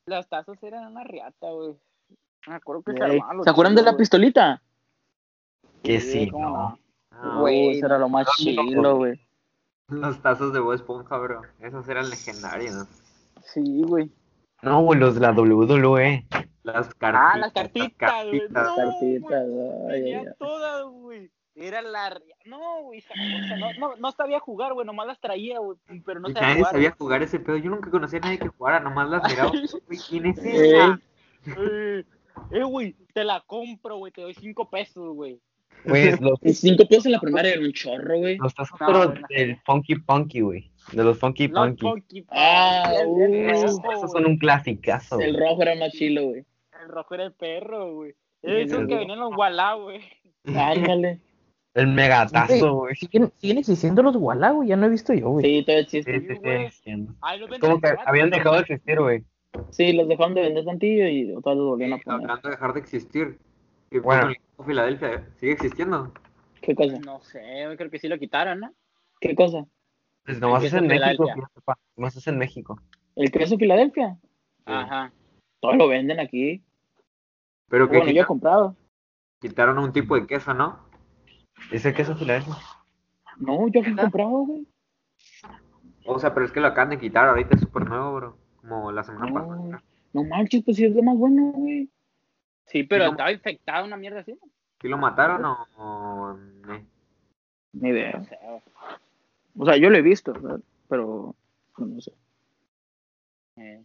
los 0.06 0.28
tazos 0.28 0.62
eran 0.62 0.88
una 0.90 1.04
riata, 1.04 1.48
güey. 1.50 1.74
Me 2.48 2.56
acuerdo 2.56 2.82
que 2.82 2.92
se 2.92 3.02
armaban 3.02 3.36
los 3.38 3.44
¿Se 3.44 3.50
acuerdan 3.50 3.74
de 3.76 3.82
la 3.82 3.96
pistolita? 3.96 4.60
Que 5.82 6.00
Sí, 6.00 6.26
sí, 6.26 6.30
no. 6.32 6.78
Ah, 7.20 7.38
Güey, 7.40 7.70
eso 7.78 7.86
era 7.86 7.98
lo 7.98 8.08
más 8.08 8.26
chilo, 8.36 8.96
güey. 8.96 9.20
Los 9.88 10.20
tazos 10.22 10.52
de 10.52 10.60
Bob 10.60 10.72
Esponja, 10.72 11.16
bro. 11.18 11.42
Esos 11.60 11.88
eran 11.88 12.08
legendarios. 12.10 12.86
Sí, 13.42 13.82
güey. 13.86 14.10
No, 14.62 14.82
güey, 14.82 14.98
los 14.98 15.14
de 15.14 15.20
la 15.20 15.32
WWE. 15.32 16.26
Las 16.62 16.94
cartitas. 16.94 17.30
Ah, 17.34 17.38
las 17.38 17.52
cartitas, 17.52 18.24
güey. 18.26 18.40
cartitas. 18.40 18.64
No, 18.66 18.76
Cartitas, 18.76 19.48
güey. 19.48 20.14
ay. 20.14 20.24
todas, 20.38 20.84
güey. 20.86 21.30
Era 21.54 21.82
la. 21.82 22.18
No, 22.46 22.82
güey. 22.84 22.98
esa 23.00 23.10
cosa, 23.10 23.56
No, 23.58 23.72
no, 23.78 23.96
no 23.96 24.12
sabía 24.12 24.40
jugar, 24.40 24.72
güey. 24.72 24.86
Nomás 24.86 25.06
las 25.06 25.20
traía, 25.20 25.58
güey. 25.58 25.78
Pero 26.04 26.18
no 26.20 26.30
Y 26.30 26.32
sabía 26.32 26.48
nadie 26.48 26.58
jugar. 26.62 26.72
sabía 26.72 26.90
jugar 26.98 27.22
ese 27.22 27.38
pedo. 27.40 27.56
Yo 27.58 27.70
nunca 27.70 27.90
conocía 27.90 28.18
a 28.20 28.22
nadie 28.22 28.38
que 28.38 28.48
jugara, 28.48 28.80
nomás 28.80 29.08
las 29.10 29.22
miraba. 29.30 29.50
Güey, 29.86 29.98
¿Quién 30.08 30.26
es 30.26 30.38
esa? 30.38 30.98
Eh, 31.46 32.04
eh, 32.50 32.64
güey. 32.64 32.96
Te 33.12 33.22
la 33.22 33.42
compro, 33.46 33.98
güey. 33.98 34.10
Te 34.12 34.22
doy 34.22 34.34
cinco 34.34 34.68
pesos, 34.70 35.14
güey. 35.14 35.38
Güey, 35.84 36.10
los, 36.20 36.38
Cinco 36.58 36.86
pesos 36.88 37.06
en 37.06 37.12
la 37.12 37.20
primaria 37.20 37.52
era 37.52 37.60
un 37.60 37.72
chorro, 37.72 38.18
güey. 38.18 38.36
los 38.38 38.54
tazos 38.54 38.78
pero 38.78 39.14
del 39.28 39.56
Funky 39.64 39.96
Punky, 39.96 40.40
güey. 40.40 40.70
De 40.92 41.02
los 41.04 41.18
Funky 41.18 41.48
Punky. 41.48 41.80
Funky 41.86 42.24
Ah, 42.30 42.92
el- 43.00 43.22
el 43.34 43.46
uh, 43.46 43.50
Esos, 43.50 43.80
esos 43.96 44.12
son 44.12 44.26
un 44.26 44.36
clasicazo. 44.38 45.18
El 45.20 45.38
rojo 45.38 45.62
era 45.62 45.74
más 45.76 45.92
chilo, 45.92 46.24
güey. 46.24 46.44
El 46.82 46.88
rojo 46.88 47.14
era 47.14 47.24
el 47.24 47.32
perro, 47.32 47.94
güey. 47.94 48.12
Sí, 48.42 48.50
Esos 48.50 48.80
sí, 48.80 48.86
que 48.86 48.92
sí. 48.92 48.98
venían 48.98 49.18
los 49.18 49.34
Wallah, 49.36 49.74
güey. 49.74 50.00
Ándale. 50.54 51.20
El 51.74 51.86
megatazo, 51.88 52.74
güey. 52.74 52.94
¿Siguen, 52.94 53.32
siguen 53.36 53.58
existiendo 53.58 54.02
los 54.02 54.14
Walla, 54.16 54.50
güey. 54.50 54.68
Ya 54.68 54.76
no 54.76 54.86
he 54.86 54.90
visto 54.90 55.12
yo, 55.12 55.30
güey. 55.30 55.44
Sí, 55.44 55.62
todavía 55.64 55.88
Sí, 55.88 55.98
existe. 55.98 56.70
sí, 56.70 56.80
sí, 56.84 56.90
los 56.92 57.50
venden 57.50 57.60
Como 57.60 57.80
que 57.80 57.94
habían 58.06 58.30
dejado 58.30 58.54
de 58.56 58.60
existir, 58.60 59.00
güey. 59.00 59.24
Sí, 59.70 59.92
los 59.92 60.06
dejaron 60.08 60.34
de 60.34 60.42
vender 60.42 60.64
tantillo 60.64 61.08
y 61.08 61.32
otra 61.32 61.52
vez 61.52 61.58
los 61.58 61.68
volvieron 61.68 61.98
a 61.98 62.02
poner. 62.02 62.20
Hablando 62.20 62.48
de 62.48 62.54
dejar 62.54 62.72
de 62.74 62.80
existir. 62.80 63.38
¿Qué 63.90 64.00
Bueno. 64.00 64.28
Con 64.56 64.66
Filadelfia? 64.66 65.28
¿Sigue 65.36 65.52
existiendo? 65.52 66.12
¿Qué 66.60 66.74
cosa? 66.74 66.98
No 67.04 67.20
sé, 67.20 67.64
güey. 67.64 67.76
Creo 67.76 67.90
que 67.90 67.98
sí 67.98 68.08
lo 68.08 68.18
quitaron, 68.18 68.60
¿no? 68.60 68.72
¿Qué 69.20 69.34
cosa? 69.34 69.66
Pues 70.24 70.40
nomás 70.40 70.64
es 70.64 70.72
en 70.72 70.86
México. 70.86 71.26
Nomás 71.96 72.16
es 72.16 72.26
en 72.26 72.38
México. 72.38 72.80
¿El 73.16 73.30
queso 73.30 73.56
Filadelfia? 73.58 74.18
Ajá. 74.64 75.12
Todos 75.60 75.76
lo 75.76 75.88
venden 75.88 76.20
aquí. 76.20 76.62
Pero 77.68 77.88
que 77.88 77.98
Bueno, 77.98 78.04
yo 78.06 78.10
he 78.10 78.12
quitaron, 78.14 78.26
comprado. 78.28 78.76
quitaron 79.40 79.78
un 79.78 79.92
tipo 79.92 80.14
de 80.14 80.26
queso, 80.26 80.54
¿no? 80.54 80.78
¿Es 81.70 81.84
el 81.84 81.94
queso 81.94 82.16
Filadelfia? 82.16 82.54
No, 83.38 83.68
yo 83.68 83.80
he 83.80 83.94
comprado, 83.96 84.30
güey. 84.46 84.66
O 86.06 86.18
sea, 86.18 86.32
pero 86.34 86.46
es 86.46 86.52
que 86.52 86.60
lo 86.60 86.68
acaban 86.68 86.90
de 86.90 86.98
quitar. 86.98 87.28
Ahorita 87.28 87.54
es 87.56 87.60
súper 87.62 87.88
nuevo, 87.88 88.14
bro. 88.14 88.38
Como 88.60 88.92
la 88.92 89.02
semana 89.04 89.26
No. 89.26 89.34
pasada. 89.34 89.82
No 90.12 90.24
manches, 90.24 90.62
pues 90.64 90.76
sí 90.76 90.84
es 90.84 90.94
lo 90.94 91.02
más 91.02 91.16
bueno, 91.16 91.50
güey. 91.54 91.90
Sí, 92.66 92.82
pero 92.84 93.04
No. 93.06 93.10
estaba 93.12 93.32
infectado, 93.32 93.84
una 93.84 93.96
mierda 93.96 94.20
así. 94.20 94.38
¿Sí 94.80 94.88
lo 94.88 94.98
mataron 94.98 95.44
o...? 95.44 95.66
o 95.76 96.34
ne? 96.66 96.86
Ni 97.72 97.88
idea. 97.90 98.18
O 98.20 98.24
sea, 98.24 98.38
O 99.58 99.66
sea, 99.66 99.76
yo 99.76 99.90
lo 99.90 99.96
he 99.98 100.02
visto, 100.02 100.32
¿verdad? 100.32 100.60
pero 100.88 101.34
no 101.78 102.00
sé. 102.00 102.12
eh. 103.56 103.82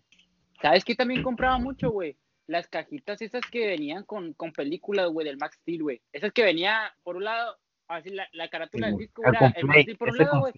¿Sabes 0.62 0.84
qué 0.84 0.94
también 0.96 1.24
compraba 1.24 1.58
mucho, 1.58 1.90
güey? 1.92 2.18
Las 2.48 2.68
cajitas 2.68 3.22
esas 3.22 3.42
que 3.50 3.68
venían 3.68 4.04
con, 4.04 4.34
con 4.34 4.52
películas, 4.52 5.10
güey, 5.10 5.26
del 5.26 5.38
Max 5.38 5.58
Steel, 5.62 5.84
güey. 5.84 6.02
Esas 6.12 6.34
que 6.34 6.44
venía, 6.44 6.94
por 7.04 7.16
un 7.16 7.24
lado, 7.24 7.56
así 7.88 8.10
la, 8.10 8.28
la 8.34 8.50
carátula 8.50 8.88
del 8.88 8.98
disco 8.98 9.22
era 9.26 9.54
el 9.56 9.66
Max 9.66 9.82
Steel 9.84 9.98
por 9.98 10.10
un 10.10 10.18
lado, 10.18 10.40
güey. 10.42 10.54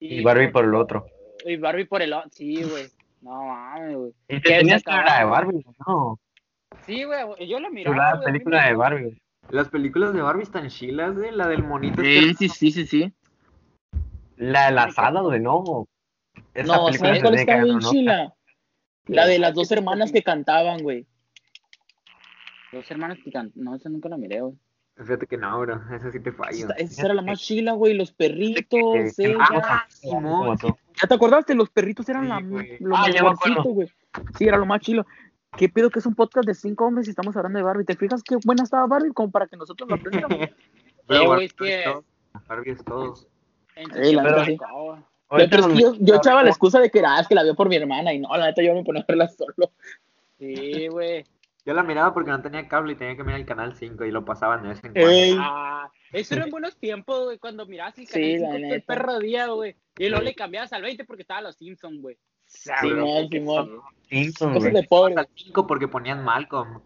Y 0.00 0.22
Barbie 0.22 0.48
por 0.48 0.64
el 0.64 0.74
otro. 0.74 1.06
Y 1.44 1.56
Barbie 1.56 1.84
por 1.84 2.00
el 2.02 2.12
otro. 2.12 2.30
Sí, 2.32 2.62
güey. 2.62 2.86
No 3.20 3.44
mames, 3.44 3.96
güey. 3.96 4.12
Y 4.28 4.34
Que 4.36 4.40
te 4.40 4.58
tenías 4.58 4.82
se 4.82 4.90
que 4.90 4.96
ver 4.96 5.04
la 5.04 5.18
de. 5.18 5.24
Barbie, 5.26 5.64
¿no? 5.86 6.18
Sí, 6.86 7.04
güey. 7.04 7.48
Yo 7.48 7.60
la 7.60 7.70
miraba. 7.70 7.94
Chulada 7.94 8.16
güey, 8.16 8.18
a 8.18 8.18
mí 8.18 8.20
me 8.20 8.32
película 8.32 8.66
de. 8.66 8.74
Barbie. 8.74 9.22
Las 9.50 9.68
películas 9.68 10.12
de 10.12 10.20
Barbie 10.22 10.42
están 10.42 10.68
chilas, 10.68 11.16
¿eh? 11.18 11.32
La 11.32 11.48
del 11.48 11.62
monito. 11.64 12.02
Sí, 12.02 12.34
sí, 12.34 12.48
sí, 12.48 12.70
sí, 12.70 12.86
sí. 12.86 13.12
La 14.36 14.66
de 14.66 14.72
las 14.72 14.98
hadas, 14.98 15.22
güey, 15.22 15.40
no. 15.40 15.86
Esa 16.54 16.76
No, 16.76 16.86
película 16.86 17.08
¿sabes 17.08 17.22
cuál 17.22 17.34
está 17.34 17.62
bien 17.62 17.78
chila? 17.80 18.34
La 19.06 19.26
de 19.26 19.38
las 19.38 19.54
dos 19.54 19.70
hermanas 19.72 20.12
que 20.12 20.22
cantaban, 20.22 20.82
güey. 20.82 21.06
Dos 22.72 22.90
hermanos 22.90 23.18
que 23.24 23.32
can- 23.32 23.52
No, 23.54 23.74
esa 23.74 23.88
nunca 23.88 24.08
la 24.10 24.18
miré, 24.18 24.42
güey. 24.42 24.54
Fíjate 24.96 25.26
que 25.26 25.36
no, 25.38 25.58
bro. 25.60 25.80
Esa 25.94 26.10
sí 26.10 26.20
te 26.20 26.32
fallo. 26.32 26.66
Esa, 26.66 26.72
esa 26.74 27.04
era 27.06 27.14
la 27.14 27.22
más 27.22 27.40
chila, 27.40 27.72
güey. 27.72 27.94
Los 27.94 28.12
perritos, 28.12 28.64
Que- 28.70 29.12
que- 29.16 29.24
ella. 29.30 29.38
Ah, 29.62 29.86
sí. 29.88 30.08
¿Ya 30.10 31.08
te 31.08 31.14
acordaste? 31.14 31.54
Los 31.54 31.70
perritos 31.70 32.08
eran 32.08 32.24
Sí, 32.24 32.28
la, 32.28 32.40
lo 32.80 32.96
Ah, 32.96 33.06
mejorcito, 33.08 33.62
güey. 33.62 33.88
Sí, 34.36 34.44
era 34.46 34.58
lo 34.58 34.66
más 34.66 34.80
chilo. 34.80 35.06
¿Qué 35.56 35.68
pedo 35.68 35.90
que 35.90 35.98
es 35.98 36.06
un 36.06 36.14
podcast 36.14 36.46
de 36.46 36.54
cinco 36.54 36.86
hombres 36.86 37.06
y 37.06 37.10
estamos 37.10 37.36
hablando 37.36 37.58
de 37.58 37.64
Barbie? 37.64 37.84
¿Te 37.84 37.96
fijas 37.96 38.22
qué 38.22 38.36
buena 38.44 38.62
estaba 38.62 38.86
Barbie 38.86 39.12
como 39.12 39.30
para 39.30 39.46
que 39.46 39.56
nosotros 39.56 39.88
lo 39.88 39.96
aprendiéramos? 39.96 40.38
Pero 41.06 41.28
Barbie 41.28 41.34
güey, 41.34 41.46
es 41.46 41.52
que-. 41.54 42.02
Barbie 42.46 42.70
es 42.70 42.84
todo. 42.84 43.14
En 43.74 44.16
la 44.16 44.44
sí. 44.44 44.58
Pero 45.30 45.44
es 45.44 45.66
que 45.66 45.80
yo, 45.80 45.94
yo 46.00 46.16
echaba 46.16 46.42
la 46.42 46.50
excusa 46.50 46.80
de 46.80 46.90
que 46.90 46.98
era, 46.98 47.16
ah, 47.16 47.20
es 47.20 47.28
que 47.28 47.34
la 47.34 47.42
vio 47.42 47.54
por 47.54 47.68
mi 47.68 47.76
hermana 47.76 48.12
y 48.12 48.18
no, 48.18 48.34
la 48.36 48.46
neta 48.46 48.62
yo 48.62 48.74
me 48.74 48.82
ponía 48.82 49.02
a 49.02 49.06
verla 49.06 49.28
solo. 49.28 49.72
Sí, 50.38 50.88
güey. 50.88 51.24
Yo 51.66 51.74
la 51.74 51.82
miraba 51.82 52.14
porque 52.14 52.30
no 52.30 52.40
tenía 52.40 52.66
cable 52.66 52.94
y 52.94 52.96
tenía 52.96 53.14
que 53.14 53.24
mirar 53.24 53.40
el 53.40 53.46
canal 53.46 53.76
5 53.76 54.04
y 54.06 54.10
lo 54.10 54.24
pasaban 54.24 54.62
de 54.62 54.70
vez 54.70 54.82
en 54.84 54.94
cuando. 54.94 55.42
Ah, 55.42 55.90
eso 56.12 56.34
eran 56.34 56.50
buenos 56.50 56.78
tiempos, 56.78 57.24
güey, 57.24 57.38
cuando 57.38 57.66
mirabas 57.66 57.98
el 57.98 58.06
Sí, 58.06 58.38
canal 58.38 58.40
la 58.40 58.56
5 58.56 58.66
todo 58.66 58.74
el 58.74 58.82
perro 58.82 59.18
día, 59.18 59.46
güey. 59.48 59.76
Y 59.98 60.08
luego 60.08 60.24
le 60.24 60.34
cambiabas 60.34 60.72
al 60.72 60.82
20 60.82 61.04
porque 61.04 61.22
estaban 61.22 61.44
los 61.44 61.56
Simpsons, 61.56 62.00
güey. 62.00 62.16
Simón, 62.48 63.28
Simón. 63.30 63.80
Cosas 64.38 64.72
de 64.72 64.82
pobre. 64.88 65.14
Al 65.16 65.28
5 65.34 65.66
porque 65.66 65.86
ponían 65.88 66.24
Malcolm. 66.24 66.80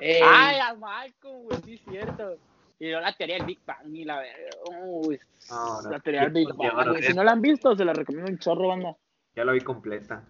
Ey. 0.00 0.20
Ay, 0.24 0.58
a 0.58 0.74
Malcolm, 0.74 1.44
güey, 1.44 1.58
sí 1.64 1.74
es 1.74 1.80
cierto. 1.88 2.36
Y 2.78 2.86
luego 2.86 3.00
la 3.02 3.12
teoría 3.12 3.36
del 3.36 3.46
Big 3.46 3.60
Bang 3.64 3.94
y 3.94 4.04
la 4.04 4.18
verga. 4.18 4.50
Uy, 4.84 5.18
No, 5.50 5.82
no. 5.82 5.90
la 5.90 6.00
teoría 6.00 6.22
del 6.22 6.32
Big 6.32 6.48
Yo- 6.48 6.54
Bang, 6.56 6.88
güey. 6.90 7.02
Si 7.04 7.12
no 7.14 7.22
la 7.22 7.32
han 7.32 7.40
visto, 7.40 7.76
se 7.76 7.84
la 7.84 7.92
recomiendo 7.92 8.30
un 8.30 8.38
chorro, 8.38 8.68
banda. 8.68 8.96
Ya 9.36 9.44
la 9.44 9.52
vi 9.52 9.60
completa. 9.60 10.24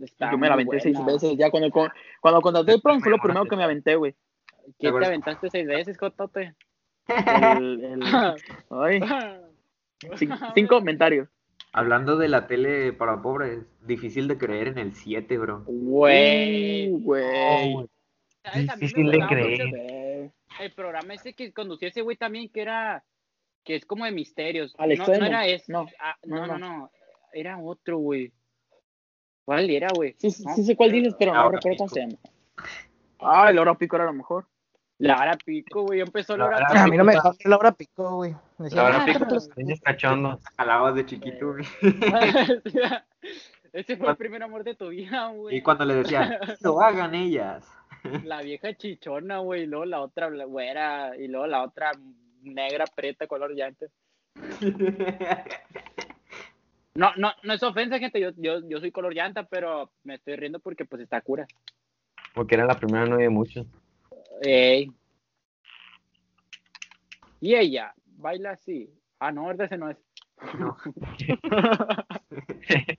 está 0.00 0.32
Yo 0.32 0.38
me 0.38 0.48
la 0.48 0.54
aventé 0.54 0.80
seis 0.80 0.96
buena. 0.96 1.12
veces. 1.12 1.36
Ya 1.38 1.50
cuando, 1.50 1.70
cuando 2.20 2.40
contraté 2.40 2.72
el 2.74 2.82
plan 2.82 3.00
fue 3.00 3.12
lo 3.12 3.18
primero 3.18 3.44
que 3.44 3.54
me 3.56 3.62
aventé, 3.64 3.94
güey. 3.94 4.14
¿Qué 4.80 4.90
te 4.90 5.06
aventaste 5.06 5.48
seis 5.50 5.66
veces, 5.66 5.96
Jotote? 5.96 6.54
El, 7.06 7.84
el- 7.84 8.02
ay, 8.70 9.00
cin- 10.16 10.52
cinco 10.54 10.78
comentarios. 10.78 11.28
Hablando 11.72 12.16
de 12.16 12.28
la 12.28 12.46
tele 12.46 12.92
para 12.92 13.22
pobres, 13.22 13.60
difícil 13.86 14.28
de 14.28 14.36
creer 14.36 14.68
en 14.68 14.78
el 14.78 14.94
7, 14.94 15.38
bro. 15.38 15.64
Güey. 15.66 16.90
Güey. 16.90 17.88
Difícil 18.54 19.10
de 19.10 19.18
mucho 19.18 19.28
creer. 19.28 20.30
El 20.60 20.72
programa 20.72 21.14
ese 21.14 21.32
que 21.32 21.52
conducía 21.52 21.88
ese 21.88 22.02
güey 22.02 22.16
también, 22.16 22.48
que 22.50 22.60
era. 22.60 23.02
que 23.64 23.76
es 23.76 23.86
como 23.86 24.04
de 24.04 24.12
misterios. 24.12 24.74
Alex 24.76 24.98
no, 24.98 25.06
no 25.16 25.26
era 25.26 25.46
ese. 25.46 25.72
No, 25.72 25.86
Ah, 25.98 26.16
no, 26.24 26.46
no, 26.46 26.58
no, 26.58 26.78
no. 26.78 26.90
Era 27.32 27.58
otro, 27.58 27.98
güey. 27.98 28.32
¿Cuál 29.44 29.70
era, 29.70 29.88
güey? 29.94 30.14
Sí, 30.18 30.30
sí, 30.30 30.44
No. 30.44 30.54
sí 30.54 30.64
sé 30.64 30.76
cuál 30.76 30.92
dices, 30.92 31.14
pero 31.18 31.32
no 31.32 31.40
Ahora 31.40 31.56
recuerdo 31.56 31.78
cómo 31.78 31.88
se 31.88 32.00
llama. 32.00 32.18
Ah, 33.18 33.48
el 33.50 33.58
oro 33.58 33.78
pico 33.78 33.96
era 33.96 34.04
lo 34.04 34.12
mejor. 34.12 34.46
La 35.02 35.16
hora 35.16 35.36
pico, 35.36 35.82
güey. 35.82 36.00
Empezó 36.00 36.36
la 36.36 36.44
hora 36.44 36.58
pico. 36.58 36.78
A 36.78 36.86
mí 36.86 36.96
no 36.96 37.02
me 37.02 37.14
dejó 37.14 37.34
la 37.44 37.56
hora 37.56 37.72
pico, 37.72 38.14
güey. 38.16 38.36
Me 38.58 38.66
decía, 38.66 38.82
La 38.82 38.88
hora 38.88 39.02
"Ah, 39.02 39.04
pico, 39.04 39.18
tómate 39.18 39.34
los-". 39.34 39.56
niños 39.56 39.80
cachondos. 39.80 40.40
Jalabas 40.56 40.94
de 40.94 41.06
chiquito, 41.06 41.54
güey. 41.54 41.64
Ese 43.72 43.96
fue 43.96 44.10
el 44.10 44.16
primer 44.16 44.44
amor 44.44 44.62
de 44.62 44.76
tu 44.76 44.90
vida, 44.90 45.26
güey. 45.30 45.56
Y 45.56 45.60
cuando 45.62 45.84
le 45.86 45.94
decía, 45.96 46.38
lo 46.60 46.80
hagan 46.82 47.16
ellas. 47.16 47.68
La 48.24 48.42
vieja 48.42 48.74
chichona, 48.76 49.38
güey. 49.38 49.62
Y 49.62 49.66
luego 49.66 49.86
la 49.86 50.00
otra 50.02 50.28
güera. 50.30 51.16
Y 51.16 51.26
luego 51.26 51.48
la 51.48 51.64
otra 51.64 51.90
negra, 52.42 52.84
preta, 52.94 53.26
color 53.26 53.56
llante. 53.56 53.88
No, 56.94 57.10
no, 57.16 57.32
no 57.42 57.52
es 57.52 57.62
ofensa, 57.64 57.98
gente. 57.98 58.20
Yo, 58.20 58.30
yo, 58.36 58.60
yo 58.68 58.78
soy 58.78 58.92
color 58.92 59.14
llanta, 59.14 59.44
pero 59.44 59.90
me 60.04 60.14
estoy 60.14 60.36
riendo 60.36 60.60
porque 60.60 60.84
pues 60.84 61.02
está 61.02 61.20
cura. 61.22 61.46
Porque 62.34 62.54
era 62.54 62.66
la 62.66 62.74
primera 62.78 63.04
novia 63.06 63.24
de 63.24 63.30
muchos. 63.30 63.66
Ey. 64.42 64.90
Y 67.40 67.54
ella 67.54 67.94
baila 68.16 68.52
así. 68.52 68.92
Ah, 69.18 69.32
no, 69.32 69.50
ese 69.50 69.76
no 69.78 69.90
es. 69.90 69.96
No. 70.58 70.76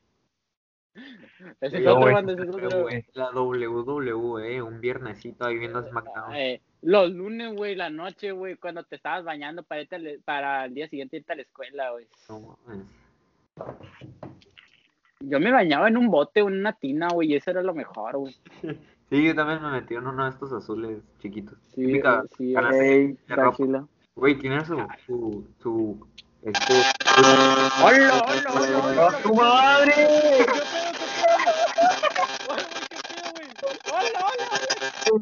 Ese 1.59 1.77
es 1.77 1.83
Yo, 1.83 1.97
otro, 1.97 2.19
ese 2.19 2.43
es 2.43 2.49
otro. 2.49 2.87
La 3.13 3.31
WWE, 3.31 4.61
un 4.61 4.79
viernesito 4.79 5.45
ahí 5.45 5.57
viendo 5.57 5.81
SmackDown. 5.83 6.35
Eh, 6.35 6.61
los 6.81 7.11
lunes, 7.11 7.53
güey, 7.55 7.75
la 7.75 7.89
noche, 7.89 8.31
güey, 8.31 8.55
cuando 8.55 8.83
te 8.83 8.95
estabas 8.95 9.23
bañando 9.23 9.63
para, 9.63 9.81
irte 9.81 9.95
al- 9.95 10.21
para 10.23 10.65
el 10.65 10.73
día 10.73 10.87
siguiente 10.87 11.17
irte 11.17 11.33
a 11.33 11.35
la 11.35 11.41
escuela, 11.41 11.91
güey. 11.91 12.07
No. 12.29 12.57
Yo 15.19 15.39
me 15.39 15.51
bañaba 15.51 15.87
en 15.87 15.97
un 15.97 16.09
bote 16.09 16.41
en 16.41 16.47
una 16.47 16.73
tina, 16.73 17.07
güey, 17.09 17.31
y 17.31 17.35
eso 17.35 17.51
era 17.51 17.63
lo 17.63 17.73
mejor, 17.73 18.17
güey. 18.17 18.35
Sí, 19.09 19.23
yo 19.23 19.35
también 19.35 19.61
me 19.61 19.69
metí 19.71 19.93
en 19.95 20.07
uno 20.07 20.23
de 20.23 20.29
estos 20.31 20.51
azules 20.53 20.99
chiquitos. 21.19 21.57
Sí, 21.75 21.85
Típica 21.85 22.23
sí, 22.37 22.53
canasta 22.53 22.83
Ey, 22.83 23.07
de 23.27 23.35
ropa. 23.35 23.55
tranquila. 23.57 23.87
Güey, 24.15 24.37
tiene 24.39 24.63
su, 24.65 24.77
su, 25.05 25.47
su, 25.61 26.07
este, 26.41 26.73
¡Hola, 27.17 28.23
hola, 28.25 28.83
hola, 28.83 29.17
tu 29.23 29.33
madre! 29.35 29.93
¿Qué 29.95 30.45
pedo. 30.45 30.53
¡Hola, 33.91 34.19
hola, 34.19 34.45
hola! 35.11 35.19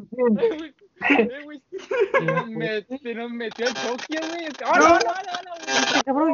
Eh, 1.08 1.40
güey, 1.44 1.62
Se 1.70 2.24
nos 2.24 2.46
met- 2.48 3.00
se 3.02 3.14
nos 3.14 3.30
metió 3.30 3.66
el 3.66 3.74
choque, 3.74 4.20
güey. 4.28 4.48
¡Hola, 4.72 4.98
hola, 5.00 5.00
hola! 5.40 6.02
Cabrón, 6.04 6.30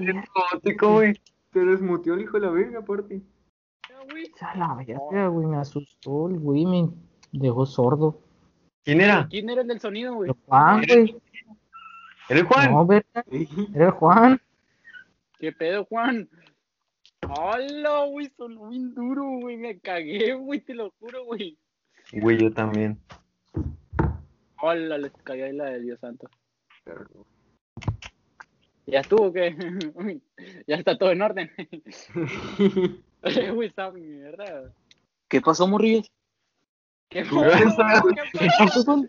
bien 0.00 0.24
güey. 0.80 1.20
se 1.52 1.60
desmuteó 1.60 2.14
el 2.14 2.22
hijo 2.22 2.38
de 2.40 2.46
la 2.46 2.52
verga, 2.52 2.78
aparte. 2.80 3.20
Güey. 4.10 4.32
A 4.40 4.56
la 4.56 4.74
verga, 4.74 5.28
güey, 5.28 5.46
me 5.46 5.56
asustó 5.56 6.28
el 6.28 6.38
güey, 6.38 6.64
me 6.66 6.90
dejó 7.32 7.66
sordo. 7.66 8.20
¿Quién 8.84 9.00
era? 9.00 9.26
¿Quién 9.28 9.50
era 9.50 9.62
el 9.62 9.68
del 9.68 9.80
sonido, 9.80 10.14
güey? 10.14 10.30
El 10.30 10.36
Juan, 10.46 10.84
güey. 10.86 11.16
¿Era 12.28 12.40
el 12.40 12.46
Juan? 12.46 12.72
No, 12.72 12.86
verga, 12.86 13.24
era 13.74 13.86
el 13.86 13.90
Juan. 13.92 14.40
¿Qué 15.38 15.52
pedo, 15.52 15.84
Juan? 15.84 16.28
¡Hola, 17.28 18.04
güey! 18.06 18.30
Sonó 18.36 18.68
bien 18.68 18.94
duro, 18.94 19.24
güey. 19.40 19.56
Me 19.56 19.78
cagué, 19.78 20.34
güey, 20.34 20.60
te 20.60 20.74
lo 20.74 20.90
juro, 20.98 21.24
güey. 21.24 21.58
Güey, 22.12 22.38
yo 22.38 22.52
también. 22.52 22.98
¡Hola! 24.60 24.98
Les 24.98 25.12
cagué 25.24 25.44
ahí 25.44 25.52
la 25.52 25.66
de 25.66 25.80
Dios 25.80 26.00
santo. 26.00 26.28
¿Ya 28.86 29.00
estuvo 29.00 29.26
o 29.26 29.32
qué? 29.32 29.54
ya 30.66 30.76
está 30.76 30.96
todo 30.96 31.12
en 31.12 31.22
orden. 31.22 31.50
Esa 33.22 33.90
mierda. 33.90 34.72
¿Qué 35.28 35.40
pasó, 35.40 35.66
morrillos? 35.66 36.10
¿Qué 37.08 37.22
¿Qué 37.24 37.30
pasó? 37.30 37.76
pasó? 37.76 38.08
¿Qué 38.32 38.48
pasó? 38.58 38.84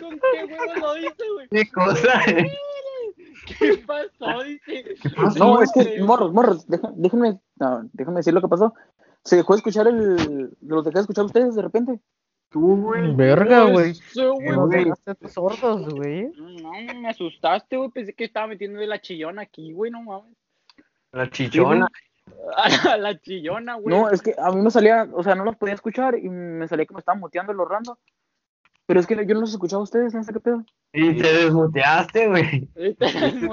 ¿Con 0.00 0.20
qué 0.20 0.44
huevo 0.44 0.74
lo 0.80 0.94
dice, 0.94 1.24
güey? 1.34 1.48
¿Qué 1.50 1.70
cosa? 1.70 2.22
¿Qué 3.58 3.78
pasó? 3.86 4.42
Dice. 4.42 4.96
No, 5.38 5.62
es 5.62 5.72
que, 5.72 6.02
morros, 6.02 6.32
morros, 6.32 6.66
déjenme, 6.68 7.40
no, 7.56 7.88
déjenme 7.92 8.18
decir 8.18 8.34
lo 8.34 8.40
que 8.40 8.48
pasó. 8.48 8.74
Se 9.24 9.36
dejó 9.36 9.54
de 9.54 9.58
escuchar 9.58 9.86
el. 9.88 10.54
Los 10.60 10.84
dejé 10.84 10.94
de 10.94 11.00
escuchar 11.00 11.24
ustedes 11.24 11.54
de 11.54 11.62
repente. 11.62 12.00
Tú, 12.50 12.82
güey. 12.82 13.14
Verga, 13.16 13.64
güey. 13.64 13.94
Güey. 14.14 14.84
dejaste 14.84 15.28
sordos, 15.28 15.88
güey. 15.88 16.30
No, 16.36 16.72
me 17.00 17.08
asustaste, 17.08 17.76
güey. 17.76 17.90
Pensé 17.90 18.12
que 18.12 18.24
estaba 18.24 18.46
metiendo 18.46 18.78
de 18.78 18.86
la 18.86 19.00
chillona 19.00 19.42
aquí, 19.42 19.72
güey. 19.72 19.90
No 19.90 20.02
mames. 20.02 20.36
La 21.10 21.28
chichona. 21.30 21.88
A 22.90 22.96
la, 22.96 23.18
chillona, 23.20 23.74
güey. 23.74 23.94
No, 23.96 24.10
es 24.10 24.22
que 24.22 24.34
a 24.38 24.50
mí 24.50 24.60
me 24.60 24.70
salía, 24.70 25.08
o 25.12 25.22
sea, 25.22 25.34
no 25.34 25.44
los 25.44 25.56
podía 25.56 25.74
escuchar 25.74 26.18
y 26.18 26.28
me 26.28 26.68
salía 26.68 26.86
que 26.86 26.94
me 26.94 27.00
estaban 27.00 27.20
muteando 27.20 27.52
el 27.52 27.58
rando. 27.68 27.98
Pero 28.86 29.00
es 29.00 29.06
que 29.06 29.14
yo 29.26 29.34
no 29.34 29.40
los 29.40 29.50
escuchaba 29.52 29.80
a 29.80 29.84
ustedes, 29.84 30.12
no 30.12 30.22
sé 30.22 30.32
qué 30.32 30.40
pedo. 30.40 30.62
Y 30.92 31.16
te 31.16 31.32
desmuteaste, 31.32 32.28
güey. 32.28 32.68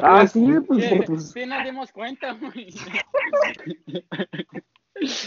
Ah, 0.03 0.27
sí, 0.27 0.45
pues, 0.67 0.84
Sí, 0.84 1.01
pues 1.07 1.32
sí 1.32 1.45
nos 1.45 1.63
dimos 1.63 1.91
cuenta, 1.93 2.34
güey. 2.34 2.67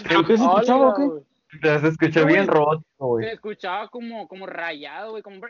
¿pero 0.06 0.24
qué 0.24 0.36
se 0.36 0.44
escuchaba 0.44 0.88
o 0.90 0.94
qué? 0.94 1.58
Te 1.60 1.88
escuchó 1.88 2.26
bien 2.26 2.46
robótico, 2.46 3.06
güey. 3.06 3.26
Se 3.26 3.32
escuchaba 3.32 3.88
como, 3.88 4.28
como 4.28 4.46
rayado, 4.46 5.12
güey, 5.12 5.22
como... 5.22 5.40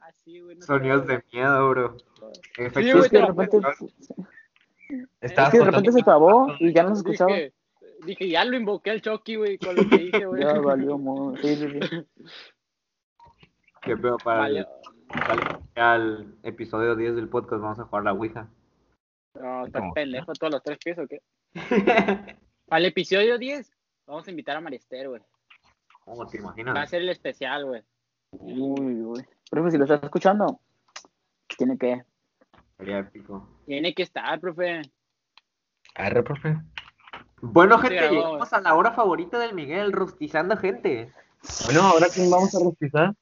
Así, 0.00 0.40
güey. 0.40 0.56
no 0.56 0.66
Sonidos 0.66 1.06
de 1.06 1.22
miedo, 1.32 1.68
bro. 1.70 1.96
Efectos 2.56 3.04
Es 3.04 3.10
que 3.10 3.18
de 3.18 3.22
te- 3.22 3.26
repente, 3.26 3.58
Estabas 5.20 5.52
es 5.54 5.58
que 5.60 5.64
de 5.64 5.70
repente 5.70 5.92
se 5.92 6.02
trabó 6.02 6.54
y 6.58 6.72
ya 6.72 6.82
no 6.82 6.90
se 6.94 7.00
escuchaba. 7.00 7.32
Dije, 7.32 7.52
dije, 8.04 8.28
ya 8.28 8.44
lo 8.44 8.56
invoqué 8.56 8.90
al 8.90 9.00
Chucky, 9.02 9.36
güey, 9.36 9.58
con 9.58 9.76
lo 9.76 9.88
que 9.88 9.96
dije, 9.98 10.26
güey. 10.26 10.42
Ya 10.42 10.52
valió, 10.60 10.98
mo. 10.98 11.36
Sí, 11.36 11.56
sí, 11.56 11.68
sí. 11.68 12.06
Qué 13.82 13.96
pedo 13.96 14.16
para 14.18 14.40
Vale. 14.40 14.60
el, 14.60 15.80
al 15.82 16.34
episodio 16.42 16.94
10 16.94 17.16
del 17.16 17.28
podcast. 17.28 17.62
Vamos 17.62 17.78
a 17.80 17.84
jugar 17.84 18.04
la 18.04 18.12
Ouija. 18.12 18.48
No, 19.40 19.66
está 19.66 19.80
¿Cómo? 19.80 19.94
pendejo 19.94 20.32
todos 20.34 20.52
los 20.52 20.62
tres 20.62 20.78
pies, 20.78 20.98
¿o 20.98 21.06
qué? 21.06 21.20
Para 22.66 22.78
el 22.78 22.86
episodio 22.86 23.38
10, 23.38 23.72
vamos 24.06 24.26
a 24.26 24.30
invitar 24.30 24.56
a 24.56 24.60
Marister, 24.60 25.08
güey. 25.08 25.22
¿Cómo 26.04 26.26
te 26.26 26.38
Va 26.40 26.50
a 26.50 26.60
imaginas? 26.60 26.90
ser 26.90 27.02
el 27.02 27.08
especial, 27.08 27.64
güey. 27.66 27.82
Uy, 28.32 29.02
uy. 29.02 29.24
Profe, 29.50 29.70
si 29.70 29.78
lo 29.78 29.84
estás 29.84 30.02
escuchando, 30.02 30.60
tiene 31.58 31.76
que. 31.76 32.02
Sería 32.78 33.00
épico. 33.00 33.48
Tiene 33.66 33.94
que 33.94 34.02
estar, 34.02 34.40
profe. 34.40 34.82
Arre, 35.94 36.22
profe. 36.22 36.56
Bueno, 37.40 37.78
gente, 37.78 37.96
grabó. 37.96 38.14
llegamos 38.14 38.52
a 38.52 38.60
la 38.60 38.74
hora 38.74 38.92
favorita 38.92 39.38
del 39.38 39.54
Miguel, 39.54 39.92
rostizando 39.92 40.56
gente. 40.56 41.12
Bueno, 41.64 41.82
ahora 41.82 42.06
quién 42.12 42.30
vamos 42.30 42.54
a 42.54 42.58
rostizar. 42.64 43.14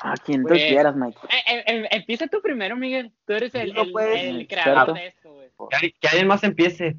A 0.00 0.14
quien 0.14 0.42
tú 0.42 0.48
Pues- 0.48 0.64
quieras, 0.64 0.94
Mike. 0.94 1.18
Eh, 1.28 1.54
eh, 1.56 1.64
eh, 1.66 1.88
empieza 1.90 2.28
tú 2.28 2.40
primero, 2.40 2.76
Miguel. 2.76 3.12
Tú 3.26 3.32
eres 3.32 3.52
el, 3.54 3.72
No 3.74 3.82
el- 3.82 3.92
puedes, 3.92 4.22
el 4.22 4.40
experto. 4.42 4.62
creador 4.64 4.94
de 4.94 5.06
esto, 5.08 5.32
güey. 5.32 5.48
Que, 5.70 5.76
alguien- 5.76 5.92
que 6.00 6.08
alguien 6.08 6.26
más 6.28 6.44
empiece. 6.44 6.96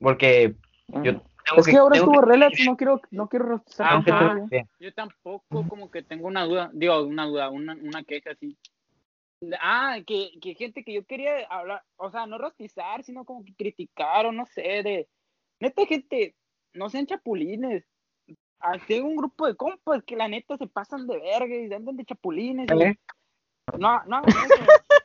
Porque 0.00 0.54
yo 0.88 1.02
tengo 1.02 1.22
Es 1.58 1.66
que 1.66 1.76
ahora 1.76 1.96
estuvo 1.98 2.20
relax, 2.22 2.58
no 2.64 2.76
quiero, 2.76 3.00
no 3.10 3.28
quiero 3.28 3.44
rostizar 3.44 3.86
Ah. 3.90 4.46
Yo 4.80 4.94
tampoco 4.94 5.68
como 5.68 5.90
que 5.90 6.02
tengo 6.02 6.26
una 6.26 6.44
duda, 6.44 6.70
digo, 6.72 7.02
una 7.02 7.26
duda, 7.26 7.50
una, 7.50 7.74
una 7.74 8.02
queja 8.02 8.30
así. 8.30 8.56
Ah, 9.60 9.98
que, 10.06 10.32
que 10.40 10.54
gente 10.54 10.84
que 10.84 10.92
yo 10.92 11.04
quería 11.06 11.46
hablar, 11.48 11.82
o 11.96 12.10
sea, 12.10 12.26
no 12.26 12.36
rostizar, 12.38 13.02
sino 13.04 13.24
como 13.24 13.44
que 13.44 13.54
criticar 13.54 14.26
o 14.26 14.32
no 14.32 14.44
sé, 14.46 14.82
de... 14.82 15.08
Neta, 15.60 15.86
gente, 15.86 16.34
no 16.74 16.88
sean 16.90 17.06
chapulines. 17.06 17.84
Tengo 18.86 19.08
un 19.08 19.16
grupo 19.16 19.46
de 19.46 19.56
compas 19.56 20.02
que 20.04 20.16
la 20.16 20.28
neta 20.28 20.56
se 20.58 20.66
pasan 20.66 21.06
de 21.06 21.18
verga 21.18 21.54
y 21.54 21.72
andan 21.72 21.96
de 21.96 22.04
chapulines. 22.04 22.68
y- 22.70 22.82
¿Eh? 22.82 22.98
No, 23.78 24.02
no, 24.06 24.20
eso. 24.26 24.54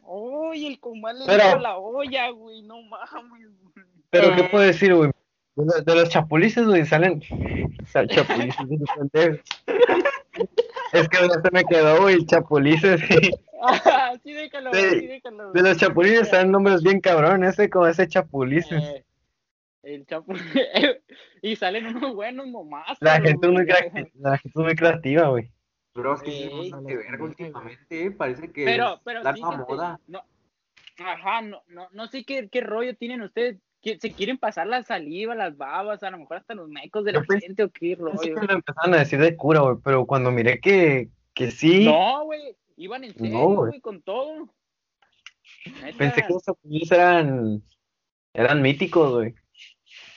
Oye, 0.03 0.67
el 0.67 0.79
comal 0.79 1.19
le 1.19 1.25
Pero- 1.25 1.59
la 1.59 1.77
olla, 1.77 2.29
güey, 2.31 2.61
no 2.63 2.81
mames. 2.81 3.47
güey. 3.61 3.85
Pero, 4.09 4.35
¿qué 4.35 4.43
puedo 4.45 4.63
decir, 4.65 4.93
güey? 4.93 5.11
De, 5.55 5.65
los- 5.65 5.85
de 5.85 5.95
los 5.95 6.09
chapulices, 6.09 6.65
güey, 6.65 6.85
salen. 6.85 7.21
Sal- 7.85 8.07
chapulices, 8.09 8.67
de 8.67 8.77
los 8.77 8.89
pendejos. 9.11 9.39
Es 10.95 11.09
que 11.09 11.17
ya 11.27 11.41
se 11.41 11.51
me 11.51 11.63
quedó, 11.65 12.01
güey, 12.01 12.25
chapulices. 12.25 13.01
Ah, 13.61 14.13
sí, 14.23 14.33
déjalo, 14.33 14.73
Sí, 14.73 14.89
sí, 14.99 15.07
déjalo. 15.07 15.51
De 15.51 15.61
los 15.61 15.77
chapulines 15.77 16.29
salen 16.29 16.51
nombres 16.51 16.81
bien 16.83 16.99
cabrones, 17.01 17.53
ese 17.53 17.69
como 17.69 17.87
ese 17.87 18.07
chapulices. 18.07 18.81
Eh, 18.83 19.03
el 19.83 20.05
y 21.41 21.55
salen 21.55 21.87
unos 21.87 22.15
buenos 22.15 22.47
nomás. 22.47 22.97
La 23.01 23.21
gente 23.21 23.45
es 23.47 23.53
muy, 23.53 23.65
crea- 23.65 24.09
la 24.15 24.37
gente 24.37 24.59
es 24.59 24.63
muy 24.63 24.75
creativa, 24.75 25.29
güey. 25.29 25.51
Bro, 25.93 26.15
es 26.15 26.21
que 26.23 26.31
sí, 26.31 26.71
de 26.83 26.95
verga 26.97 27.23
últimamente, 27.23 28.05
eh, 28.05 28.11
parece 28.11 28.51
que 28.51 28.65
Pero, 28.65 28.99
pero 29.05 29.23
la 29.23 29.33
sí, 29.33 29.41
moda. 29.41 29.99
no, 30.07 30.23
ajá, 30.99 31.41
no, 31.41 31.61
no, 31.67 31.87
no 31.91 32.07
sé 32.07 32.25
qué, 32.25 32.49
qué 32.49 32.61
rollo 32.61 32.95
tienen 32.97 33.21
ustedes. 33.21 33.57
¿Se 33.85 34.11
quieren 34.13 34.39
pasar 34.39 34.65
la 34.65 34.81
saliva, 34.81 35.35
las 35.35 35.55
babas, 35.57 36.01
a 36.01 36.09
lo 36.09 36.17
mejor 36.17 36.37
hasta 36.37 36.55
los 36.55 36.67
mecos 36.67 37.05
de 37.05 37.11
la 37.11 37.23
gente 37.39 37.63
o 37.63 37.69
qué 37.69 37.95
rollo? 37.95 38.19
que 38.19 38.31
lo 38.31 38.53
empezaron 38.53 38.95
a 38.95 38.99
decir 38.99 39.19
de 39.19 39.37
cura, 39.37 39.59
güey, 39.59 39.75
pero 39.83 40.07
cuando 40.07 40.31
miré 40.31 40.59
que, 40.59 41.09
que 41.35 41.51
sí, 41.51 41.85
No, 41.85 42.25
güey, 42.25 42.57
iban 42.77 43.03
en 43.03 43.13
serio, 43.13 43.37
güey. 43.37 43.69
güey, 43.69 43.81
con 43.81 44.01
todo. 44.01 44.49
Neta, 45.83 45.97
pensé 45.99 46.23
que 46.23 46.33
los 46.33 46.43
chapulices 46.43 46.91
eran, 46.93 47.61
eran 48.33 48.61
míticos, 48.63 49.13
güey. 49.13 49.35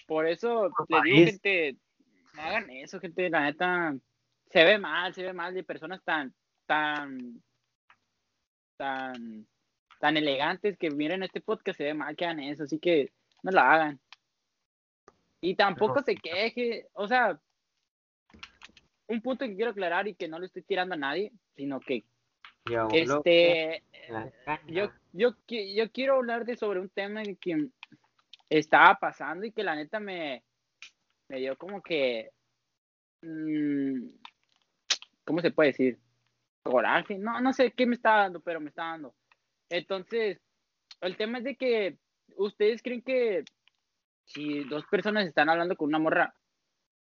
Por 0.06 0.26
eso 0.26 0.70
les 0.88 1.02
digo, 1.02 1.26
gente, 1.26 1.76
no 2.32 2.40
hagan 2.40 2.70
eso, 2.70 2.98
gente, 3.00 3.28
la 3.28 3.42
neta, 3.42 3.94
se 4.50 4.64
ve 4.64 4.78
mal, 4.78 5.12
se 5.12 5.24
ve 5.24 5.34
mal 5.34 5.52
de 5.52 5.62
personas 5.62 6.02
tan, 6.02 6.34
tan, 6.64 7.42
tan, 8.78 9.46
tan 10.00 10.16
elegantes 10.16 10.78
que 10.78 10.90
miren 10.90 11.22
este 11.22 11.42
podcast, 11.42 11.76
se 11.76 11.84
ve 11.84 11.92
mal 11.92 12.16
que 12.16 12.24
hagan 12.24 12.40
eso, 12.40 12.62
así 12.62 12.78
que 12.78 13.12
no 13.43 13.51
lo 13.51 13.61
hagan. 13.61 14.01
Y 15.41 15.55
tampoco 15.55 16.03
se 16.03 16.16
queje, 16.16 16.89
o 16.95 17.07
sea, 17.07 17.41
un 19.07 19.22
punto 19.22 19.47
que 19.47 19.55
quiero 19.55 19.70
aclarar 19.70 20.09
y 20.09 20.14
que 20.14 20.28
no 20.28 20.39
le 20.39 20.47
estoy 20.47 20.62
tirando 20.62 20.95
a 20.95 20.99
nadie, 20.99 21.32
sino 21.57 21.80
que 21.80 22.05
Yo, 22.68 22.89
Este, 22.93 23.82
la 24.09 24.30
caña. 24.45 24.62
yo, 24.66 24.91
yo, 25.12 25.30
yo 25.49 25.91
quiero 25.93 26.16
hablar 26.16 26.45
de 26.45 26.57
sobre 26.57 26.80
un 26.80 26.89
tema 26.91 27.22
que 27.41 27.68
estaba 28.51 28.97
pasando 28.97 29.47
y 29.47 29.53
que 29.53 29.62
la 29.62 29.76
neta 29.76 30.01
me, 30.01 30.43
me 31.28 31.39
dio 31.39 31.57
como 31.57 31.80
que, 31.82 32.30
mm, 33.22 34.09
¿cómo 35.24 35.41
se 35.41 35.51
puede 35.53 35.70
decir? 35.70 35.99
Coraje, 36.62 37.16
no, 37.16 37.41
no 37.41 37.53
sé 37.53 37.70
qué 37.72 37.86
me 37.86 37.95
está 37.95 38.16
dando, 38.16 38.41
pero 38.41 38.61
me 38.61 38.68
está 38.68 38.84
dando. 38.84 39.14
Entonces, 39.70 40.41
el 41.01 41.16
tema 41.16 41.39
es 41.39 41.45
de 41.45 41.57
que 41.57 41.97
ustedes 42.39 42.82
creen 42.82 43.03
que 43.03 43.45
si 44.24 44.64
dos 44.64 44.84
personas 44.86 45.26
están 45.26 45.49
hablando 45.49 45.76
con 45.76 45.89
una 45.89 45.99
morra 45.99 46.34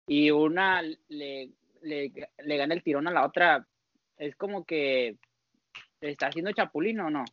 y 0.06 0.30
una 0.30 0.82
le, 0.82 1.50
le, 1.82 2.12
le 2.38 2.56
gana 2.56 2.74
el 2.74 2.82
tirón 2.82 3.08
a 3.08 3.12
la 3.12 3.26
otra, 3.26 3.66
es 4.16 4.36
como 4.36 4.64
que 4.64 5.16
está 6.00 6.28
haciendo 6.28 6.52
chapulín 6.52 7.00
o 7.00 7.10
no. 7.10 7.24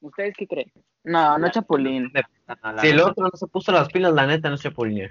¿Ustedes 0.00 0.34
qué 0.36 0.46
creen? 0.46 0.70
No, 1.04 1.38
no 1.38 1.46
es 1.46 1.52
Chapulín. 1.52 2.10
No, 2.12 2.78
Si 2.78 2.88
el 2.88 3.00
otro 3.00 3.24
no 3.24 3.30
se 3.36 3.46
puso 3.46 3.72
las 3.72 3.88
pilas, 3.88 4.12
la 4.12 4.26
neta 4.26 4.48
no 4.48 4.56
se 4.56 4.68
Chapulín. 4.68 5.08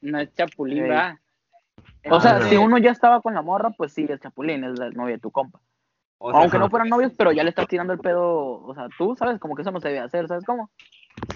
No 0.00 0.18
es 0.18 0.34
chapulín. 0.34 0.82
¿verdad? 0.82 1.18
O 2.10 2.20
sea, 2.20 2.32
Entonces, 2.32 2.50
si 2.50 2.56
uno 2.56 2.78
ya 2.78 2.90
estaba 2.90 3.20
con 3.20 3.34
la 3.34 3.42
morra, 3.42 3.70
pues 3.70 3.92
sí, 3.92 4.06
es 4.08 4.20
Chapulín, 4.20 4.64
es 4.64 4.78
la 4.78 4.90
novia 4.90 5.14
de 5.14 5.20
tu 5.20 5.30
compa. 5.30 5.60
o 6.18 6.30
sea, 6.30 6.40
Aunque 6.40 6.58
no 6.58 6.68
fueran 6.68 6.88
novios, 6.88 7.12
pero 7.16 7.32
ya 7.32 7.42
le 7.42 7.50
estás 7.50 7.66
tirando 7.66 7.92
el 7.94 7.98
pedo, 7.98 8.62
o 8.62 8.74
sea, 8.74 8.88
tú 8.98 9.16
sabes, 9.16 9.38
como 9.38 9.54
que 9.54 9.62
eso 9.62 9.70
no 9.70 9.80
se 9.80 9.88
debe 9.88 10.00
hacer, 10.00 10.28
¿sabes 10.28 10.44
cómo? 10.44 10.70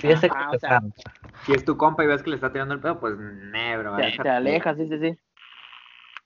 Sí, 0.01 0.09
ese 0.09 0.27
Ajá, 0.27 0.51
o 0.51 0.59
sea, 0.59 0.83
Si 1.47 1.53
es 1.53 1.65
tu 1.65 1.77
compa 1.77 2.05
y 2.05 2.07
ves 2.07 2.23
que 2.23 2.31
le 2.31 2.37
está 2.37 2.53
tirando 2.53 2.75
el 2.75 2.81
pedo, 2.81 2.99
pues 3.01 3.15
nebro. 3.19 3.97
Te, 3.97 4.11
te 4.23 4.29
alejas, 4.29 4.77
sí, 4.77 4.89
sí, 4.89 4.99
sí. 5.01 5.19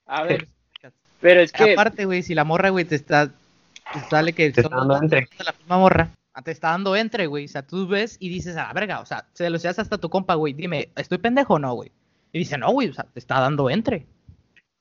a 0.07 0.23
ver, 0.23 0.47
pero 1.21 1.41
es 1.41 1.51
que, 1.51 1.73
Aparte, 1.73 2.05
güey, 2.05 2.23
si 2.23 2.35
la 2.35 2.43
morra, 2.43 2.69
güey, 2.69 2.85
te 2.85 2.95
está. 2.95 3.27
Te 3.27 3.99
sale 4.09 4.33
que 4.33 4.51
Te 4.51 4.61
son 4.61 4.71
está 4.71 4.77
dando 4.85 4.97
entre. 5.01 5.19
de 5.37 5.43
la 5.43 5.51
misma 5.53 5.77
morra. 5.77 6.09
ah, 6.33 6.41
Te 6.41 6.51
está 6.51 6.69
dando 6.69 6.95
entre, 6.95 7.27
güey. 7.27 7.45
O 7.45 7.47
sea, 7.47 7.61
tú 7.65 7.87
ves 7.87 8.17
y 8.19 8.29
dices 8.29 8.55
a 8.57 8.67
la 8.67 8.73
verga. 8.73 8.99
O 9.01 9.05
sea, 9.05 9.25
se 9.33 9.49
lo 9.49 9.59
seas 9.59 9.77
hasta 9.79 9.97
tu 9.97 10.09
compa, 10.09 10.35
güey. 10.35 10.53
Dime, 10.53 10.89
¿estoy 10.95 11.17
pendejo 11.17 11.55
o 11.55 11.59
no, 11.59 11.73
güey? 11.73 11.91
Y 12.31 12.39
dice, 12.39 12.57
no, 12.57 12.71
güey, 12.71 12.89
o 12.89 12.93
sea, 12.93 13.03
te 13.05 13.19
está 13.19 13.39
dando 13.39 13.69
entre. 13.69 14.05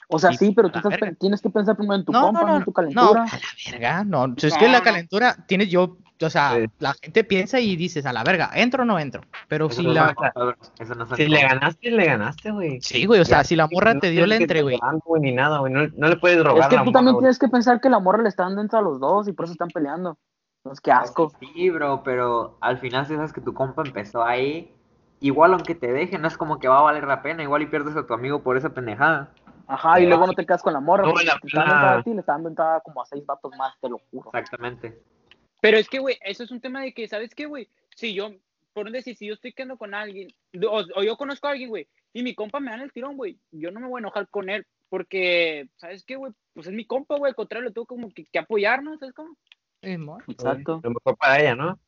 O 0.09 0.18
sea, 0.18 0.30
Sí, 0.33 0.47
sí, 0.47 0.53
pero 0.55 0.70
tú 0.70 0.78
estás 0.78 0.99
tienes 1.18 1.41
que 1.41 1.51
pensar 1.51 1.76
primero 1.76 1.97
en 1.97 2.05
tu 2.05 2.12
no, 2.12 2.22
compa, 2.22 2.41
no, 2.41 2.47
no, 2.47 2.53
no, 2.53 2.59
en 2.59 2.64
tu 2.64 2.70
no, 2.70 2.74
calentura. 2.74 3.22
a 3.24 3.37
la 3.37 3.70
verga, 3.70 4.05
no. 4.05 4.35
Es 4.37 4.53
No, 4.55 4.59
que 4.59 4.68
la 4.68 4.78
no. 4.78 4.85
calentura 4.85 5.37
tienes 5.47 5.68
yo, 5.70 5.97
o 6.27 6.31
sea, 6.31 6.57
Sí. 6.57 6.66
la 6.79 6.95
gente 6.95 7.25
piensa 7.25 7.61
y 7.61 7.77
dices 7.77 8.05
a 8.07 8.12
la 8.12 8.25
verga, 8.25 8.51
¿entro 8.55 8.83
o 8.83 8.87
no 8.87 8.99
entro? 8.99 9.23
Pero 9.49 9.66
Eso 9.66 9.81
si 9.81 9.87
no 9.87 9.93
la. 9.95 10.14
no 10.37 11.16
Si 11.16 11.27
le 11.29 11.43
ganaste, 11.43 11.91
le 11.91 12.05
ganaste, 12.07 12.51
güey. 12.51 12.81
Sí, 12.81 13.07
güey, 13.07 13.20
o 13.20 13.25
sea, 13.25 13.45
si 13.45 13.57
la 13.57 13.66
morra 13.70 13.95
No 13.95 14.01
te 14.01 14.11
dio 14.11 14.25
el 14.25 14.33
entre, 14.33 14.62
güey. 14.62 14.79
ni 15.20 15.33
nada, 15.33 15.59
güey. 15.59 15.73
No, 15.73 15.87
no 15.97 16.09
le 16.09 16.16
puedes 16.16 16.39
drogar 16.39 16.62
Es 16.62 16.68
que 16.68 16.77
la 16.77 16.83
tú 16.83 16.87
morra, 16.87 16.93
también 16.99 17.14
güey. 17.14 17.23
tienes 17.23 17.39
que 17.39 17.49
pensar 17.49 17.81
que 17.81 17.89
la 17.91 17.99
morra 18.01 18.23
le 18.23 18.29
está 18.29 18.45
dando 18.45 18.61
entre 18.61 18.79
a 18.79 18.83
los 18.83 19.01
dos 19.01 19.29
y 19.29 19.33
por 19.33 19.45
eso 19.45 19.53
están 19.53 19.68
peleando. 19.68 20.18
Entonces, 20.64 20.81
qué 20.81 20.93
asco. 20.93 21.33
Sí, 21.41 21.70
bro, 21.70 22.03
pero 22.05 22.57
al 22.61 22.79
final 22.79 23.07
si 23.07 23.14
sabes 23.16 23.33
que 23.33 23.41
tu 23.41 23.53
compa 23.53 23.83
empezó 23.85 24.23
ahí, 24.25 24.73
igual 25.20 25.53
aunque 25.55 25.75
te 25.75 25.93
deje, 25.93 26.18
no 26.18 26.29
es 26.29 26.37
como 26.37 26.59
que 26.59 26.68
va 26.68 26.79
a 26.79 26.83
valer 26.83 27.05
la 27.05 27.20
pena, 27.23 27.43
igual 27.43 27.62
y 27.62 27.66
pierdes 27.66 27.97
a 27.97 28.07
tu 28.07 28.14
amigo 28.14 28.43
por 28.43 28.57
esa 28.57 28.70
pendejada. 28.70 29.31
Ajá, 29.68 30.01
y 30.01 30.07
luego 30.07 30.27
no 30.27 30.35
te 30.35 30.45
quedas 30.45 30.62
con 30.62 30.73
la 30.73 30.81
morra, 30.81 31.05
No 31.05 31.14
la 31.14 31.37
te 31.41 31.47
está 31.47 31.61
dando 31.61 31.62
pena. 31.62 31.62
entrada 31.75 31.99
a 31.99 32.03
ti, 32.03 32.11
le 32.14 32.20
está 32.20 32.33
dando 32.33 32.49
entrada 32.51 32.81
como 32.81 33.01
a 33.03 33.07
seis 33.07 33.25
vatos 33.25 33.53
más, 33.57 33.75
te 33.81 33.89
lo 33.89 33.99
juro. 34.11 34.31
Exactamente. 34.35 35.01
Pero 35.63 35.79
es 35.79 35.89
que, 35.89 35.99
güey, 36.01 36.19
eso 36.25 36.43
es 36.43 36.51
un 36.51 36.61
tema 36.61 36.83
de 36.83 36.93
que, 36.93 37.09
¿sabes 37.09 37.35
qué, 37.35 37.47
güey? 37.47 37.69
Si 37.97 38.13
yo, 38.13 38.33
por 38.75 38.91
decir, 38.91 39.17
si 39.17 39.27
yo 39.27 39.35
estoy 39.35 39.53
quedando 39.55 39.77
con 39.79 39.95
alguien, 39.95 40.29
o, 40.69 40.83
o 40.97 41.03
yo 41.03 41.17
conozco 41.17 41.47
a 41.47 41.53
alguien, 41.53 41.71
güey, 41.71 41.87
y 42.13 42.23
mi 42.23 42.35
compa 42.35 42.61
me 42.61 42.71
dan 42.71 42.81
el 42.83 42.93
tirón, 42.93 43.17
güey, 43.17 43.39
yo 43.53 43.71
no 43.71 43.81
me 43.81 43.87
voy 43.89 43.99
a 43.99 44.03
enojar 44.03 44.29
con 44.29 44.51
él, 44.51 44.67
porque, 44.91 45.69
¿sabes 45.77 46.05
qué, 46.05 46.17
güey? 46.17 46.33
Pues 46.53 46.67
es 46.67 46.73
mi 46.75 46.85
compa, 46.85 47.17
güey, 47.17 47.31
al 47.31 47.37
contrario, 47.37 47.73
tengo 47.73 47.87
como 47.87 48.11
que, 48.13 48.25
que 48.27 48.39
apoyarnos, 48.39 48.99
¿sabes 49.01 49.15
cómo? 49.15 49.37
Mo. 49.99 50.19
Exacto. 50.29 50.81
Lo 50.85 50.91
mejor 50.91 51.17
para 51.17 51.41
ella, 51.41 51.55
¿no? 51.55 51.79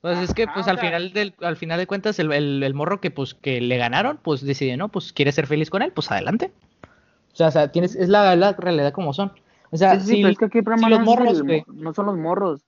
Pues 0.00 0.18
es 0.18 0.34
que, 0.34 0.46
pues 0.48 0.66
al 0.66 0.76
sea- 0.78 0.84
final 0.84 1.12
del, 1.12 1.34
al 1.40 1.56
final 1.56 1.78
de 1.78 1.86
cuentas, 1.86 2.18
el, 2.18 2.32
el, 2.32 2.62
el 2.62 2.74
morro 2.74 3.00
que, 3.00 3.10
pues, 3.12 3.34
que 3.34 3.60
le 3.60 3.76
ganaron, 3.76 4.18
pues 4.22 4.44
decide, 4.44 4.76
¿no? 4.76 4.88
Pues 4.88 5.12
quiere 5.12 5.30
ser 5.32 5.46
feliz 5.46 5.70
con 5.70 5.82
él, 5.82 5.92
pues 5.92 6.10
adelante. 6.10 6.52
O 7.32 7.36
sea, 7.36 7.48
o 7.48 7.50
sea 7.52 7.70
tienes, 7.72 7.94
es 7.94 8.08
la, 8.08 8.34
la 8.36 8.52
realidad 8.52 8.92
como 8.92 9.12
son. 9.12 9.32
O 9.70 9.76
sea, 9.76 9.94
Sí, 9.94 10.00
sí, 10.00 10.06
sí, 10.06 10.16
si 10.16 10.22
pero 10.22 10.32
es 10.32 10.38
que 10.38 10.44
aquí 10.46 10.58
el 10.58 10.64
si 10.78 10.90
los 10.90 11.00
morros, 11.00 11.38
el- 11.38 11.44
güey. 11.44 11.64
no 11.68 11.94
son 11.94 12.06
los 12.06 12.16
morros, 12.18 12.64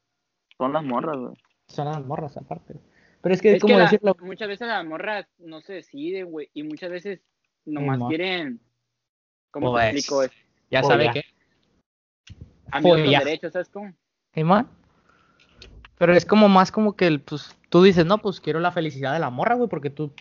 son 0.59 0.72
las 0.72 0.84
morras, 0.84 1.16
güey. 1.16 1.34
son 1.68 1.86
las 1.86 2.05
morras 2.05 2.36
aparte. 2.36 2.74
Pero 3.22 3.34
es 3.34 3.40
que, 3.40 3.52
Es 3.55 3.62
como 3.62 3.78
la- 3.78 3.84
decirlo, 3.84 4.16
muchas 4.20 4.48
veces 4.48 4.68
las 4.68 4.84
morras 4.84 5.26
no 5.38 5.61
se 5.62 5.74
deciden, 5.74 6.30
güey, 6.30 6.50
y 6.52 6.62
muchas 6.62 6.90
veces 6.90 7.20
nomás 7.64 7.98
quieren, 8.09 8.61
¿cómo 9.50 9.72
Pues, 9.72 9.90
te 9.90 9.96
explico? 9.98 10.22
ya 10.70 10.80
Oh, 10.82 10.88
sabe 10.88 11.05
ya. 11.07 11.12
que, 11.14 11.22
con 12.82 13.05
ya. 13.05 13.18
derechos, 13.20 13.52
¿sabes 13.52 13.68
cómo? 13.68 13.92
Simón. 14.34 14.68
Pero 15.96 16.12
es 16.12 16.26
como 16.26 16.48
más 16.48 16.70
como 16.72 16.96
que, 16.96 17.07
el, 17.07 17.20
pues, 17.20 17.57
tú 17.70 17.82
dices, 17.82 18.05
no, 18.05 18.18
pues 18.18 18.40
quiero 18.40 18.61
la 18.61 18.72
felicidad 18.72 19.12
de 19.12 19.20
la 19.20 19.30
morra, 19.30 19.55
güey, 19.55 19.68
porque 19.68 19.90
tú 19.90 20.12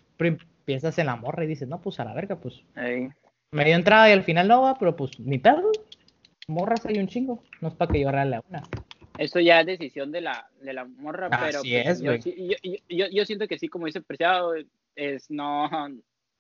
piensas 0.66 0.98
en 1.00 1.08
la 1.08 1.16
morra 1.16 1.44
y 1.44 1.48
dices, 1.48 1.68
no, 1.68 1.82
pues 1.82 2.00
a 2.00 2.06
la 2.06 2.14
verga, 2.14 2.38
pues 2.38 2.64
Ey. 2.76 3.10
me 3.52 3.66
dio 3.66 3.76
entrada 3.76 4.08
y 4.10 4.14
al 4.14 4.24
final 4.24 4.48
no 4.48 4.62
va, 4.62 4.76
pero 4.78 4.96
pues 4.96 5.20
ni 5.20 5.40
pedo. 5.40 5.72
Morras 6.48 6.86
hay 6.86 7.00
un 7.00 7.08
chingo, 7.08 7.44
no 7.62 7.70
es 7.70 7.74
para 7.74 7.92
que 7.92 8.00
yo 8.02 8.10
a 8.10 8.12
una. 8.12 8.64
Eso 9.18 9.40
ya 9.40 9.60
es 9.62 9.66
decisión 9.68 10.12
de 10.12 10.22
la, 10.22 10.48
de 10.62 10.74
la 10.74 10.86
morra, 10.86 11.28
Así 11.28 11.44
pero 11.46 11.60
pues, 11.62 11.88
es, 11.88 12.02
yo, 12.02 12.14
yo, 12.16 12.56
yo, 12.64 12.76
yo- 12.90 13.08
yo 13.12 13.26
siento 13.26 13.48
que 13.48 13.60
sí, 13.60 13.68
como 13.68 13.86
dice 13.86 14.02
Preciado, 14.02 14.54
es 14.96 15.30
no, 15.30 15.70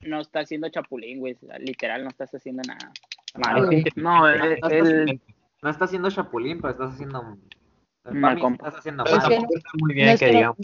no 0.01 0.21
está 0.21 0.39
haciendo 0.41 0.69
chapulín, 0.69 1.19
güey, 1.19 1.38
literal, 1.59 2.03
no 2.03 2.09
estás 2.09 2.34
haciendo 2.34 2.61
nada. 2.67 2.91
malo. 3.36 3.69
sí. 3.69 3.84
No, 3.95 4.28
No 4.36 5.05
no 5.61 5.69
estás 5.69 5.88
haciendo 5.89 6.09
chapulín, 6.11 6.59
pero 6.61 6.71
estás 6.74 6.93
haciendo... 6.93 7.38
Mal 8.11 8.38
estás 8.38 8.76
haciendo 8.76 9.05
Es 9.05 9.11
mal. 9.15 9.28
que 9.30 9.36
está 9.36 9.69
muy 9.80 9.93
No 9.93 9.95
bien 9.95 10.09
es 10.09 10.19
que 10.19 10.26
que 10.26 10.32
no- 10.34 10.38
digamos. 10.38 10.57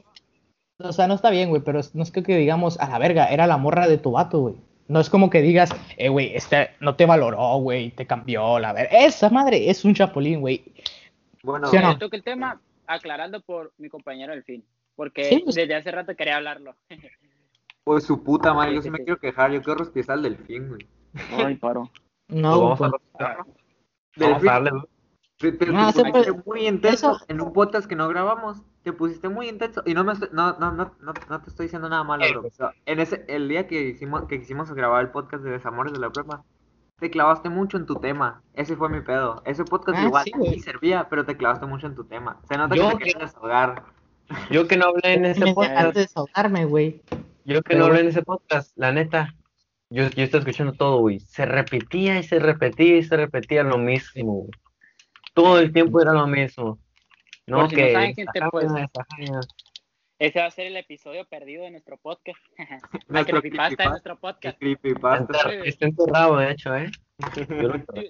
O 0.82 0.92
sea, 0.94 1.08
no 1.08 1.14
está 1.14 1.30
bien, 1.30 1.50
güey, 1.50 1.62
pero 1.62 1.80
no 1.94 2.04
es 2.04 2.12
que, 2.12 2.24
que 2.24 2.36
digamos, 2.38 2.80
a 2.80 2.90
la 2.90 3.00
verga, 3.00 3.28
era 3.28 3.48
la 3.48 3.58
morra 3.58 3.88
de 3.88 3.98
tu 3.98 4.12
vato, 4.12 4.40
güey. 4.40 4.56
No 4.88 5.00
es 5.00 5.10
como 5.10 5.30
que 5.30 5.42
digas, 5.42 5.70
eh, 5.98 6.10
güey, 6.10 6.36
este 6.36 6.72
no 6.80 6.96
te 6.96 7.06
valoró, 7.06 7.58
güey, 7.58 7.92
te 7.92 8.08
cambió, 8.08 8.60
la 8.60 8.74
verga. 8.74 8.98
Esa 9.06 9.30
madre 9.30 9.70
es 9.70 9.86
un 9.86 9.94
chapulín, 9.94 10.40
güey. 10.42 10.64
Bueno, 11.44 11.68
¿Sí 11.68 11.78
o 11.78 11.82
no? 11.82 11.94
Yo 11.94 12.00
toqué 12.00 12.18
el 12.18 12.24
tema 12.24 12.60
aclarando 12.88 13.42
por 13.42 13.72
mi 13.78 13.90
compañero 13.90 14.34
Delfín, 14.34 14.66
porque 14.96 15.26
Sí, 15.26 15.42
pues- 15.44 15.56
desde 15.56 15.76
hace 15.76 15.92
rato 15.92 16.16
quería 16.16 16.38
hablarlo. 16.38 16.76
pues 17.84 18.04
su 18.04 18.24
puta 18.24 18.54
madre, 18.54 18.76
yo 18.76 18.82
Sí, 18.82 18.90
me 18.92 19.00
quiero 19.00 19.20
quejar, 19.20 19.52
yo 19.52 19.62
quiero 19.62 19.80
respirar 19.80 20.12
al 20.18 20.24
delfín, 20.24 20.68
güey. 20.70 20.88
Ay, 21.32 21.56
paro. 21.56 21.90
No, 22.28 22.76
Vamos 22.76 22.82
a 22.82 22.90
pues, 22.90 23.58
Delfín, 24.16 24.46
darle, 24.46 24.70
güey. 24.72 24.84
Te, 25.40 25.54
pusiste 25.54 26.12
puede- 26.12 26.34
muy 26.46 26.68
intenso 26.68 27.12
eso- 27.16 27.26
en 27.30 27.40
un 27.42 27.54
podcast 27.54 27.88
que 27.88 27.96
no 27.96 28.10
grabamos. 28.10 28.62
Te 28.84 28.92
pusiste 28.92 29.30
muy 29.30 29.48
intenso. 29.48 29.82
Y 29.86 29.94
no 29.94 30.04
me 30.04 30.12
estoy- 30.14 30.30
no, 30.34 30.58
no, 30.60 30.72
no, 30.74 30.96
no, 31.00 31.14
no 31.30 31.42
te 31.42 31.50
estoy 31.50 31.68
diciendo 31.68 31.88
nada 31.88 32.04
malo, 32.04 32.26
Eh, 32.26 32.32
bro. 32.32 32.42
Pero 32.58 32.72
en 32.86 33.00
ese, 33.00 33.24
el 33.30 33.48
día 33.48 33.66
que 33.66 33.82
hicimos, 33.84 34.26
que 34.26 34.38
quisimos 34.40 34.72
grabar 34.74 35.02
el 35.02 35.12
podcast 35.12 35.44
de 35.44 35.52
Desamores 35.52 35.94
de 35.94 36.00
la 36.00 36.10
Prepa, 36.12 36.44
te 37.00 37.10
clavaste 37.10 37.50
mucho 37.50 37.78
en 37.78 37.86
tu 37.86 37.96
tema. 37.96 38.42
Ese 38.54 38.76
fue 38.76 38.90
mi 38.90 39.02
pedo. 39.02 39.42
Ese 39.46 39.64
podcast 39.64 39.98
Ah, 40.00 40.06
igual 40.06 40.26
sí, 40.26 40.60
servía, 40.60 41.08
pero 41.10 41.26
te 41.26 41.38
clavaste 41.38 41.66
mucho 41.66 41.88
en 41.88 41.96
tu 41.96 42.04
tema. 42.04 42.38
Se 42.48 42.58
nota 42.58 42.76
Yo 42.76 42.90
que 42.90 42.90
te 42.90 42.98
que- 42.98 43.04
querías 43.14 43.32
desahogar. 43.34 43.84
Yo 44.52 44.68
que 44.68 44.78
no 44.78 44.86
hablé 44.86 45.14
en 45.16 45.26
ese 45.26 45.54
podcast, 45.54 45.96
desahogarme, 45.96 46.66
güey. 46.66 47.02
yo 47.46 47.62
que 47.64 47.70
Pero 47.70 47.80
no 47.80 47.86
hablé 47.86 48.02
en 48.02 48.08
ese 48.10 48.22
podcast, 48.22 48.72
la 48.78 48.92
neta, 48.92 49.34
yo, 49.90 50.08
yo 50.10 50.24
estaba 50.24 50.42
escuchando 50.42 50.74
todo, 50.74 51.00
güey. 51.00 51.20
Se 51.20 51.46
repetía 51.46 52.20
y 52.20 52.24
se 52.24 52.38
repetía 52.38 52.98
y 52.98 53.04
se 53.04 53.18
repetía 53.18 53.64
lo 53.64 53.78
mismo, 53.80 54.34
güey. 54.34 54.52
Todo 55.34 55.60
el 55.60 55.72
tiempo 55.74 56.00
era 56.02 56.14
lo 56.14 56.28
mismo. 56.28 56.78
No, 57.48 57.62
Por 57.62 57.70
si 57.70 57.76
no 57.76 57.82
que 57.82 57.94
saben, 57.94 58.14
gente, 58.16 58.32
esta 58.36 58.50
pues. 58.52 58.68
Ese 60.20 60.40
va 60.40 60.48
a 60.48 60.52
ser 60.52 60.68
el 60.68 60.76
episodio 60.78 61.24
perdido 61.26 61.64
de 61.64 61.72
nuestro 61.72 61.96
podcast. 61.98 62.40
la 62.58 62.80
Nuestro 63.08 63.40
creepypasta 63.40 63.84
de 63.84 63.90
nuestro 63.90 64.20
podcast. 64.20 64.60
Creepypasta. 64.60 65.38
Está, 65.38 65.54
está 65.64 65.86
enterrado, 65.86 66.38
de 66.38 66.52
hecho, 66.52 66.76
¿eh? 66.76 66.92
Si, 67.34 67.46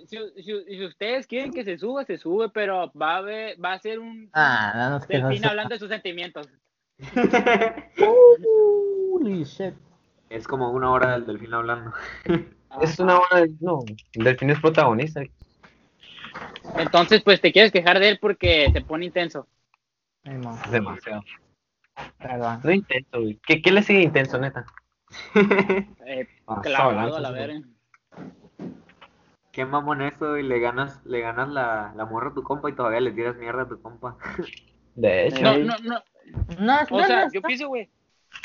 si- 0.07 0.43
si- 0.43 0.65
si 0.65 0.85
ustedes 0.85 1.27
quieren 1.27 1.51
que 1.51 1.63
se 1.63 1.77
suba, 1.77 2.05
se 2.05 2.17
sube, 2.17 2.49
pero 2.49 2.91
va 2.99 3.13
a 3.13 3.17
haber, 3.17 3.63
va 3.63 3.73
a 3.73 3.79
ser 3.79 3.99
un 3.99 4.29
Ah, 4.33 4.71
no, 4.75 4.89
no, 4.91 4.97
es 4.97 5.05
que 5.07 5.17
no 5.19 5.27
delfín 5.27 5.43
sé. 5.43 5.49
hablando 5.49 5.73
de 5.75 5.79
sus 5.79 5.89
sentimientos. 5.89 6.49
Holy 7.97 9.43
shit. 9.43 9.73
Es 10.29 10.47
como 10.47 10.71
una 10.71 10.91
hora 10.91 11.11
del 11.13 11.25
delfín 11.25 11.53
hablando. 11.53 11.91
Es 12.81 12.99
una 12.99 13.17
hora 13.19 13.41
de... 13.41 13.51
No, 13.59 13.79
Delfín 14.13 14.51
es 14.51 14.59
protagonista. 14.59 15.21
Entonces, 16.77 17.21
pues 17.23 17.41
te 17.41 17.51
quieres 17.51 17.71
quejar 17.71 17.99
de 17.99 18.09
él 18.09 18.19
porque 18.21 18.69
se 18.71 18.81
pone 18.81 19.05
intenso. 19.05 19.47
No, 20.23 20.55
No 22.63 22.71
intenso, 22.71 23.19
güey. 23.21 23.39
¿Qué, 23.45 23.61
¿Qué 23.61 23.71
le 23.71 23.83
sigue 23.83 24.01
intenso, 24.01 24.37
neta? 24.37 24.65
Eh, 26.05 26.27
Ah, 26.47 26.61
clavado 26.63 27.15
a 27.15 27.19
la 27.19 27.31
verga. 27.31 27.61
Qué 29.51 29.65
mamón 29.65 30.01
eso 30.01 30.37
y 30.37 30.43
le 30.43 30.59
ganas, 30.59 31.03
le 31.05 31.21
ganas 31.21 31.49
la, 31.49 31.93
la 31.95 32.05
morra 32.05 32.29
a 32.29 32.33
tu 32.33 32.43
compa 32.43 32.69
y 32.69 32.73
todavía 32.75 32.99
le 33.01 33.11
tiras 33.11 33.35
mierda 33.35 33.63
a 33.63 33.67
tu 33.67 33.81
compa. 33.81 34.17
De 34.95 35.27
hecho, 35.27 35.41
No, 35.41 35.51
Ey. 35.51 35.63
no, 35.65 35.75
no. 35.83 35.99
No, 36.59 36.77
O 36.91 37.03
sea, 37.03 37.27
yo 37.31 37.41
pienso, 37.41 37.67
güey. 37.67 37.89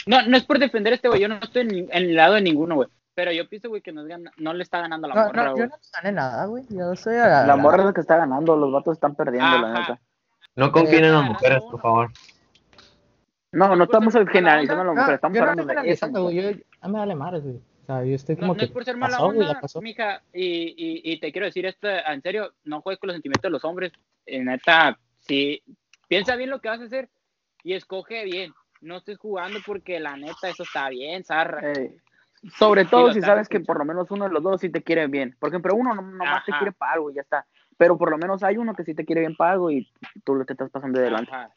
No, 0.06 0.22
no 0.22 0.36
es 0.36 0.44
por 0.44 0.58
defender 0.58 0.92
a 0.92 0.96
este 0.96 1.08
güey. 1.08 1.20
Yo 1.20 1.28
no 1.28 1.34
estoy 1.36 1.62
en, 1.62 1.68
ni- 1.68 1.78
en 1.80 1.90
el 1.92 2.14
lado 2.14 2.34
de 2.34 2.40
ninguno, 2.42 2.76
güey. 2.76 2.88
Pero 3.14 3.30
yo 3.32 3.48
pienso, 3.48 3.68
güey, 3.68 3.82
que 3.82 3.92
nos 3.92 4.06
gana- 4.06 4.32
no 4.38 4.54
le 4.54 4.62
está 4.62 4.80
ganando 4.80 5.06
a 5.06 5.10
la 5.10 5.14
no, 5.14 5.26
morra, 5.26 5.44
no, 5.44 5.56
yo 5.58 5.66
no 5.66 5.74
gané 5.92 6.12
nada, 6.12 6.46
güey. 6.46 6.64
Yo 6.70 6.96
soy 6.96 7.16
a 7.16 7.46
La 7.46 7.56
morra 7.56 7.78
es 7.80 7.84
la 7.86 7.92
que 7.92 8.00
está 8.00 8.16
ganando, 8.16 8.56
los 8.56 8.72
vatos 8.72 8.94
están 8.94 9.14
perdiendo, 9.14 9.58
la 9.60 9.72
Ajá. 9.72 9.80
neta. 9.80 10.00
No 10.56 10.72
confíen 10.72 11.04
en 11.04 11.12
las 11.12 11.20
agarrando 11.22 11.32
mujeres, 11.34 11.62
por 11.70 11.80
favor. 11.80 12.10
No, 13.54 13.76
no 13.76 13.84
estamos 13.84 14.12
Pues, 14.14 14.28
generalizando 14.28 14.82
a 15.00 15.06
Ah, 15.08 15.14
estamos 15.14 15.36
no 15.36 15.42
hablando 15.42 15.64
de 15.66 15.90
eso. 15.90 16.06
Yo, 16.30 16.48
a 16.80 16.88
mí 16.88 16.92
me 16.92 16.98
vale 16.98 17.14
madres, 17.14 17.42
güey. 17.42 17.56
O 17.56 17.86
sea, 17.86 18.04
yo 18.04 18.14
estoy 18.14 18.36
No, 18.36 18.40
como 18.42 18.54
no 18.54 18.58
que 18.58 18.64
es 18.64 18.70
por 18.70 18.84
ser 18.84 18.96
mala 18.96 19.16
pasó, 19.16 19.28
onda, 19.28 19.46
ya 19.46 19.60
pasó. 19.60 19.80
mija, 19.80 20.22
y, 20.32 20.42
y, 20.42 21.12
y 21.12 21.20
te 21.20 21.30
quiero 21.32 21.46
decir 21.46 21.66
esto 21.66 21.88
en 21.88 22.22
serio, 22.22 22.52
no 22.64 22.80
juegues 22.80 22.98
con 22.98 23.08
los 23.08 23.14
sentimientos 23.14 23.48
de 23.48 23.50
los 23.52 23.64
hombres, 23.64 23.92
en 24.26 24.46
neta, 24.46 24.98
si 25.18 25.62
piensa 26.08 26.34
bien 26.36 26.50
lo 26.50 26.60
que 26.60 26.68
vas 26.68 26.80
a 26.80 26.84
hacer 26.84 27.10
y 27.62 27.74
escoge 27.74 28.24
bien, 28.24 28.52
no 28.80 28.96
estés 28.96 29.18
jugando 29.18 29.60
porque 29.66 30.00
la 30.00 30.16
neta 30.16 30.48
eso 30.48 30.62
está 30.62 30.88
bien, 30.88 31.24
zarra. 31.24 31.60
Eh, 31.62 31.96
sobre 32.56 32.84
todo 32.84 33.08
lo 33.08 33.12
si 33.14 33.20
sabes 33.20 33.48
que 33.48 33.60
por 33.60 33.78
lo 33.78 33.84
menos 33.84 34.10
uno 34.10 34.24
de 34.24 34.30
los 34.30 34.42
dos 34.42 34.60
sí 34.60 34.68
te 34.70 34.82
quiere 34.82 35.06
bien. 35.06 35.36
Por 35.38 35.48
ejemplo, 35.50 35.74
uno 35.74 35.94
no- 35.94 36.02
nomás 36.02 36.44
te 36.44 36.52
Ajá. 36.52 36.58
quiere 36.58 36.72
para 36.72 36.92
algo 36.92 37.10
y 37.10 37.14
ya 37.14 37.22
está. 37.22 37.46
Pero 37.76 37.96
por 37.96 38.10
lo 38.10 38.18
menos 38.18 38.42
hay 38.42 38.56
uno 38.56 38.74
que 38.74 38.84
sí 38.84 38.94
te 38.94 39.04
quiere 39.04 39.22
bien 39.22 39.34
para 39.36 39.52
algo 39.52 39.70
y 39.70 39.88
tú 40.24 40.36
le 40.36 40.44
te 40.44 40.52
estás 40.52 40.70
pasando 40.70 40.98
de 40.98 41.04
delante. 41.06 41.30
Ajá, 41.32 41.50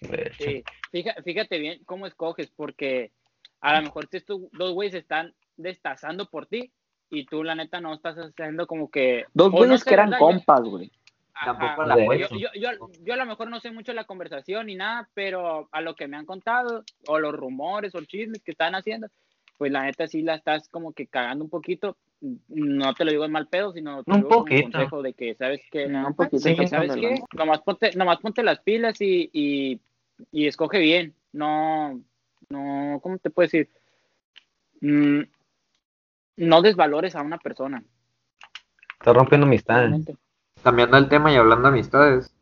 De 0.00 0.22
hecho. 0.22 0.44
sí. 0.44 0.64
Fija- 0.92 1.22
fíjate 1.22 1.58
bien 1.58 1.82
cómo 1.84 2.06
escoges, 2.06 2.50
porque 2.54 3.12
a 3.60 3.76
lo 3.76 3.82
mejor 3.82 4.08
si 4.10 4.16
estos 4.16 4.40
dos 4.52 4.72
güeyes 4.72 4.94
están 4.94 5.34
destazando 5.56 6.26
por 6.26 6.46
ti 6.46 6.72
y 7.10 7.26
tú 7.26 7.44
la 7.44 7.54
neta 7.54 7.80
no 7.80 7.92
estás 7.94 8.16
haciendo 8.16 8.66
como 8.66 8.90
que... 8.90 9.24
Dos 9.34 9.48
o 9.48 9.50
no 9.50 9.56
güeyes 9.58 9.80
sé, 9.80 9.88
que 9.88 9.94
eran 9.94 10.12
compas, 10.18 10.62
güey. 10.62 10.90
Tampoco 11.44 11.84
la 11.84 11.96
yo, 12.16 12.28
yo, 12.36 12.48
yo, 12.54 12.70
yo 13.02 13.14
a 13.14 13.16
lo 13.16 13.24
mejor 13.26 13.48
no 13.48 13.60
sé 13.60 13.70
mucho 13.70 13.92
la 13.94 14.04
conversación 14.04 14.66
ni 14.66 14.74
nada, 14.74 15.08
pero 15.14 15.68
a 15.72 15.80
lo 15.80 15.94
que 15.94 16.06
me 16.06 16.16
han 16.18 16.26
contado, 16.26 16.84
o 17.06 17.18
los 17.18 17.32
rumores 17.34 17.94
o 17.94 18.04
chismes 18.04 18.42
que 18.42 18.50
están 18.50 18.74
haciendo, 18.74 19.08
pues 19.56 19.72
la 19.72 19.84
neta 19.84 20.06
sí 20.06 20.22
la 20.22 20.34
estás 20.34 20.68
como 20.68 20.92
que 20.92 21.06
cagando 21.06 21.44
un 21.44 21.50
poquito. 21.50 21.96
No 22.48 22.92
te 22.92 23.04
lo 23.06 23.10
digo 23.10 23.24
en 23.24 23.32
mal 23.32 23.46
pedo, 23.48 23.72
sino 23.72 24.04
te 24.04 24.10
Un 24.12 24.22
como 24.22 24.36
poquito. 24.44 24.62
consejo 24.70 25.02
de 25.02 25.14
que, 25.14 25.34
¿sabes 25.34 25.62
que 25.70 25.86
No, 25.88 26.08
un 26.08 26.14
poquito, 26.14 26.38
Sí, 26.42 26.54
se 26.56 26.66
¿sabes 26.66 26.94
qué? 26.94 27.14
Nomás 27.34 27.60
ponte, 27.62 27.90
nomás 27.96 28.18
ponte 28.18 28.42
las 28.42 28.60
pilas 28.60 29.00
y, 29.00 29.30
y, 29.32 29.80
y 30.32 30.46
escoge 30.46 30.78
bien. 30.78 31.14
No, 31.32 32.00
no, 32.48 33.00
¿cómo 33.02 33.18
te 33.18 33.30
puedo 33.30 33.46
decir? 33.46 33.68
Mm, 34.80 35.20
no 36.36 36.62
desvalores 36.62 37.14
a 37.16 37.22
una 37.22 37.38
persona. 37.38 37.82
Está 38.98 39.12
rompiendo 39.12 39.46
amistades. 39.46 40.06
Cambiando 40.62 40.96
el 40.98 41.08
tema 41.08 41.32
y 41.32 41.36
hablando 41.36 41.68
de 41.70 41.74
amistades, 41.78 42.34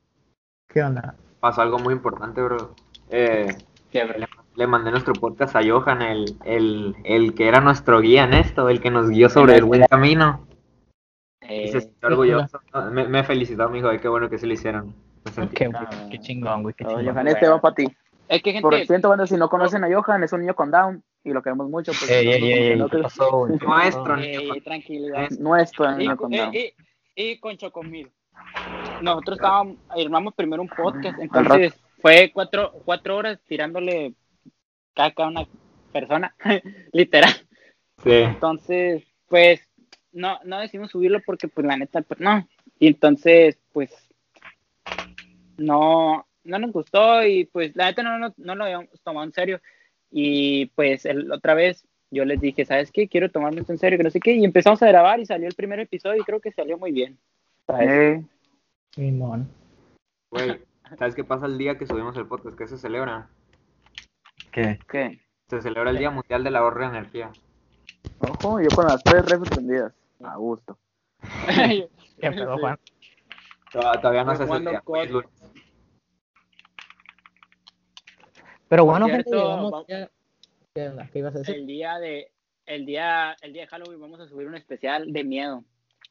¿Qué 0.69 0.83
onda? 0.83 1.15
pasó 1.41 1.63
algo 1.63 1.79
muy 1.79 1.95
importante, 1.95 2.43
bro. 2.43 2.75
Eh, 3.11 3.47
Qué 3.93 4.27
le 4.57 4.67
mandé 4.67 4.91
nuestro 4.91 5.13
podcast 5.15 5.55
a 5.55 5.61
Johan, 5.65 6.03
el, 6.03 6.37
el, 6.45 6.97
el 7.05 7.35
que 7.35 7.47
era 7.47 7.61
nuestro 7.61 8.01
guía 8.01 8.25
en 8.25 8.35
esto, 8.35 8.69
el 8.69 8.81
que 8.81 8.91
nos 8.91 9.09
guió 9.09 9.29
sobre 9.29 9.55
el 9.55 9.65
buen 9.65 9.87
camino. 9.87 10.47
Y 11.43 11.69
se 11.69 11.79
Eh, 11.79 11.81
sintió 11.83 12.09
orgulloso. 12.09 12.61
Me, 12.93 13.07
me 13.07 13.23
felicitó, 13.23 13.69
me 13.69 13.77
dijo, 13.77 13.89
ay, 13.89 14.01
qué 14.01 14.09
bueno 14.09 14.29
que 14.29 14.37
se 14.37 14.47
lo 14.49 14.53
hicieron. 14.55 14.95
Me 15.37 15.43
sentí- 15.49 15.55
Qué, 15.57 15.71
qué 16.11 16.19
chingón, 16.21 16.63
güey, 16.63 16.75
qué 16.75 16.85
chingón. 16.85 17.07
Johan, 17.07 17.29
este 17.29 17.49
va 17.49 17.61
para 17.61 17.75
ti. 17.75 17.87
es 18.29 18.43
que 18.43 18.53
gente, 18.53 18.63
Por 18.63 18.87
cierto, 18.87 19.09
bueno, 19.09 19.27
si 19.27 19.37
no 19.37 19.49
conocen 19.49 19.85
a 19.85 19.89
Johan, 19.95 20.23
es 20.23 20.33
un 20.33 20.41
niño 20.41 20.55
con 20.55 20.71
Down 20.71 21.03
y 21.25 21.31
lo 21.33 21.43
queremos 21.43 21.69
mucho. 21.69 21.93
Pues, 21.93 22.11
Ey, 22.11 22.29
ey, 22.29 22.53
ey, 22.53 22.79
¿qué 22.91 22.99
pasó, 22.99 23.49
pasó? 23.49 24.17
niño. 24.17 24.55
tranquilidad. 24.65 25.31
Nuestro 25.39 25.91
y, 25.93 25.97
niño 25.97 26.17
con 26.17 26.31
Down. 26.31 26.55
y- 26.55 26.73
y 27.15 27.39
con 27.39 27.57
Chocomil. 27.57 28.11
Nosotros 29.03 29.39
estábamos, 29.39 29.77
armamos 29.89 30.35
primero 30.35 30.63
un 30.63 30.69
podcast, 30.69 31.19
entonces 31.21 31.75
fue 32.01 32.31
cuatro, 32.33 32.73
cuatro 32.85 33.17
horas 33.17 33.41
tirándole 33.47 34.15
caca 34.95 35.25
a 35.25 35.29
una 35.29 35.47
persona, 35.93 36.35
literal. 36.93 37.33
Sí. 38.05 38.11
Entonces, 38.13 39.03
pues, 39.29 39.61
no, 40.13 40.39
no 40.45 40.61
decidimos 40.61 40.91
subirlo 40.93 41.21
porque, 41.27 41.49
pues, 41.49 41.67
la 41.67 41.77
neta, 41.77 42.03
pues, 42.03 42.21
no. 42.21 42.47
Y 42.79 42.87
entonces, 42.89 43.59
pues, 43.73 44.08
no, 45.59 46.27
no 46.45 46.59
nos 46.59 46.73
gustó 46.73 47.23
y, 47.25 47.45
pues, 47.45 47.77
la 47.77 47.87
neta 47.87 48.03
no, 48.03 48.19
no, 48.19 48.33
no 48.37 48.55
lo 48.55 48.65
habíamos 48.65 48.89
tomado 49.03 49.27
en 49.27 49.33
serio. 49.33 49.61
Y, 50.11 50.67
pues, 50.75 51.05
el, 51.05 51.31
otra 51.31 51.55
vez 51.55 51.87
yo 52.11 52.25
les 52.25 52.41
dije, 52.41 52.65
¿sabes 52.65 52.91
qué? 52.91 53.07
Quiero 53.09 53.31
tomarme 53.31 53.61
esto 53.61 53.73
en 53.73 53.79
serio, 53.79 53.99
que 53.99 54.05
no 54.05 54.11
sé 54.11 54.21
qué. 54.21 54.33
Y 54.33 54.45
empezamos 54.45 54.83
a 54.83 54.87
grabar 54.89 55.21
y 55.21 55.27
salió 55.27 55.47
el 55.47 55.55
primer 55.55 55.79
episodio 55.81 56.23
y 56.23 56.25
creo 56.25 56.41
que 56.41 56.53
salió 56.53 56.79
muy 56.79 56.91
bien. 56.93 57.19
¿sabes? 57.67 57.89
Eh, 60.33 60.63
¿sabes 60.99 61.15
qué 61.15 61.23
pasa 61.25 61.45
el 61.47 61.59
día 61.59 61.77
que 61.77 61.87
subimos 61.87 62.17
el 62.17 62.27
podcast? 62.27 62.57
¿Qué 62.57 62.67
se 62.67 62.79
celebra? 62.79 63.29
¿Qué? 64.51 64.79
¿Qué? 64.89 65.21
Se 65.49 65.61
celebra 65.61 65.91
el 65.91 65.99
Día 65.99 66.11
Mundial 66.11 66.43
del 66.45 66.57
Ahorro 66.57 66.81
de 66.81 66.87
Energía. 66.99 67.31
Ojo, 68.21 68.61
yo 68.61 68.69
con 68.75 68.87
las 68.87 69.03
tres 69.05 69.25
refres 69.29 69.51
prendidas. 69.51 69.93
A 70.25 70.37
gusto. 70.37 70.79
¿Qué 72.21 72.31
pedo, 72.31 72.59
Juan? 72.59 72.79
Tod- 73.73 74.01
Todavía 74.01 74.25
no 74.25 74.33
Estoy 74.33 74.37
sé 74.37 74.43
ese 74.45 74.47
jugando 74.47 74.71
día. 74.71 74.81
COD. 74.81 74.95
hoy 74.97 75.05
es 75.05 75.11
lunes. 75.11 75.31
Pero 78.69 78.85
bueno, 78.85 79.07
cierto, 79.07 79.31
gente, 79.31 79.45
llegamos 79.45 79.73
va- 79.73 79.85
ya. 79.89 80.11
¿Qué 80.75 80.89
onda? 80.89 81.09
¿Qué 81.13 81.19
ibas 81.21 81.35
a 81.35 81.39
decir? 81.39 81.55
el 81.57 81.67
día 81.67 81.99
de 81.99 82.31
el 82.67 82.85
día 82.87 83.35
el 83.43 83.53
día 83.53 83.63
de 83.63 83.69
Halloween 83.69 84.01
vamos 84.01 84.21
a 84.21 84.29
subir 84.29 84.47
un 84.47 84.55
especial 84.55 85.13
de 85.13 85.25
miedo 85.25 85.65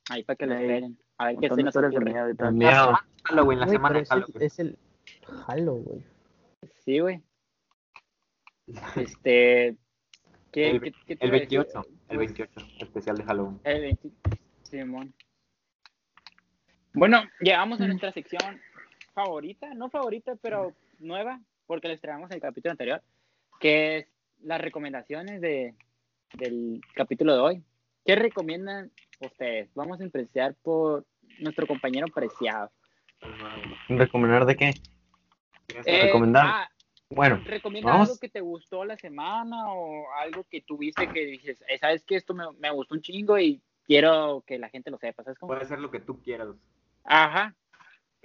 ahí 0.10 0.24
para 0.24 0.36
que 0.36 0.46
lo 0.48 0.56
esperen 0.56 0.98
a 1.20 1.28
ver 1.28 1.38
qué 1.38 1.50
se 1.50 1.64
nos 1.64 1.76
ocurre 1.76 2.00
miedo 2.06 2.30
y. 2.30 2.52
Miedo. 2.54 2.98
Halloween, 3.26 3.60
la 3.60 3.66
Güey, 3.66 3.76
semana 3.78 3.96
de 3.96 4.02
es 4.02 4.10
el, 4.12 4.22
Halloween. 4.22 4.42
es 4.44 4.60
el 4.60 4.78
Halo, 5.48 5.74
güey. 5.76 6.04
sí 6.84 7.00
güey 7.00 7.22
este 8.96 9.78
¿qué, 10.52 10.70
El, 10.72 10.82
qué- 10.82 10.92
qué 11.06 11.14
el 11.20 11.28
iba 11.28 11.38
a 11.38 11.40
decir? 11.40 11.60
28, 11.60 11.82
el 12.10 12.18
28, 12.18 12.60
especial 12.80 13.18
de 13.18 13.24
Halloween. 13.24 13.60
el 13.64 13.82
20 13.82 14.10
Simón. 14.64 15.14
bueno 16.94 17.22
llegamos 17.40 17.80
a 17.82 17.88
nuestra 17.88 18.12
sección 18.12 18.60
favorita 19.14 19.74
no 19.76 19.90
favorita 19.90 20.36
pero 20.42 20.74
nueva 21.00 21.40
porque 21.68 21.88
les 21.90 22.02
traemos 22.02 22.32
el 22.32 22.40
capítulo 22.42 22.72
anterior 22.72 23.02
que 23.60 23.98
es 23.98 24.08
las 24.42 24.60
recomendaciones 24.62 25.42
de 25.42 25.76
del 26.34 26.82
capítulo 26.94 27.34
de 27.34 27.40
hoy 27.40 27.64
¿qué 28.06 28.16
recomiendan 28.16 28.92
ustedes? 29.20 29.70
vamos 29.76 30.00
a 30.00 30.04
empezar 30.04 30.56
por 30.64 31.06
nuestro 31.40 31.68
compañero 31.68 32.08
preciado 32.08 32.72
¿Recomendar 33.90 34.46
de 34.46 34.56
qué? 34.56 34.74
Eh, 35.86 36.04
Recomendar. 36.04 36.46
ah, 36.46 36.70
Bueno, 37.10 37.42
recomienda 37.46 37.92
vamos. 37.92 38.10
algo 38.10 38.20
que 38.20 38.30
te 38.30 38.42
gustó 38.42 38.86
la 38.86 38.96
semana 38.98 39.72
o 39.74 40.12
algo 40.14 40.44
que 40.50 40.62
tuviste 40.62 41.08
que 41.10 41.26
dices, 41.26 41.64
"Eh, 41.68 41.78
sabes 41.80 42.04
que 42.04 42.16
esto 42.16 42.34
me, 42.34 42.44
me 42.60 42.70
gustó 42.72 42.94
un 42.96 43.02
chingo 43.02 43.40
y 43.40 43.62
quiero 43.86 44.44
que 44.46 44.60
la 44.60 44.70
gente 44.70 44.92
lo 44.92 44.98
sepa, 44.98 45.24
¿sabes 45.24 45.40
cómo? 45.40 45.54
Puede 45.54 45.66
ser 45.66 45.80
lo 45.80 45.90
que 45.90 46.00
tú 46.00 46.22
quieras. 46.22 46.50
Ajá, 47.06 47.56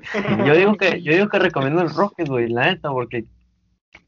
yo 0.47 0.55
digo 0.55 0.77
que, 0.77 1.03
yo 1.03 1.13
digo 1.13 1.29
que 1.29 1.39
recomiendo 1.39 1.83
el 1.83 1.91
Rocket, 1.91 2.29
güey, 2.29 2.49
la 2.49 2.67
neta, 2.67 2.91
porque 2.91 3.25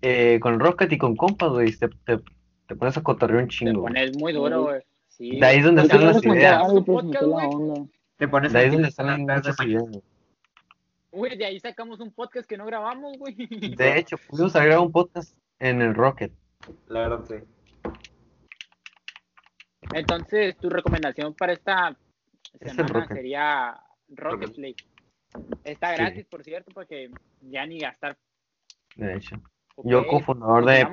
eh, 0.03 0.39
con 0.41 0.55
el 0.55 0.61
Rocket 0.61 0.93
y 0.93 0.99
con 0.99 1.17
compas, 1.17 1.51
güey, 1.51 1.73
te, 1.77 1.89
te, 1.89 2.21
te 2.67 2.77
pones 2.77 2.97
a 2.97 3.03
cotorrear 3.03 3.43
un 3.43 3.49
te 3.49 3.55
chingo. 3.55 3.81
güey. 3.83 3.95
pones 3.95 4.17
muy 4.19 4.33
duro, 4.33 4.63
güey. 4.65 4.83
Sí. 5.09 5.39
De 5.39 5.47
ahí 5.47 5.59
es 5.59 5.65
donde 5.65 5.83
Pues 5.83 5.93
están 5.93 6.01
yo 6.01 6.07
las 6.13 6.25
ideas. 6.25 6.63
algo, 6.65 6.85
pues, 6.85 7.05
podcast, 7.05 7.25
la 7.27 7.49
onda. 7.49 7.91
Te 8.17 8.29
pones 8.29 8.53
De 8.53 8.59
ahí 8.59 8.67
es 8.67 8.73
donde 8.73 8.89
en 8.89 9.27
las 9.27 9.61
ideas. 9.61 9.83
güey. 9.83 10.03
Güey, 11.13 11.37
de 11.39 11.45
ahí 11.45 11.61
sacamos 11.61 12.01
un 12.01 12.11
podcast 12.13 12.49
que 12.49 12.57
no 12.57 12.67
grabamos, 12.67 13.17
güey. 13.19 13.35
De 13.77 13.99
hecho, 13.99 14.17
pudimos 14.29 14.57
agregar 14.57 14.81
un 14.81 14.91
podcast 14.91 15.37
en 15.61 15.81
el 15.83 15.95
Rocket. 15.95 16.33
La 16.89 17.09
verdad, 17.09 17.25
sí. 17.29 17.35
Entonces, 19.93 20.57
tu 20.59 20.71
recomendación 20.71 21.35
para 21.35 21.53
esta 21.53 21.97
semana 22.61 22.89
Rocket. 22.89 23.17
sería 23.17 23.81
Rocket 24.09 24.49
Rocket. 24.49 24.59
League. 24.59 24.77
Está 25.65 25.91
Sí. 25.91 25.97
gratis, 26.03 26.27
por 26.27 26.45
cierto, 26.45 26.71
porque 26.75 27.11
ya 27.41 27.67
ni 27.67 27.79
gastar. 27.79 28.17
De 28.97 29.17
hecho, 29.17 29.37
yo 29.85 30.07
cofundador 30.07 30.65
de 30.65 30.87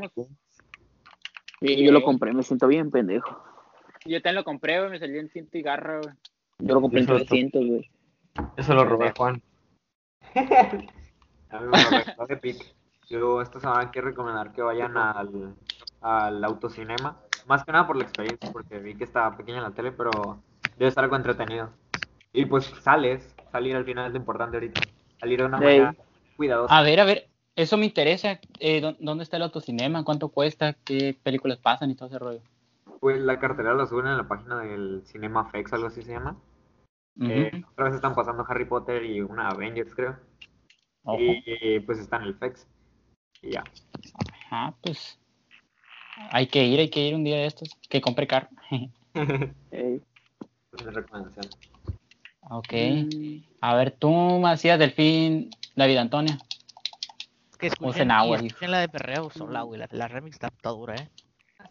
Y 1.61 1.85
yo 1.85 1.91
lo 1.91 2.01
compré, 2.03 2.33
me 2.33 2.43
siento 2.43 2.67
bien 2.67 2.89
pendejo. 2.89 3.43
Yo 4.05 4.21
también 4.21 4.35
lo 4.35 4.43
compré, 4.43 4.79
güey, 4.79 4.91
me 4.91 4.99
salió 4.99 5.19
en 5.19 5.29
ciento 5.29 5.57
y 5.57 5.61
garra, 5.61 5.99
güey. 6.01 6.15
Yo 6.59 6.73
lo 6.75 6.81
compré 6.81 6.99
en 7.01 7.05
Eso 7.05 7.15
es 7.17 7.25
300, 7.27 7.65
güey. 7.65 7.91
eso 8.57 8.73
lo 8.73 8.85
robé 8.85 9.09
a 9.09 9.13
Juan. 9.15 9.41
A 11.51 11.59
mí 11.59 11.67
me 11.67 12.27
lo. 12.27 12.57
Yo 13.09 13.41
esta 13.41 13.59
semana 13.59 13.91
quiero 13.91 14.07
recomendar 14.07 14.53
que 14.53 14.61
vayan 14.61 14.95
al, 14.97 15.53
al 15.99 16.43
autocinema. 16.45 17.19
Más 17.45 17.65
que 17.65 17.73
nada 17.73 17.85
por 17.85 17.97
la 17.97 18.03
experiencia, 18.03 18.49
porque 18.53 18.79
vi 18.79 18.95
que 18.95 19.03
estaba 19.03 19.35
pequeña 19.35 19.57
en 19.57 19.63
la 19.63 19.71
tele, 19.71 19.91
pero 19.91 20.41
debe 20.77 20.87
estar 20.87 21.03
algo 21.03 21.17
entretenido. 21.17 21.71
Y 22.31 22.45
pues 22.45 22.65
sales, 22.81 23.35
salir 23.51 23.75
al 23.75 23.85
final 23.85 24.07
es 24.07 24.11
lo 24.13 24.17
importante 24.17 24.57
ahorita. 24.57 24.81
Salir 25.19 25.39
de 25.39 25.45
una 25.45 25.57
Ey. 25.57 25.63
manera 25.63 25.95
cuidadosa. 26.37 26.77
A 26.77 26.81
ver, 26.83 26.99
a 26.99 27.05
ver, 27.05 27.27
eso 27.55 27.77
me 27.77 27.85
interesa. 27.85 28.39
Eh, 28.59 28.81
¿dó- 28.81 28.95
¿Dónde 28.99 29.23
está 29.23 29.37
el 29.37 29.43
autocinema? 29.43 30.03
¿Cuánto 30.03 30.29
cuesta? 30.29 30.73
¿Qué 30.85 31.15
películas 31.21 31.57
pasan 31.57 31.91
y 31.91 31.95
todo 31.95 32.07
ese 32.09 32.19
rollo? 32.19 32.41
Pues 32.99 33.19
la 33.19 33.39
cartelera 33.39 33.73
la 33.75 33.85
suben 33.87 34.07
en 34.07 34.17
la 34.17 34.27
página 34.27 34.59
del 34.61 35.01
Cinema 35.05 35.49
Fex, 35.49 35.73
algo 35.73 35.87
así 35.87 36.01
se 36.03 36.11
llama. 36.11 36.35
Eh, 37.19 37.63
otra 37.71 37.85
vez 37.85 37.95
están 37.95 38.15
pasando 38.15 38.45
Harry 38.47 38.65
Potter 38.65 39.03
y 39.03 39.21
una 39.21 39.49
Avengers, 39.49 39.93
creo. 39.95 40.17
Ojo. 41.03 41.17
Y 41.19 41.79
pues 41.81 41.99
está 41.99 42.17
en 42.17 42.23
el 42.23 42.35
Fex. 42.35 42.67
Y 43.41 43.51
ya. 43.51 43.63
Ajá, 44.45 44.73
pues. 44.81 45.17
Hay 46.31 46.47
que 46.47 46.63
ir, 46.63 46.79
hay 46.79 46.89
que 46.89 46.99
ir 47.07 47.15
un 47.15 47.23
día 47.23 47.37
de 47.37 47.45
estos. 47.47 47.75
Que 47.89 48.01
compre 48.01 48.27
carro. 48.27 48.49
Es 49.71 50.85
recomendación. 50.85 51.45
Ok. 52.51 52.73
Mm, 52.73 53.37
A 53.61 53.75
ver, 53.75 53.91
tú, 53.91 54.09
Macías 54.11 54.77
Delfín, 54.79 55.49
David 55.75 55.97
Antonio. 55.97 56.37
Que 57.59 57.67
escuchen, 57.67 58.03
en 58.03 58.11
agua, 58.11 58.37
escuchen 58.37 58.71
la 58.71 58.79
de 58.79 58.89
perreo 58.89 59.29
sola, 59.29 59.61
güey. 59.61 59.79
La, 59.79 59.87
la 59.91 60.07
remix 60.07 60.35
está, 60.35 60.47
está 60.47 60.69
dura, 60.69 60.95
eh. 60.95 61.09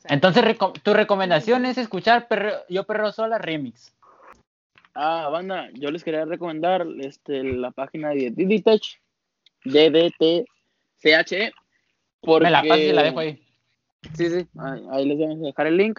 Entonces, 0.05 0.45
reco- 0.45 0.73
tu 0.83 0.95
recomendación 0.95 1.67
es 1.67 1.77
escuchar 1.77 2.29
Perreo- 2.29 2.63
Yo 2.69 2.85
Perreo 2.85 3.11
Sola 3.13 3.39
Remix. 3.39 3.93
Ah, 4.95 5.29
banda, 5.31 5.69
yo 5.75 5.91
les 5.91 6.05
quería 6.05 6.25
recomendar 6.25 6.87
este, 7.01 7.43
la 7.43 7.71
página 7.73 8.11
de 8.11 8.31
DDTech, 8.31 8.83
DDTCHE. 9.65 11.53
Porque... 12.21 12.45
Me 12.45 12.51
la 12.51 12.63
paso 12.63 12.81
y 12.81 12.93
la 12.93 13.03
dejo 13.03 13.19
ahí. 13.21 13.43
Sí, 14.15 14.31
sí, 14.31 14.47
ahí, 14.59 14.87
ahí 14.93 15.07
les 15.07 15.19
vamos 15.19 15.39
a 15.43 15.47
dejar 15.47 15.67
el 15.67 15.77
link. 15.77 15.99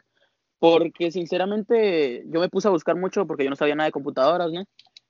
Porque 0.62 1.10
sinceramente 1.10 2.24
yo 2.28 2.40
me 2.40 2.48
puse 2.48 2.68
a 2.68 2.72
buscar 2.72 2.96
mucho 2.96 3.26
porque 3.26 3.44
yo 3.44 3.50
no 3.50 3.56
sabía 3.56 3.74
nada 3.74 3.88
de 3.88 3.92
computadoras, 3.92 4.52
¿no? 4.52 4.64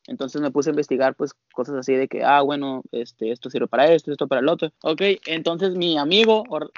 Entonces 0.07 0.41
me 0.41 0.49
puse 0.49 0.69
a 0.69 0.71
investigar 0.71 1.13
pues 1.13 1.33
cosas 1.53 1.75
así 1.75 1.93
de 1.93 2.07
que, 2.07 2.23
ah, 2.23 2.39
bueno, 2.39 2.83
este, 2.93 3.31
esto 3.33 3.49
sirve 3.49 3.67
para 3.67 3.91
esto, 3.91 4.13
esto 4.13 4.29
para 4.29 4.39
el 4.39 4.47
otro. 4.47 4.71
Ok, 4.81 5.01
entonces 5.25 5.75
mi 5.75 5.97
amigo 5.97 6.45
Or- 6.47 6.71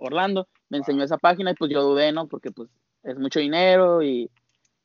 Orlando 0.00 0.48
me 0.68 0.78
enseñó 0.78 1.04
esa 1.04 1.16
página 1.16 1.52
y 1.52 1.54
pues 1.54 1.70
yo 1.70 1.80
dudé, 1.80 2.10
¿no? 2.10 2.26
Porque 2.26 2.50
pues 2.50 2.68
es 3.04 3.16
mucho 3.20 3.38
dinero 3.38 4.02
y, 4.02 4.28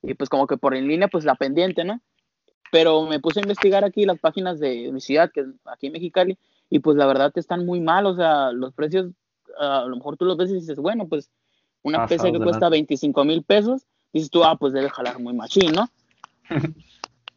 y 0.03 0.13
pues 0.13 0.29
como 0.29 0.45
que 0.45 0.57
por 0.57 0.75
en 0.75 0.87
línea 0.87 1.07
pues 1.07 1.25
la 1.25 1.33
pendiente, 1.33 1.83
¿no? 1.83 2.01
Pero 2.71 3.07
me 3.07 3.19
puse 3.19 3.39
a 3.39 3.43
investigar 3.43 3.83
aquí 3.83 4.05
las 4.05 4.19
páginas 4.19 4.59
de 4.59 4.91
mi 4.91 5.01
ciudad, 5.01 5.31
que 5.33 5.39
es 5.39 5.47
aquí 5.65 5.87
en 5.87 5.93
Mexicali, 5.93 6.37
y 6.69 6.77
pues 6.77 6.97
la 6.97 7.07
verdad 7.07 7.31
están 7.33 7.65
muy 7.65 7.81
mal, 7.81 8.05
o 8.05 8.15
sea, 8.15 8.51
los 8.51 8.73
precios, 8.75 9.07
ah, 9.59 9.79
a 9.79 9.87
lo 9.87 9.95
mejor 9.95 10.17
tú 10.17 10.25
los 10.25 10.37
ves 10.37 10.51
y 10.51 10.53
dices, 10.53 10.77
bueno, 10.77 11.07
pues 11.07 11.31
una 11.83 11.99
Pasados 11.99 12.21
PC 12.21 12.31
que 12.31 12.39
de 12.39 12.43
cuesta 12.43 12.69
25 12.69 13.23
mil 13.25 13.43
pesos, 13.43 13.85
dices 14.13 14.29
tú, 14.29 14.43
ah, 14.43 14.55
pues 14.57 14.73
debe 14.73 14.89
jalar 14.89 15.19
muy 15.19 15.33
machín, 15.33 15.71
¿no? 15.73 15.89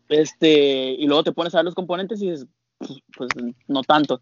este, 0.09 0.93
y 0.93 1.07
luego 1.07 1.25
te 1.25 1.33
pones 1.33 1.55
a 1.55 1.59
ver 1.59 1.65
los 1.67 1.75
componentes 1.75 2.21
y 2.23 2.31
dices, 2.31 2.47
pues, 2.79 3.01
pues, 3.17 3.31
no 3.69 3.83
tanto. 3.83 4.21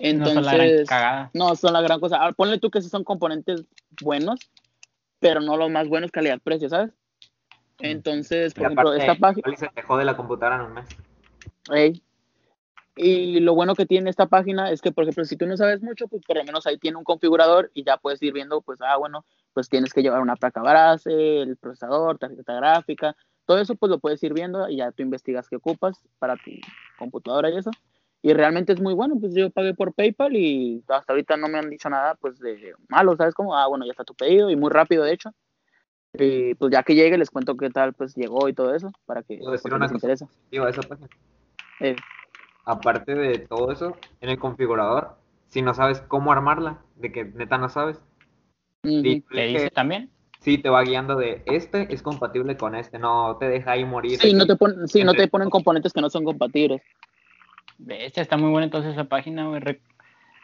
no 0.00 0.26
son 0.26 0.44
la 0.44 0.54
gran 0.54 0.66
Entonces, 0.66 0.88
cagada. 0.88 1.30
no 1.34 1.54
son 1.56 1.72
la 1.72 1.82
gran 1.82 2.00
cosa. 2.00 2.18
Ah, 2.20 2.32
ponle 2.32 2.58
tú 2.58 2.70
que 2.70 2.80
sí 2.80 2.88
son 2.88 3.04
componentes 3.04 3.64
buenos, 4.00 4.50
pero 5.18 5.40
no 5.40 5.56
los 5.56 5.70
más 5.70 5.88
buenos 5.88 6.10
calidad-precio, 6.10 6.68
¿sabes? 6.68 6.92
Entonces, 7.80 8.54
por 8.54 8.62
Y 8.62 8.64
ejemplo, 8.66 8.88
aparte, 8.90 9.06
esta 9.06 9.14
página... 9.18 9.56
se 9.56 9.68
te 9.68 9.82
jode 9.82 10.04
la 10.04 10.16
computadora 10.16 10.56
en 10.56 10.62
un 10.62 10.74
mes. 10.74 10.86
Ey. 11.72 12.02
Y 13.02 13.40
lo 13.40 13.54
bueno 13.54 13.74
que 13.74 13.86
tiene 13.86 14.10
esta 14.10 14.26
página 14.26 14.70
es 14.70 14.82
que, 14.82 14.92
por 14.92 15.04
ejemplo, 15.04 15.24
si 15.24 15.34
tú 15.34 15.46
no 15.46 15.56
sabes 15.56 15.80
mucho, 15.80 16.06
pues 16.06 16.22
por 16.26 16.36
lo 16.36 16.44
menos 16.44 16.66
ahí 16.66 16.76
tiene 16.76 16.98
un 16.98 17.04
configurador 17.04 17.70
y 17.72 17.82
ya 17.82 17.96
puedes 17.96 18.22
ir 18.22 18.34
viendo, 18.34 18.60
pues, 18.60 18.78
ah, 18.82 18.98
bueno, 18.98 19.24
pues 19.54 19.70
tienes 19.70 19.94
que 19.94 20.02
llevar 20.02 20.20
una 20.20 20.36
placa 20.36 20.60
base, 20.60 21.40
el 21.40 21.56
procesador, 21.56 22.18
tarjeta 22.18 22.52
gráfica, 22.52 23.16
todo 23.46 23.58
eso 23.58 23.74
pues 23.74 23.88
lo 23.88 24.00
puedes 24.00 24.22
ir 24.22 24.34
viendo 24.34 24.68
y 24.68 24.76
ya 24.76 24.92
tú 24.92 25.02
investigas 25.02 25.48
qué 25.48 25.56
ocupas 25.56 25.98
para 26.18 26.36
tu 26.36 26.50
computadora 26.98 27.48
y 27.48 27.56
eso. 27.56 27.70
Y 28.20 28.34
realmente 28.34 28.74
es 28.74 28.82
muy 28.82 28.92
bueno, 28.92 29.16
pues 29.18 29.34
yo 29.34 29.48
pagué 29.48 29.72
por 29.72 29.94
PayPal 29.94 30.36
y 30.36 30.84
hasta 30.86 31.14
ahorita 31.14 31.38
no 31.38 31.48
me 31.48 31.58
han 31.58 31.70
dicho 31.70 31.88
nada 31.88 32.16
pues 32.16 32.38
de 32.38 32.74
malo, 32.90 33.16
¿sabes? 33.16 33.32
Como, 33.32 33.56
ah, 33.56 33.66
bueno, 33.66 33.86
ya 33.86 33.92
está 33.92 34.04
tu 34.04 34.14
pedido 34.14 34.50
y 34.50 34.56
muy 34.56 34.70
rápido 34.70 35.04
de 35.04 35.14
hecho. 35.14 35.32
Y 36.12 36.54
pues 36.56 36.70
ya 36.70 36.82
que 36.82 36.94
llegue 36.94 37.16
les 37.16 37.30
cuento 37.30 37.56
qué 37.56 37.70
tal 37.70 37.94
pues 37.94 38.14
llegó 38.14 38.46
y 38.46 38.52
todo 38.52 38.74
eso 38.74 38.92
para 39.06 39.22
que 39.22 39.38
por 39.38 39.58
si 39.58 39.70
les 39.70 39.92
interesa. 39.92 40.28
Digo, 40.50 40.68
esa 40.68 40.82
página. 40.82 41.08
Eh, 41.80 41.96
Aparte 42.70 43.16
de 43.16 43.38
todo 43.40 43.72
eso, 43.72 43.96
en 44.20 44.30
el 44.30 44.38
configurador, 44.38 45.16
si 45.48 45.60
no 45.60 45.74
sabes 45.74 46.00
cómo 46.02 46.30
armarla, 46.30 46.78
de 46.94 47.10
que 47.10 47.24
neta 47.24 47.58
no 47.58 47.68
sabes, 47.68 48.00
y 48.84 49.20
¿Te 49.22 49.46
dice 49.46 49.70
también? 49.70 50.08
sí 50.38 50.56
te 50.56 50.70
va 50.70 50.82
guiando 50.82 51.16
de 51.16 51.42
este 51.46 51.92
es 51.92 52.00
compatible 52.02 52.56
con 52.56 52.74
este, 52.76 52.98
no 53.00 53.36
te 53.38 53.48
deja 53.48 53.72
ahí 53.72 53.84
morir. 53.84 54.18
Sí, 54.18 54.32
no 54.32 54.46
te, 54.46 54.54
pon- 54.54 54.86
sí, 54.86 55.02
no 55.02 55.14
te 55.14 55.26
ponen 55.26 55.50
componentes 55.50 55.92
que 55.92 56.00
no 56.00 56.08
son 56.08 56.24
compatibles. 56.24 56.80
Bestia, 57.78 58.22
está 58.22 58.36
muy 58.36 58.50
buena 58.50 58.66
entonces 58.66 58.92
esa 58.92 59.04
página, 59.04 59.48
güey. 59.48 59.60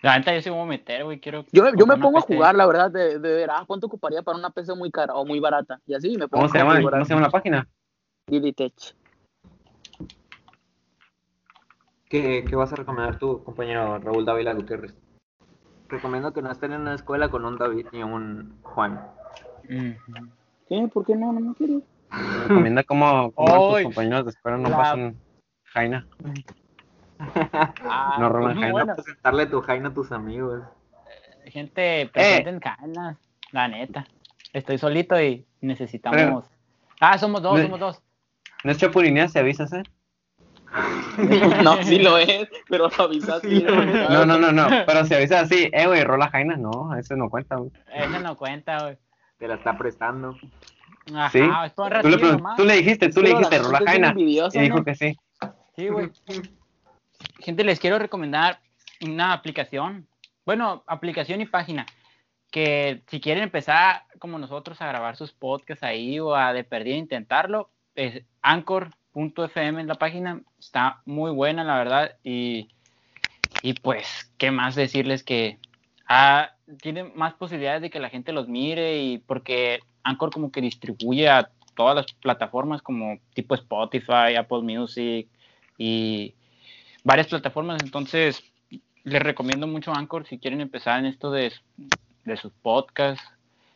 La 0.02 0.18
neta 0.18 0.34
yo 0.34 0.42
sí 0.42 0.50
me 0.50 0.56
voy 0.56 0.64
a 0.64 0.68
meter, 0.68 1.04
güey. 1.04 1.20
Quiero 1.20 1.44
Yo, 1.52 1.62
me- 1.62 1.72
yo 1.78 1.86
me 1.86 1.96
pongo 1.96 2.18
a 2.18 2.22
jugar, 2.22 2.56
la 2.56 2.66
verdad, 2.66 2.90
de, 2.90 3.20
de 3.20 3.34
ver, 3.34 3.50
ah, 3.50 3.62
¿cuánto 3.66 3.86
ocuparía 3.86 4.22
para 4.22 4.36
una 4.36 4.50
PC 4.50 4.74
muy 4.74 4.90
cara 4.90 5.14
o 5.14 5.24
muy 5.24 5.38
barata? 5.38 5.80
Y 5.86 5.94
así 5.94 6.10
me 6.18 6.26
pongo 6.26 6.42
¿Cómo 6.42 6.48
se 6.48 6.58
a 6.58 6.60
llama? 6.60 6.72
configurar 6.72 6.98
¿Cómo 6.98 7.04
se 7.06 7.14
llama 7.14 7.26
la 7.26 7.30
página? 7.30 7.68
Digitech. 8.26 8.94
¿Qué, 12.22 12.44
qué 12.48 12.56
vas 12.56 12.72
a 12.72 12.76
recomendar 12.76 13.18
tú, 13.18 13.44
compañero 13.44 13.98
Raúl 13.98 14.24
Dávila 14.24 14.54
Gutiérrez? 14.54 14.94
Recomiendo 15.88 16.32
que 16.32 16.40
no 16.40 16.50
estén 16.50 16.72
en 16.72 16.80
una 16.80 16.94
escuela 16.94 17.28
con 17.28 17.44
un 17.44 17.58
David 17.58 17.88
ni 17.92 18.02
un 18.02 18.58
Juan. 18.62 19.06
¿Qué? 20.66 20.88
¿Por 20.92 21.04
qué 21.04 21.14
no? 21.14 21.30
No 21.34 21.40
me 21.40 21.54
quiero. 21.54 21.82
Recomienda 22.48 22.82
cómo, 22.84 23.32
cómo 23.32 23.76
Ay, 23.76 23.84
tus 23.84 23.92
compañeros 23.94 24.24
de 24.24 24.30
escuela 24.30 24.56
no 24.56 24.70
la- 24.70 24.76
pasan 24.78 25.16
Jaina. 25.64 26.06
Ah, 27.18 28.16
No 28.18 28.30
roban 28.30 28.54
muy 28.54 28.62
Jaina. 28.62 28.72
buena. 28.72 28.94
Presentarle 28.94 29.46
tu 29.46 29.60
Jaina 29.60 29.88
a 29.90 29.94
tus 29.94 30.10
amigos. 30.10 30.62
Gente, 31.44 32.08
presenten 32.14 32.60
canas, 32.60 33.18
la 33.52 33.68
neta. 33.68 34.06
Estoy 34.54 34.78
solito 34.78 35.20
y 35.20 35.46
necesitamos. 35.60 36.16
Pero- 36.18 36.42
ah, 37.00 37.18
somos 37.18 37.42
dos, 37.42 37.60
somos 37.60 37.78
dos. 37.78 38.02
No 38.64 38.70
es 38.72 38.78
chapulinea, 38.78 39.28
se 39.28 39.38
avisas, 39.38 39.70
¿eh? 39.74 39.82
no, 41.62 41.82
sí 41.82 41.98
lo 41.98 42.18
es, 42.18 42.48
pero 42.68 42.88
lo 42.96 43.04
avisaste. 43.04 43.48
Sí, 43.48 43.64
No, 44.10 44.24
no, 44.26 44.38
no, 44.38 44.52
no. 44.52 44.66
Pero 44.86 45.04
si 45.04 45.14
avisas 45.14 45.44
así, 45.44 45.68
eh, 45.72 45.86
güey, 45.86 46.04
rola 46.04 46.28
Jaina, 46.30 46.56
no, 46.56 46.94
eso 46.96 47.16
no 47.16 47.28
cuenta, 47.30 47.56
güey. 47.56 47.70
Eso 47.94 48.20
no 48.20 48.36
cuenta, 48.36 48.82
güey. 48.82 48.98
Te 49.38 49.48
la 49.48 49.54
está 49.54 49.76
prestando. 49.76 50.36
Ajá, 51.14 51.30
Sí. 51.30 51.40
es 51.64 51.72
por 51.72 51.92
un 51.94 52.02
Tú 52.02 52.08
le, 52.08 52.16
ratillo 52.16 52.18
pregun- 52.18 52.36
nomás. 52.38 52.56
tú 52.56 52.64
le 52.64 52.74
dijiste, 52.76 53.08
tú 53.10 53.22
le 53.22 53.28
dijiste, 53.30 53.58
rola 53.58 53.80
Jaina. 53.86 54.14
Y 54.16 54.24
dijo 54.24 54.76
¿no? 54.78 54.84
que 54.84 54.94
sí. 54.94 55.16
Sí, 55.76 55.88
güey. 55.88 56.10
Gente, 57.40 57.64
les 57.64 57.78
quiero 57.80 57.98
recomendar 57.98 58.60
una 59.02 59.32
aplicación. 59.32 60.06
Bueno, 60.44 60.82
aplicación 60.86 61.40
y 61.40 61.46
página. 61.46 61.86
Que 62.50 63.02
si 63.08 63.20
quieren 63.20 63.42
empezar 63.44 64.04
como 64.18 64.38
nosotros 64.38 64.80
a 64.80 64.86
grabar 64.86 65.16
sus 65.16 65.32
podcasts 65.32 65.82
ahí 65.84 66.18
o 66.18 66.34
a 66.34 66.52
de 66.52 66.64
perdida 66.64 66.94
intentarlo, 66.96 67.70
es 67.94 68.22
anchor.fm 69.16 69.80
en 69.80 69.86
la 69.86 69.94
página. 69.94 70.42
Está 70.58 71.02
muy 71.04 71.30
buena, 71.30 71.64
la 71.64 71.76
verdad. 71.78 72.16
Y, 72.22 72.68
y 73.62 73.74
pues, 73.74 74.30
¿qué 74.38 74.50
más 74.50 74.74
decirles 74.74 75.22
que 75.22 75.58
ah, 76.08 76.50
tiene 76.82 77.04
más 77.04 77.34
posibilidades 77.34 77.82
de 77.82 77.90
que 77.90 78.00
la 78.00 78.10
gente 78.10 78.32
los 78.32 78.48
mire 78.48 79.02
y 79.02 79.18
porque 79.18 79.80
Anchor 80.02 80.30
como 80.30 80.52
que 80.52 80.60
distribuye 80.60 81.28
a 81.28 81.50
todas 81.74 81.94
las 81.94 82.06
plataformas 82.14 82.82
como 82.82 83.18
tipo 83.34 83.54
Spotify, 83.54 84.34
Apple 84.38 84.62
Music 84.62 85.28
y 85.78 86.34
varias 87.04 87.28
plataformas. 87.28 87.82
Entonces, 87.82 88.42
les 89.04 89.22
recomiendo 89.22 89.66
mucho 89.66 89.92
Anchor 89.92 90.26
si 90.26 90.38
quieren 90.38 90.60
empezar 90.60 90.98
en 90.98 91.06
esto 91.06 91.30
de, 91.30 91.52
de 92.24 92.36
sus 92.36 92.52
podcasts. 92.52 93.24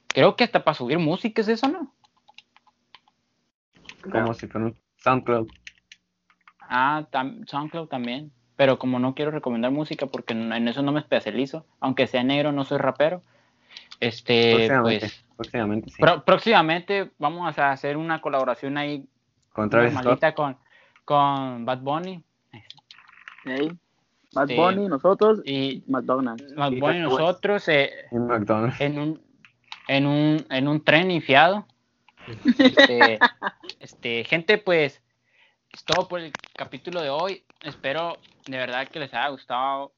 Creo 0.08 0.34
que 0.34 0.44
hasta 0.44 0.64
para 0.64 0.76
subir 0.76 0.98
música 0.98 1.40
es 1.40 1.48
eso, 1.48 1.68
¿no? 1.68 1.94
Como 4.10 4.34
si 4.34 4.48
SoundCloud. 5.02 5.48
Ah, 6.68 7.06
tam- 7.10 7.47
SoundCloud 7.48 7.89
también. 7.89 8.31
Pero 8.56 8.78
como 8.78 8.98
no 8.98 9.14
quiero 9.14 9.31
recomendar 9.31 9.70
música 9.70 10.06
porque 10.06 10.35
en 10.35 10.68
eso 10.68 10.82
no 10.82 10.93
me 10.93 11.01
especializo, 11.01 11.64
aunque 11.81 12.06
sea 12.06 12.22
negro, 12.22 12.52
no 12.52 12.64
soy 12.64 12.77
rapero. 12.78 13.22
Este, 14.01 14.52
Próximamente, 14.55 15.01
pues 15.01 15.24
próximamente, 15.36 15.90
sí. 15.90 15.97
pro- 16.02 16.24
próximamente 16.24 17.10
vamos 17.18 17.59
a 17.59 17.70
hacer 17.70 17.97
una 17.97 18.20
colaboración 18.20 18.77
ahí 18.78 19.06
Con 19.52 19.70
Travis 19.70 19.94
Scott. 19.94 20.35
con, 20.35 20.56
con 21.05 21.64
Bad 21.64 21.78
Bunny 21.81 22.22
Bad 24.32 24.47
Sí. 24.48 24.55
Bunny, 24.56 24.89
nosotros, 24.89 25.40
y 25.44 25.82
McDonald's. 25.89 26.55
Bad 26.55 26.72
Bunny 26.72 26.98
y 26.98 27.02
nosotros 27.02 27.66
eh, 27.68 27.90
y 28.12 28.16
McDonald's. 28.16 28.81
en 28.81 28.98
un 28.98 29.20
en 29.89 30.06
un 30.06 30.47
en 30.51 30.68
un 30.68 30.85
tren 30.85 31.10
infiado. 31.10 31.66
Este, 32.59 33.18
este, 33.80 34.24
gente, 34.24 34.59
pues 34.59 35.02
es 35.72 35.84
todo 35.84 36.09
por 36.09 36.20
el 36.20 36.32
capítulo 36.56 37.02
de 37.02 37.10
hoy. 37.10 37.44
Espero 37.62 38.18
de 38.47 38.56
verdad 38.56 38.88
que 38.88 39.01
les 39.01 39.12
haya 39.14 39.28
gustado, 39.28 39.92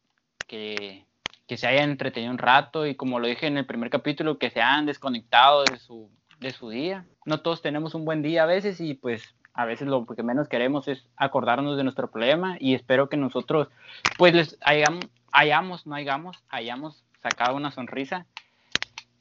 que, 0.47 1.05
que 1.47 1.57
se 1.57 1.66
hayan 1.66 1.90
entretenido 1.90 2.32
un 2.32 2.39
rato 2.39 2.86
y 2.86 2.94
como 2.94 3.19
lo 3.19 3.27
dije 3.27 3.47
en 3.47 3.57
el 3.57 3.66
primer 3.66 3.90
capítulo, 3.90 4.39
que 4.39 4.51
se 4.51 4.61
hayan 4.61 4.86
desconectado 4.86 5.65
de 5.65 5.78
su, 5.78 6.11
de 6.40 6.51
su 6.51 6.70
día. 6.70 7.07
No 7.24 7.40
todos 7.40 7.62
tenemos 7.62 7.94
un 7.94 8.05
buen 8.05 8.23
día 8.23 8.44
a 8.44 8.47
veces 8.47 8.81
y 8.81 8.94
pues 8.94 9.35
a 9.55 9.65
veces 9.65 9.89
lo 9.89 10.07
que 10.07 10.23
menos 10.23 10.49
queremos 10.49 10.89
es 10.89 11.07
acordarnos 11.16 11.77
de 11.77 11.85
nuestro 11.85 12.11
problema 12.11 12.57
y 12.59 12.74
espero 12.74 13.09
que 13.09 13.16
nosotros 13.16 13.69
pues 14.16 14.35
les 14.35 14.59
hayamos, 14.62 15.07
hayamos 15.31 15.86
no 15.86 15.94
hayamos, 15.94 16.43
hayamos 16.49 17.05
sacado 17.23 17.57
una 17.57 17.70
sonrisa. 17.70 18.27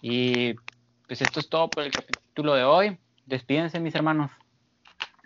Y 0.01 0.55
pues 1.11 1.21
esto 1.23 1.41
es 1.41 1.49
todo 1.49 1.69
por 1.69 1.83
el 1.83 1.91
capítulo 1.91 2.53
de 2.53 2.63
hoy. 2.63 2.97
Despídense 3.25 3.81
mis 3.81 3.93
hermanos. 3.95 4.31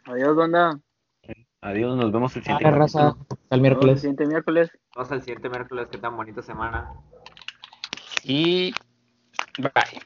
Adiós, 0.06 0.36
banda. 0.36 0.80
Adiós, 1.62 1.96
nos 1.96 2.12
vemos 2.12 2.36
el 2.36 2.42
siguiente 2.42 2.68
Arre, 2.68 2.80
raza. 2.80 3.10
Hasta 3.10 3.36
el 3.52 3.58
El 3.58 3.62
miércoles. 3.62 4.02
siguiente 4.02 4.26
miércoles. 4.26 4.72
Vamos 4.96 5.12
al 5.12 5.22
siguiente 5.22 5.48
miércoles, 5.48 5.88
qué 5.92 6.00
tan 6.00 6.18
bonita 6.18 6.42
semana. 6.42 6.92
Y 8.24 8.74
bye. 9.60 10.02